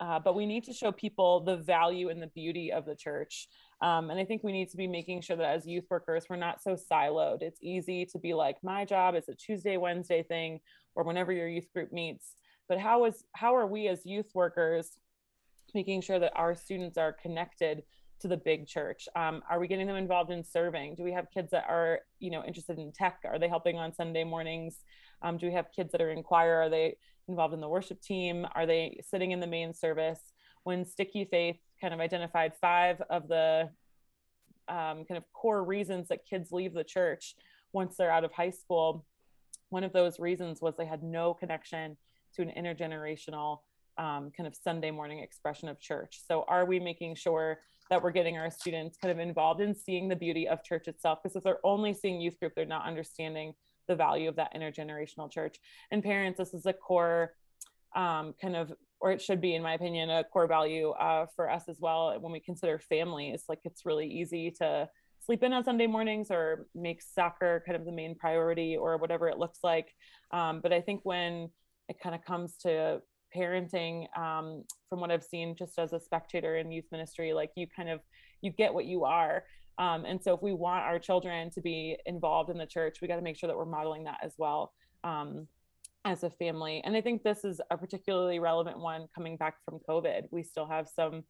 uh, 0.00 0.18
but 0.18 0.34
we 0.34 0.46
need 0.46 0.64
to 0.64 0.72
show 0.72 0.92
people 0.92 1.40
the 1.40 1.56
value 1.56 2.08
and 2.08 2.20
the 2.20 2.26
beauty 2.28 2.72
of 2.72 2.84
the 2.84 2.94
church. 2.94 3.48
Um, 3.80 4.10
and 4.10 4.18
I 4.18 4.24
think 4.24 4.42
we 4.42 4.52
need 4.52 4.70
to 4.70 4.76
be 4.76 4.86
making 4.86 5.20
sure 5.22 5.36
that 5.36 5.54
as 5.54 5.66
youth 5.66 5.84
workers, 5.90 6.24
we're 6.28 6.36
not 6.36 6.62
so 6.62 6.76
siloed. 6.90 7.42
It's 7.42 7.60
easy 7.62 8.06
to 8.06 8.18
be 8.18 8.34
like, 8.34 8.56
my 8.62 8.84
job 8.84 9.14
is 9.14 9.28
a 9.28 9.34
Tuesday, 9.34 9.76
Wednesday 9.76 10.22
thing, 10.22 10.60
or 10.94 11.04
whenever 11.04 11.32
your 11.32 11.48
youth 11.48 11.70
group 11.72 11.92
meets. 11.92 12.34
But 12.68 12.78
how 12.78 13.04
is 13.04 13.24
how 13.34 13.54
are 13.54 13.66
we 13.66 13.88
as 13.88 14.04
youth 14.04 14.30
workers 14.34 14.98
making 15.74 16.00
sure 16.00 16.18
that 16.18 16.32
our 16.34 16.54
students 16.54 16.96
are 16.98 17.12
connected 17.12 17.82
to 18.20 18.28
the 18.28 18.36
big 18.36 18.66
church? 18.66 19.08
Um, 19.14 19.42
are 19.48 19.60
we 19.60 19.68
getting 19.68 19.86
them 19.86 19.96
involved 19.96 20.30
in 20.30 20.42
serving? 20.42 20.94
Do 20.96 21.04
we 21.04 21.12
have 21.12 21.30
kids 21.32 21.50
that 21.50 21.66
are, 21.68 22.00
you 22.18 22.30
know, 22.30 22.42
interested 22.44 22.78
in 22.78 22.92
tech? 22.92 23.18
Are 23.24 23.38
they 23.38 23.48
helping 23.48 23.76
on 23.76 23.94
Sunday 23.94 24.24
mornings? 24.24 24.78
Um, 25.22 25.38
do 25.38 25.46
we 25.46 25.52
have 25.52 25.72
kids 25.74 25.92
that 25.92 26.00
are 26.00 26.10
in 26.10 26.22
choir? 26.22 26.56
Are 26.56 26.68
they 26.68 26.96
involved 27.28 27.54
in 27.54 27.60
the 27.60 27.68
worship 27.68 28.00
team? 28.00 28.46
Are 28.54 28.66
they 28.66 29.00
sitting 29.08 29.32
in 29.32 29.40
the 29.40 29.46
main 29.46 29.74
service? 29.74 30.20
When 30.64 30.84
Sticky 30.84 31.24
Faith 31.24 31.56
kind 31.80 31.94
of 31.94 32.00
identified 32.00 32.52
five 32.60 33.00
of 33.10 33.28
the 33.28 33.70
um, 34.68 35.04
kind 35.04 35.16
of 35.16 35.24
core 35.32 35.64
reasons 35.64 36.08
that 36.08 36.26
kids 36.28 36.52
leave 36.52 36.74
the 36.74 36.84
church 36.84 37.34
once 37.72 37.96
they're 37.96 38.10
out 38.10 38.24
of 38.24 38.32
high 38.32 38.50
school, 38.50 39.04
one 39.70 39.84
of 39.84 39.92
those 39.92 40.18
reasons 40.18 40.60
was 40.60 40.74
they 40.76 40.86
had 40.86 41.02
no 41.02 41.34
connection 41.34 41.96
to 42.34 42.42
an 42.42 42.52
intergenerational 42.56 43.60
um, 43.98 44.30
kind 44.36 44.46
of 44.46 44.54
Sunday 44.54 44.90
morning 44.90 45.20
expression 45.20 45.68
of 45.68 45.80
church. 45.80 46.20
So, 46.26 46.44
are 46.48 46.66
we 46.66 46.78
making 46.78 47.14
sure 47.14 47.58
that 47.90 48.02
we're 48.02 48.10
getting 48.10 48.36
our 48.36 48.50
students 48.50 48.96
kind 49.00 49.12
of 49.12 49.18
involved 49.18 49.60
in 49.60 49.74
seeing 49.74 50.08
the 50.08 50.16
beauty 50.16 50.48
of 50.48 50.62
church 50.64 50.88
itself. 50.88 51.20
Because 51.22 51.36
if 51.36 51.44
they're 51.44 51.64
only 51.64 51.94
seeing 51.94 52.20
youth 52.20 52.38
group, 52.38 52.54
they're 52.54 52.66
not 52.66 52.84
understanding 52.84 53.54
the 53.88 53.96
value 53.96 54.28
of 54.28 54.36
that 54.36 54.54
intergenerational 54.54 55.30
church. 55.30 55.56
And 55.90 56.02
parents, 56.02 56.38
this 56.38 56.54
is 56.54 56.66
a 56.66 56.72
core 56.72 57.32
um, 57.94 58.34
kind 58.40 58.56
of, 58.56 58.72
or 59.00 59.12
it 59.12 59.22
should 59.22 59.40
be, 59.40 59.54
in 59.54 59.62
my 59.62 59.74
opinion, 59.74 60.10
a 60.10 60.24
core 60.24 60.46
value 60.46 60.90
uh, 60.90 61.26
for 61.34 61.50
us 61.50 61.64
as 61.68 61.78
well 61.80 62.18
when 62.20 62.32
we 62.32 62.40
consider 62.40 62.78
families. 62.78 63.44
Like 63.48 63.60
it's 63.64 63.86
really 63.86 64.06
easy 64.06 64.50
to 64.58 64.88
sleep 65.24 65.42
in 65.42 65.52
on 65.52 65.64
Sunday 65.64 65.86
mornings 65.86 66.30
or 66.30 66.66
make 66.74 67.02
soccer 67.02 67.62
kind 67.66 67.76
of 67.76 67.84
the 67.84 67.92
main 67.92 68.14
priority 68.14 68.76
or 68.76 68.96
whatever 68.96 69.28
it 69.28 69.38
looks 69.38 69.60
like. 69.62 69.88
Um, 70.30 70.60
but 70.62 70.72
I 70.72 70.80
think 70.80 71.00
when 71.04 71.50
it 71.88 72.00
kind 72.00 72.14
of 72.14 72.24
comes 72.24 72.56
to 72.58 73.00
parenting 73.34 74.06
um, 74.16 74.64
from 74.88 75.00
what 75.00 75.10
i've 75.10 75.24
seen 75.24 75.54
just 75.56 75.78
as 75.78 75.92
a 75.92 76.00
spectator 76.00 76.56
in 76.56 76.70
youth 76.70 76.84
ministry 76.92 77.32
like 77.32 77.50
you 77.56 77.66
kind 77.74 77.88
of 77.88 78.00
you 78.40 78.50
get 78.52 78.72
what 78.72 78.84
you 78.84 79.04
are 79.04 79.44
um, 79.78 80.04
and 80.04 80.22
so 80.22 80.34
if 80.34 80.42
we 80.42 80.52
want 80.52 80.84
our 80.84 80.98
children 80.98 81.50
to 81.50 81.60
be 81.60 81.96
involved 82.06 82.50
in 82.50 82.58
the 82.58 82.66
church 82.66 82.98
we 83.00 83.08
got 83.08 83.16
to 83.16 83.22
make 83.22 83.36
sure 83.36 83.48
that 83.48 83.56
we're 83.56 83.64
modeling 83.64 84.04
that 84.04 84.18
as 84.22 84.34
well 84.38 84.72
um, 85.04 85.46
as 86.04 86.22
a 86.22 86.30
family 86.30 86.82
and 86.84 86.96
i 86.96 87.00
think 87.00 87.22
this 87.22 87.44
is 87.44 87.60
a 87.70 87.76
particularly 87.76 88.38
relevant 88.38 88.78
one 88.78 89.06
coming 89.14 89.36
back 89.36 89.56
from 89.64 89.78
covid 89.88 90.22
we 90.30 90.42
still 90.42 90.66
have 90.66 90.88
some 90.88 91.22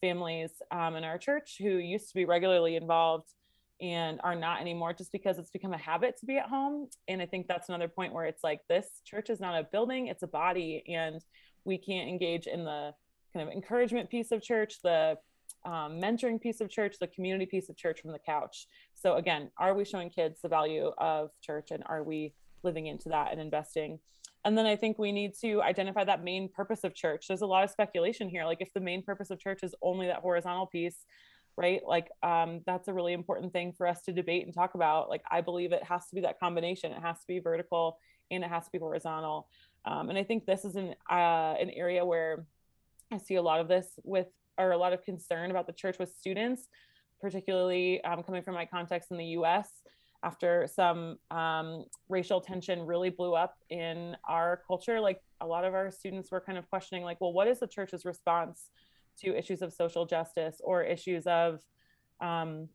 families 0.00 0.50
um, 0.70 0.96
in 0.96 1.04
our 1.04 1.16
church 1.16 1.56
who 1.58 1.78
used 1.78 2.08
to 2.08 2.14
be 2.14 2.24
regularly 2.24 2.76
involved 2.76 3.28
and 3.82 4.20
are 4.22 4.36
not 4.36 4.60
anymore 4.60 4.92
just 4.92 5.10
because 5.10 5.38
it's 5.38 5.50
become 5.50 5.72
a 5.72 5.78
habit 5.78 6.16
to 6.20 6.24
be 6.24 6.38
at 6.38 6.48
home. 6.48 6.88
And 7.08 7.20
I 7.20 7.26
think 7.26 7.48
that's 7.48 7.68
another 7.68 7.88
point 7.88 8.12
where 8.12 8.26
it's 8.26 8.44
like 8.44 8.60
this 8.68 8.86
church 9.04 9.28
is 9.28 9.40
not 9.40 9.58
a 9.58 9.64
building, 9.64 10.06
it's 10.06 10.22
a 10.22 10.28
body. 10.28 10.84
And 10.88 11.20
we 11.64 11.78
can't 11.78 12.08
engage 12.08 12.46
in 12.46 12.64
the 12.64 12.92
kind 13.32 13.48
of 13.48 13.52
encouragement 13.52 14.08
piece 14.08 14.30
of 14.30 14.40
church, 14.40 14.76
the 14.84 15.16
um, 15.64 16.00
mentoring 16.00 16.40
piece 16.40 16.60
of 16.60 16.68
church, 16.68 16.96
the 16.98 17.06
community 17.06 17.46
piece 17.46 17.68
of 17.68 17.76
church 17.76 18.00
from 18.00 18.12
the 18.12 18.18
couch. 18.18 18.66
So, 18.94 19.16
again, 19.16 19.50
are 19.58 19.74
we 19.74 19.84
showing 19.84 20.10
kids 20.10 20.40
the 20.42 20.48
value 20.48 20.92
of 20.98 21.30
church 21.40 21.70
and 21.70 21.82
are 21.86 22.02
we 22.02 22.34
living 22.62 22.86
into 22.86 23.08
that 23.10 23.32
and 23.32 23.40
investing? 23.40 23.98
And 24.44 24.58
then 24.58 24.66
I 24.66 24.74
think 24.74 24.98
we 24.98 25.12
need 25.12 25.34
to 25.40 25.62
identify 25.62 26.04
that 26.04 26.24
main 26.24 26.48
purpose 26.48 26.82
of 26.82 26.94
church. 26.94 27.26
There's 27.28 27.42
a 27.42 27.46
lot 27.46 27.62
of 27.62 27.70
speculation 27.70 28.28
here. 28.28 28.44
Like, 28.44 28.60
if 28.60 28.72
the 28.72 28.80
main 28.80 29.02
purpose 29.02 29.30
of 29.30 29.38
church 29.38 29.60
is 29.62 29.74
only 29.82 30.08
that 30.08 30.16
horizontal 30.16 30.66
piece, 30.66 30.96
right 31.56 31.82
like 31.86 32.08
um, 32.22 32.60
that's 32.66 32.88
a 32.88 32.92
really 32.92 33.12
important 33.12 33.52
thing 33.52 33.72
for 33.72 33.86
us 33.86 34.02
to 34.02 34.12
debate 34.12 34.44
and 34.44 34.54
talk 34.54 34.74
about 34.74 35.08
like 35.08 35.22
i 35.30 35.40
believe 35.40 35.72
it 35.72 35.82
has 35.84 36.06
to 36.06 36.14
be 36.14 36.20
that 36.20 36.38
combination 36.40 36.92
it 36.92 37.02
has 37.02 37.20
to 37.20 37.26
be 37.26 37.38
vertical 37.38 37.98
and 38.30 38.42
it 38.44 38.48
has 38.48 38.64
to 38.64 38.72
be 38.72 38.78
horizontal 38.78 39.48
um, 39.84 40.08
and 40.08 40.18
i 40.18 40.24
think 40.24 40.46
this 40.46 40.64
is 40.64 40.76
an 40.76 40.94
uh, 41.10 41.54
an 41.60 41.70
area 41.70 42.04
where 42.04 42.46
i 43.12 43.18
see 43.18 43.34
a 43.34 43.42
lot 43.42 43.60
of 43.60 43.68
this 43.68 43.98
with 44.04 44.28
or 44.58 44.72
a 44.72 44.76
lot 44.76 44.92
of 44.92 45.02
concern 45.04 45.50
about 45.50 45.66
the 45.66 45.72
church 45.72 45.98
with 45.98 46.12
students 46.14 46.68
particularly 47.20 48.02
um, 48.04 48.22
coming 48.22 48.42
from 48.42 48.54
my 48.54 48.66
context 48.66 49.10
in 49.10 49.16
the 49.16 49.26
us 49.26 49.68
after 50.24 50.68
some 50.72 51.16
um, 51.30 51.84
racial 52.08 52.40
tension 52.40 52.86
really 52.86 53.10
blew 53.10 53.34
up 53.34 53.56
in 53.70 54.16
our 54.28 54.62
culture 54.66 55.00
like 55.00 55.20
a 55.40 55.46
lot 55.46 55.64
of 55.64 55.74
our 55.74 55.90
students 55.90 56.30
were 56.30 56.40
kind 56.40 56.58
of 56.58 56.68
questioning 56.68 57.04
like 57.04 57.20
well 57.20 57.32
what 57.32 57.48
is 57.48 57.60
the 57.60 57.66
church's 57.66 58.04
response 58.04 58.70
to 59.20 59.36
issues 59.36 59.62
of 59.62 59.72
social 59.72 60.06
justice 60.06 60.60
or 60.64 60.82
issues 60.82 61.26
of 61.26 61.60
um, 62.20 62.68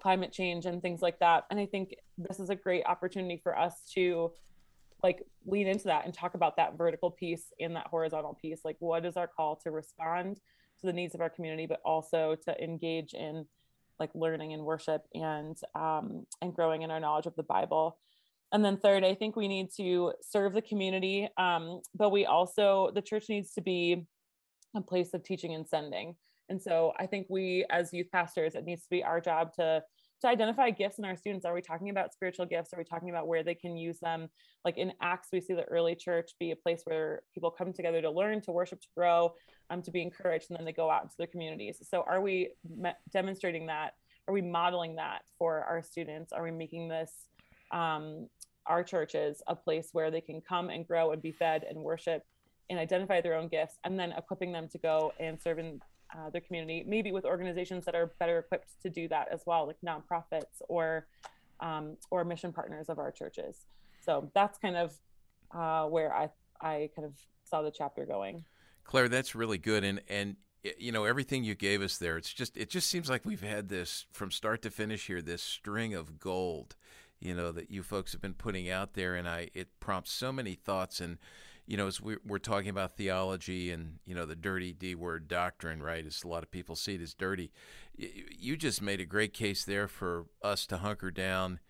climate 0.00 0.32
change 0.32 0.66
and 0.66 0.82
things 0.82 1.02
like 1.02 1.18
that. 1.20 1.44
And 1.50 1.60
I 1.60 1.66
think 1.66 1.94
this 2.18 2.40
is 2.40 2.50
a 2.50 2.56
great 2.56 2.84
opportunity 2.86 3.38
for 3.42 3.56
us 3.58 3.82
to 3.94 4.32
like 5.02 5.24
lean 5.46 5.66
into 5.66 5.84
that 5.84 6.04
and 6.04 6.12
talk 6.12 6.34
about 6.34 6.56
that 6.56 6.76
vertical 6.76 7.10
piece 7.10 7.52
and 7.60 7.76
that 7.76 7.86
horizontal 7.86 8.36
piece. 8.40 8.60
Like, 8.64 8.76
what 8.80 9.06
is 9.06 9.16
our 9.16 9.26
call 9.26 9.56
to 9.56 9.70
respond 9.70 10.40
to 10.80 10.86
the 10.86 10.92
needs 10.92 11.14
of 11.14 11.20
our 11.20 11.30
community, 11.30 11.66
but 11.66 11.80
also 11.84 12.36
to 12.46 12.62
engage 12.62 13.14
in 13.14 13.46
like 13.98 14.10
learning 14.14 14.52
and 14.54 14.64
worship 14.64 15.02
and 15.14 15.56
um, 15.74 16.26
and 16.40 16.54
growing 16.54 16.82
in 16.82 16.90
our 16.90 17.00
knowledge 17.00 17.26
of 17.26 17.36
the 17.36 17.42
Bible. 17.42 17.98
And 18.52 18.64
then 18.64 18.78
third, 18.78 19.04
I 19.04 19.14
think 19.14 19.36
we 19.36 19.46
need 19.46 19.68
to 19.76 20.12
serve 20.22 20.54
the 20.54 20.62
community, 20.62 21.28
um, 21.36 21.80
but 21.94 22.10
we 22.10 22.26
also 22.26 22.90
the 22.94 23.02
church 23.02 23.28
needs 23.28 23.52
to 23.54 23.60
be 23.60 24.06
a 24.74 24.80
place 24.80 25.14
of 25.14 25.22
teaching 25.22 25.54
and 25.54 25.68
sending. 25.68 26.16
And 26.48 26.60
so 26.60 26.92
I 26.98 27.06
think 27.06 27.26
we 27.28 27.64
as 27.70 27.92
youth 27.92 28.08
pastors, 28.10 28.54
it 28.54 28.64
needs 28.64 28.82
to 28.82 28.90
be 28.90 29.04
our 29.04 29.20
job 29.20 29.54
to 29.54 29.82
to 30.20 30.28
identify 30.28 30.70
gifts 30.70 30.98
in 30.98 31.04
our 31.04 31.16
students. 31.16 31.46
Are 31.46 31.54
we 31.54 31.62
talking 31.62 31.90
about 31.90 32.12
spiritual 32.12 32.46
gifts? 32.46 32.72
Are 32.74 32.78
we 32.78 32.84
talking 32.84 33.10
about 33.10 33.26
where 33.26 33.42
they 33.42 33.54
can 33.54 33.76
use 33.76 33.98
them? 34.00 34.28
Like 34.64 34.76
in 34.76 34.92
Acts, 35.00 35.28
we 35.32 35.40
see 35.40 35.54
the 35.54 35.64
early 35.64 35.94
church 35.94 36.32
be 36.38 36.50
a 36.50 36.56
place 36.56 36.82
where 36.84 37.22
people 37.32 37.50
come 37.50 37.72
together 37.72 38.02
to 38.02 38.10
learn, 38.10 38.40
to 38.42 38.52
worship, 38.52 38.80
to 38.82 38.88
grow, 38.96 39.34
um, 39.70 39.82
to 39.82 39.90
be 39.90 40.02
encouraged, 40.02 40.46
and 40.50 40.58
then 40.58 40.66
they 40.66 40.72
go 40.72 40.90
out 40.90 41.02
into 41.02 41.14
their 41.16 41.26
communities. 41.26 41.78
So 41.88 42.04
are 42.06 42.20
we 42.20 42.50
me- 42.68 42.90
demonstrating 43.12 43.66
that? 43.66 43.94
Are 44.28 44.34
we 44.34 44.42
modeling 44.42 44.96
that 44.96 45.22
for 45.38 45.64
our 45.64 45.82
students? 45.82 46.32
Are 46.32 46.42
we 46.42 46.50
making 46.50 46.88
this 46.88 47.12
um, 47.72 48.28
our 48.66 48.84
churches 48.84 49.42
a 49.46 49.56
place 49.56 49.88
where 49.92 50.10
they 50.10 50.20
can 50.20 50.40
come 50.40 50.68
and 50.68 50.86
grow 50.86 51.12
and 51.12 51.22
be 51.22 51.32
fed 51.32 51.64
and 51.68 51.78
worship 51.78 52.24
and 52.68 52.78
identify 52.78 53.20
their 53.20 53.34
own 53.34 53.48
gifts 53.48 53.78
and 53.84 53.98
then 53.98 54.12
equipping 54.12 54.52
them 54.52 54.68
to 54.68 54.78
go 54.78 55.12
and 55.18 55.40
serve 55.40 55.58
in 55.58 55.80
uh, 56.14 56.30
their 56.30 56.40
community 56.40 56.84
maybe 56.86 57.12
with 57.12 57.24
organizations 57.24 57.84
that 57.84 57.94
are 57.94 58.12
better 58.18 58.38
equipped 58.38 58.68
to 58.82 58.90
do 58.90 59.08
that 59.08 59.28
as 59.32 59.42
well 59.46 59.66
like 59.66 59.76
nonprofits 59.84 60.62
or 60.68 61.06
um, 61.60 61.96
or 62.10 62.24
mission 62.24 62.52
partners 62.52 62.88
of 62.88 62.98
our 62.98 63.10
churches. 63.10 63.66
So 64.02 64.30
that's 64.34 64.58
kind 64.58 64.76
of 64.76 64.94
uh, 65.54 65.86
where 65.86 66.14
i 66.14 66.28
i 66.60 66.90
kind 66.94 67.06
of 67.06 67.12
saw 67.44 67.62
the 67.62 67.70
chapter 67.70 68.06
going. 68.06 68.44
Claire 68.84 69.08
that's 69.08 69.34
really 69.34 69.58
good. 69.58 69.84
And 69.84 70.00
and 70.08 70.36
you 70.78 70.92
know 70.92 71.04
everything 71.04 71.42
you 71.42 71.54
gave 71.54 71.80
us 71.80 71.96
there 71.96 72.18
it's 72.18 72.30
just 72.30 72.54
it 72.54 72.68
just 72.68 72.90
seems 72.90 73.08
like 73.08 73.24
we've 73.24 73.40
had 73.40 73.70
this 73.70 74.04
from 74.12 74.30
start 74.30 74.60
to 74.60 74.70
finish 74.70 75.06
here 75.06 75.22
this 75.22 75.42
string 75.42 75.94
of 75.94 76.18
gold 76.18 76.76
you 77.20 77.34
know 77.34 77.52
that 77.52 77.70
you 77.70 77.82
folks 77.82 78.12
have 78.12 78.20
been 78.20 78.34
putting 78.34 78.68
out 78.70 78.94
there. 78.94 79.14
And 79.14 79.28
i 79.28 79.50
it 79.54 79.68
prompts 79.78 80.10
so 80.10 80.32
many 80.32 80.54
thoughts. 80.54 81.00
And 81.00 81.18
you 81.70 81.76
know, 81.76 81.86
as 81.86 82.00
we're, 82.00 82.38
talking 82.40 82.68
about 82.68 82.96
theology 82.96 83.70
and 83.70 84.00
you 84.04 84.12
know 84.12 84.26
the 84.26 84.34
dirty 84.34 84.72
D 84.72 84.96
word 84.96 85.28
doctrine, 85.28 85.80
right? 85.80 86.04
As 86.04 86.24
a 86.24 86.28
lot 86.28 86.42
of 86.42 86.50
people 86.50 86.74
see 86.74 86.96
it 86.96 87.00
as 87.00 87.14
dirty. 87.14 87.52
You 87.96 88.56
just 88.56 88.82
made 88.82 89.00
a 89.00 89.04
great 89.04 89.32
case 89.32 89.64
there 89.64 89.86
for 89.86 90.26
us 90.42 90.66
to 90.66 90.78
hunker 90.78 91.12
down 91.12 91.60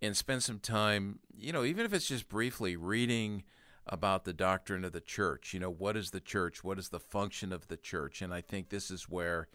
and 0.00 0.16
spend 0.16 0.44
some 0.44 0.60
time, 0.60 1.18
you 1.36 1.52
know, 1.52 1.64
even 1.64 1.84
if 1.84 1.92
it's 1.92 2.06
just 2.06 2.28
briefly 2.28 2.76
reading 2.76 3.42
about 3.88 4.24
the 4.24 4.32
doctrine 4.32 4.84
of 4.84 4.92
the 4.92 5.00
church. 5.00 5.52
You 5.52 5.58
know, 5.58 5.70
what 5.70 5.96
is 5.96 6.12
the 6.12 6.20
church? 6.20 6.62
What 6.62 6.78
is 6.78 6.90
the 6.90 7.00
function 7.00 7.52
of 7.52 7.66
the 7.66 7.76
church? 7.76 8.22
And 8.22 8.32
I 8.32 8.42
think 8.42 8.68
this 8.68 8.88
is 8.88 9.08
where, 9.08 9.48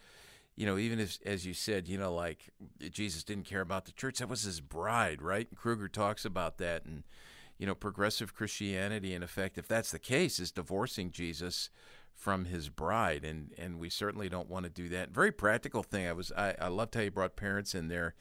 you 0.57 0.65
know, 0.65 0.77
even 0.77 0.99
if, 0.99 1.19
as 1.25 1.45
you 1.45 1.53
said, 1.53 1.87
you 1.87 1.97
know, 1.97 2.13
like 2.13 2.49
Jesus 2.91 3.23
didn't 3.23 3.45
care 3.45 3.61
about 3.61 3.85
the 3.85 3.93
church, 3.93 4.17
that 4.17 4.27
was 4.27 4.43
his 4.43 4.59
bride, 4.59 5.21
right? 5.21 5.47
And 5.49 5.57
Kruger 5.57 5.87
talks 5.87 6.25
about 6.25 6.57
that. 6.57 6.83
And, 6.83 7.03
you 7.57 7.65
know, 7.65 7.75
progressive 7.75 8.33
Christianity, 8.33 9.13
in 9.13 9.23
effect, 9.23 9.57
if 9.57 9.67
that's 9.67 9.91
the 9.91 9.99
case, 9.99 10.39
is 10.39 10.51
divorcing 10.51 11.11
Jesus 11.11 11.69
from 12.13 12.45
his 12.45 12.69
bride. 12.69 13.23
And, 13.23 13.51
and 13.57 13.79
we 13.79 13.89
certainly 13.89 14.29
don't 14.29 14.49
want 14.49 14.65
to 14.65 14.69
do 14.69 14.89
that. 14.89 15.11
Very 15.11 15.31
practical 15.31 15.83
thing. 15.83 16.07
I 16.07 16.13
was, 16.13 16.31
I, 16.31 16.55
I 16.59 16.67
loved 16.67 16.95
how 16.95 17.01
you 17.01 17.11
brought 17.11 17.35
parents 17.35 17.75
in 17.75 17.87
there 17.87 18.15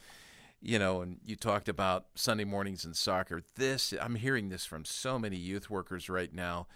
you 0.65 0.78
know, 0.78 1.02
and 1.02 1.19
you 1.23 1.36
talked 1.36 1.69
about 1.69 2.06
Sunday 2.15 2.44
mornings 2.44 2.86
and 2.86 2.97
soccer. 2.97 3.43
This, 3.56 3.93
I'm 4.01 4.15
hearing 4.15 4.48
this 4.48 4.65
from 4.65 4.86
so 4.86 5.19
many 5.19 5.36
youth 5.36 5.69
workers 5.69 6.09
right 6.09 6.32
now, 6.32 6.66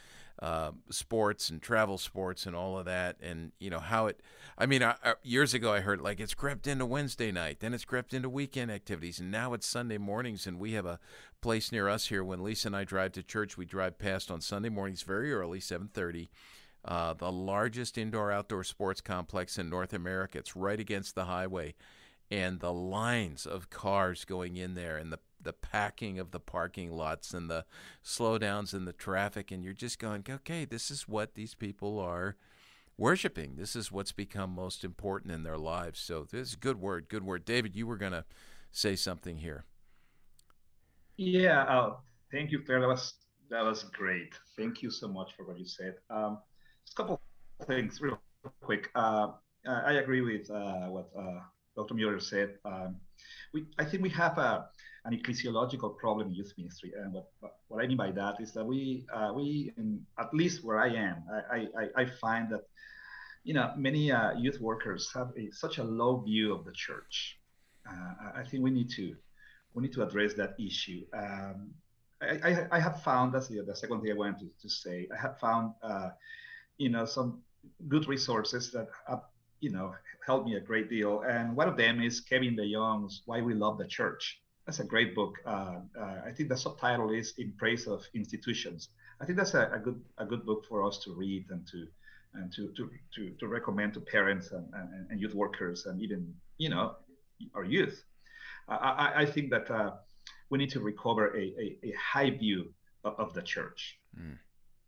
uh, 0.41 0.71
sports 0.91 1.51
and 1.51 1.61
travel 1.61 1.99
sports 1.99 2.47
and 2.47 2.55
all 2.55 2.79
of 2.79 2.85
that. 2.85 3.17
And, 3.21 3.53
you 3.59 3.71
know, 3.71 3.81
how 3.81 4.07
it, 4.07 4.21
I 4.57 4.67
mean, 4.67 4.83
I, 4.83 4.95
I, 5.05 5.15
years 5.23 5.55
ago 5.55 5.73
I 5.73 5.81
heard 5.81 6.01
like 6.01 6.21
it's 6.21 6.35
crept 6.35 6.67
into 6.67 6.87
Wednesday 6.87 7.33
night, 7.33 7.61
then 7.61 7.75
it's 7.75 7.85
crept 7.85 8.15
into 8.15 8.29
weekend 8.29 8.71
activities, 8.71 9.19
and 9.21 9.31
now 9.31 9.53
it's 9.55 9.67
Sunday 9.67 9.99
mornings. 9.99 10.47
And 10.47 10.59
we 10.59 10.73
have 10.73 10.87
a 10.87 11.01
place 11.41 11.73
near 11.73 11.89
us 11.89 12.07
here. 12.09 12.23
When 12.23 12.43
Lisa 12.43 12.69
and 12.69 12.77
I 12.77 12.85
drive 12.85 13.13
to 13.13 13.23
church, 13.23 13.57
we 13.57 13.65
drive 13.65 13.99
past 13.99 14.31
on 14.31 14.41
Sunday 14.41 14.69
mornings 14.69 15.03
very 15.03 15.33
early, 15.33 15.61
730. 15.61 16.31
Uh, 16.85 17.13
the 17.13 17.33
largest 17.33 17.99
indoor 17.99 18.31
outdoor 18.31 18.65
sports 18.65 19.01
complex 19.01 19.59
in 19.59 19.69
North 19.69 19.93
America. 19.93 20.39
It's 20.39 20.57
right 20.57 20.79
against 20.79 21.15
the 21.15 21.25
highway 21.25 21.75
and 22.31 22.61
the 22.61 22.73
lines 22.73 23.47
of 23.47 23.71
cars 23.71 24.25
going 24.25 24.57
in 24.57 24.75
there 24.75 24.97
and 24.97 25.13
the 25.13 25.19
the 25.41 25.53
packing 25.53 26.19
of 26.19 26.31
the 26.31 26.41
parking 26.41 26.91
lots 26.91 27.33
and 27.33 27.51
the 27.51 27.65
slowdowns 28.05 28.75
in 28.75 28.85
the 28.85 28.93
traffic 28.93 29.51
and 29.51 29.63
you're 29.63 29.73
just 29.73 29.99
going 29.99 30.25
okay 30.29 30.65
this 30.65 30.91
is 30.91 31.09
what 31.09 31.35
these 31.35 31.55
people 31.55 31.99
are 31.99 32.37
worshiping. 32.99 33.55
This 33.57 33.77
is 33.77 33.93
what's 33.93 34.13
become 34.13 34.51
most 34.51 34.85
important 34.85 35.33
in 35.33 35.45
their 35.45 35.57
lives. 35.57 36.01
So 36.01 36.25
this 36.25 36.49
is 36.49 36.57
good 36.57 36.81
word 36.81 37.09
good 37.09 37.25
word. 37.25 37.45
David 37.45 37.75
you 37.77 37.87
were 37.87 37.97
going 37.97 38.13
to 38.13 38.25
say 38.73 38.97
something 38.97 39.39
here. 39.39 39.65
Yeah 41.17 41.63
uh, 41.63 41.95
thank 42.31 42.51
you 42.51 42.61
Claire. 42.61 42.81
that 42.81 42.89
was 42.89 43.15
that 43.51 43.65
was 43.65 43.85
great. 43.85 44.35
Thank 44.59 44.83
you 44.83 44.91
so 44.91 45.09
much 45.09 45.33
for 45.37 45.45
what 45.45 45.59
you 45.59 45.65
said. 45.67 45.95
Um, 46.11 46.39
just 46.85 46.99
a 46.99 47.03
couple 47.03 47.21
things 47.67 48.01
real 48.01 48.21
quick. 48.61 48.91
Uh, 48.95 49.29
i 49.67 49.95
agree 49.95 50.21
with 50.21 50.51
uh, 50.51 50.87
what 50.87 51.11
uh, 51.19 51.41
Dr. 51.77 51.95
Mueller 51.95 52.21
said, 52.21 52.55
um, 52.65 52.97
we, 53.53 53.67
I 53.79 53.85
think 53.85 54.03
we 54.03 54.09
have 54.11 54.39
a, 54.39 54.69
an 55.05 55.13
ecclesiological 55.17 55.97
problem 55.97 56.29
in 56.29 56.35
youth 56.35 56.53
ministry. 56.57 56.93
And 56.97 57.13
what, 57.13 57.31
what 57.69 57.83
I 57.83 57.87
mean 57.87 57.97
by 57.97 58.11
that 58.13 58.41
is 58.41 58.53
that 58.53 58.65
we, 58.65 59.07
uh, 59.13 59.33
we 59.35 59.73
in, 59.77 60.05
at 60.19 60.33
least 60.33 60.65
where 60.65 60.79
I 60.79 60.89
am, 60.89 61.23
I, 61.51 61.67
I, 61.79 62.03
I 62.03 62.05
find 62.05 62.51
that, 62.51 62.63
you 63.45 63.55
know, 63.55 63.73
many 63.77 64.13
uh, 64.13 64.33
youth 64.35 64.61
workers 64.61 65.11
have 65.15 65.31
a, 65.39 65.51
such 65.53 65.79
a 65.79 65.85
low 65.85 66.21
view 66.21 66.55
of 66.55 66.65
the 66.65 66.73
church. 66.73 67.39
Uh, 67.89 68.31
I 68.37 68.43
think 68.45 68.63
we 68.63 68.71
need 68.71 68.91
to, 68.91 69.15
we 69.75 69.83
need 69.83 69.93
to 69.93 70.03
address 70.03 70.35
that 70.35 70.55
issue. 70.59 71.05
Um, 71.17 71.71
I, 72.21 72.39
I, 72.45 72.67
I, 72.73 72.81
have 72.81 73.03
found, 73.03 73.33
that's 73.33 73.49
the, 73.49 73.63
the 73.63 73.77
second 73.77 74.03
thing 74.03 74.11
I 74.11 74.15
wanted 74.15 74.41
to, 74.41 74.51
to 74.61 74.69
say, 74.69 75.09
I 75.17 75.21
have 75.21 75.39
found, 75.39 75.73
uh, 75.83 76.11
you 76.77 76.89
know, 76.89 77.05
some 77.05 77.41
good 77.87 78.09
resources 78.09 78.73
that 78.73 78.89
have 79.09 79.23
you 79.61 79.71
know, 79.71 79.95
helped 80.25 80.47
me 80.47 80.57
a 80.57 80.61
great 80.61 80.89
deal. 80.89 81.23
And 81.23 81.57
one 81.57 81.69
of 81.69 81.77
them 81.77 82.03
is 82.03 82.21
Kevin 82.21 82.57
DeYoung's 82.57 83.23
Why 83.27 83.41
We 83.41 83.55
Love 83.55 83.79
the 83.79 83.87
Church. 83.87 84.41
That's 84.69 84.81
a 84.81 84.85
great 84.85 85.15
book. 85.15 85.39
Uh, 85.47 85.77
uh, 85.99 86.17
I 86.27 86.31
think 86.31 86.51
the 86.51 86.57
subtitle 86.59 87.09
is 87.11 87.33
In 87.39 87.55
Praise 87.57 87.87
of 87.87 88.07
Institutions. 88.13 88.91
I 89.19 89.25
think 89.25 89.39
that's 89.39 89.55
a, 89.55 89.71
a, 89.73 89.79
good 89.79 89.99
a 90.19 90.27
good 90.27 90.45
book 90.45 90.67
for 90.69 90.87
us 90.87 90.99
to 91.05 91.15
read 91.15 91.47
and 91.49 91.67
to 91.69 91.87
and 92.35 92.53
to 92.53 92.71
to 92.77 92.91
to, 93.15 93.31
to 93.41 93.49
recommend 93.49 93.95
to 93.95 94.01
parents 94.01 94.51
and, 94.53 94.67
and, 94.75 95.11
and, 95.11 95.19
youth 95.23 95.33
workers 95.33 95.87
and 95.87 96.03
even 96.03 96.35
you 96.59 96.69
know 96.69 96.97
our 97.55 97.65
youth. 97.65 98.05
I, 98.69 99.13
I 99.23 99.25
think 99.25 99.49
that 99.53 99.71
uh, 99.71 99.93
we 100.51 100.59
need 100.59 100.71
to 100.73 100.81
recover 100.81 101.35
a, 101.35 101.41
a, 101.41 101.79
a 101.85 101.93
high 101.99 102.29
view 102.29 102.75
of, 103.05 103.15
of 103.19 103.33
the 103.33 103.41
church. 103.41 103.99
Mm. 104.15 104.37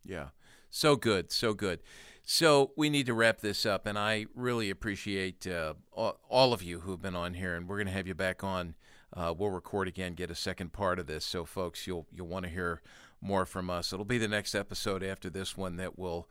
Yeah, 0.05 0.29
so 0.69 0.95
good, 0.95 1.33
so 1.33 1.55
good. 1.55 1.81
So 2.23 2.73
we 2.77 2.91
need 2.91 3.07
to 3.07 3.15
wrap 3.15 3.41
this 3.41 3.65
up, 3.65 3.87
and 3.87 3.99
I 3.99 4.27
really 4.35 4.69
appreciate 4.69 5.47
uh, 5.47 5.73
all 5.95 6.53
of 6.53 6.63
you 6.63 6.81
who've 6.81 7.01
been 7.01 7.17
on 7.17 7.33
here, 7.33 7.57
and 7.57 7.67
we're 7.67 7.79
going 7.79 7.87
to 7.87 7.95
have 7.95 8.07
you 8.07 8.15
back 8.15 8.45
on. 8.45 8.75
Uh, 9.15 9.35
we'll 9.37 9.51
record 9.51 9.89
again, 9.89 10.15
get 10.15 10.31
a 10.31 10.35
second 10.35 10.73
part 10.73 10.99
of 10.99 11.07
this, 11.07 11.25
so 11.25 11.45
folks, 11.45 11.87
you'll 11.87 12.07
you'll 12.15 12.29
want 12.29 12.45
to 12.45 12.51
hear 12.51 12.81
more 13.21 13.45
from 13.45 13.69
us. 13.69 13.93
It'll 13.93 14.05
be 14.05 14.19
the 14.19 14.29
next 14.29 14.55
episode 14.55 15.03
after 15.03 15.29
this 15.29 15.57
one 15.57 15.77
that 15.77 15.99
we'll 15.99 16.29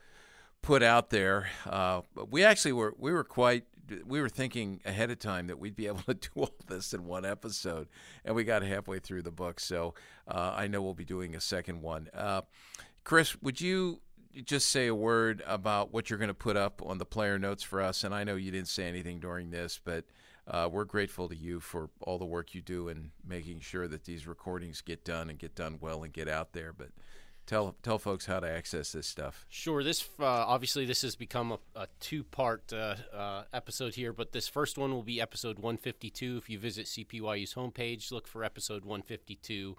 put 0.61 0.84
out 0.84 1.10
there. 1.10 1.49
Uh, 1.65 2.01
we 2.30 2.43
actually 2.43 2.73
were 2.73 2.93
we 2.97 3.11
were 3.11 3.23
quite 3.23 3.65
we 4.06 4.22
were 4.22 4.30
thinking 4.30 4.81
ahead 4.85 5.10
of 5.10 5.19
time 5.19 5.47
that 5.47 5.60
we'd 5.60 5.76
be 5.76 5.88
able 5.88 6.03
to 6.03 6.14
do 6.14 6.30
all 6.35 6.53
this 6.68 6.93
in 6.93 7.06
one 7.06 7.26
episode, 7.26 7.88
and 8.23 8.35
we 8.35 8.43
got 8.43 8.61
halfway 8.61 8.99
through 8.99 9.23
the 9.23 9.31
book. 9.31 9.60
So 9.60 9.93
uh, 10.27 10.53
I 10.56 10.68
know 10.68 10.81
we'll 10.81 10.93
be 10.93 11.06
doing 11.06 11.35
a 11.35 11.41
second 11.41 11.81
one. 11.81 12.10
Uh, 12.14 12.41
Chris, 13.03 13.41
would 13.41 13.60
you 13.60 14.01
just 14.45 14.69
say 14.69 14.88
a 14.88 14.95
word 14.95 15.43
about 15.47 15.91
what 15.91 16.10
you're 16.10 16.19
going 16.19 16.27
to 16.27 16.34
put 16.34 16.56
up 16.56 16.81
on 16.85 16.97
the 16.97 17.06
player 17.06 17.39
notes 17.39 17.64
for 17.64 17.81
us? 17.81 18.03
And 18.03 18.14
I 18.14 18.23
know 18.23 18.35
you 18.35 18.51
didn't 18.51 18.68
say 18.68 18.88
anything 18.88 19.19
during 19.19 19.49
this, 19.49 19.80
but 19.84 20.06
uh, 20.49 20.67
we're 20.71 20.85
grateful 20.85 21.30
to 21.30 21.35
you 21.35 21.59
for 21.59 21.89
all 22.01 22.17
the 22.17 22.26
work 22.26 22.55
you 22.55 22.61
do 22.61 22.88
in 22.88 23.11
making 23.26 23.59
sure 23.59 23.88
that 23.88 24.05
these 24.05 24.26
recordings 24.26 24.81
get 24.81 25.03
done 25.05 25.30
and 25.30 25.38
get 25.38 25.55
done 25.55 25.77
well 25.80 26.03
and 26.03 26.11
get 26.11 26.27
out 26.27 26.53
there. 26.53 26.73
But 26.73 26.89
tell 27.45 27.76
tell 27.84 27.99
folks 27.99 28.26
how 28.26 28.39
to 28.39 28.49
access 28.49 28.91
this 28.91 29.05
stuff. 29.05 29.45
Sure. 29.49 29.84
This 29.84 30.07
uh, 30.19 30.26
obviously 30.26 30.85
this 30.85 31.03
has 31.03 31.15
become 31.15 31.51
a, 31.51 31.59
a 31.76 31.88
two 31.99 32.23
part 32.23 32.73
uh, 32.73 32.95
uh, 33.13 33.43
episode 33.53 33.93
here, 33.93 34.11
but 34.11 34.31
this 34.31 34.47
first 34.47 34.77
one 34.77 34.91
will 34.91 35.03
be 35.03 35.21
episode 35.21 35.57
152. 35.57 36.38
If 36.38 36.49
you 36.49 36.57
visit 36.57 36.88
CPYU's 36.88 37.53
homepage, 37.53 38.11
look 38.11 38.27
for 38.27 38.43
episode 38.43 38.85
152. 38.85 39.77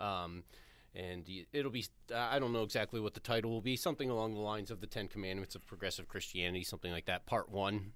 Um, 0.00 0.42
and 0.94 1.28
it'll 1.52 1.70
be 1.70 1.84
i 2.14 2.38
don't 2.38 2.52
know 2.52 2.62
exactly 2.62 2.98
what 2.98 3.12
the 3.12 3.20
title 3.20 3.50
will 3.50 3.60
be 3.60 3.76
something 3.76 4.08
along 4.08 4.34
the 4.34 4.40
lines 4.40 4.70
of 4.70 4.80
the 4.80 4.86
ten 4.86 5.06
commandments 5.06 5.54
of 5.54 5.66
progressive 5.66 6.08
christianity 6.08 6.64
something 6.64 6.90
like 6.90 7.04
that 7.04 7.26
part 7.26 7.50
one 7.50 7.92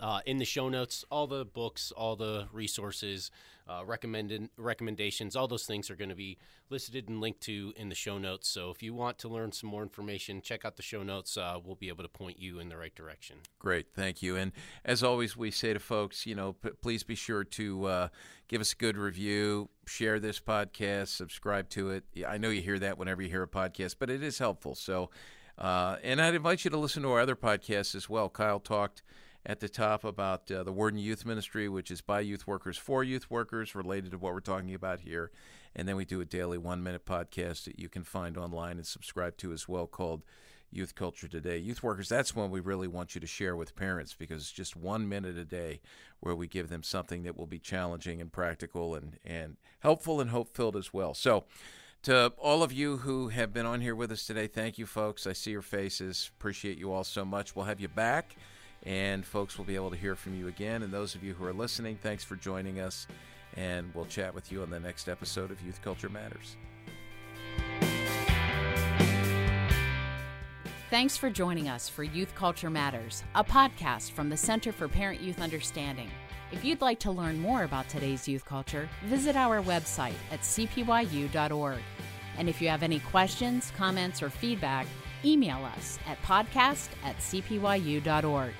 uh, 0.00 0.20
in 0.26 0.38
the 0.38 0.44
show 0.44 0.68
notes, 0.68 1.04
all 1.10 1.26
the 1.26 1.44
books, 1.44 1.92
all 1.92 2.16
the 2.16 2.48
resources, 2.52 3.30
uh, 3.68 3.84
recommended 3.84 4.48
recommendations, 4.56 5.36
all 5.36 5.46
those 5.46 5.66
things 5.66 5.90
are 5.90 5.96
going 5.96 6.08
to 6.08 6.16
be 6.16 6.38
listed 6.68 7.08
and 7.08 7.20
linked 7.20 7.40
to 7.42 7.72
in 7.76 7.88
the 7.88 7.94
show 7.94 8.18
notes. 8.18 8.48
So 8.48 8.70
if 8.70 8.82
you 8.82 8.94
want 8.94 9.18
to 9.18 9.28
learn 9.28 9.52
some 9.52 9.68
more 9.70 9.82
information, 9.82 10.40
check 10.40 10.64
out 10.64 10.76
the 10.76 10.82
show 10.82 11.02
notes. 11.02 11.36
Uh, 11.36 11.58
we'll 11.62 11.76
be 11.76 11.88
able 11.88 12.02
to 12.02 12.08
point 12.08 12.38
you 12.38 12.58
in 12.58 12.68
the 12.68 12.76
right 12.76 12.94
direction. 12.94 13.36
Great, 13.58 13.86
thank 13.94 14.22
you. 14.22 14.36
And 14.36 14.52
as 14.84 15.02
always, 15.02 15.36
we 15.36 15.50
say 15.50 15.72
to 15.72 15.78
folks, 15.78 16.26
you 16.26 16.34
know, 16.34 16.54
p- 16.54 16.70
please 16.80 17.02
be 17.02 17.14
sure 17.14 17.44
to 17.44 17.84
uh, 17.84 18.08
give 18.48 18.60
us 18.60 18.72
a 18.72 18.76
good 18.76 18.96
review, 18.96 19.68
share 19.86 20.18
this 20.18 20.40
podcast, 20.40 21.08
subscribe 21.08 21.68
to 21.70 21.90
it. 21.90 22.04
I 22.26 22.38
know 22.38 22.50
you 22.50 22.62
hear 22.62 22.78
that 22.78 22.98
whenever 22.98 23.22
you 23.22 23.28
hear 23.28 23.42
a 23.42 23.48
podcast, 23.48 23.96
but 23.98 24.10
it 24.10 24.22
is 24.22 24.38
helpful. 24.38 24.74
So, 24.74 25.10
uh, 25.58 25.96
and 26.02 26.20
I'd 26.20 26.34
invite 26.34 26.64
you 26.64 26.70
to 26.70 26.78
listen 26.78 27.02
to 27.02 27.12
our 27.12 27.20
other 27.20 27.36
podcasts 27.36 27.94
as 27.94 28.08
well. 28.08 28.28
Kyle 28.28 28.60
talked 28.60 29.02
at 29.44 29.60
the 29.60 29.68
top 29.68 30.04
about 30.04 30.50
uh, 30.50 30.62
the 30.62 30.72
Word 30.72 30.94
in 30.94 31.00
Youth 31.00 31.26
Ministry, 31.26 31.68
which 31.68 31.90
is 31.90 32.00
by 32.00 32.20
youth 32.20 32.46
workers 32.46 32.78
for 32.78 33.02
youth 33.02 33.30
workers, 33.30 33.74
related 33.74 34.12
to 34.12 34.18
what 34.18 34.32
we're 34.32 34.40
talking 34.40 34.74
about 34.74 35.00
here. 35.00 35.30
And 35.74 35.88
then 35.88 35.96
we 35.96 36.04
do 36.04 36.20
a 36.20 36.24
daily 36.24 36.58
one 36.58 36.82
minute 36.82 37.04
podcast 37.06 37.64
that 37.64 37.78
you 37.78 37.88
can 37.88 38.04
find 38.04 38.36
online 38.36 38.76
and 38.76 38.86
subscribe 38.86 39.36
to 39.38 39.52
as 39.52 39.68
well 39.68 39.86
called 39.86 40.22
Youth 40.70 40.94
Culture 40.94 41.28
Today. 41.28 41.58
Youth 41.58 41.82
workers, 41.82 42.08
that's 42.08 42.36
one 42.36 42.50
we 42.50 42.60
really 42.60 42.86
want 42.86 43.14
you 43.14 43.20
to 43.20 43.26
share 43.26 43.56
with 43.56 43.74
parents 43.74 44.14
because 44.16 44.42
it's 44.42 44.52
just 44.52 44.76
one 44.76 45.08
minute 45.08 45.36
a 45.36 45.44
day 45.44 45.80
where 46.20 46.34
we 46.36 46.46
give 46.46 46.68
them 46.68 46.82
something 46.82 47.24
that 47.24 47.36
will 47.36 47.46
be 47.46 47.58
challenging 47.58 48.20
and 48.20 48.32
practical 48.32 48.94
and, 48.94 49.18
and 49.24 49.56
helpful 49.80 50.20
and 50.20 50.30
hope 50.30 50.54
filled 50.54 50.76
as 50.76 50.92
well. 50.92 51.14
So, 51.14 51.44
to 52.04 52.32
all 52.36 52.64
of 52.64 52.72
you 52.72 52.96
who 52.98 53.28
have 53.28 53.52
been 53.52 53.64
on 53.64 53.80
here 53.80 53.94
with 53.94 54.10
us 54.10 54.26
today, 54.26 54.48
thank 54.48 54.76
you, 54.76 54.86
folks. 54.86 55.24
I 55.24 55.34
see 55.34 55.52
your 55.52 55.62
faces. 55.62 56.32
Appreciate 56.36 56.76
you 56.76 56.92
all 56.92 57.04
so 57.04 57.24
much. 57.24 57.54
We'll 57.54 57.66
have 57.66 57.78
you 57.78 57.86
back 57.86 58.34
and 58.84 59.24
folks 59.24 59.58
will 59.58 59.64
be 59.64 59.74
able 59.74 59.90
to 59.90 59.96
hear 59.96 60.14
from 60.16 60.34
you 60.36 60.48
again. 60.48 60.82
And 60.82 60.92
those 60.92 61.14
of 61.14 61.22
you 61.22 61.34
who 61.34 61.44
are 61.44 61.52
listening, 61.52 61.98
thanks 62.02 62.24
for 62.24 62.36
joining 62.36 62.80
us, 62.80 63.06
and 63.56 63.92
we'll 63.94 64.06
chat 64.06 64.34
with 64.34 64.50
you 64.50 64.62
on 64.62 64.70
the 64.70 64.80
next 64.80 65.08
episode 65.08 65.50
of 65.50 65.60
Youth 65.62 65.80
Culture 65.82 66.08
Matters. 66.08 66.56
Thanks 70.90 71.16
for 71.16 71.30
joining 71.30 71.70
us 71.70 71.88
for 71.88 72.04
Youth 72.04 72.34
Culture 72.34 72.68
Matters, 72.68 73.24
a 73.34 73.42
podcast 73.42 74.10
from 74.10 74.28
the 74.28 74.36
Center 74.36 74.72
for 74.72 74.88
Parent 74.88 75.22
Youth 75.22 75.40
Understanding. 75.40 76.10
If 76.52 76.66
you'd 76.66 76.82
like 76.82 76.98
to 77.00 77.10
learn 77.10 77.40
more 77.40 77.64
about 77.64 77.88
today's 77.88 78.28
youth 78.28 78.44
culture, 78.44 78.86
visit 79.06 79.34
our 79.34 79.62
website 79.62 80.12
at 80.30 80.40
cpyu.org. 80.40 81.78
And 82.36 82.48
if 82.48 82.60
you 82.60 82.68
have 82.68 82.82
any 82.82 83.00
questions, 83.00 83.72
comments, 83.74 84.22
or 84.22 84.28
feedback, 84.28 84.86
email 85.24 85.64
us 85.76 85.98
at 86.06 86.20
podcast 86.22 86.88
at 87.04 87.16
cpyu.org. 87.18 88.54